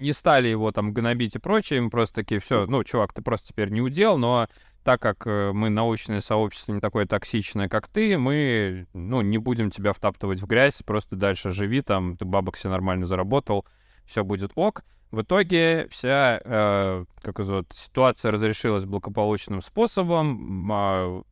не 0.00 0.12
стали 0.12 0.48
его 0.48 0.72
там 0.72 0.92
гнобить 0.92 1.36
и 1.36 1.38
прочее, 1.38 1.78
им 1.78 1.88
просто 1.88 2.16
такие, 2.16 2.40
все, 2.40 2.66
ну, 2.66 2.82
чувак, 2.82 3.12
ты 3.12 3.22
просто 3.22 3.50
теперь 3.50 3.68
не 3.68 3.80
удел, 3.80 4.18
но 4.18 4.48
так 4.82 5.00
как 5.00 5.24
э, 5.28 5.52
мы 5.52 5.70
научное 5.70 6.20
сообщество 6.20 6.72
не 6.72 6.80
такое 6.80 7.06
токсичное, 7.06 7.68
как 7.68 7.86
ты, 7.86 8.18
мы, 8.18 8.88
ну, 8.92 9.20
не 9.20 9.38
будем 9.38 9.70
тебя 9.70 9.92
втаптывать 9.92 10.42
в 10.42 10.46
грязь, 10.46 10.82
просто 10.84 11.14
дальше 11.14 11.52
живи 11.52 11.80
там, 11.80 12.16
ты 12.16 12.24
бабок 12.24 12.56
себе 12.56 12.70
нормально 12.70 13.06
заработал, 13.06 13.64
все 14.04 14.24
будет 14.24 14.50
ок. 14.56 14.82
В 15.12 15.22
итоге 15.22 15.86
вся, 15.92 16.40
э, 16.44 17.04
как 17.22 17.38
вот, 17.38 17.66
ситуация 17.72 18.32
разрешилась 18.32 18.84
благополучным 18.84 19.62
способом, 19.62 20.68
э, 20.72 21.22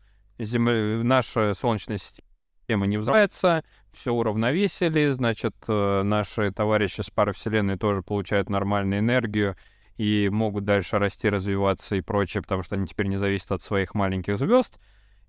Земля, 0.45 1.03
наша 1.03 1.55
Солнечная 1.55 1.99
система 1.99 2.87
не 2.87 2.97
взрывается, 2.99 3.65
все 3.93 4.13
уравновесили, 4.13 5.09
значит, 5.11 5.55
э, 5.69 6.03
наши 6.03 6.51
товарищи 6.53 7.01
с 7.01 7.11
пары 7.11 7.33
Вселенной 7.33 7.77
тоже 7.77 8.03
получают 8.03 8.49
нормальную 8.49 9.01
энергию 9.01 9.57
и 9.97 10.29
могут 10.31 10.65
дальше 10.65 10.99
расти, 10.99 11.29
развиваться 11.29 11.97
и 11.97 12.01
прочее, 12.01 12.43
потому 12.43 12.63
что 12.63 12.77
они 12.77 12.87
теперь 12.87 13.07
не 13.07 13.19
зависят 13.19 13.53
от 13.53 13.63
своих 13.63 13.95
маленьких 13.95 14.39
звезд. 14.39 14.79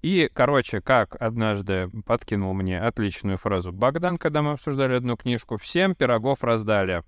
И, 0.01 0.29
короче, 0.33 0.81
как 0.81 1.15
однажды 1.21 1.89
подкинул 2.05 2.53
мне 2.53 2.79
отличную 2.79 3.37
фразу 3.37 3.71
Богдан, 3.71 4.17
когда 4.17 4.41
мы 4.41 4.51
обсуждали 4.51 4.93
одну 4.93 5.15
книжку, 5.15 5.57
всем 5.57 5.95
пирогов 5.95 6.43
раздали 6.43 7.03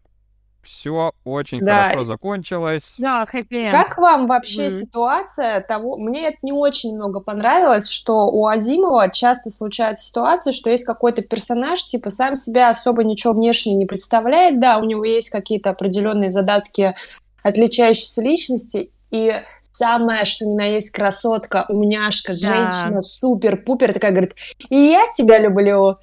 все 0.65 1.13
очень 1.23 1.61
да. 1.61 1.89
хорошо 1.89 2.05
закончилось. 2.05 2.95
Да, 2.97 3.25
хэппи 3.25 3.71
Как 3.71 3.97
вам 3.97 4.27
вообще 4.27 4.67
mm. 4.67 4.71
ситуация 4.71 5.61
того... 5.61 5.97
Мне 5.97 6.27
это 6.27 6.37
не 6.41 6.51
очень 6.51 6.95
много 6.95 7.21
понравилось, 7.21 7.89
что 7.89 8.27
у 8.27 8.47
Азимова 8.47 9.09
часто 9.09 9.49
случается 9.49 10.05
ситуация, 10.05 10.53
что 10.53 10.69
есть 10.69 10.85
какой-то 10.85 11.21
персонаж, 11.21 11.83
типа, 11.85 12.09
сам 12.09 12.35
себя 12.35 12.69
особо 12.69 13.03
ничего 13.03 13.33
внешне 13.33 13.75
не 13.75 13.85
представляет, 13.85 14.59
да, 14.59 14.77
у 14.77 14.83
него 14.83 15.05
есть 15.05 15.29
какие-то 15.29 15.69
определенные 15.69 16.31
задатки 16.31 16.95
отличающиеся 17.43 18.21
личности, 18.23 18.91
и 19.11 19.31
самая, 19.71 20.25
что 20.25 20.45
ни 20.45 20.55
на 20.55 20.65
есть 20.65 20.91
красотка, 20.91 21.65
умняшка, 21.69 22.33
да. 22.33 22.37
женщина, 22.37 23.01
супер-пупер, 23.01 23.93
такая 23.93 24.11
говорит, 24.11 24.33
и 24.69 24.75
я 24.75 25.03
тебя 25.15 25.37
люблю. 25.39 25.93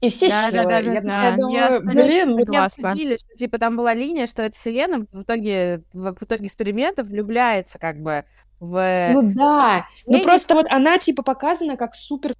И 0.00 0.08
все 0.08 0.28
да, 0.28 0.34
счастливы. 0.34 0.64
Да, 0.64 0.70
да, 0.70 0.82
да, 0.82 0.92
я, 0.92 1.00
да. 1.00 1.24
я 1.24 1.36
думаю, 1.36 1.72
я, 1.72 1.80
блин, 1.80 2.34
мы 2.34 2.56
обсудили, 2.56 3.16
что 3.16 3.36
типа 3.36 3.58
там 3.58 3.76
была 3.76 3.92
линия, 3.92 4.26
что 4.26 4.42
эта 4.42 4.56
Селена 4.56 5.06
в 5.12 5.22
итоге, 5.22 5.82
в, 5.92 6.14
в 6.14 6.22
итоге 6.22 6.46
экспериментов 6.46 7.06
влюбляется 7.06 7.78
как 7.78 8.00
бы 8.00 8.24
в... 8.60 9.10
Ну 9.12 9.22
да, 9.34 9.86
ну 10.06 10.22
просто 10.22 10.54
вот 10.54 10.66
она 10.70 10.96
типа 10.98 11.22
показана 11.22 11.76
как 11.76 11.94
супер 11.94 12.34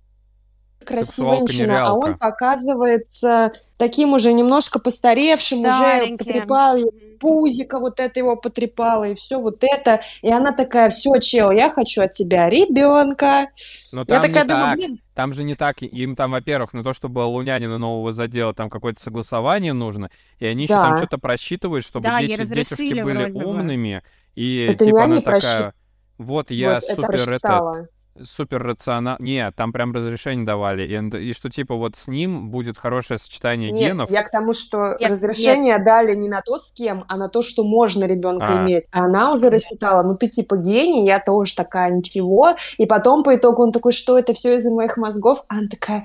красивая 0.84 1.36
женщина, 1.38 1.86
а 1.86 1.92
он 1.92 2.16
показывается 2.16 3.52
таким 3.76 4.14
уже 4.14 4.32
немножко 4.32 4.78
постаревшим, 4.78 5.60
уже 5.60 6.16
потрепал 6.16 6.78
пузика 7.20 7.78
вот 7.78 8.00
это 8.00 8.18
его 8.18 8.34
потрепала, 8.34 9.04
и 9.04 9.14
все 9.14 9.38
вот 9.38 9.62
это. 9.62 10.00
И 10.22 10.32
она 10.32 10.52
такая, 10.52 10.90
все, 10.90 11.18
чел, 11.20 11.52
я 11.52 11.70
хочу 11.70 12.02
от 12.02 12.12
тебя 12.12 12.48
ребенка. 12.48 13.48
Но 13.92 14.04
там 14.04 14.22
я 14.22 14.28
такая 14.28 14.44
думаю, 14.44 14.64
так. 14.64 14.76
блин. 14.76 15.00
Там 15.14 15.32
же 15.34 15.44
не 15.44 15.54
так. 15.54 15.82
Им 15.82 16.14
там, 16.14 16.32
во-первых, 16.32 16.72
на 16.72 16.82
то, 16.82 16.92
чтобы 16.92 17.20
лунянина 17.20 17.78
нового 17.78 18.12
задела, 18.12 18.54
там 18.54 18.70
какое-то 18.70 19.00
согласование 19.00 19.74
нужно. 19.74 20.10
И 20.38 20.46
они 20.46 20.64
еще 20.64 20.74
да. 20.74 20.88
там 20.88 20.98
что-то 20.98 21.18
просчитывают, 21.18 21.84
чтобы 21.84 22.04
да, 22.04 22.20
дети, 22.20 22.44
детишки 22.44 23.02
были 23.02 23.30
умными. 23.30 24.02
И 24.34 24.64
это 24.64 24.86
типа 24.86 24.96
не 24.96 25.02
она 25.02 25.16
такая, 25.16 25.40
просчит... 25.40 25.74
вот 26.18 26.50
я 26.50 26.74
вот 26.74 26.84
супер 26.84 27.34
это 27.34 27.88
супер 28.22 28.62
рационально. 28.62 29.16
Нет, 29.20 29.54
там 29.56 29.72
прям 29.72 29.92
разрешение 29.92 30.46
давали. 30.46 30.86
И, 30.86 31.30
и 31.30 31.32
что 31.32 31.50
типа 31.50 31.74
вот 31.74 31.96
с 31.96 32.08
ним 32.08 32.50
будет 32.50 32.78
хорошее 32.78 33.18
сочетание 33.18 33.70
нет, 33.70 33.92
генов. 33.92 34.10
Я 34.10 34.22
к 34.22 34.30
тому, 34.30 34.52
что 34.52 34.96
нет, 34.98 35.10
разрешение 35.10 35.76
нет. 35.76 35.84
дали 35.84 36.14
не 36.14 36.28
на 36.28 36.42
то, 36.42 36.58
с 36.58 36.72
кем, 36.72 37.04
а 37.08 37.16
на 37.16 37.28
то, 37.28 37.42
что 37.42 37.64
можно 37.64 38.04
ребенка 38.04 38.46
а. 38.48 38.62
иметь. 38.64 38.88
А 38.92 39.04
она 39.04 39.32
уже 39.32 39.50
рассчитала, 39.50 40.02
ну 40.02 40.16
ты 40.16 40.28
типа 40.28 40.56
гений, 40.56 41.06
я 41.06 41.20
тоже 41.20 41.54
такая, 41.54 41.90
ничего. 41.90 42.56
И 42.78 42.86
потом 42.86 43.22
по 43.22 43.36
итогу 43.36 43.62
он 43.62 43.72
такой, 43.72 43.92
что 43.92 44.18
это 44.18 44.34
все 44.34 44.56
из-за 44.56 44.70
моих 44.74 44.96
мозгов? 44.96 45.44
А 45.48 45.58
она 45.58 45.68
такая, 45.68 46.04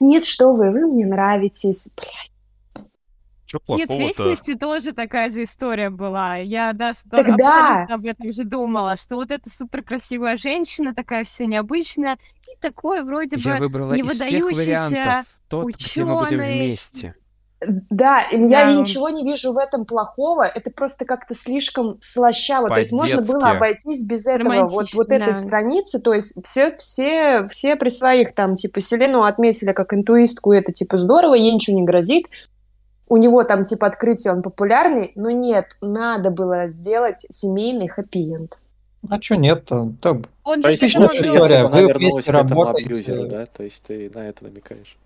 нет, 0.00 0.24
что 0.24 0.52
вы, 0.52 0.70
вы 0.70 0.86
мне 0.86 1.06
нравитесь. 1.06 1.92
Блядь. 1.96 2.37
Что 3.48 3.60
плохого-то? 3.60 3.94
Нет, 3.94 4.14
в 4.14 4.18
вечности 4.18 4.54
тоже 4.54 4.92
такая 4.92 5.30
же 5.30 5.44
история 5.44 5.88
была. 5.88 6.36
Я 6.36 6.74
даже 6.74 6.98
Тогда... 7.10 7.82
абсолютно 7.82 7.94
об 7.94 8.04
этом 8.04 8.32
же 8.32 8.44
думала, 8.44 8.96
что 8.96 9.16
вот 9.16 9.30
эта 9.30 9.48
супер 9.48 9.82
красивая 9.82 10.36
женщина, 10.36 10.94
такая 10.94 11.24
вся 11.24 11.46
необычная, 11.46 12.18
и 12.46 12.60
такой 12.60 13.02
вроде 13.02 13.38
я 13.38 13.54
бы 13.54 13.60
выбрала 13.60 13.94
не 13.94 14.02
из 14.02 14.10
всех 14.10 14.44
вариантов 14.44 15.26
тот, 15.48 15.64
ученый. 15.64 15.90
где 15.90 16.04
мы 16.04 16.20
будем 16.20 16.38
вместе. 16.40 17.14
Да, 17.60 18.20
я 18.30 18.66
да. 18.66 18.74
ничего 18.74 19.08
не 19.08 19.24
вижу 19.24 19.54
в 19.54 19.56
этом 19.56 19.86
плохого. 19.86 20.42
Это 20.42 20.70
просто 20.70 21.06
как-то 21.06 21.34
слишком 21.34 21.96
слащаво. 22.02 22.68
То 22.68 22.76
есть 22.76 22.92
можно 22.92 23.22
было 23.22 23.50
обойтись 23.50 24.06
без 24.06 24.26
этого. 24.26 24.66
Вот, 24.66 24.92
вот 24.92 25.08
да. 25.08 25.16
этой 25.16 25.32
страницы. 25.32 26.00
То 26.00 26.12
есть 26.12 26.38
все, 26.44 26.76
все, 26.76 27.48
все 27.48 27.76
при 27.76 27.88
своих 27.88 28.34
там, 28.34 28.56
типа, 28.56 28.78
Селену 28.80 29.24
отметили 29.24 29.72
как 29.72 29.94
интуистку, 29.94 30.52
это 30.52 30.70
типа 30.70 30.98
здорово, 30.98 31.34
ей 31.34 31.52
ничего 31.52 31.76
не 31.76 31.84
грозит. 31.84 32.26
У 33.08 33.16
него 33.16 33.44
там 33.44 33.64
типа 33.64 33.86
открытие, 33.86 34.32
он 34.32 34.42
популярный, 34.42 35.12
но 35.14 35.30
нет, 35.30 35.76
надо 35.80 36.30
было 36.30 36.66
сделать 36.68 37.18
семейный 37.18 37.88
хэппи-энд. 37.88 38.54
А 39.08 39.20
что 39.20 39.36
нет-то? 39.36 39.92
То... 40.00 40.22
Он 40.44 40.62
же 40.62 40.74
история. 40.74 41.66
Вы 41.66 41.92
вместе 41.92 42.32
работаете. 42.32 43.26
Да? 43.26 43.46
То 43.46 43.62
есть 43.62 43.82
ты 43.86 44.10
на 44.14 44.28
это 44.28 44.44
намекаешь. 44.44 44.96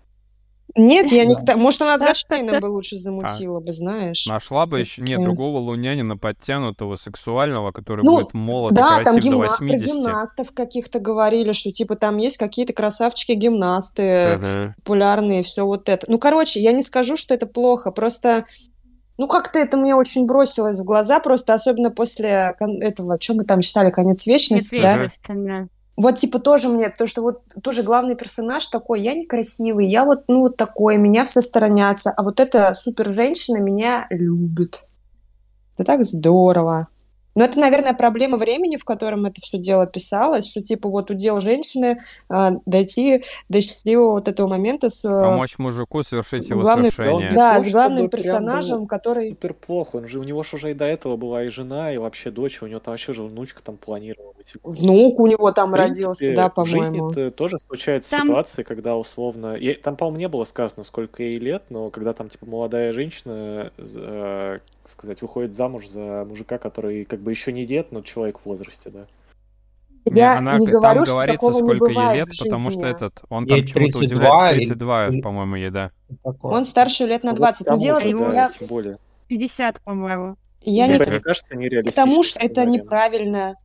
Нет, 0.75 1.11
я 1.11 1.25
не... 1.25 1.35
Может, 1.55 1.81
она 1.83 1.97
Гатштейном 1.97 2.59
бы 2.59 2.65
лучше 2.65 2.97
замутила 2.97 3.59
бы, 3.59 3.71
знаешь. 3.73 4.25
Нашла 4.25 4.65
бы 4.65 4.79
еще, 4.79 5.01
нет, 5.01 5.21
другого 5.21 5.59
лунянина 5.59 6.17
подтянутого, 6.17 6.95
сексуального, 6.95 7.71
который 7.71 8.03
ну, 8.03 8.15
будет 8.15 8.33
молод 8.33 8.73
да, 8.73 9.01
и 9.01 9.03
красив 9.03 9.05
там 9.05 9.19
гимна... 9.19 9.37
до 9.37 9.47
80. 9.49 9.67
про 9.67 9.77
гимнастов 9.77 10.51
каких-то 10.51 10.99
говорили, 10.99 11.51
что 11.51 11.71
типа 11.71 11.95
там 11.95 12.17
есть 12.17 12.37
какие-то 12.37 12.73
красавчики-гимнасты 12.73 14.73
популярные, 14.77 15.43
все 15.43 15.65
вот 15.65 15.89
это. 15.89 16.05
Ну, 16.09 16.17
короче, 16.17 16.59
я 16.59 16.71
не 16.71 16.81
скажу, 16.81 17.17
что 17.17 17.33
это 17.33 17.45
плохо, 17.45 17.91
просто 17.91 18.45
ну, 19.17 19.27
как-то 19.27 19.59
это 19.59 19.77
мне 19.77 19.95
очень 19.95 20.25
бросилось 20.25 20.79
в 20.79 20.83
глаза, 20.83 21.19
просто 21.19 21.53
особенно 21.53 21.91
после 21.91 22.55
этого, 22.81 23.17
что 23.19 23.35
мы 23.35 23.45
там 23.45 23.61
читали, 23.61 23.91
«Конец 23.91 24.25
вечности», 24.25 24.75
Конец 24.75 25.19
да? 25.27 25.67
Вот, 25.95 26.15
типа, 26.15 26.39
тоже 26.39 26.69
мне, 26.69 26.89
то, 26.89 27.05
что 27.05 27.21
вот 27.21 27.41
тоже 27.61 27.83
главный 27.83 28.15
персонаж 28.15 28.67
такой, 28.67 29.01
я 29.01 29.13
некрасивый, 29.13 29.87
я 29.87 30.05
вот, 30.05 30.23
ну, 30.27 30.39
вот 30.39 30.57
такой, 30.57 30.97
меня 30.97 31.23
все 31.23 31.41
сторонятся, 31.41 32.11
а 32.15 32.23
вот 32.23 32.39
эта 32.39 32.73
супер 32.73 33.13
женщина 33.13 33.57
меня 33.57 34.07
любит. 34.09 34.81
Это 35.77 35.85
так 35.85 36.03
здорово. 36.03 36.87
Но 37.35 37.45
это, 37.45 37.59
наверное, 37.59 37.93
проблема 37.93 38.37
времени, 38.37 38.77
в 38.77 38.85
котором 38.85 39.25
это 39.25 39.41
все 39.41 39.57
дело 39.57 39.87
писалось, 39.87 40.49
что 40.49 40.61
типа 40.61 40.89
вот 40.89 41.09
удел 41.09 41.41
женщины 41.41 42.01
э, 42.29 42.49
дойти 42.65 43.23
до 43.49 43.61
счастливого 43.61 44.13
вот 44.13 44.27
этого 44.27 44.47
момента 44.47 44.89
с... 44.89 45.03
Э, 45.05 45.09
Помочь 45.09 45.57
мужику 45.57 46.03
совершить 46.03 46.49
его 46.49 46.61
главный, 46.61 46.91
совершение. 46.91 47.33
Да, 47.33 47.61
с 47.61 47.69
главным 47.71 48.09
персонажем, 48.09 48.87
который... 48.87 49.29
Супер 49.29 49.53
плохо, 49.53 49.97
он 49.97 50.07
же, 50.07 50.19
у 50.19 50.23
него 50.23 50.43
же 50.43 50.57
уже 50.57 50.71
и 50.71 50.73
до 50.73 50.85
этого 50.85 51.17
была 51.17 51.43
и 51.43 51.49
жена, 51.49 51.93
и 51.93 51.97
вообще 51.97 52.31
дочь, 52.31 52.61
у 52.61 52.67
него 52.67 52.79
там 52.79 52.93
вообще 52.93 53.13
же 53.13 53.23
внучка 53.23 53.61
там 53.63 53.77
планировала 53.77 54.33
быть. 54.33 54.53
Внук 54.63 55.19
у 55.19 55.27
него 55.27 55.51
там 55.51 55.71
принципе, 55.71 56.03
родился, 56.05 56.35
да, 56.35 56.49
по-моему. 56.49 57.09
В 57.09 57.13
жизни 57.13 57.29
тоже 57.31 57.57
случаются 57.59 58.11
там... 58.11 58.27
ситуации, 58.27 58.63
когда 58.63 58.95
условно... 58.97 59.55
Я... 59.55 59.73
Там, 59.75 59.95
по-моему, 59.95 60.19
не 60.19 60.27
было 60.27 60.43
сказано, 60.43 60.83
сколько 60.83 61.23
ей 61.23 61.37
лет, 61.37 61.63
но 61.69 61.89
когда 61.89 62.13
там, 62.13 62.29
типа, 62.29 62.45
молодая 62.45 62.93
женщина 62.93 63.71
э, 63.77 64.59
сказать, 64.85 65.21
выходит 65.21 65.55
замуж 65.55 65.87
за 65.87 66.25
мужика, 66.27 66.57
который 66.57 67.05
как 67.05 67.19
бы 67.19 67.31
еще 67.31 67.51
не 67.51 67.65
дед, 67.65 67.91
но 67.91 68.01
человек 68.01 68.39
в 68.39 68.45
возрасте, 68.45 68.89
да. 68.89 69.07
Я 70.05 70.37
она, 70.37 70.57
не 70.57 70.67
говорю, 70.67 70.81
там 70.81 71.05
что 71.05 71.13
говорится, 71.13 71.53
сколько 71.53 71.91
ей 71.91 72.13
лет, 72.15 72.27
потому 72.37 72.71
что 72.71 72.85
этот, 72.85 73.21
он 73.29 73.47
там 73.47 73.65
чего-то 73.65 73.99
удивляется, 73.99 74.75
32, 74.75 75.07
и... 75.07 75.21
по-моему, 75.21 75.55
ей, 75.55 75.69
да. 75.69 75.91
Он 76.41 76.65
старше 76.65 77.05
лет 77.05 77.23
на 77.23 77.33
20. 77.33 77.67
Вот, 77.67 77.79
дело 77.79 77.99
его, 77.99 78.29
да, 78.29 78.49
тем 78.49 78.67
более. 78.67 78.97
50, 79.27 79.81
по-моему. 79.81 80.35
Я 80.61 80.87
не... 80.87 80.97
Мне 80.97 81.19
кажется, 81.21 81.55
Потому 81.85 82.23
что 82.23 82.39
это 82.39 82.65
неправильно. 82.65 83.55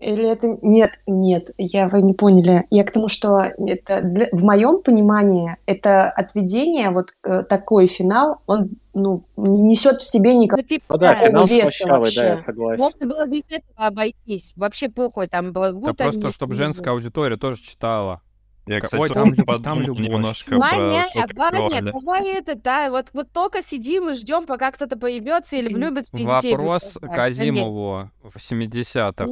Или 0.00 0.30
это... 0.30 0.58
Нет, 0.62 0.92
нет, 1.06 1.50
я 1.58 1.88
вы 1.88 2.02
не 2.02 2.14
поняли. 2.14 2.64
Я 2.70 2.84
к 2.84 2.90
тому, 2.90 3.08
что 3.08 3.42
это 3.58 4.00
для... 4.02 4.28
в 4.32 4.44
моем 4.44 4.82
понимании 4.82 5.56
это 5.66 6.08
отведение, 6.10 6.90
вот 6.90 7.10
э, 7.22 7.42
такой 7.42 7.86
финал, 7.86 8.40
он 8.46 8.70
ну, 8.94 9.24
не 9.36 9.60
несет 9.60 10.00
в 10.00 10.10
себе 10.10 10.34
никакого 10.34 10.62
ну, 10.62 10.68
типа, 10.68 10.98
да, 10.98 11.14
финал 11.14 11.46
веса 11.46 11.86
вообще. 11.86 12.20
Да, 12.20 12.26
я 12.28 12.38
согласен. 12.38 12.82
Можно 12.82 13.06
было 13.06 13.26
без 13.26 13.42
этого 13.48 13.86
обойтись. 13.86 14.52
Вообще 14.56 14.88
похуй, 14.88 15.28
там 15.28 15.52
было... 15.52 15.72
Да 15.72 15.92
просто, 15.92 16.30
чтобы 16.30 16.54
женская 16.54 16.90
аудитория 16.90 17.36
тоже 17.36 17.62
читала. 17.62 18.22
Я, 18.70 18.80
кстати, 18.80 19.00
Ой, 19.00 19.08
там, 19.08 19.34
там, 19.34 19.62
там 19.62 19.82
немножко 19.82 20.56
Ваня, 20.56 21.06
про 21.34 21.50
Ваня, 21.50 21.82
давай 21.82 22.38
это, 22.38 22.54
да, 22.54 22.88
вот, 22.90 23.08
вот 23.12 23.32
только 23.32 23.62
сидим 23.62 24.10
и 24.10 24.12
ждем, 24.14 24.46
пока 24.46 24.70
кто-то 24.70 24.96
появится 24.96 25.56
или 25.56 25.74
влюбится. 25.74 26.16
Вопрос 26.16 26.96
к 27.00 27.18
Азимову 27.18 28.10
в 28.22 28.36
70-х. 28.36 29.26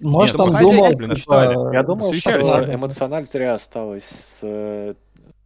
Может, 0.00 0.38
он 0.40 0.52
думал, 0.52 0.94
блин, 0.96 1.12
Я 1.72 1.82
думал, 1.82 2.12
что 2.12 2.74
эмоциональ 2.74 3.26
зря 3.26 3.54
осталось 3.54 4.04
с 4.04 4.40
э, 4.42 4.94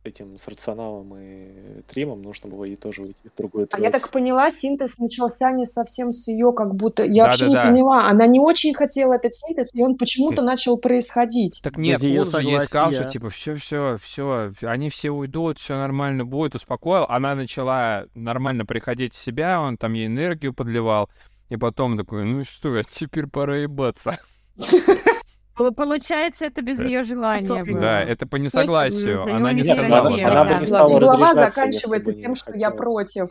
этим 0.03 0.39
с 0.39 0.49
рационалом 0.49 1.15
и 1.17 1.83
тримом 1.83 2.23
нужно 2.23 2.49
было 2.49 2.65
ей 2.65 2.77
тоже 2.77 3.03
уйти 3.03 3.29
в 3.29 3.37
другую 3.37 3.69
А 3.71 3.81
я 3.81 3.91
так 3.91 4.11
поняла, 4.11 4.51
синтез 4.51 4.99
начался 4.99 5.51
не 5.53 5.67
совсем 5.67 6.13
с 6.13 6.29
ее, 6.29 6.53
как 6.53 6.75
будто... 6.75 7.05
Я 7.05 7.25
да, 7.25 7.29
вообще 7.29 7.45
да, 7.45 7.49
не 7.49 7.55
да. 7.55 7.67
поняла. 7.67 8.09
Она 8.09 8.27
не 8.27 8.41
очень 8.41 8.75
хотела 8.75 9.15
этот 9.15 9.35
синтез, 9.35 9.75
и 9.75 9.83
он 9.83 9.97
почему-то 9.97 10.43
начал 10.43 10.79
происходить. 10.79 11.61
Так 11.63 11.77
нет, 11.77 12.03
он 12.03 12.31
же 12.31 12.43
ей 12.43 12.61
сказал, 12.61 12.93
что 12.93 13.05
типа 13.05 13.29
все, 13.29 13.57
все, 13.57 13.97
все, 14.03 14.53
они 14.63 14.89
все 14.89 15.11
уйдут, 15.11 15.59
все 15.59 15.77
нормально 15.77 16.25
будет, 16.25 16.55
успокоил. 16.55 17.05
Она 17.09 17.35
начала 17.35 18.07
нормально 18.15 18.65
приходить 18.65 19.15
в 19.15 19.23
себя, 19.23 19.61
он 19.61 19.77
там 19.77 19.93
ей 19.93 20.07
энергию 20.07 20.55
подливал. 20.55 21.11
И 21.51 21.57
потом 21.57 21.99
такой, 21.99 22.25
ну 22.25 22.45
что, 22.45 22.83
теперь 22.85 23.27
пора 23.27 23.57
ебаться. 23.57 24.19
Получается, 25.55 26.47
это 26.47 26.63
без 26.63 26.81
ее 26.81 27.03
желания. 27.03 27.65
Было. 27.65 27.81
Да, 27.81 28.03
это 28.03 28.27
по 28.27 28.37
несогласию. 28.37 29.21
Есть, 29.21 29.31
она 29.31 29.53
не 29.53 29.63
сказала. 29.65 30.09
Она, 30.09 30.41
она 30.41 30.45
бы 30.45 30.61
не 30.61 30.67
стала 30.67 30.99
Глава 30.99 31.35
заканчивается 31.35 32.15
тем, 32.15 32.35
что 32.35 32.53
я 32.55 32.71
против. 32.71 33.29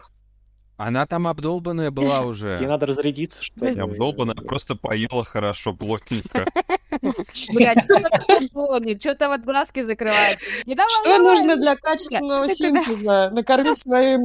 Она 0.77 1.05
там 1.05 1.27
обдолбанная 1.27 1.91
была 1.91 2.21
уже. 2.25 2.55
Ей 2.59 2.67
надо 2.67 2.85
разрядиться, 2.85 3.43
что 3.43 3.65
ли. 3.65 3.79
Обдолбанная, 3.79 4.35
просто 4.35 4.75
поела 4.75 5.25
хорошо, 5.25 5.73
плотненько. 5.73 6.45
Блядь, 7.53 7.83
что-то 9.01 9.27
вот 9.27 9.41
глазки 9.41 9.81
закрывает. 9.81 10.39
Что 10.39 11.17
нужно 11.19 11.57
для 11.57 11.75
качественного 11.75 12.47
синтеза? 12.47 13.29
Накормить 13.31 13.77
свою 13.77 14.23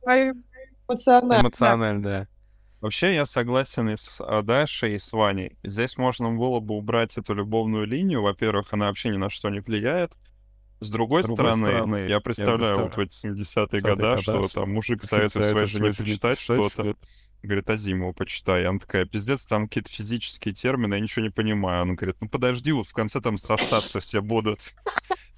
эмоциональность. 0.88 1.44
Эмоционально, 1.44 2.02
да. 2.02 2.28
Вообще, 2.84 3.14
я 3.14 3.24
согласен 3.24 3.88
и 3.88 3.96
с 3.96 4.20
Дашей, 4.42 4.96
и 4.96 4.98
с 4.98 5.10
Ваней. 5.14 5.56
Здесь 5.62 5.96
можно 5.96 6.30
было 6.32 6.60
бы 6.60 6.74
убрать 6.74 7.16
эту 7.16 7.32
любовную 7.32 7.86
линию. 7.86 8.20
Во-первых, 8.20 8.74
она 8.74 8.88
вообще 8.88 9.08
ни 9.08 9.16
на 9.16 9.30
что 9.30 9.48
не 9.48 9.60
влияет. 9.60 10.12
С 10.80 10.90
другой, 10.90 11.24
с 11.24 11.28
другой 11.28 11.54
стороны, 11.54 11.66
стороны, 11.68 11.96
я 12.10 12.20
представляю, 12.20 12.76
я 12.76 12.82
вот 12.82 12.96
в 12.98 13.00
эти 13.00 13.26
70-е 13.26 13.80
годы, 13.80 14.20
что 14.20 14.48
там 14.48 14.70
мужик 14.74 15.02
советует 15.02 15.46
своей 15.46 15.66
жене 15.66 15.94
почитать 15.94 16.38
что-то. 16.38 16.94
Говорит, 17.42 17.70
Азимова 17.70 18.12
почитай. 18.12 18.66
Она 18.66 18.78
такая, 18.78 19.06
пиздец, 19.06 19.46
там 19.46 19.66
какие-то 19.66 19.90
физические 19.90 20.52
термины, 20.52 20.92
я 20.92 21.00
ничего 21.00 21.24
не 21.24 21.30
понимаю. 21.30 21.84
Он 21.84 21.94
говорит, 21.94 22.16
ну 22.20 22.28
подожди, 22.28 22.70
вот 22.72 22.86
в 22.86 22.92
конце 22.92 23.22
там 23.22 23.38
сосаться 23.38 23.98
все 24.00 24.20
будут. 24.20 24.74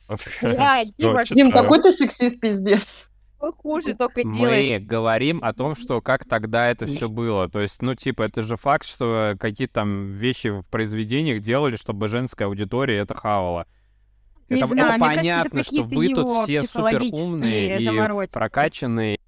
Дим, 0.08 1.52
какой 1.52 1.80
ты 1.80 1.92
сексист, 1.92 2.40
пиздец 2.40 3.08
хуже 3.38 3.94
только 3.94 4.22
Мы 4.24 4.78
говорим 4.80 5.40
о 5.42 5.52
том, 5.52 5.74
что 5.74 6.00
как 6.00 6.24
тогда 6.24 6.70
это 6.70 6.86
все 6.86 7.08
было. 7.08 7.48
То 7.48 7.60
есть, 7.60 7.82
ну, 7.82 7.94
типа, 7.94 8.22
это 8.22 8.42
же 8.42 8.56
факт, 8.56 8.86
что 8.86 9.34
какие-то 9.38 9.74
там 9.74 10.12
вещи 10.12 10.48
в 10.48 10.68
произведениях 10.70 11.42
делали, 11.42 11.76
чтобы 11.76 12.08
женская 12.08 12.46
аудитория 12.46 12.98
это 12.98 13.14
хавала. 13.14 13.66
Не 14.48 14.58
это, 14.58 14.68
знаю, 14.68 14.90
это 14.90 14.98
понятно, 15.00 15.50
кажется, 15.50 15.74
что 15.74 15.82
вы 15.82 16.08
тут 16.14 16.44
все 16.44 16.62
супер 16.62 17.02
умные 17.12 17.80
и 17.80 18.28
прокачанные 18.32 19.18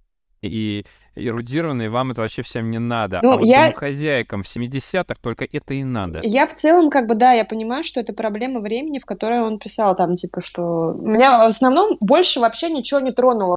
и 0.41 0.85
эрудированные, 1.17 1.91
вам 1.91 2.13
это 2.13 2.21
вообще 2.21 2.43
всем 2.43 2.71
не 2.71 2.79
надо. 2.79 3.19
Ну, 3.25 3.33
а 3.33 3.37
вот 3.39 3.45
я... 3.45 3.73
хозяйкам 3.73 4.45
в 4.45 4.47
70-х 4.47 5.17
только 5.21 5.49
это 5.51 5.75
и 5.75 5.83
надо. 5.83 6.21
Я 6.23 6.47
в 6.47 6.53
целом, 6.53 6.91
как 6.91 7.09
бы, 7.09 7.17
да, 7.17 7.33
я 7.33 7.45
понимаю, 7.45 7.83
что 7.83 7.99
это 7.99 8.13
проблема 8.13 8.61
времени, 8.61 9.01
в 9.01 9.05
которой 9.05 9.41
он 9.41 9.59
писал 9.59 9.97
там, 9.97 10.15
типа, 10.15 10.41
что... 10.41 10.93
Меня 10.93 11.39
в 11.39 11.49
основном 11.49 11.97
больше 11.99 12.39
вообще 12.39 12.71
ничего 12.71 13.01
не 13.01 13.11
тронуло 13.11 13.57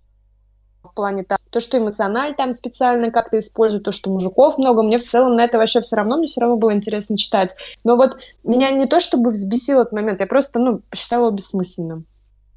в 0.92 0.94
плане 0.94 1.24
того, 1.24 1.40
то, 1.50 1.60
что 1.60 1.78
эмоциональ 1.78 2.36
там 2.36 2.54
специально 2.54 3.12
как-то 3.12 3.40
используют, 3.40 3.84
то, 3.84 3.92
что 3.92 4.12
мужиков 4.12 4.58
много, 4.58 4.84
мне 4.84 4.98
в 4.98 5.04
целом 5.04 5.36
на 5.36 5.44
это 5.44 5.58
вообще 5.58 5.82
все 5.82 5.96
равно, 5.96 6.18
мне 6.18 6.28
все 6.28 6.42
равно 6.42 6.58
было 6.58 6.74
интересно 6.74 7.18
читать. 7.18 7.56
Но 7.84 7.96
вот 7.96 8.18
меня 8.44 8.72
не 8.72 8.86
то 8.86 9.00
чтобы 9.00 9.32
взбесил 9.32 9.82
этот 9.82 9.94
момент, 9.94 10.20
я 10.20 10.28
просто, 10.28 10.60
ну, 10.60 10.80
посчитала 10.90 11.28
его 11.28 11.36
бессмысленным. 11.36 12.06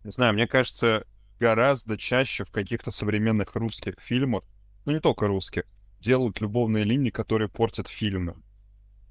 Не 0.04 0.10
знаю, 0.10 0.34
мне 0.34 0.46
кажется, 0.46 1.04
гораздо 1.40 1.96
чаще 1.96 2.44
в 2.44 2.50
каких-то 2.50 2.90
современных 2.90 3.54
русских 3.54 3.94
фильмах, 3.98 4.42
ну 4.84 4.92
не 4.92 5.00
только 5.00 5.26
русских, 5.26 5.64
делают 6.00 6.40
любовные 6.40 6.84
линии, 6.84 7.10
которые 7.10 7.48
портят 7.48 7.88
фильмы. 7.88 8.34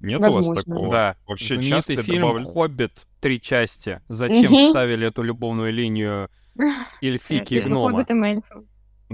Нет 0.00 0.20
Возможно. 0.20 0.50
у 0.50 0.54
вас 0.54 0.64
такого? 0.64 0.90
Да. 0.90 1.16
Вообще 1.26 1.62
часто 1.62 1.96
фильм 1.96 2.22
добавля... 2.22 2.44
«Хоббит» 2.44 3.06
три 3.20 3.40
части. 3.40 4.00
Зачем 4.08 4.52
угу. 4.52 4.70
ставили 4.70 5.06
эту 5.08 5.22
любовную 5.22 5.72
линию 5.72 6.28
эльфики 7.00 7.54
и 7.54 7.60
гнома? 7.60 8.04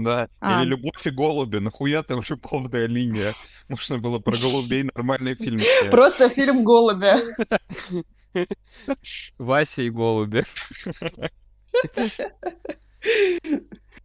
Да, 0.03 0.29
а. 0.39 0.61
или 0.61 0.69
«Любовь 0.69 1.05
и 1.05 1.09
голуби», 1.09 1.57
нахуя 1.57 2.03
там 2.03 2.21
любовная 2.27 2.87
линия? 2.87 3.33
Можно 3.69 3.99
было 3.99 4.19
про 4.19 4.35
голубей 4.41 4.83
нормальный 4.83 5.35
фильм 5.35 5.59
снять. 5.61 5.91
Просто 5.91 6.29
фильм 6.29 6.63
«Голуби». 6.63 7.13
Вася 9.37 9.81
и 9.81 9.89
голуби. 9.89 10.45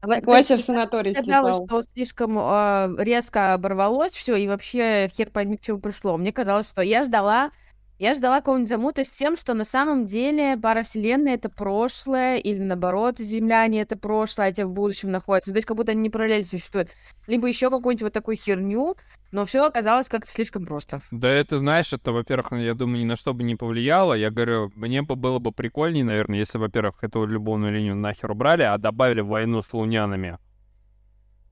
Вася 0.03 0.57
в 0.57 0.61
санаторий 0.61 1.13
слепал. 1.13 1.67
что 1.67 1.83
слишком 1.83 2.39
э, 2.39 2.95
резко 2.99 3.55
оборвалось 3.55 4.13
все, 4.13 4.37
и 4.37 4.47
вообще 4.47 5.11
хер 5.17 5.31
пойми, 5.31 5.57
к 5.57 5.63
чему 5.63 5.81
пришло. 5.81 6.17
Мне 6.17 6.33
казалось, 6.33 6.69
что 6.69 6.83
я 6.83 7.03
ждала 7.03 7.51
Я 7.99 8.13
ждала 8.13 8.41
какого-нибудь 8.41 8.69
замута 8.69 9.05
с 9.05 9.11
тем, 9.11 9.37
что 9.37 9.55
на 9.55 9.65
самом 9.65 10.05
деле 10.05 10.59
пара 10.59 10.83
вселенной 10.83 11.33
это 11.33 11.49
прошлое, 11.49 12.37
или 12.37 12.59
наоборот, 12.59 13.19
земляне 13.19 13.81
это 13.81 13.97
прошлое, 13.97 14.49
а 14.49 14.53
те 14.53 14.67
в 14.67 14.71
будущем 14.71 15.11
находятся. 15.11 15.51
То 15.51 15.57
есть 15.57 15.67
как 15.67 15.79
будто 15.79 15.93
они 15.93 16.03
не 16.03 16.11
параллельно 16.11 16.45
существуют. 16.45 16.91
Либо 17.27 17.49
еще 17.49 17.71
какую-нибудь 17.71 18.03
вот 18.03 18.13
такую 18.13 18.37
херню, 18.37 18.97
но 19.33 19.47
все 19.47 19.65
оказалось 19.65 20.11
как-то 20.11 20.31
слишком 20.31 20.67
просто. 20.67 21.01
Да 21.11 21.31
это, 21.31 21.57
знаешь, 21.57 21.91
это, 21.95 22.13
во-первых, 22.13 22.53
я 22.53 22.75
думаю, 22.75 23.01
ни 23.01 23.07
на 23.07 23.17
что 23.17 23.33
бы 23.33 23.45
не 23.45 23.57
повлияло. 23.57 24.13
Я 24.13 24.31
говорю, 24.31 24.71
мне 24.75 25.01
бы 25.01 25.17
было 25.17 25.39
бы 25.39 25.51
прикольнее, 25.51 26.05
наверное, 26.05 26.39
если, 26.39 26.59
во-первых, 26.59 27.03
эту 27.03 27.25
любовную 27.25 27.73
линию 27.73 27.97
нахер 27.97 28.31
убрали, 28.31 28.63
а 28.63 28.77
добавили 28.77 29.23
войну 29.23 29.63
с 29.63 29.73
лунянами. 29.73 30.37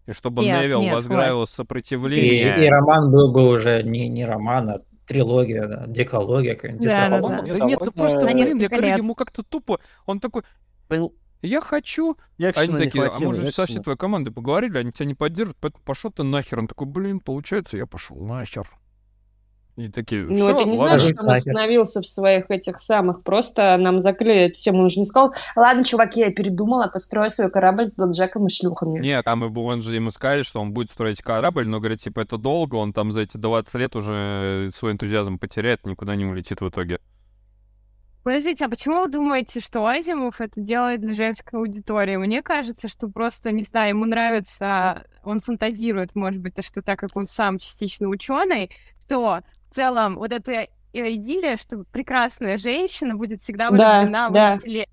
И 0.06 0.12
чтобы 0.12 0.42
нет, 0.42 0.62
Невил 0.62 0.82
нет, 0.82 0.94
возглавил 0.94 1.40
нет. 1.40 1.48
сопротивление. 1.48 2.60
И, 2.60 2.66
и 2.66 2.68
роман 2.68 3.10
был 3.10 3.32
бы 3.32 3.48
уже 3.48 3.82
не, 3.82 4.10
не 4.10 4.26
роман, 4.26 4.68
а 4.68 4.78
трилогия, 5.06 5.66
да, 5.66 5.86
декология 5.86 6.55
какая-нибудь. 6.55 6.86
Да, 6.86 7.09
да, 7.09 7.20
да. 7.20 7.43
да 7.43 7.64
нет, 7.66 7.81
ну 7.81 7.93
просто, 7.93 8.26
блин, 8.26 8.59
я 8.60 8.68
говорю, 8.68 8.97
ему 8.97 9.14
как-то 9.14 9.43
тупо, 9.43 9.81
он 10.06 10.20
такой, 10.20 10.43
я 11.43 11.60
хочу. 11.60 12.16
Я 12.39 12.51
они 12.51 12.78
такие, 12.78 13.05
а 13.05 13.18
мы 13.20 13.35
же 13.35 13.52
со 13.52 13.66
всей 13.66 13.81
твоей 13.81 13.98
командой 13.98 14.31
поговорили, 14.31 14.78
они 14.78 14.93
тебя 14.93 15.06
не 15.06 15.14
поддержат, 15.14 15.56
поэтому 15.60 15.85
пошел 15.85 16.10
ты 16.10 16.22
нахер. 16.22 16.59
Он 16.59 16.66
такой, 16.66 16.86
блин, 16.86 17.20
получается, 17.20 17.76
я 17.76 17.86
пошел 17.86 18.16
нахер. 18.16 18.66
И 19.76 19.88
такие, 19.88 20.24
ну, 20.24 20.48
это 20.48 20.64
не 20.64 20.76
значит, 20.76 21.14
что 21.14 21.24
он 21.24 21.30
остановился 21.30 22.01
в 22.01 22.06
своих 22.06 22.48
этих 22.48 22.78
самых. 22.78 23.24
Просто 23.24 23.76
нам 23.76 23.98
закрыли 23.98 24.42
эту 24.42 24.55
тему. 24.55 24.82
Он 24.82 24.88
же 24.88 25.01
не 25.01 25.05
сказал, 25.05 25.34
ладно, 25.56 25.82
чуваки, 25.82 26.20
я 26.20 26.30
передумала, 26.30 26.86
построю 26.86 27.28
свой 27.28 27.51
корабль 27.51 27.86
с 27.86 27.92
блэкджеком 27.92 28.46
и 28.46 28.51
шлюхами. 28.51 29.01
Нет, 29.01 29.24
там 29.24 29.44
и 29.44 29.59
он 29.59 29.82
же 29.82 29.96
ему 29.96 30.10
сказали, 30.10 30.42
что 30.42 30.60
он 30.60 30.72
будет 30.72 30.90
строить 30.90 31.22
корабль, 31.22 31.66
но, 31.66 31.80
говорит, 31.80 32.01
типа, 32.01 32.20
это 32.20 32.38
долго, 32.38 32.76
он 32.76 32.92
там 32.92 33.10
за 33.10 33.22
эти 33.22 33.36
20 33.36 33.74
лет 33.74 33.96
уже 33.96 34.70
свой 34.72 34.92
энтузиазм 34.92 35.38
потеряет, 35.38 35.86
никуда 35.86 36.14
не 36.14 36.24
улетит 36.24 36.60
в 36.60 36.68
итоге. 36.68 37.01
Подождите, 38.22 38.64
а 38.64 38.68
почему 38.70 39.02
вы 39.02 39.09
думаете, 39.09 39.60
что 39.60 39.84
Азимов 39.86 40.40
это 40.40 40.59
делает 40.59 41.02
для 41.02 41.14
женской 41.14 41.59
аудитории? 41.59 42.16
Мне 42.16 42.42
кажется, 42.42 42.88
что 42.88 43.09
просто, 43.09 43.51
не 43.51 43.64
знаю, 43.64 43.90
ему 43.90 44.06
нравится, 44.06 45.05
он 45.24 45.40
фантазирует, 45.40 46.14
может 46.14 46.40
быть, 46.40 46.55
что 46.64 46.80
так 46.80 46.98
как 47.01 47.10
он 47.16 47.26
сам 47.26 47.59
частично 47.59 48.09
ученый, 48.09 48.70
то 49.06 49.40
целом 49.74 50.16
вот 50.16 50.32
эта 50.32 50.68
идиллия, 50.92 51.56
что 51.56 51.84
прекрасная 51.90 52.56
женщина 52.56 53.16
будет 53.16 53.42
всегда 53.42 53.70
влюблена 53.70 54.30
да, 54.30 54.56
в 54.59 54.62
да. 54.62 54.84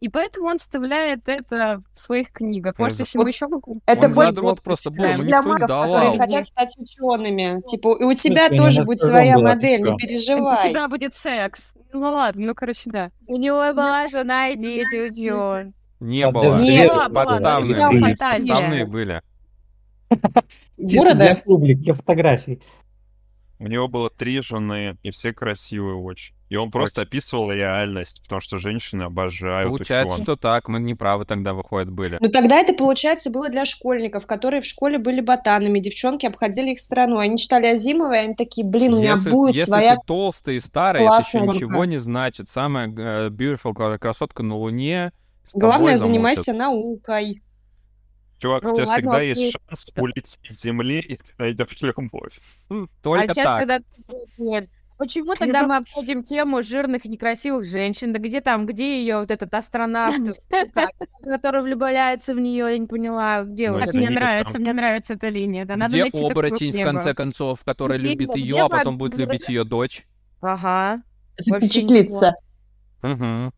И 0.00 0.08
поэтому 0.08 0.46
он 0.46 0.58
вставляет 0.58 1.28
это 1.28 1.82
в 1.94 1.98
своих 1.98 2.30
книгах. 2.30 2.78
Может, 2.78 3.00
если 3.00 3.18
вот 3.18 3.24
мы 3.24 3.30
еще 3.30 3.48
какую-то... 3.48 3.82
Это 3.84 4.08
будет 4.08 4.62
просто 4.62 4.92
был, 4.92 5.06
для 5.22 5.42
магов, 5.42 5.68
которые 5.68 6.20
хотят 6.20 6.46
стать 6.46 6.76
учеными. 6.78 7.60
Типа, 7.62 7.96
и 7.98 8.04
у 8.04 8.14
тебя 8.14 8.46
Слушай, 8.46 8.58
тоже 8.58 8.84
будет 8.84 9.00
своя 9.00 9.38
модель, 9.38 9.82
не 9.82 9.96
переживай. 9.96 10.68
У 10.68 10.70
тебя 10.70 10.88
будет 10.88 11.14
секс. 11.16 11.72
Ну 11.92 12.12
ладно, 12.12 12.46
ну 12.46 12.54
короче, 12.54 12.90
да. 12.90 13.10
У 13.26 13.36
него 13.36 13.72
была 13.72 14.06
жена 14.06 14.50
и 14.50 14.56
дети, 14.56 15.08
учен. 15.08 15.74
Не 16.00 16.30
было. 16.30 16.56
Нет, 16.58 16.92
подставные, 17.12 18.14
подставные 18.14 18.86
были. 18.86 19.20
Для 20.78 21.36
публики, 21.36 21.82
для 21.82 21.94
фотографий. 21.94 22.62
У 23.58 23.66
него 23.66 23.88
было 23.88 24.08
три 24.08 24.40
жены, 24.40 24.96
и 25.02 25.10
все 25.10 25.32
красивые 25.32 25.96
очень. 25.96 26.34
И 26.48 26.56
он 26.56 26.70
просто 26.70 27.02
очень. 27.02 27.08
описывал 27.08 27.52
реальность, 27.52 28.22
потому 28.22 28.40
что 28.40 28.58
женщины 28.58 29.02
обожают 29.02 29.68
Получается, 29.68 30.14
ученых. 30.14 30.24
что 30.24 30.36
так, 30.36 30.68
мы 30.68 30.80
неправы 30.80 31.26
тогда, 31.26 31.52
выходит, 31.52 31.90
были. 31.90 32.16
Ну 32.20 32.28
тогда 32.30 32.56
это, 32.56 32.72
получается, 32.72 33.30
было 33.30 33.50
для 33.50 33.66
школьников, 33.66 34.26
которые 34.26 34.62
в 34.62 34.64
школе 34.64 34.98
были 34.98 35.20
ботанами, 35.20 35.78
девчонки 35.78 36.24
обходили 36.24 36.70
их 36.72 36.78
сторону. 36.78 37.18
Они 37.18 37.36
читали 37.36 37.66
Азимова, 37.66 38.14
и 38.14 38.18
они 38.18 38.34
такие, 38.34 38.66
блин, 38.66 38.94
у 38.94 38.98
меня 38.98 39.12
если, 39.12 39.30
будет 39.30 39.56
если 39.56 39.68
своя 39.68 39.96
ты 39.96 40.02
толстый 40.06 40.56
и 40.56 40.60
старый, 40.60 41.04
это 41.04 41.16
еще 41.16 41.40
ничего 41.40 41.84
не 41.84 41.98
значит. 41.98 42.48
Самая 42.48 42.88
uh, 42.88 43.28
beautiful 43.28 43.98
красотка 43.98 44.42
на 44.42 44.54
Луне. 44.54 45.12
Главное, 45.52 45.96
занимайся 45.96 46.52
наукой. 46.52 47.42
Чувак, 48.38 48.62
ну, 48.62 48.72
у 48.72 48.74
тебя 48.74 48.86
ладно, 48.86 48.94
всегда 48.94 49.16
окей. 49.16 49.28
есть 49.28 49.52
шанс 49.68 49.92
улететь 49.96 50.38
с 50.48 50.62
земли, 50.62 51.00
и 51.00 51.16
ты 51.16 51.24
найдешь 51.38 51.82
любовь. 51.82 52.40
Только 53.02 53.24
а 53.24 53.28
сейчас, 53.28 53.44
так. 53.44 53.60
Когда... 53.60 53.80
Нет. 54.38 54.70
Почему 54.98 55.36
тогда 55.36 55.62
мы 55.62 55.76
обходим 55.76 56.24
тему 56.24 56.60
жирных 56.60 57.04
и 57.04 57.08
некрасивых 57.08 57.64
женщин? 57.64 58.12
Да 58.12 58.18
где 58.18 58.40
там, 58.40 58.66
где 58.66 59.00
ее 59.00 59.20
вот 59.20 59.30
этот 59.30 59.54
астронавт, 59.54 60.40
который 61.22 61.62
влюбляется 61.62 62.34
в 62.34 62.40
нее, 62.40 62.66
я 62.70 62.78
не 62.78 62.86
поняла, 62.88 63.44
где 63.44 63.70
вот 63.70 63.92
Мне 63.94 64.10
нравится, 64.10 64.58
мне 64.58 64.72
нравится 64.72 65.14
эта 65.14 65.28
линия. 65.28 65.64
Да, 65.64 65.76
надо 65.76 65.96
где 65.96 66.10
оборотень, 66.10 66.72
в 66.72 66.84
конце 66.84 67.14
концов, 67.14 67.62
который 67.64 67.96
любит 67.96 68.34
ее, 68.34 68.64
а 68.64 68.68
потом 68.68 68.98
будет 68.98 69.16
любить 69.16 69.48
ее 69.48 69.62
дочь? 69.64 70.04
Ага. 70.40 71.02
Запечатлиться. 71.38 72.34
Угу. 73.04 73.52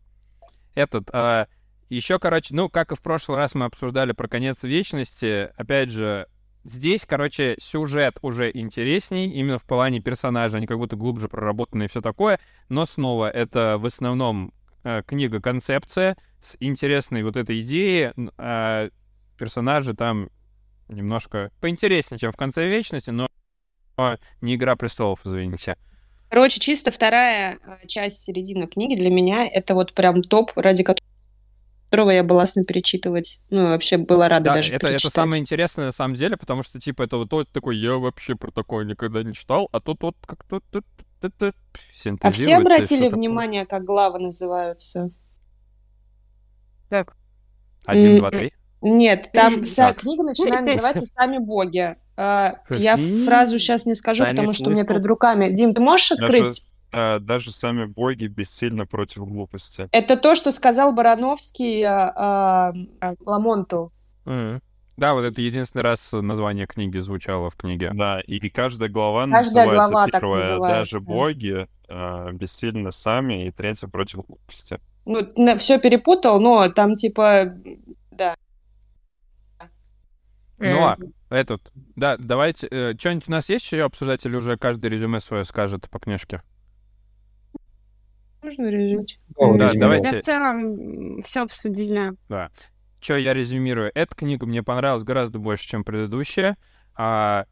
Этот, 0.75 1.09
а, 1.11 1.47
еще, 1.95 2.19
короче, 2.19 2.55
ну, 2.55 2.69
как 2.69 2.91
и 2.91 2.95
в 2.95 3.01
прошлый 3.01 3.37
раз 3.37 3.53
мы 3.53 3.65
обсуждали 3.65 4.13
про 4.13 4.27
конец 4.27 4.63
вечности, 4.63 5.49
опять 5.57 5.89
же, 5.89 6.27
здесь, 6.63 7.05
короче, 7.05 7.55
сюжет 7.59 8.17
уже 8.21 8.49
интересней, 8.53 9.29
именно 9.29 9.57
в 9.57 9.63
плане 9.63 9.99
персонажа, 9.99 10.57
они 10.57 10.67
как 10.67 10.77
будто 10.77 10.95
глубже 10.95 11.27
проработаны 11.27 11.83
и 11.83 11.87
все 11.87 12.01
такое, 12.01 12.39
но 12.69 12.85
снова 12.85 13.29
это 13.29 13.77
в 13.77 13.85
основном 13.85 14.53
э, 14.83 15.01
книга-концепция 15.05 16.17
с 16.41 16.55
интересной 16.59 17.23
вот 17.23 17.35
этой 17.35 17.61
идеей, 17.61 18.13
э, 18.37 18.89
персонажи 19.37 19.93
там 19.93 20.29
немножко 20.87 21.51
поинтереснее, 21.59 22.19
чем 22.19 22.31
в 22.31 22.37
конце 22.37 22.67
вечности, 22.67 23.09
но 23.09 23.27
не 24.39 24.55
Игра 24.55 24.75
престолов, 24.75 25.19
извините. 25.25 25.75
Короче, 26.29 26.61
чисто 26.61 26.91
вторая 26.91 27.57
э, 27.65 27.87
часть 27.87 28.23
середины 28.23 28.65
книги 28.67 28.95
для 28.95 29.09
меня 29.09 29.45
это 29.45 29.75
вот 29.75 29.93
прям 29.93 30.21
топ, 30.21 30.51
ради 30.55 30.83
которого 30.83 31.10
которого 31.91 32.11
я 32.11 32.23
была 32.23 32.45
с 32.45 32.53
перечитывать. 32.63 33.41
Ну, 33.49 33.67
вообще 33.67 33.97
была 33.97 34.29
рада 34.29 34.45
да, 34.45 34.53
даже 34.55 34.73
это, 34.73 34.87
это 34.87 35.07
самое 35.11 35.41
интересное 35.41 35.87
на 35.87 35.91
самом 35.91 36.15
деле, 36.15 36.37
потому 36.37 36.63
что, 36.63 36.79
типа, 36.79 37.03
это 37.03 37.17
вот 37.17 37.29
тот 37.29 37.49
такой, 37.49 37.77
я 37.77 37.97
вообще 37.97 38.35
про 38.35 38.49
такое 38.49 38.85
никогда 38.85 39.23
не 39.23 39.33
читал, 39.33 39.67
а 39.73 39.81
тут 39.81 40.01
вот 40.01 40.15
как-то... 40.25 40.61
А 42.21 42.31
все 42.31 42.55
обратили 42.55 43.09
внимание, 43.09 43.65
как 43.65 43.83
главы 43.83 44.19
называются? 44.19 45.11
Как? 46.89 47.17
Один, 47.85 48.19
два, 48.19 48.31
три? 48.31 48.53
Нет, 48.81 49.29
там 49.33 49.63
вся 49.65 49.93
книга 49.93 50.23
начинает 50.23 50.65
называться 50.65 51.05
«Сами 51.05 51.39
боги». 51.39 51.97
А, 52.15 52.59
я 52.69 52.97
фразу 53.25 53.59
сейчас 53.59 53.85
не 53.85 53.95
скажу, 53.95 54.23
потому 54.25 54.53
что 54.53 54.69
у 54.69 54.71
меня 54.71 54.85
перед 54.85 55.05
руками. 55.05 55.53
Дим, 55.53 55.73
ты 55.73 55.81
можешь 55.81 56.13
открыть? 56.13 56.70
Э, 56.91 57.19
даже 57.19 57.51
сами 57.51 57.85
боги 57.85 58.25
бессильно 58.25 58.85
против 58.85 59.27
глупости. 59.27 59.87
Это 59.91 60.17
то, 60.17 60.35
что 60.35 60.51
сказал 60.51 60.93
Барановский 60.93 61.83
э, 61.83 62.73
э, 63.01 63.15
Ламонту. 63.25 63.91
Mm. 64.25 64.61
Да, 64.97 65.13
вот 65.13 65.21
это 65.21 65.41
единственный 65.41 65.81
раз 65.81 66.11
название 66.11 66.67
книги 66.67 66.99
звучало 66.99 67.49
в 67.49 67.55
книге. 67.55 67.91
Да, 67.93 68.21
и, 68.21 68.37
и 68.37 68.49
каждая 68.49 68.89
глава 68.89 69.25
каждая 69.27 69.65
называется 69.65 69.91
глава 69.91 70.07
первая, 70.07 70.49
так 70.49 70.59
даже 70.59 70.99
боги 70.99 71.67
э, 71.87 72.31
бессильны 72.33 72.91
сами, 72.91 73.47
и 73.47 73.51
третья 73.51 73.87
против 73.87 74.25
глупости. 74.25 74.79
Ну, 75.05 75.57
все 75.57 75.79
перепутал, 75.79 76.39
но 76.39 76.69
там 76.69 76.93
типа, 76.93 77.55
да. 78.11 78.35
Ну, 80.59 80.83
а, 80.83 80.97
этот, 81.29 81.71
да, 81.95 82.17
давайте, 82.17 82.67
э, 82.67 82.93
что-нибудь 82.95 83.27
у 83.27 83.31
нас 83.31 83.49
есть 83.49 83.65
еще 83.65 83.83
обсуждать, 83.83 84.23
или 84.25 84.35
уже 84.35 84.57
каждый 84.57 84.91
резюме 84.91 85.19
свое 85.19 85.43
скажет 85.45 85.89
по 85.89 85.97
книжке? 85.97 86.43
Можно 88.41 88.69
резюмировать? 88.69 89.19
да, 89.57 89.71
давайте. 89.73 90.09
Я 90.09 90.21
в 90.21 90.23
целом 90.23 91.23
все 91.23 91.41
обсудили. 91.43 92.13
Да. 92.29 92.49
Что 92.99 93.17
я 93.17 93.33
резюмирую? 93.33 93.91
Эта 93.93 94.15
книга 94.15 94.45
мне 94.45 94.63
понравилась 94.63 95.03
гораздо 95.03 95.39
больше, 95.39 95.67
чем 95.67 95.83
предыдущая. 95.83 96.57
А, 96.95 97.45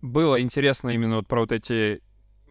было 0.00 0.40
интересно 0.40 0.90
именно 0.90 1.16
вот 1.16 1.28
про 1.28 1.40
вот 1.40 1.52
эти 1.52 2.02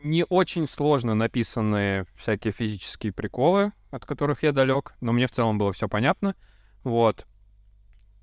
не 0.04 0.26
очень 0.28 0.68
сложно 0.68 1.14
написанные 1.16 2.06
всякие 2.16 2.52
физические 2.52 3.12
приколы, 3.12 3.74
от 3.92 4.06
которых 4.06 4.44
я 4.44 4.52
далек, 4.52 4.94
но 5.02 5.12
мне 5.12 5.28
в 5.28 5.32
целом 5.32 5.58
было 5.58 5.74
все 5.74 5.88
понятно. 5.88 6.36
Вот. 6.84 7.26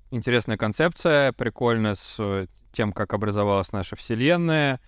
Интересная 0.09 0.57
концепция, 0.57 1.33
прикольно 1.33 1.95
с 1.95 2.47
тем, 2.71 2.93
как 2.93 3.13
образовалась 3.13 3.71
наша 3.71 3.95
вселенная, 3.95 4.79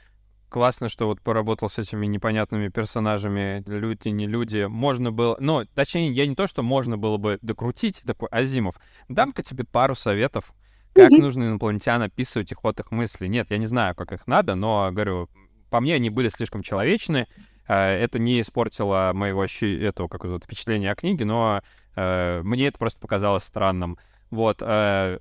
классно, 0.49 0.89
что 0.89 1.07
вот 1.07 1.21
поработал 1.21 1.69
с 1.69 1.77
этими 1.77 2.05
непонятными 2.05 2.67
персонажами, 2.69 3.63
люди, 3.67 4.09
не 4.09 4.27
люди. 4.27 4.65
Можно 4.65 5.11
было, 5.11 5.37
ну, 5.39 5.63
точнее, 5.75 6.11
я 6.11 6.27
не 6.27 6.35
то, 6.35 6.47
что 6.47 6.63
можно 6.63 6.97
было 6.97 7.17
бы 7.17 7.39
докрутить, 7.41 8.01
такой, 8.05 8.27
Азимов, 8.29 8.75
дам-ка 9.07 9.43
тебе 9.43 9.63
пару 9.63 9.95
советов, 9.95 10.53
как 10.93 11.11
нужно 11.11 11.45
инопланетян 11.45 12.01
описывать 12.01 12.51
и 12.51 12.55
ход 12.55 12.79
их 12.79 12.91
мыслей. 12.91 13.29
Нет, 13.29 13.51
я 13.51 13.57
не 13.57 13.67
знаю, 13.67 13.95
как 13.95 14.11
их 14.11 14.27
надо, 14.27 14.55
но, 14.55 14.89
говорю, 14.91 15.29
по 15.69 15.79
мне 15.79 15.95
они 15.95 16.09
были 16.09 16.29
слишком 16.29 16.63
человечны, 16.63 17.27
а, 17.67 17.91
это 17.91 18.17
не 18.17 18.41
испортило 18.41 19.11
моего 19.13 19.45
этого, 19.45 20.07
как 20.07 20.25
это, 20.25 20.39
впечатления 20.43 20.91
о 20.91 20.95
книге, 20.95 21.25
но 21.25 21.61
э, 21.95 22.41
мне 22.43 22.67
это 22.67 22.79
просто 22.79 22.99
показалось 22.99 23.43
странным. 23.43 23.99
Вот, 24.31 24.61
э, 24.61 25.19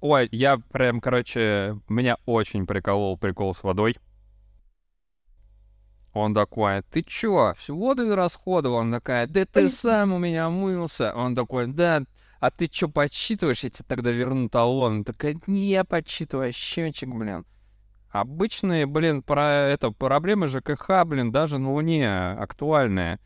ой, 0.00 0.28
я 0.30 0.58
прям, 0.58 1.00
короче, 1.00 1.78
меня 1.88 2.18
очень 2.26 2.66
приколол 2.66 3.16
прикол 3.16 3.54
с 3.54 3.62
водой. 3.62 3.96
Он 6.12 6.34
такой, 6.34 6.82
ты 6.90 7.02
чё, 7.02 7.54
всю 7.56 7.76
воду 7.76 8.14
расходовал? 8.16 8.78
Он 8.78 8.90
такая, 8.90 9.26
да 9.26 9.44
ты 9.44 9.68
сам 9.68 10.12
у 10.12 10.18
меня 10.18 10.50
мылся. 10.50 11.12
Он 11.14 11.36
такой, 11.36 11.68
да, 11.68 12.02
а 12.40 12.50
ты 12.50 12.66
чё 12.66 12.88
подсчитываешь? 12.88 13.62
Я 13.62 13.70
тебе 13.70 13.84
тогда 13.86 14.10
верну 14.10 14.48
талон. 14.48 14.92
Он 14.98 15.04
такая, 15.04 15.36
не 15.46 15.68
я 15.68 15.84
подсчитываю, 15.84 16.52
счетчик, 16.52 17.08
блин. 17.08 17.44
Обычные, 18.10 18.86
блин, 18.86 19.22
про 19.22 19.68
это 19.68 19.92
проблемы 19.92 20.48
ЖКХ, 20.48 21.04
блин, 21.06 21.30
даже 21.30 21.58
на 21.58 21.72
Луне 21.72 22.10
актуальные. 22.10 23.20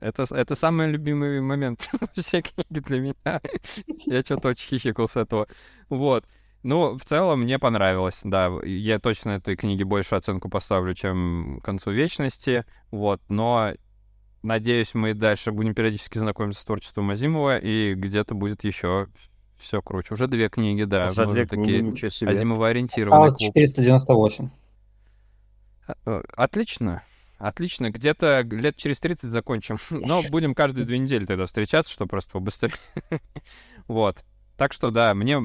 Это, 0.00 0.24
это 0.30 0.54
самый 0.54 0.88
любимый 0.88 1.40
момент 1.40 1.90
всей 2.16 2.42
книги 2.42 2.78
для 2.78 3.00
меня. 3.00 3.14
Я 4.06 4.20
что-то 4.22 4.48
очень 4.48 4.68
хихикал 4.68 5.08
с 5.08 5.16
этого. 5.16 5.48
Вот. 5.88 6.24
Ну, 6.62 6.98
в 6.98 7.04
целом, 7.04 7.42
мне 7.42 7.58
понравилось, 7.58 8.18
да. 8.24 8.50
Я 8.64 8.98
точно 8.98 9.30
этой 9.30 9.56
книге 9.56 9.84
больше 9.84 10.16
оценку 10.16 10.48
поставлю, 10.48 10.94
чем 10.94 11.60
«Концу 11.62 11.92
вечности», 11.92 12.64
вот. 12.90 13.20
Но, 13.28 13.72
надеюсь, 14.42 14.94
мы 14.94 15.14
дальше 15.14 15.52
будем 15.52 15.74
периодически 15.74 16.18
знакомиться 16.18 16.60
с 16.60 16.64
творчеством 16.64 17.10
Азимова, 17.10 17.58
и 17.58 17.94
где-то 17.94 18.34
будет 18.34 18.64
еще 18.64 19.06
все 19.56 19.82
круче. 19.82 20.14
Уже 20.14 20.26
две 20.26 20.48
книги, 20.48 20.84
да. 20.84 21.08
Уже 21.10 21.26
две 21.26 21.46
книги, 21.46 21.80
ничего 21.80 22.10
себе. 22.10 22.32
Азимова-ориентированный 22.32 23.28
клуб. 23.28 23.38
498. 23.38 24.50
А, 25.86 25.94
э, 26.06 26.22
отлично. 26.36 27.02
Отлично, 27.38 27.90
где-то 27.90 28.40
лет 28.40 28.76
через 28.76 28.98
30 28.98 29.30
закончим. 29.30 29.76
Но 29.90 30.22
будем 30.30 30.54
каждые 30.54 30.84
две 30.84 30.98
недели 30.98 31.24
тогда 31.24 31.46
встречаться, 31.46 31.92
чтобы 31.92 32.10
просто 32.10 32.32
побыстрее. 32.32 32.74
вот. 33.86 34.24
Так 34.56 34.72
что 34.72 34.90
да, 34.90 35.14
мне 35.14 35.40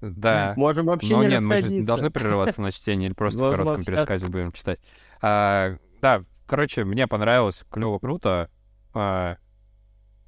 да. 0.00 0.54
Можем 0.56 0.86
вообще 0.86 1.16
Но 1.16 1.22
не 1.22 1.28
нет, 1.30 1.42
мы 1.42 1.60
же 1.60 1.82
должны 1.82 2.10
прерываться 2.10 2.60
на 2.60 2.72
чтение 2.72 3.08
или 3.08 3.14
просто 3.14 3.38
в 3.38 3.50
коротком 3.50 3.84
пересказе 3.84 4.26
будем 4.26 4.52
читать. 4.52 4.80
А, 5.22 5.76
да, 6.00 6.24
короче, 6.46 6.84
мне 6.84 7.06
понравилось, 7.06 7.64
клево, 7.70 7.98
круто. 7.98 8.50
А, 8.94 9.36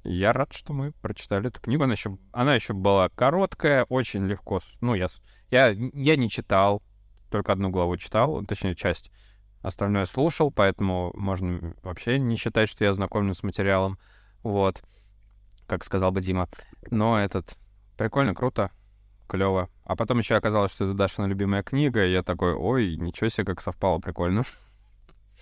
я 0.03 0.33
рад, 0.33 0.53
что 0.53 0.73
мы 0.73 0.91
прочитали 0.93 1.47
эту 1.47 1.59
книгу. 1.59 1.83
Она 1.83 1.93
еще, 1.93 2.17
она 2.31 2.55
еще 2.55 2.73
была 2.73 3.09
короткая, 3.09 3.83
очень 3.85 4.25
легко. 4.27 4.61
Ну, 4.81 4.95
я, 4.95 5.07
я, 5.49 5.69
я 5.69 6.15
не 6.15 6.29
читал, 6.29 6.81
только 7.29 7.51
одну 7.51 7.69
главу 7.69 7.97
читал, 7.97 8.43
точнее, 8.45 8.75
часть. 8.75 9.11
Остальное 9.61 10.05
слушал, 10.05 10.51
поэтому 10.51 11.11
можно 11.15 11.73
вообще 11.83 12.19
не 12.19 12.35
считать, 12.35 12.69
что 12.69 12.83
я 12.83 12.93
знакомлен 12.93 13.33
с 13.33 13.43
материалом. 13.43 13.97
Вот, 14.41 14.81
как 15.67 15.85
сказал 15.85 16.11
бы 16.11 16.21
Дима. 16.21 16.49
Но 16.91 17.17
этот 17.17 17.57
прикольно, 17.97 18.35
круто 18.35 18.71
клево. 19.33 19.69
А 19.83 19.95
потом 19.95 20.19
еще 20.19 20.35
оказалось, 20.35 20.73
что 20.73 20.85
это 20.85 20.93
Дашина 20.93 21.25
любимая 21.25 21.63
книга, 21.63 22.05
и 22.05 22.11
я 22.11 22.21
такой, 22.21 22.53
ой, 22.53 22.95
ничего 22.97 23.29
себе, 23.29 23.45
как 23.45 23.61
совпало, 23.61 23.99
прикольно. 23.99 24.43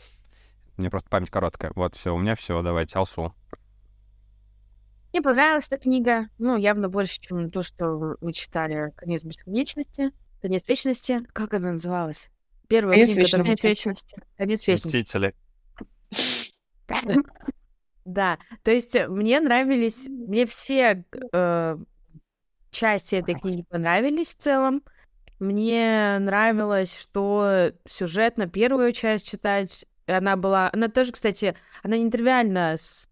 Мне 0.78 0.90
просто 0.90 1.10
память 1.10 1.30
короткая. 1.30 1.74
Вот, 1.76 1.96
все, 1.96 2.16
у 2.16 2.18
меня 2.18 2.36
все, 2.36 2.62
давайте, 2.62 2.98
Алсу. 2.98 3.36
Мне 5.12 5.22
понравилась 5.22 5.68
эта 5.70 5.78
книга. 5.78 6.30
Ну, 6.38 6.56
явно 6.56 6.88
больше, 6.88 7.20
чем 7.20 7.50
то, 7.50 7.64
что 7.64 8.18
вы 8.22 8.32
читали 8.32 8.94
«Конец 8.96 9.26
бесконечности». 9.26 10.12
«Конец 10.42 10.66
вечности». 10.70 11.20
Как 11.34 11.54
она 11.54 11.74
называлась? 11.74 12.32
Первая 12.70 12.94
Конец 12.94 13.10
книга, 13.10 13.26
вечности. 13.26 13.62
Конец 13.62 13.64
вечности. 13.64 14.22
Конец 14.38 14.68
вечности. 14.68 14.98
Мстители. 14.98 15.36
Да, 18.06 18.40
то 18.64 18.72
есть 18.72 18.98
мне 19.10 19.40
нравились, 19.40 20.08
мне 20.08 20.46
все 20.46 21.06
э, 21.34 21.78
части 22.72 23.16
этой 23.16 23.36
книги 23.36 23.64
понравились 23.70 24.34
в 24.34 24.38
целом. 24.38 24.84
Мне 25.40 26.18
нравилось, 26.20 26.98
что 26.98 27.72
сюжет 27.86 28.38
на 28.38 28.48
первую 28.48 28.92
часть 28.92 29.30
читать 29.30 29.86
она 30.08 30.36
была, 30.36 30.70
она 30.74 30.88
тоже, 30.88 31.12
кстати, 31.12 31.56
она 31.84 31.98
не 31.98 32.10
тривиальна, 32.10 32.76
с, 32.78 33.08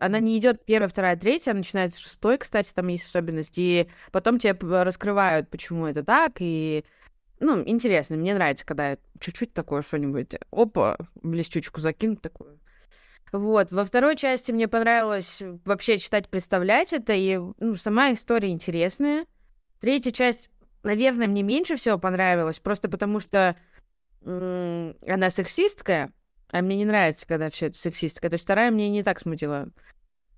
она 0.00 0.18
не 0.18 0.38
идет 0.38 0.64
первая, 0.64 0.88
вторая, 0.88 1.16
третья, 1.16 1.52
она 1.52 1.58
начинается 1.58 1.98
с 1.98 2.02
шестой, 2.02 2.38
кстати, 2.38 2.72
там 2.74 2.88
есть 2.88 3.06
особенность, 3.06 3.58
и 3.58 3.88
потом 4.12 4.38
тебе 4.38 4.54
раскрывают, 4.82 5.48
почему 5.48 5.86
это 5.86 6.04
так, 6.04 6.36
и 6.40 6.84
ну, 7.38 7.62
интересно, 7.66 8.16
мне 8.16 8.34
нравится, 8.34 8.64
когда 8.64 8.96
чуть-чуть 9.20 9.52
такое 9.52 9.82
что-нибудь, 9.82 10.34
опа, 10.50 10.96
блестючку 11.22 11.80
закинуть 11.80 12.22
такую. 12.22 12.58
Вот. 13.32 13.72
Во 13.72 13.84
второй 13.84 14.16
части 14.16 14.52
мне 14.52 14.68
понравилось 14.68 15.42
вообще 15.64 15.98
читать, 15.98 16.28
представлять 16.28 16.92
это, 16.92 17.12
и 17.12 17.38
ну, 17.58 17.76
сама 17.76 18.12
история 18.12 18.50
интересная. 18.50 19.26
Третья 19.80 20.10
часть, 20.10 20.48
наверное, 20.82 21.26
мне 21.26 21.42
меньше 21.42 21.76
всего 21.76 21.98
понравилась, 21.98 22.60
просто 22.60 22.88
потому 22.88 23.20
что 23.20 23.56
м- 24.22 24.96
она 25.06 25.30
сексистская, 25.30 26.12
а 26.50 26.62
мне 26.62 26.76
не 26.76 26.84
нравится, 26.84 27.26
когда 27.26 27.50
все 27.50 27.66
это 27.66 27.76
сексистское. 27.76 28.30
То 28.30 28.34
есть 28.34 28.44
вторая 28.44 28.70
мне 28.70 28.88
не 28.88 29.02
так 29.02 29.20
смутила. 29.20 29.68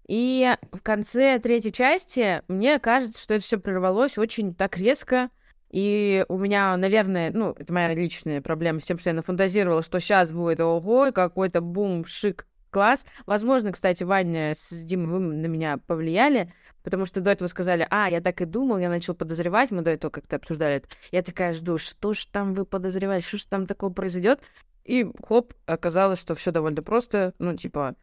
И 0.09 0.57
в 0.73 0.81
конце 0.81 1.39
третьей 1.39 1.73
части 1.73 2.43
мне 2.49 2.79
кажется, 2.79 3.23
что 3.23 3.35
это 3.35 3.45
все 3.45 3.59
прервалось 3.59 4.17
очень 4.17 4.55
так 4.55 4.79
резко. 4.79 5.29
И 5.71 6.25
у 6.31 6.39
меня, 6.39 6.75
наверное, 6.79 7.31
ну, 7.31 7.51
это 7.53 7.71
моя 7.75 7.95
личная 7.95 8.41
проблема 8.41 8.81
с 8.81 8.85
тем, 8.85 8.99
что 8.99 9.11
я 9.11 9.15
нафантазировала, 9.15 9.83
что 9.83 10.01
сейчас 10.01 10.31
будет, 10.31 10.61
ого, 10.61 11.13
какой-то 11.13 11.61
бум, 11.61 12.07
шик, 12.07 12.47
класс. 12.71 13.07
Возможно, 13.27 13.73
кстати, 13.73 14.05
Ваня 14.05 14.53
с 14.55 14.71
Димой, 14.71 15.07
вы 15.07 15.19
на 15.21 15.47
меня 15.47 15.79
повлияли, 15.79 16.53
потому 16.83 17.07
что 17.07 17.21
до 17.21 17.31
этого 17.31 17.49
сказали, 17.49 17.87
а, 17.91 18.09
я 18.11 18.21
так 18.21 18.41
и 18.41 18.45
думал, 18.45 18.79
я 18.79 18.89
начал 18.89 19.15
подозревать, 19.15 19.71
мы 19.71 19.83
до 19.83 19.91
этого 19.91 20.11
как-то 20.11 20.37
обсуждали 20.37 20.77
это. 20.77 20.89
Я 21.11 21.23
такая 21.23 21.53
жду, 21.53 21.79
что 21.79 22.15
ж 22.15 22.27
там 22.27 22.55
вы 22.55 22.65
подозреваете, 22.65 23.27
что 23.27 23.39
ж 23.39 23.45
там 23.45 23.67
такого 23.67 23.93
произойдет? 23.93 24.41
И 24.85 25.07
хоп, 25.27 25.53
оказалось, 25.67 26.21
что 26.21 26.35
все 26.35 26.51
довольно 26.51 26.83
просто, 26.83 27.35
ну, 27.39 27.55
типа, 27.57 27.95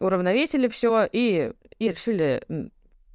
уравновесили 0.00 0.68
все 0.68 1.08
и, 1.10 1.52
и 1.78 1.88
решили 1.88 2.42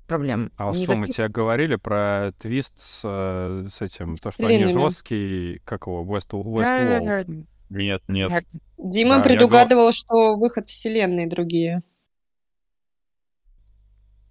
проблем. 0.08 0.52
А 0.58 0.72
Никаких... 0.72 0.96
мы 0.98 1.08
тебе 1.08 1.28
говорили 1.30 1.76
про 1.76 2.34
твист 2.40 2.80
с, 2.80 3.02
э, 3.06 3.68
с 3.70 3.82
этим, 3.82 4.16
то, 4.16 4.32
что 4.32 4.46
они 4.46 4.66
жесткие, 4.66 5.60
как 5.60 5.88
его, 5.88 6.04
West, 6.04 6.32
Westworld. 6.32 7.46
Нет, 7.72 8.02
нет. 8.10 8.44
Дима 8.78 9.18
да, 9.18 9.24
предугадывал, 9.24 9.88
я... 9.88 9.92
что 9.94 10.36
выход 10.36 10.66
вселенной 10.66 11.26
другие. 11.26 11.84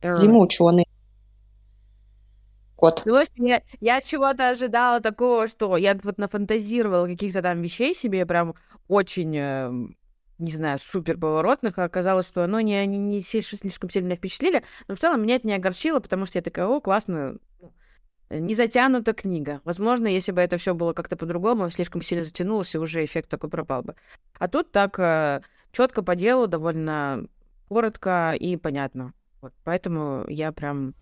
Дима 0.02 0.40
ученый. 0.40 0.86
Кот. 2.76 3.02
Ну, 3.06 3.22
я, 3.36 3.62
я 3.80 4.00
чего-то 4.02 4.50
ожидала 4.50 5.00
такого, 5.00 5.48
что 5.48 5.76
я 5.78 5.98
вот 6.02 6.18
нафантазировала 6.18 7.06
каких-то 7.06 7.40
там 7.40 7.62
вещей 7.62 7.94
себе 7.94 8.26
прям 8.26 8.54
очень, 8.88 9.34
э, 9.36 9.70
не 10.38 10.50
знаю, 10.50 10.78
супер 10.78 11.16
поворотных, 11.18 11.78
а 11.78 11.84
оказалось, 11.84 12.28
что 12.28 12.44
оно 12.44 12.60
не, 12.60 12.84
не, 12.86 12.98
не 12.98 13.20
слишком 13.22 13.88
сильно 13.88 14.16
впечатлили, 14.16 14.64
но 14.86 14.94
в 14.94 14.98
целом 14.98 15.22
меня 15.22 15.36
это 15.36 15.46
не 15.46 15.54
огорчило, 15.54 16.00
потому 16.00 16.26
что 16.26 16.38
я 16.38 16.42
такая, 16.42 16.66
о, 16.66 16.80
классно, 16.80 17.36
ну, 17.60 17.72
не 18.31 18.55
затянута 18.55 19.12
книга. 19.12 19.61
Возможно, 19.65 20.07
если 20.07 20.32
бы 20.32 20.40
это 20.40 20.57
все 20.57 20.74
было 20.74 20.93
как-то 20.93 21.16
по-другому, 21.16 21.69
слишком 21.70 22.01
сильно 22.01 22.24
затянулось, 22.24 22.74
и 22.74 22.78
уже 22.78 23.05
эффект 23.05 23.28
такой 23.28 23.51
пропал 23.51 23.82
бы. 23.82 23.97
А 24.39 24.48
тут 24.48 24.70
так 24.70 24.98
э, 24.98 25.43
четко 25.73 26.02
по 26.02 26.15
делу, 26.15 26.47
довольно 26.47 27.27
коротко 27.69 28.32
и 28.32 28.57
понятно. 28.57 29.12
Вот, 29.40 29.52
поэтому 29.65 30.24
я 30.28 30.52
прям, 30.52 30.94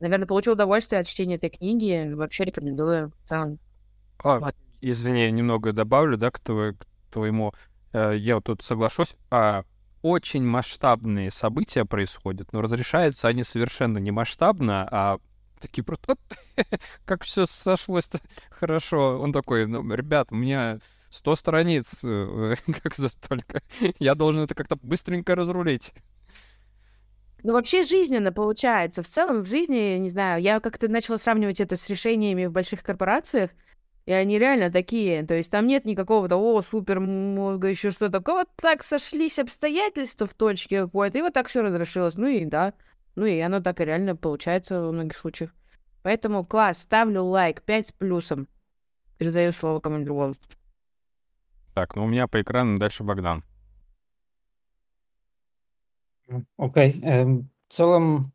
наверное, 0.00 0.26
получил 0.26 0.52
удовольствие 0.52 1.00
от 1.00 1.06
чтения 1.06 1.36
этой 1.36 1.50
книги. 1.50 2.12
Вообще 2.12 2.44
рекомендую. 2.44 3.12
А, 3.30 4.50
извини, 4.80 5.30
немного 5.30 5.72
добавлю, 5.72 6.18
да, 6.18 6.30
к, 6.30 6.38
твой, 6.38 6.74
к 6.74 6.86
твоему. 7.10 7.54
Э, 7.92 8.14
я 8.14 8.34
вот 8.34 8.44
тут 8.44 8.62
соглашусь. 8.62 9.16
А, 9.30 9.64
очень 10.02 10.44
масштабные 10.44 11.30
события 11.30 11.84
происходят, 11.84 12.52
но 12.52 12.60
разрешаются 12.60 13.28
они 13.28 13.42
совершенно 13.42 13.98
не 13.98 14.10
масштабно, 14.10 14.86
а 14.90 15.18
такие 15.58 15.84
просто, 15.84 16.16
как 17.04 17.24
все 17.24 17.46
сошлось-то 17.46 18.20
хорошо. 18.50 19.20
Он 19.20 19.32
такой, 19.32 19.66
ну, 19.66 19.94
ребят, 19.94 20.28
у 20.30 20.36
меня 20.36 20.80
100 21.10 21.36
страниц, 21.36 21.92
э, 22.02 22.54
как 22.82 22.94
за 22.94 23.10
только. 23.28 23.62
Я 23.98 24.14
должен 24.14 24.42
это 24.42 24.54
как-то 24.54 24.76
быстренько 24.76 25.34
разрулить. 25.34 25.92
Ну, 27.44 27.52
вообще 27.52 27.82
жизненно 27.82 28.32
получается. 28.32 29.02
В 29.02 29.08
целом, 29.08 29.42
в 29.42 29.48
жизни, 29.48 29.96
не 29.98 30.08
знаю, 30.08 30.42
я 30.42 30.60
как-то 30.60 30.88
начала 30.88 31.18
сравнивать 31.18 31.60
это 31.60 31.76
с 31.76 31.88
решениями 31.88 32.46
в 32.46 32.52
больших 32.52 32.82
корпорациях, 32.82 33.50
и 34.06 34.12
они 34.12 34.38
реально 34.38 34.72
такие. 34.72 35.24
То 35.24 35.34
есть 35.34 35.50
там 35.50 35.66
нет 35.66 35.84
никакого 35.84 36.28
того 36.28 36.62
супер 36.62 36.98
мозга, 36.98 37.68
еще 37.68 37.90
что-то. 37.90 38.20
Вот 38.26 38.48
так 38.56 38.82
сошлись 38.82 39.38
обстоятельства 39.38 40.26
в 40.26 40.34
точке 40.34 40.82
какой-то, 40.84 41.18
и 41.18 41.22
вот 41.22 41.32
так 41.32 41.48
все 41.48 41.62
разрешилось. 41.62 42.16
Ну 42.16 42.26
и 42.26 42.44
да, 42.44 42.74
ну 43.18 43.26
и 43.26 43.40
оно 43.40 43.60
так 43.60 43.80
и 43.80 43.84
реально 43.84 44.14
получается 44.14 44.80
во 44.80 44.92
многих 44.92 45.16
случаях. 45.16 45.50
Поэтому 46.02 46.44
класс, 46.44 46.78
ставлю 46.78 47.24
лайк, 47.24 47.62
5 47.62 47.88
с 47.88 47.92
плюсом. 47.92 48.46
Передаю 49.18 49.50
слово 49.50 49.80
кому-нибудь 49.80 50.06
другому. 50.06 50.34
Так, 51.74 51.96
ну 51.96 52.04
у 52.04 52.06
меня 52.06 52.28
по 52.28 52.40
экрану 52.40 52.78
дальше 52.78 53.02
Богдан. 53.02 53.42
Окей. 56.56 56.92
Okay. 56.92 57.02
Эм, 57.02 57.50
в 57.68 57.72
целом, 57.72 58.32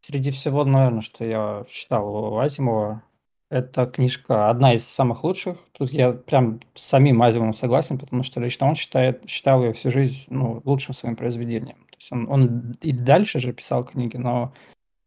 среди 0.00 0.30
всего, 0.30 0.64
наверное, 0.64 1.00
что 1.00 1.24
я 1.24 1.64
читал 1.66 2.14
у 2.14 2.38
Азимова, 2.38 3.02
эта 3.48 3.86
книжка 3.86 4.50
одна 4.50 4.74
из 4.74 4.84
самых 4.86 5.24
лучших. 5.24 5.56
Тут 5.72 5.90
я 5.92 6.12
прям 6.12 6.60
с 6.74 6.82
самим 6.82 7.22
Азимовым 7.22 7.54
согласен, 7.54 7.98
потому 7.98 8.22
что 8.22 8.40
лично 8.40 8.68
он 8.68 8.74
считает, 8.74 9.26
считал 9.30 9.64
ее 9.64 9.72
всю 9.72 9.90
жизнь 9.90 10.24
ну, 10.28 10.60
лучшим 10.64 10.92
своим 10.92 11.16
произведением. 11.16 11.83
Есть 12.04 12.12
он, 12.12 12.30
он 12.30 12.76
и 12.82 12.92
дальше 12.92 13.38
же 13.38 13.52
писал 13.52 13.82
книги, 13.82 14.16
но, 14.16 14.52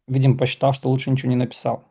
видимо, 0.07 0.35
посчитал, 0.37 0.73
что 0.73 0.89
лучше 0.89 1.11
ничего 1.11 1.29
не 1.29 1.35
написал. 1.35 1.83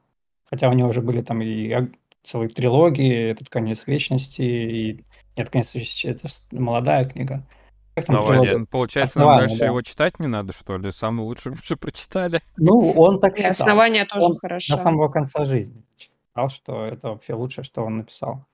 Хотя 0.51 0.69
у 0.69 0.73
него 0.73 0.89
уже 0.89 1.01
были 1.01 1.21
там 1.21 1.43
и 1.43 1.91
целые 2.25 2.49
трилогии, 2.49 3.31
этот 3.31 3.49
«Конец 3.49 3.87
вечности», 3.87 4.43
и 4.43 5.05
«Нет, 5.37 5.51
конец 5.51 5.75
вечности»— 5.75 6.07
это 6.09 6.29
молодая 6.51 7.05
книга. 7.05 7.47
Основание. 7.95 8.67
Получается, 8.67 9.21
нам 9.21 9.39
дальше 9.39 9.59
да. 9.59 9.67
его 9.67 9.81
читать 9.83 10.19
не 10.19 10.27
надо, 10.27 10.53
что 10.53 10.77
ли? 10.77 10.91
Самый 10.91 11.23
лучший 11.23 11.53
уже 11.53 11.77
прочитали. 11.77 12.41
Ну, 12.57 12.93
он 12.97 13.21
так 13.21 13.37
считал. 13.37 13.51
Основание 13.51 14.05
тоже 14.07 14.27
он 14.27 14.37
хорошо. 14.37 14.77
До 14.77 14.83
самого 14.83 15.09
конца 15.09 15.45
жизни 15.45 15.83
считал, 15.97 16.49
что 16.49 16.85
это 16.85 17.11
вообще 17.11 17.35
лучшее, 17.35 17.65
что 17.65 17.85
он 17.85 17.99
написал. 17.99 18.45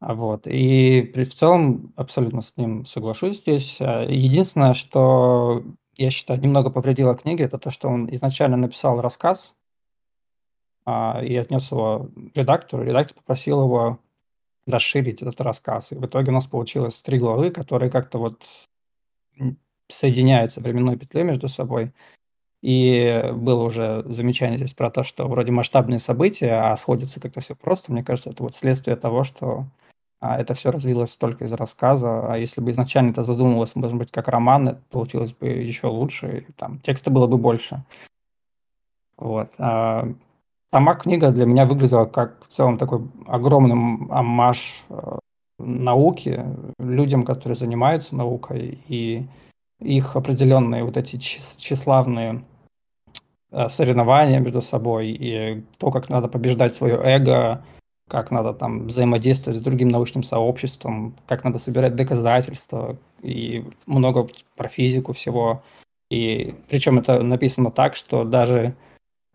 А 0.00 0.14
вот. 0.14 0.46
И 0.46 1.12
в 1.14 1.34
целом 1.34 1.92
абсолютно 1.96 2.42
с 2.42 2.56
ним 2.56 2.84
соглашусь 2.84 3.38
здесь. 3.38 3.78
А, 3.80 4.04
единственное, 4.04 4.74
что 4.74 5.62
я 5.96 6.10
считаю 6.10 6.40
немного 6.40 6.70
повредило 6.70 7.14
книге, 7.14 7.44
это 7.44 7.58
то, 7.58 7.70
что 7.70 7.88
он 7.88 8.12
изначально 8.12 8.56
написал 8.56 9.00
рассказ 9.00 9.54
а, 10.84 11.22
и 11.24 11.34
отнес 11.36 11.70
его 11.70 12.10
редактору. 12.34 12.84
Редактор 12.84 13.16
попросил 13.16 13.62
его 13.62 13.98
расширить 14.66 15.22
этот 15.22 15.40
рассказ. 15.40 15.92
И 15.92 15.94
в 15.94 16.04
итоге 16.04 16.30
у 16.30 16.34
нас 16.34 16.46
получилось 16.46 17.00
три 17.02 17.18
главы, 17.18 17.50
которые 17.50 17.90
как-то 17.90 18.18
вот 18.18 18.42
соединяются 19.88 20.60
временной 20.60 20.96
петлей 20.96 21.22
между 21.22 21.48
собой. 21.48 21.92
И 22.62 23.30
было 23.34 23.62
уже 23.62 24.04
замечание 24.06 24.58
здесь 24.58 24.72
про 24.72 24.90
то, 24.90 25.04
что 25.04 25.28
вроде 25.28 25.52
масштабные 25.52 26.00
события, 26.00 26.52
а 26.54 26.76
сходится 26.76 27.20
как-то 27.20 27.40
все 27.40 27.54
просто. 27.54 27.92
Мне 27.92 28.02
кажется, 28.02 28.30
это 28.30 28.42
вот 28.42 28.54
следствие 28.54 28.96
того, 28.96 29.24
что 29.24 29.66
а, 30.20 30.38
это 30.38 30.54
все 30.54 30.70
развилось 30.70 31.14
только 31.16 31.44
из 31.44 31.52
рассказа. 31.52 32.32
А 32.32 32.36
если 32.38 32.60
бы 32.60 32.70
изначально 32.70 33.10
это 33.10 33.22
задумывалось, 33.22 33.76
может 33.76 33.98
быть, 33.98 34.10
как 34.10 34.28
роман, 34.28 34.68
это 34.68 34.82
получилось 34.90 35.32
бы 35.32 35.48
еще 35.48 35.88
лучше, 35.88 36.46
и 36.48 36.52
там 36.52 36.78
текста 36.80 37.10
было 37.10 37.26
бы 37.26 37.38
больше. 37.38 37.84
Вот. 39.18 39.50
А 39.58 40.08
сама 40.72 40.94
книга 40.94 41.30
для 41.30 41.46
меня 41.46 41.66
выглядела 41.66 42.06
как 42.06 42.44
в 42.46 42.48
целом 42.48 42.78
такой 42.78 43.08
огромный 43.26 44.08
аммаж 44.10 44.84
э, 44.88 45.18
науки, 45.58 46.44
людям, 46.78 47.22
которые 47.22 47.56
занимаются 47.56 48.16
наукой, 48.16 48.82
и 48.88 49.26
их 49.80 50.16
определенные 50.16 50.84
вот 50.84 50.96
эти 50.96 51.16
тщеславные 51.18 52.44
э, 53.50 53.68
соревнования 53.68 54.40
между 54.40 54.62
собой, 54.62 55.10
и 55.10 55.64
то, 55.78 55.90
как 55.90 56.08
надо 56.08 56.28
побеждать 56.28 56.74
свое 56.74 56.98
эго, 57.02 57.64
как 58.08 58.30
надо 58.30 58.52
там 58.52 58.86
взаимодействовать 58.86 59.58
с 59.58 59.62
другим 59.62 59.88
научным 59.88 60.22
сообществом, 60.22 61.14
как 61.26 61.44
надо 61.44 61.58
собирать 61.58 61.96
доказательства, 61.96 62.96
и 63.22 63.64
много 63.86 64.28
про 64.56 64.68
физику 64.68 65.12
всего. 65.12 65.62
И 66.10 66.54
причем 66.68 66.98
это 66.98 67.22
написано 67.22 67.70
так, 67.70 67.96
что 67.96 68.24
даже 68.24 68.76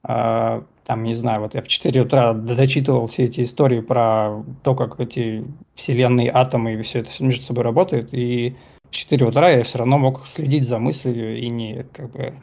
э, 0.07 0.61
там, 0.85 1.03
не 1.03 1.13
знаю, 1.13 1.41
вот 1.41 1.53
я 1.53 1.61
в 1.61 1.67
4 1.67 2.01
утра 2.01 2.33
дочитывал 2.33 3.07
все 3.07 3.25
эти 3.25 3.43
истории 3.43 3.81
про 3.81 4.43
то, 4.63 4.75
как 4.75 4.99
эти 4.99 5.45
вселенные, 5.73 6.31
атомы 6.31 6.73
и 6.73 6.81
все 6.81 6.99
это 6.99 7.09
между 7.19 7.45
собой 7.45 7.63
работают, 7.63 8.13
и 8.13 8.55
в 8.89 8.91
4 8.91 9.25
утра 9.25 9.49
я 9.49 9.63
все 9.63 9.79
равно 9.79 9.97
мог 9.97 10.25
следить 10.25 10.67
за 10.67 10.79
мыслью 10.79 11.37
и 11.37 11.49
не, 11.49 11.83
как 11.93 12.11
бы, 12.11 12.33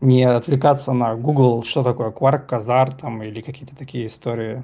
не 0.00 0.24
отвлекаться 0.24 0.92
на 0.92 1.14
Google, 1.14 1.64
что 1.64 1.82
такое 1.82 2.10
кварк, 2.10 2.46
казар 2.46 2.92
там, 2.92 3.22
или 3.22 3.40
какие-то 3.40 3.76
такие 3.76 4.06
истории. 4.06 4.62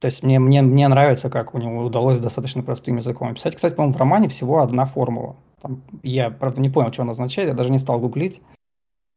То 0.00 0.06
есть 0.06 0.22
мне, 0.22 0.38
мне, 0.38 0.62
мне 0.62 0.88
нравится, 0.88 1.28
как 1.28 1.54
у 1.54 1.58
него 1.58 1.84
удалось 1.84 2.18
достаточно 2.18 2.62
простым 2.62 2.96
языком 2.96 3.28
описать. 3.28 3.54
Кстати, 3.54 3.74
по-моему, 3.74 3.92
в 3.92 3.98
романе 3.98 4.28
всего 4.28 4.60
одна 4.60 4.86
формула. 4.86 5.36
Там, 5.60 5.82
я, 6.02 6.30
правда, 6.30 6.62
не 6.62 6.70
понял, 6.70 6.90
что 6.90 7.02
она 7.02 7.12
означает, 7.12 7.48
я 7.48 7.54
даже 7.54 7.70
не 7.70 7.78
стал 7.78 8.00
гуглить. 8.00 8.40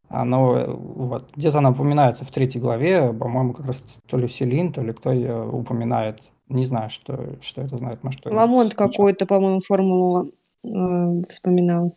Но 0.10 0.65
вот, 0.68 1.31
где-то 1.35 1.60
она 1.60 1.72
упоминается 1.72 2.26
в 2.26 2.31
третьей 2.31 2.61
главе, 2.61 3.14
по-моему, 3.14 3.53
как 3.53 3.65
раз 3.68 3.77
то 4.07 4.18
ли 4.18 4.27
Селин, 4.27 4.73
то 4.73 4.81
ли 4.81 4.91
кто 4.93 5.11
ее 5.11 5.47
упоминает. 5.47 6.19
Не 6.49 6.65
знаю, 6.65 6.89
что, 6.89 7.38
что 7.41 7.61
это 7.61 7.77
знает. 7.77 8.03
Может, 8.03 8.26
Ламонт 8.26 8.76
какую-то, 8.76 9.26
по-моему, 9.26 9.61
формулу 9.61 10.27
э, 10.64 11.22
вспоминал, 11.22 11.95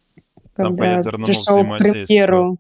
когда 0.54 1.02
пришел 1.02 1.62
к 1.64 1.78
премьеру. 1.78 2.58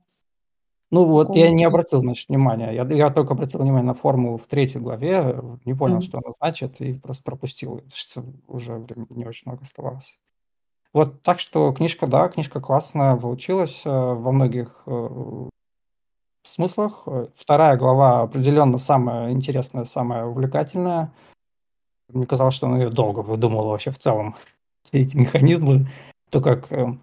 Ну 0.90 1.04
вот, 1.04 1.34
я 1.34 1.50
не 1.50 1.64
обратил, 1.64 2.00
значит, 2.00 2.28
внимания. 2.28 2.70
Я, 2.70 2.84
я 2.84 3.10
только 3.10 3.34
обратил 3.34 3.60
внимание 3.60 3.86
на 3.86 3.94
формулу 3.94 4.36
в 4.36 4.46
третьей 4.46 4.80
главе, 4.80 5.42
не 5.64 5.74
понял, 5.74 5.98
mm-hmm. 5.98 6.02
что 6.02 6.18
она 6.18 6.30
значит, 6.40 6.80
и 6.80 6.94
просто 6.94 7.24
пропустил, 7.24 7.82
что 7.92 8.22
уже 8.46 8.74
времени 8.78 9.06
не 9.10 9.24
очень 9.26 9.50
много 9.50 9.64
оставалось. 9.64 10.18
Вот, 10.92 11.22
так 11.22 11.40
что 11.40 11.72
книжка, 11.72 12.06
да, 12.06 12.28
книжка 12.28 12.60
классная 12.60 13.16
получилась 13.16 13.82
э, 13.84 13.90
во 13.90 14.30
многих 14.32 14.82
э, 14.86 15.48
смыслах. 16.44 17.06
Вторая 17.34 17.76
глава 17.76 18.22
определенно 18.22 18.78
самая 18.78 19.32
интересная, 19.32 19.84
самая 19.84 20.24
увлекательная. 20.24 21.12
Мне 22.08 22.26
казалось, 22.26 22.54
что 22.54 22.66
он 22.66 22.78
ее 22.78 22.90
долго 22.90 23.20
выдумывал 23.20 23.70
вообще 23.70 23.90
в 23.90 23.98
целом. 23.98 24.36
Все 24.84 25.00
эти 25.00 25.16
механизмы, 25.16 25.90
то, 26.30 26.40
как 26.40 26.70
э, 26.70 26.96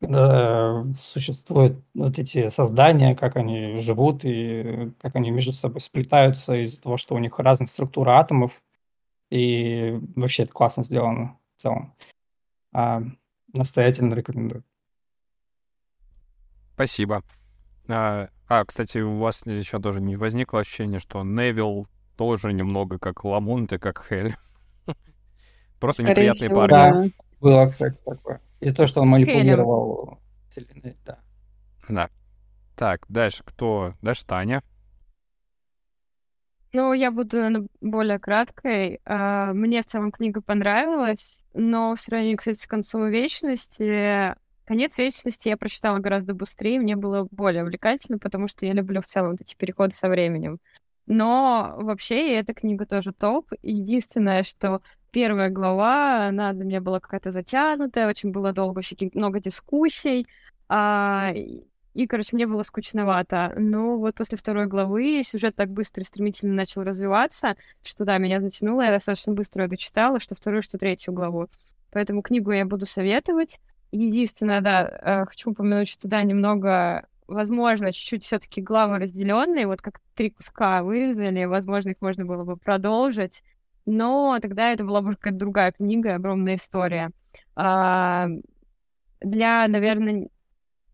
э, 0.00 0.84
существуют 0.94 1.82
вот 1.94 2.18
эти 2.18 2.48
создания, 2.48 3.14
как 3.14 3.36
они 3.36 3.80
живут 3.80 4.24
и 4.24 4.92
как 5.00 5.16
они 5.16 5.30
между 5.30 5.52
собой 5.52 5.80
сплетаются 5.80 6.54
из-за 6.62 6.80
того, 6.80 6.96
что 6.96 7.14
у 7.14 7.18
них 7.18 7.38
разная 7.38 7.66
структура 7.66 8.18
атомов. 8.18 8.62
И 9.30 9.98
вообще 10.16 10.44
это 10.44 10.52
классно 10.52 10.82
сделано 10.82 11.38
в 11.56 11.62
целом. 11.62 11.94
А, 12.72 13.02
Настоятельно 13.52 14.14
рекомендую. 14.14 14.62
Спасибо. 16.74 17.22
А, 17.88 18.28
а, 18.48 18.64
кстати, 18.64 18.98
у 18.98 19.18
вас 19.18 19.44
еще 19.44 19.80
тоже 19.80 20.00
не 20.00 20.16
возникло 20.16 20.60
ощущение, 20.60 21.00
что 21.00 21.24
Невил 21.24 21.86
тоже 22.16 22.52
немного 22.52 22.98
как 22.98 23.24
Ламонт 23.24 23.72
и 23.72 23.78
как 23.78 24.06
Хель. 24.08 24.36
Просто 25.80 26.02
Скорее 26.02 26.28
неприятные 26.28 26.48
всего, 26.48 26.60
парни. 26.60 27.08
Да. 27.08 27.24
Было, 27.40 27.66
кстати, 27.68 28.02
такое. 28.04 28.40
Из-за 28.60 28.74
того, 28.74 28.86
что 28.86 29.00
он 29.00 29.08
манипулировал 29.08 30.20
вселенной, 30.50 30.96
да. 31.04 31.18
Да. 31.88 32.10
Так, 32.76 33.04
дальше 33.08 33.42
кто? 33.44 33.94
Дальше 34.02 34.24
Таня. 34.26 34.62
Ну, 36.72 36.92
я 36.92 37.10
буду 37.10 37.68
более 37.80 38.18
краткой. 38.20 39.00
А, 39.04 39.52
мне 39.52 39.82
в 39.82 39.86
целом 39.86 40.12
книга 40.12 40.40
понравилась, 40.40 41.44
но 41.52 41.94
в 41.96 42.00
сравнении, 42.00 42.36
кстати, 42.36 42.60
с 42.60 42.66
концом 42.66 43.08
вечности, 43.08 44.36
конец 44.66 44.96
вечности 44.98 45.48
я 45.48 45.56
прочитала 45.56 45.98
гораздо 45.98 46.32
быстрее, 46.32 46.78
мне 46.78 46.94
было 46.94 47.26
более 47.32 47.64
увлекательно, 47.64 48.18
потому 48.18 48.46
что 48.46 48.66
я 48.66 48.72
люблю 48.72 49.02
в 49.02 49.06
целом 49.06 49.36
эти 49.40 49.56
переходы 49.56 49.94
со 49.94 50.08
временем. 50.08 50.60
Но 51.06 51.74
вообще 51.76 52.36
эта 52.36 52.54
книга 52.54 52.86
тоже 52.86 53.12
топ. 53.12 53.50
Единственное, 53.62 54.44
что 54.44 54.80
первая 55.10 55.50
глава, 55.50 56.26
она 56.26 56.52
для 56.52 56.64
меня 56.64 56.80
была 56.80 57.00
какая-то 57.00 57.30
затянутая, 57.32 58.08
очень 58.08 58.30
было 58.30 58.52
долго, 58.52 58.80
всяких, 58.80 59.14
много 59.14 59.40
дискуссий. 59.40 60.26
А, 60.68 61.32
и, 61.94 62.06
короче, 62.06 62.30
мне 62.32 62.46
было 62.46 62.62
скучновато. 62.62 63.52
Но 63.56 63.98
вот 63.98 64.14
после 64.14 64.38
второй 64.38 64.66
главы 64.66 65.22
сюжет 65.24 65.56
так 65.56 65.70
быстро 65.70 66.02
и 66.02 66.06
стремительно 66.06 66.54
начал 66.54 66.82
развиваться, 66.82 67.56
что 67.82 68.04
да, 68.04 68.18
меня 68.18 68.40
затянуло, 68.40 68.82
я 68.82 68.90
достаточно 68.90 69.32
быстро 69.32 69.66
дочитала, 69.66 70.20
что 70.20 70.34
вторую, 70.34 70.62
что 70.62 70.78
третью 70.78 71.12
главу. 71.12 71.48
Поэтому 71.90 72.22
книгу 72.22 72.52
я 72.52 72.64
буду 72.64 72.86
советовать. 72.86 73.60
Единственное, 73.90 74.60
да, 74.60 75.00
э, 75.02 75.26
хочу 75.26 75.50
упомянуть, 75.50 75.88
что 75.88 76.06
да, 76.06 76.22
немного, 76.22 77.08
возможно, 77.26 77.92
чуть-чуть 77.92 78.22
все-таки 78.22 78.60
главы 78.60 78.98
разделенные, 78.98 79.66
вот 79.66 79.82
как 79.82 80.00
три 80.14 80.30
куска 80.30 80.84
вырезали, 80.84 81.44
возможно, 81.46 81.90
их 81.90 82.00
можно 82.00 82.24
было 82.24 82.44
бы 82.44 82.56
продолжить, 82.56 83.42
но 83.90 84.38
тогда 84.40 84.72
это 84.72 84.84
была 84.84 85.02
бы 85.02 85.16
какая-то 85.16 85.38
другая 85.38 85.72
книга, 85.72 86.14
огромная 86.14 86.54
история. 86.54 87.10
А, 87.56 88.28
для, 89.20 89.66
наверное, 89.68 90.28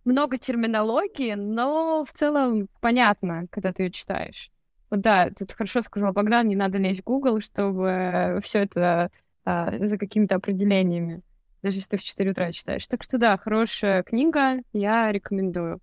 много 0.05 0.39
терминологии, 0.39 1.35
но 1.35 2.05
в 2.05 2.13
целом 2.13 2.69
понятно, 2.81 3.47
когда 3.51 3.73
ты 3.73 3.85
ее 3.85 3.91
читаешь. 3.91 4.51
Вот 4.89 5.01
да, 5.01 5.31
тут 5.31 5.53
хорошо 5.53 5.83
сказал 5.83 6.13
Богдан, 6.13 6.49
не 6.49 6.57
надо 6.57 6.79
лезть 6.79 7.01
в 7.01 7.05
Google, 7.05 7.41
чтобы 7.41 8.41
все 8.43 8.61
это 8.61 9.11
а, 9.45 9.77
за 9.79 9.99
какими-то 9.99 10.37
определениями, 10.37 11.23
даже 11.63 11.79
если 11.79 11.91
ты 11.91 11.97
в 11.99 12.05
4 12.05 12.31
утра 12.31 12.53
читаешь. 12.53 12.87
Так 12.87 13.03
что 13.03 13.19
да, 13.19 13.37
хорошая 13.37 14.03
книга, 14.05 14.61
я 14.73 15.13
рекомендую. 15.13 15.81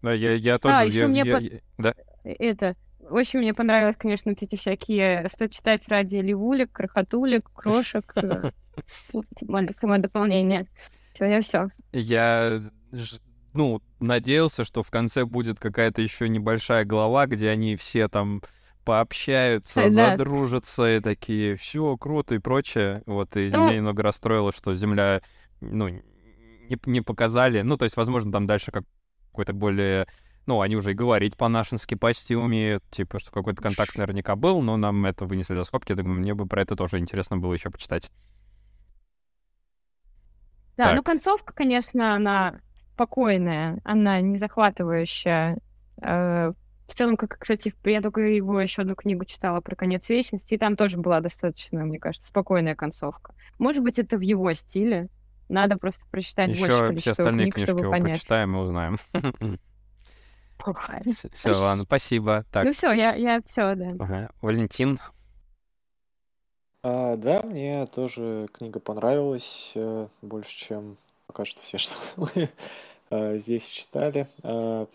Да, 0.00 0.14
я, 0.14 0.32
я 0.32 0.58
тоже... 0.58 0.74
А, 0.74 0.84
еще 0.84 1.00
я, 1.00 1.08
мне... 1.08 1.22
Я, 1.24 1.36
по... 1.36 1.42
я, 1.42 1.60
да. 1.76 1.94
Это... 2.24 2.76
Очень 3.08 3.40
мне 3.40 3.54
понравилось, 3.54 3.96
конечно, 3.96 4.30
вот 4.30 4.42
эти 4.42 4.56
всякие... 4.56 5.28
Что 5.28 5.48
читать 5.48 5.88
ради 5.88 6.16
ливулек, 6.16 6.72
крохотулек, 6.72 7.50
крошек. 7.52 8.12
Маленькое 9.42 9.98
дополнение. 9.98 10.66
Все, 11.14 11.24
я 11.24 11.40
все. 11.40 11.68
Я, 11.92 12.60
ну, 13.52 13.82
надеялся, 13.98 14.64
что 14.64 14.82
в 14.82 14.90
конце 14.90 15.24
будет 15.24 15.58
какая-то 15.58 16.02
еще 16.02 16.28
небольшая 16.28 16.84
глава, 16.84 17.26
где 17.26 17.48
они 17.48 17.76
все 17.76 18.08
там 18.08 18.42
пообщаются, 18.84 19.90
да. 19.90 20.10
задружатся 20.10 20.96
и 20.96 21.00
такие, 21.00 21.54
все 21.54 21.96
круто 21.96 22.34
и 22.34 22.38
прочее. 22.38 23.02
Вот, 23.06 23.36
и 23.36 23.50
ну... 23.50 23.64
меня 23.64 23.76
немного 23.76 24.02
расстроило, 24.02 24.52
что 24.52 24.74
Земля, 24.74 25.20
ну, 25.60 25.88
не, 25.88 26.78
не 26.86 27.00
показали. 27.00 27.62
Ну, 27.62 27.76
то 27.76 27.84
есть, 27.84 27.96
возможно, 27.96 28.32
там 28.32 28.46
дальше 28.46 28.70
как 28.70 28.84
какой-то 29.30 29.52
более 29.52 30.06
ну, 30.46 30.60
они 30.60 30.76
уже 30.76 30.92
и 30.92 30.94
говорить 30.94 31.36
по-нашенски 31.36 31.94
почти 31.94 32.34
умеют, 32.34 32.82
типа, 32.90 33.18
что 33.18 33.30
какой-то 33.30 33.62
контакт 33.62 33.96
наверняка 33.96 34.36
был, 34.36 34.62
но 34.62 34.76
нам 34.76 35.06
это 35.06 35.24
вынесли 35.24 35.54
за 35.54 35.64
скобки, 35.64 35.92
я 35.92 35.96
думаю, 35.96 36.18
мне 36.18 36.34
бы 36.34 36.46
про 36.46 36.62
это 36.62 36.76
тоже 36.76 36.98
интересно 36.98 37.36
было 37.36 37.52
еще 37.52 37.70
почитать. 37.70 38.10
Да, 40.76 40.84
так. 40.84 40.96
ну 40.96 41.02
концовка, 41.02 41.52
конечно, 41.52 42.14
она 42.14 42.60
спокойная, 42.94 43.80
она 43.84 44.20
не 44.20 44.38
захватывающая. 44.38 45.58
Э, 46.02 46.52
в 46.86 46.94
целом, 46.94 47.16
как, 47.16 47.38
кстати, 47.38 47.72
я 47.84 48.00
только 48.00 48.20
его 48.20 48.60
еще 48.60 48.82
одну 48.82 48.94
книгу 48.94 49.24
читала 49.24 49.60
про 49.60 49.76
конец 49.76 50.08
вечности, 50.08 50.54
и 50.54 50.58
там 50.58 50.76
тоже 50.76 50.98
была 50.98 51.20
достаточно, 51.20 51.84
мне 51.84 51.98
кажется, 51.98 52.28
спокойная 52.28 52.74
концовка. 52.74 53.34
Может 53.58 53.82
быть, 53.82 53.98
это 53.98 54.16
в 54.16 54.22
его 54.22 54.52
стиле. 54.54 55.08
Надо 55.48 55.76
просто 55.76 56.04
прочитать 56.10 56.50
еще 56.50 56.60
больше 56.60 56.78
количество 56.78 57.12
все 57.12 57.22
остальные 57.22 57.44
книг, 57.44 57.54
книжки 57.54 57.70
чтобы 57.70 57.90
понять. 57.90 58.18
почитаем 58.18 58.56
и 58.56 58.58
узнаем. 58.58 58.96
Все, 61.34 61.52
ладно, 61.52 61.84
спасибо. 61.84 62.44
Так. 62.52 62.64
Ну 62.64 62.72
все, 62.72 62.92
я, 62.92 63.14
я 63.14 63.40
все, 63.46 63.74
да. 63.74 63.94
Ага. 63.98 64.30
Валентин. 64.40 64.98
А, 66.82 67.16
да, 67.16 67.42
мне 67.42 67.86
тоже 67.86 68.48
книга 68.52 68.80
понравилась 68.80 69.72
э, 69.74 70.06
больше, 70.22 70.56
чем 70.56 70.96
пока 71.26 71.44
что 71.44 71.60
все, 71.60 71.78
что 71.78 71.94
мы 72.16 72.48
э, 73.10 73.38
здесь 73.38 73.66
читали. 73.66 74.26
Э, 74.42 74.86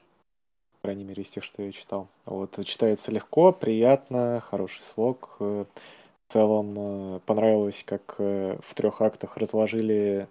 по 0.74 0.80
крайней 0.82 1.04
мере, 1.04 1.24
из 1.24 1.30
тех, 1.30 1.44
что 1.44 1.62
я 1.62 1.72
читал. 1.72 2.08
Вот, 2.26 2.64
читается 2.66 3.12
легко, 3.12 3.52
приятно, 3.52 4.42
хороший 4.42 4.84
слог. 4.84 5.36
В 5.40 5.68
целом 6.28 7.22
понравилось, 7.22 7.84
как 7.84 8.16
в 8.20 8.74
трех 8.76 9.02
актах 9.02 9.38
разложили 9.38 10.28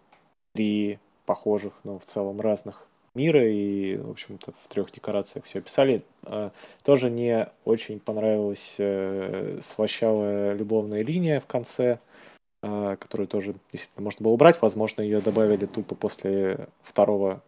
три 0.52 0.98
похожих, 1.26 1.72
но 1.82 1.98
в 1.98 2.04
целом 2.04 2.40
разных 2.40 2.86
мира 3.14 3.46
и, 3.46 3.96
в 3.96 4.10
общем-то, 4.10 4.52
в 4.52 4.68
трех 4.68 4.90
декорациях 4.90 5.44
все 5.44 5.60
описали. 5.60 6.02
А, 6.24 6.50
тоже 6.82 7.10
не 7.10 7.48
очень 7.64 8.00
понравилась 8.00 8.76
э, 8.78 9.58
слащавая 9.62 10.54
любовная 10.54 11.02
линия 11.02 11.40
в 11.40 11.46
конце, 11.46 11.98
а, 12.62 12.96
которую 12.96 13.28
тоже 13.28 13.54
действительно 13.72 14.04
можно 14.04 14.24
было 14.24 14.32
убрать. 14.32 14.60
Возможно, 14.60 15.02
ее 15.02 15.20
добавили 15.20 15.66
тупо 15.66 15.94
после 15.94 16.68
второго 16.82 17.42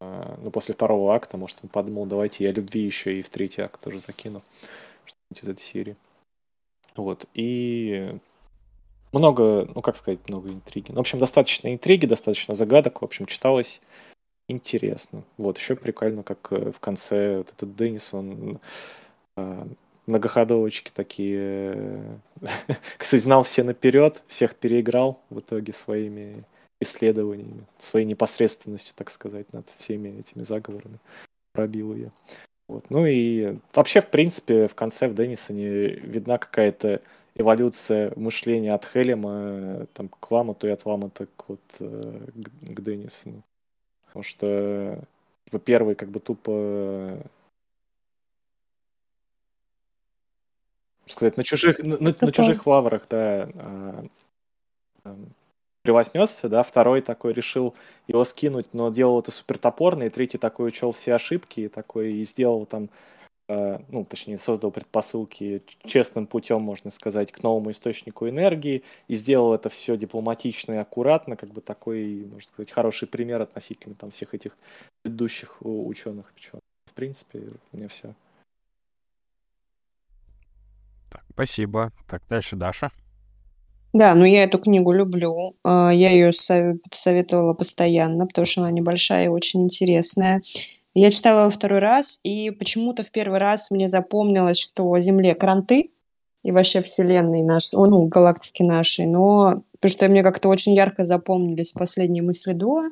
а, 0.00 0.38
ну, 0.42 0.50
после 0.50 0.74
второго 0.74 1.14
акта, 1.14 1.36
может, 1.36 1.58
он 1.62 1.70
подумал, 1.70 2.06
давайте 2.06 2.44
я 2.44 2.52
любви 2.52 2.82
еще 2.82 3.18
и 3.18 3.22
в 3.22 3.30
третий 3.30 3.62
акт 3.62 3.80
тоже 3.80 4.00
закину 4.00 4.42
что-нибудь 5.04 5.42
из 5.42 5.48
этой 5.48 5.62
серии. 5.62 5.96
Вот, 6.96 7.26
и 7.34 8.14
много, 9.12 9.68
ну, 9.74 9.80
как 9.80 9.96
сказать, 9.96 10.18
много 10.28 10.50
интриги. 10.50 10.90
Ну, 10.90 10.96
в 10.96 11.00
общем, 11.00 11.18
достаточно 11.18 11.72
интриги, 11.72 12.06
достаточно 12.06 12.54
загадок, 12.54 13.00
в 13.00 13.04
общем, 13.04 13.26
читалось 13.26 13.80
интересно. 14.48 15.22
Вот, 15.36 15.58
еще 15.58 15.76
прикольно, 15.76 16.22
как 16.22 16.48
э, 16.50 16.72
в 16.72 16.80
конце 16.80 17.38
вот 17.38 17.52
этот 17.54 17.74
Деннис, 17.76 18.12
он 18.14 18.60
а, 19.36 19.66
многоходовочки 20.06 20.90
такие. 20.92 22.20
Кстати, 22.98 23.20
знал 23.20 23.44
все 23.44 23.62
наперед, 23.62 24.22
всех 24.28 24.54
переиграл 24.54 25.20
в 25.30 25.40
итоге 25.40 25.72
своими 25.72 26.44
исследованиями, 26.80 27.64
своей 27.78 28.06
непосредственностью, 28.06 28.94
так 28.96 29.10
сказать, 29.10 29.52
над 29.52 29.68
всеми 29.78 30.20
этими 30.20 30.42
заговорами. 30.42 30.98
Пробил 31.52 31.94
ее. 31.94 32.10
Вот. 32.68 32.84
Ну 32.90 33.06
и 33.06 33.56
вообще, 33.74 34.00
в 34.00 34.08
принципе, 34.08 34.66
в 34.68 34.74
конце 34.74 35.08
в 35.08 35.14
Деннисоне 35.14 35.88
видна 35.88 36.38
какая-то 36.38 37.00
эволюция 37.34 38.12
мышления 38.16 38.74
от 38.74 38.84
Хелема 38.84 39.32
э, 39.32 39.86
там, 39.92 40.08
к 40.08 40.30
Ламуту 40.30 40.66
и 40.66 40.70
от 40.70 40.84
Ламута 40.84 41.26
к, 41.36 41.48
вот, 41.48 41.60
э, 41.80 42.20
к, 42.34 42.74
к 42.74 42.80
Деннисону. 42.80 43.42
Потому 44.16 44.30
что 44.30 44.98
типа, 45.44 45.58
первый 45.58 45.94
как 45.94 46.08
бы 46.08 46.20
тупо 46.20 47.18
сказать, 51.04 51.36
на 51.36 51.44
чужих, 51.44 51.78
на, 51.80 51.98
на 51.98 52.32
чужих 52.32 52.66
лаврах, 52.66 53.06
да, 53.10 53.46
превознесся, 55.82 56.48
да, 56.48 56.62
второй 56.62 57.02
такой 57.02 57.34
решил 57.34 57.74
его 58.06 58.24
скинуть, 58.24 58.68
но 58.72 58.88
делал 58.88 59.20
это 59.20 59.32
супер 59.32 59.58
топорно, 59.58 60.04
и 60.04 60.08
третий 60.08 60.38
такой 60.38 60.68
учел 60.68 60.92
все 60.92 61.14
ошибки, 61.14 61.60
и 61.60 61.68
такой 61.68 62.14
и 62.14 62.24
сделал 62.24 62.64
там 62.64 62.88
Э, 62.88 63.15
ну, 63.48 64.04
точнее, 64.04 64.38
создал 64.38 64.70
предпосылки 64.70 65.62
честным 65.84 66.26
путем, 66.26 66.62
можно 66.62 66.90
сказать, 66.90 67.30
к 67.30 67.42
новому 67.42 67.70
источнику 67.70 68.28
энергии 68.28 68.82
и 69.06 69.14
сделал 69.14 69.54
это 69.54 69.68
все 69.68 69.96
дипломатично 69.96 70.72
и 70.72 70.76
аккуратно, 70.76 71.36
как 71.36 71.50
бы 71.50 71.60
такой, 71.60 72.26
можно 72.30 72.48
сказать, 72.48 72.72
хороший 72.72 73.06
пример 73.06 73.40
относительно 73.40 73.94
там 73.94 74.10
всех 74.10 74.34
этих 74.34 74.56
предыдущих 75.02 75.58
ученых. 75.60 76.32
В 76.86 76.92
принципе, 76.94 77.42
у 77.72 77.76
меня 77.76 77.88
все. 77.88 78.14
Так, 81.10 81.22
спасибо. 81.32 81.92
Так, 82.08 82.22
дальше 82.28 82.56
Даша. 82.56 82.90
Да, 83.92 84.14
ну 84.14 84.26
я 84.26 84.44
эту 84.44 84.58
книгу 84.58 84.92
люблю. 84.92 85.56
Э, 85.64 85.90
я 85.92 86.10
ее 86.10 86.30
советовала 86.32 87.54
постоянно, 87.54 88.26
потому 88.26 88.44
что 88.44 88.60
она 88.60 88.70
небольшая 88.70 89.26
и 89.26 89.28
очень 89.28 89.62
интересная. 89.62 90.42
Я 90.98 91.10
читала 91.10 91.40
его 91.40 91.50
второй 91.50 91.80
раз, 91.80 92.18
и 92.22 92.50
почему-то 92.50 93.02
в 93.02 93.10
первый 93.10 93.38
раз 93.38 93.70
мне 93.70 93.86
запомнилось, 93.86 94.56
что 94.56 94.98
Земле 94.98 95.34
кранты, 95.34 95.90
и 96.42 96.52
вообще 96.52 96.80
Вселенной 96.80 97.42
нашей, 97.42 97.74
ну, 97.74 98.06
галактики 98.06 98.62
нашей, 98.62 99.04
но 99.04 99.62
потому 99.72 99.92
что 99.92 100.08
мне 100.08 100.22
как-то 100.22 100.48
очень 100.48 100.72
ярко 100.72 101.04
запомнились 101.04 101.72
последние 101.72 102.22
мысли 102.22 102.54
до. 102.54 102.84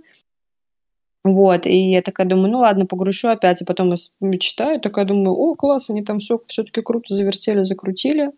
Вот, 1.25 1.65
и 1.65 1.93
я 1.93 2.03
такая 2.03 2.27
думаю, 2.27 2.51
ну 2.53 2.59
ладно, 2.59 2.85
погрущу 2.85 3.29
опять, 3.29 3.63
и 3.63 3.65
потом 3.65 3.95
я 4.21 4.39
читаю, 4.39 4.81
такая 4.81 5.07
думаю, 5.07 5.35
о, 5.35 5.55
класс, 5.55 5.89
они 5.89 6.03
там 6.03 6.19
все 6.19 6.39
все-таки 6.45 6.83
круто 6.83 7.15
завертели, 7.15 7.63
закрутили. 7.63 8.29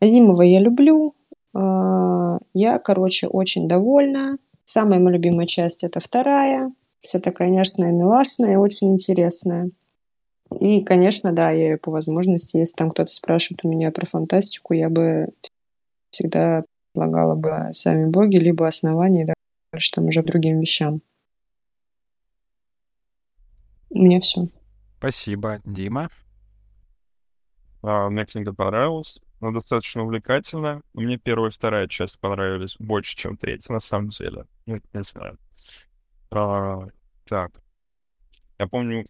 Азимова 0.00 0.42
я 0.42 0.60
люблю, 0.60 1.16
а, 1.52 2.38
я, 2.54 2.78
короче, 2.78 3.26
очень 3.26 3.66
довольна. 3.66 4.38
Самая 4.62 5.00
моя 5.00 5.16
любимая 5.16 5.48
часть 5.48 5.82
это 5.82 5.98
вторая, 5.98 6.72
все 7.02 7.18
такая 7.18 7.50
нежная, 7.50 7.92
милашная 7.92 8.52
и 8.52 8.56
очень 8.56 8.92
интересная. 8.92 9.70
И, 10.60 10.82
конечно, 10.82 11.32
да, 11.32 11.50
я 11.50 11.76
по 11.78 11.90
возможности, 11.90 12.58
если 12.58 12.76
там 12.76 12.90
кто-то 12.90 13.10
спрашивает 13.10 13.64
у 13.64 13.68
меня 13.68 13.90
про 13.90 14.06
фантастику, 14.06 14.74
я 14.74 14.88
бы 14.88 15.28
всегда 16.10 16.64
предлагала 16.92 17.34
бы 17.34 17.72
сами 17.72 18.08
боги, 18.08 18.36
либо 18.36 18.68
основания, 18.68 19.26
да, 19.26 19.34
дальше 19.72 19.92
там 19.92 20.06
уже 20.06 20.22
другим 20.22 20.60
вещам. 20.60 21.02
У 23.90 23.98
меня 23.98 24.20
все. 24.20 24.48
Спасибо. 24.98 25.60
Дима? 25.64 26.08
А, 27.82 28.08
мне 28.08 28.24
книга 28.24 28.54
понравилась. 28.54 29.20
Она 29.40 29.50
достаточно 29.50 30.04
увлекательная. 30.04 30.82
Мне 30.94 31.18
первая 31.18 31.50
и 31.50 31.52
вторая 31.52 31.88
часть 31.88 32.20
понравились 32.20 32.76
больше, 32.78 33.16
чем 33.16 33.36
третья, 33.36 33.72
на 33.72 33.80
самом 33.80 34.10
деле. 34.10 34.46
Ну, 34.66 34.80
не 34.92 35.02
знаю. 35.02 35.36
А, 36.34 36.88
так. 37.26 37.52
Я 38.58 38.66
помню, 38.66 39.04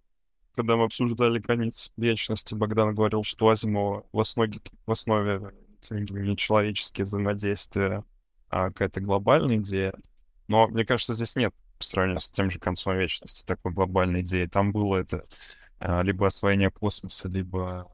когда 0.57 0.77
мы 0.77 0.85
обсуждали 0.85 1.40
конец 1.40 1.93
вечности, 1.97 2.55
Богдан 2.55 2.94
говорил, 2.94 3.23
что 3.23 3.49
Азимова 3.49 4.05
в 4.12 4.19
основе, 4.19 4.55
в 4.86 4.90
основе 4.90 5.53
книги 5.86 6.35
человеческие 6.35 7.05
взаимодействия, 7.05 8.05
а 8.49 8.69
какая-то 8.69 9.01
глобальная 9.01 9.57
идея. 9.57 9.94
Но 10.49 10.66
мне 10.66 10.85
кажется, 10.85 11.15
здесь 11.15 11.36
нет 11.36 11.55
по 11.78 11.85
сравнению 11.85 12.20
с 12.20 12.31
тем 12.31 12.51
же 12.51 12.59
концом 12.59 12.99
вечности 12.99 13.47
такой 13.47 13.73
глобальной 13.73 14.23
идеи. 14.23 14.47
Там 14.47 14.73
было 14.73 14.97
это 14.97 15.24
а, 15.78 16.03
либо 16.03 16.27
освоение 16.27 16.70
космоса, 16.70 17.28
либо 17.28 17.89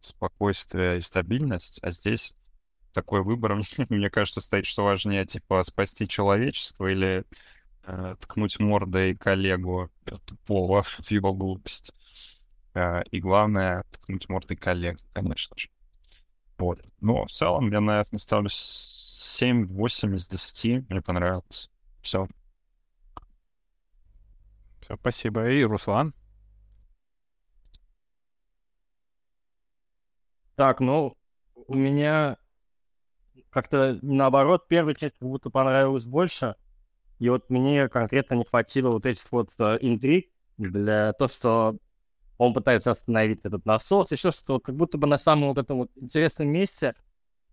спокойствие 0.00 0.96
и 0.96 1.00
стабильность, 1.00 1.80
а 1.82 1.90
здесь 1.90 2.34
такой 2.94 3.22
выбор, 3.22 3.60
мне 3.90 4.08
кажется, 4.08 4.40
стоит, 4.40 4.64
что 4.64 4.84
важнее, 4.84 5.26
типа, 5.26 5.62
спасти 5.64 6.08
человечество 6.08 6.86
или 6.86 7.24
э, 7.84 8.14
ткнуть 8.20 8.58
мордой 8.60 9.16
коллегу 9.16 9.90
тупого 10.24 10.82
в 10.82 11.00
его 11.10 11.32
глупость. 11.32 11.92
Э, 12.74 13.02
и 13.10 13.20
главное, 13.20 13.84
ткнуть 13.90 14.28
мордой 14.28 14.56
коллегу, 14.56 14.98
конечно 15.12 15.56
же. 15.56 15.68
Вот. 16.58 16.80
Но 17.00 17.24
в 17.24 17.30
целом 17.30 17.72
я, 17.72 17.80
наверное, 17.80 18.18
ставлю 18.18 18.48
7-8 18.48 20.16
из 20.16 20.28
10. 20.28 20.90
Мне 20.90 21.00
понравилось. 21.00 21.70
Все. 22.02 22.28
Все, 24.80 24.96
спасибо. 24.96 25.48
И 25.48 25.62
Руслан? 25.62 26.14
Так, 30.56 30.80
ну, 30.80 31.16
у 31.54 31.74
меня 31.74 32.36
как-то 33.50 33.98
наоборот, 34.02 34.68
первая 34.68 34.94
часть 34.94 35.16
как 35.18 35.28
будто 35.28 35.50
понравилась 35.50 36.04
больше. 36.04 36.56
И 37.20 37.28
вот 37.28 37.48
мне 37.50 37.88
конкретно 37.88 38.34
не 38.34 38.44
хватило 38.44 38.90
вот 38.90 39.06
этих 39.06 39.30
вот 39.30 39.50
э, 39.58 39.78
интриг 39.82 40.30
для 40.58 41.12
того, 41.12 41.28
что 41.28 41.76
он 42.38 42.54
пытается 42.54 42.90
остановить 42.90 43.40
этот 43.44 43.66
насос, 43.66 44.10
еще 44.10 44.32
что 44.32 44.58
как 44.58 44.74
будто 44.74 44.96
бы 44.96 45.06
на 45.06 45.18
самом 45.18 45.48
вот 45.48 45.58
этом 45.58 45.78
вот 45.78 45.90
интересном 45.96 46.48
месте 46.48 46.96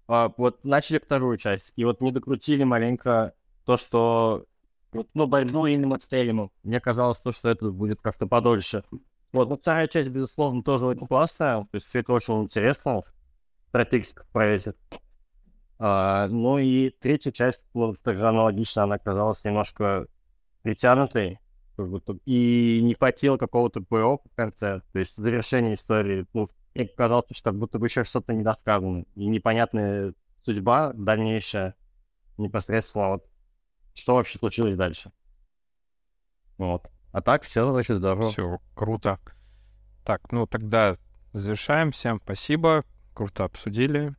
а, 0.08 0.32
вот 0.38 0.64
начали 0.64 1.00
вторую 1.00 1.38
часть, 1.38 1.74
и 1.76 1.84
вот 1.84 2.00
не 2.00 2.14
докрутили 2.14 2.64
маленько 2.64 3.34
то, 3.66 3.76
что 3.76 4.46
вот, 4.94 5.10
ну, 5.14 5.28
борьбу 5.28 5.66
именно 5.66 6.00
с 6.00 6.08
Телемом. 6.08 6.52
Мне 6.64 6.80
казалось, 6.80 7.18
то, 7.18 7.34
что 7.34 7.50
это 7.50 7.70
будет 7.70 8.00
как-то 8.02 8.26
подольше. 8.26 8.84
Вот, 9.34 9.50
но 9.50 9.58
вторая 9.58 9.90
часть, 9.90 10.10
безусловно, 10.10 10.64
тоже 10.64 10.86
очень 10.86 11.06
классная, 11.06 11.60
то 11.64 11.70
есть 11.74 11.88
все 11.88 12.00
это 12.00 12.14
очень 12.14 12.44
интересно, 12.44 13.04
стратегически 13.68 14.22
проезд. 14.32 14.78
А, 15.80 16.28
ну 16.28 16.58
и 16.58 16.90
третья 16.90 17.32
часть, 17.32 17.64
вот, 17.74 18.02
также 18.02 18.28
аналогично, 18.28 18.84
она 18.84 18.96
оказалась 18.96 19.44
немножко 19.44 20.08
притянутой, 20.64 21.40
как 21.76 21.90
будто, 21.90 22.18
и 22.26 22.80
не 22.84 22.96
хватило 22.96 23.38
какого-то 23.38 23.82
ПО 23.82 24.18
в 24.18 24.36
конце, 24.36 24.82
то 24.92 25.00
есть 25.00 25.16
завершение 25.16 25.76
истории, 25.76 26.26
ну, 26.34 26.50
мне 26.74 26.88
казалось, 26.88 27.26
что 27.32 27.52
как 27.52 27.60
будто 27.60 27.80
бы 27.80 27.88
еще 27.88 28.04
что-то 28.04 28.34
недосказано, 28.34 29.06
и 29.16 29.26
непонятная 29.28 30.14
судьба 30.44 30.94
дальнейшая, 30.94 31.76
непосредственно 32.38 33.10
вот, 33.10 33.26
что 33.94 34.16
вообще 34.16 34.40
случилось 34.40 34.76
дальше. 34.76 35.12
Вот. 36.58 36.88
А 37.12 37.22
так 37.22 37.44
все 37.44 37.64
очень 37.64 37.96
здорово. 37.96 38.30
Все, 38.30 38.60
круто. 38.76 39.20
Так, 40.06 40.32
ну 40.32 40.46
тогда 40.46 40.98
завершаем. 41.34 41.92
Всем 41.92 42.20
спасибо. 42.24 42.84
Круто 43.14 43.46
обсудили. 43.46 44.16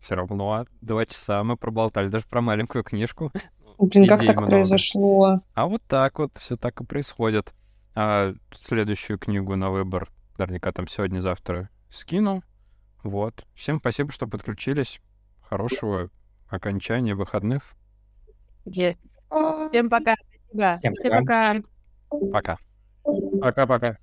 Все 0.00 0.14
равно 0.14 0.66
два 0.80 1.06
часа 1.06 1.44
мы 1.44 1.56
проболтали 1.56 2.08
даже 2.08 2.26
про 2.26 2.40
маленькую 2.40 2.84
книжку. 2.84 3.32
Блин, 3.78 4.06
как 4.06 4.20
так 4.20 4.36
много. 4.36 4.50
произошло? 4.50 5.40
А 5.54 5.66
вот 5.66 5.82
так 5.86 6.18
вот 6.18 6.32
все 6.38 6.56
так 6.56 6.80
и 6.80 6.84
происходит. 6.84 7.54
А 7.94 8.34
следующую 8.54 9.18
книгу 9.18 9.56
на 9.56 9.70
выбор 9.70 10.10
наверняка 10.38 10.72
там 10.72 10.86
сегодня-завтра 10.86 11.70
скину. 11.90 12.42
Вот. 13.02 13.46
Всем 13.54 13.78
спасибо, 13.78 14.12
что 14.12 14.26
подключились. 14.26 15.00
Хорошего 15.40 16.10
окончания 16.48 17.14
выходных. 17.14 17.72
Всем 18.66 19.88
пока. 19.88 20.14
Спасибо. 20.52 20.76
Всем 20.76 20.94
пока. 21.10 21.56
Пока. 22.32 22.58
Пока-пока. 23.40 23.96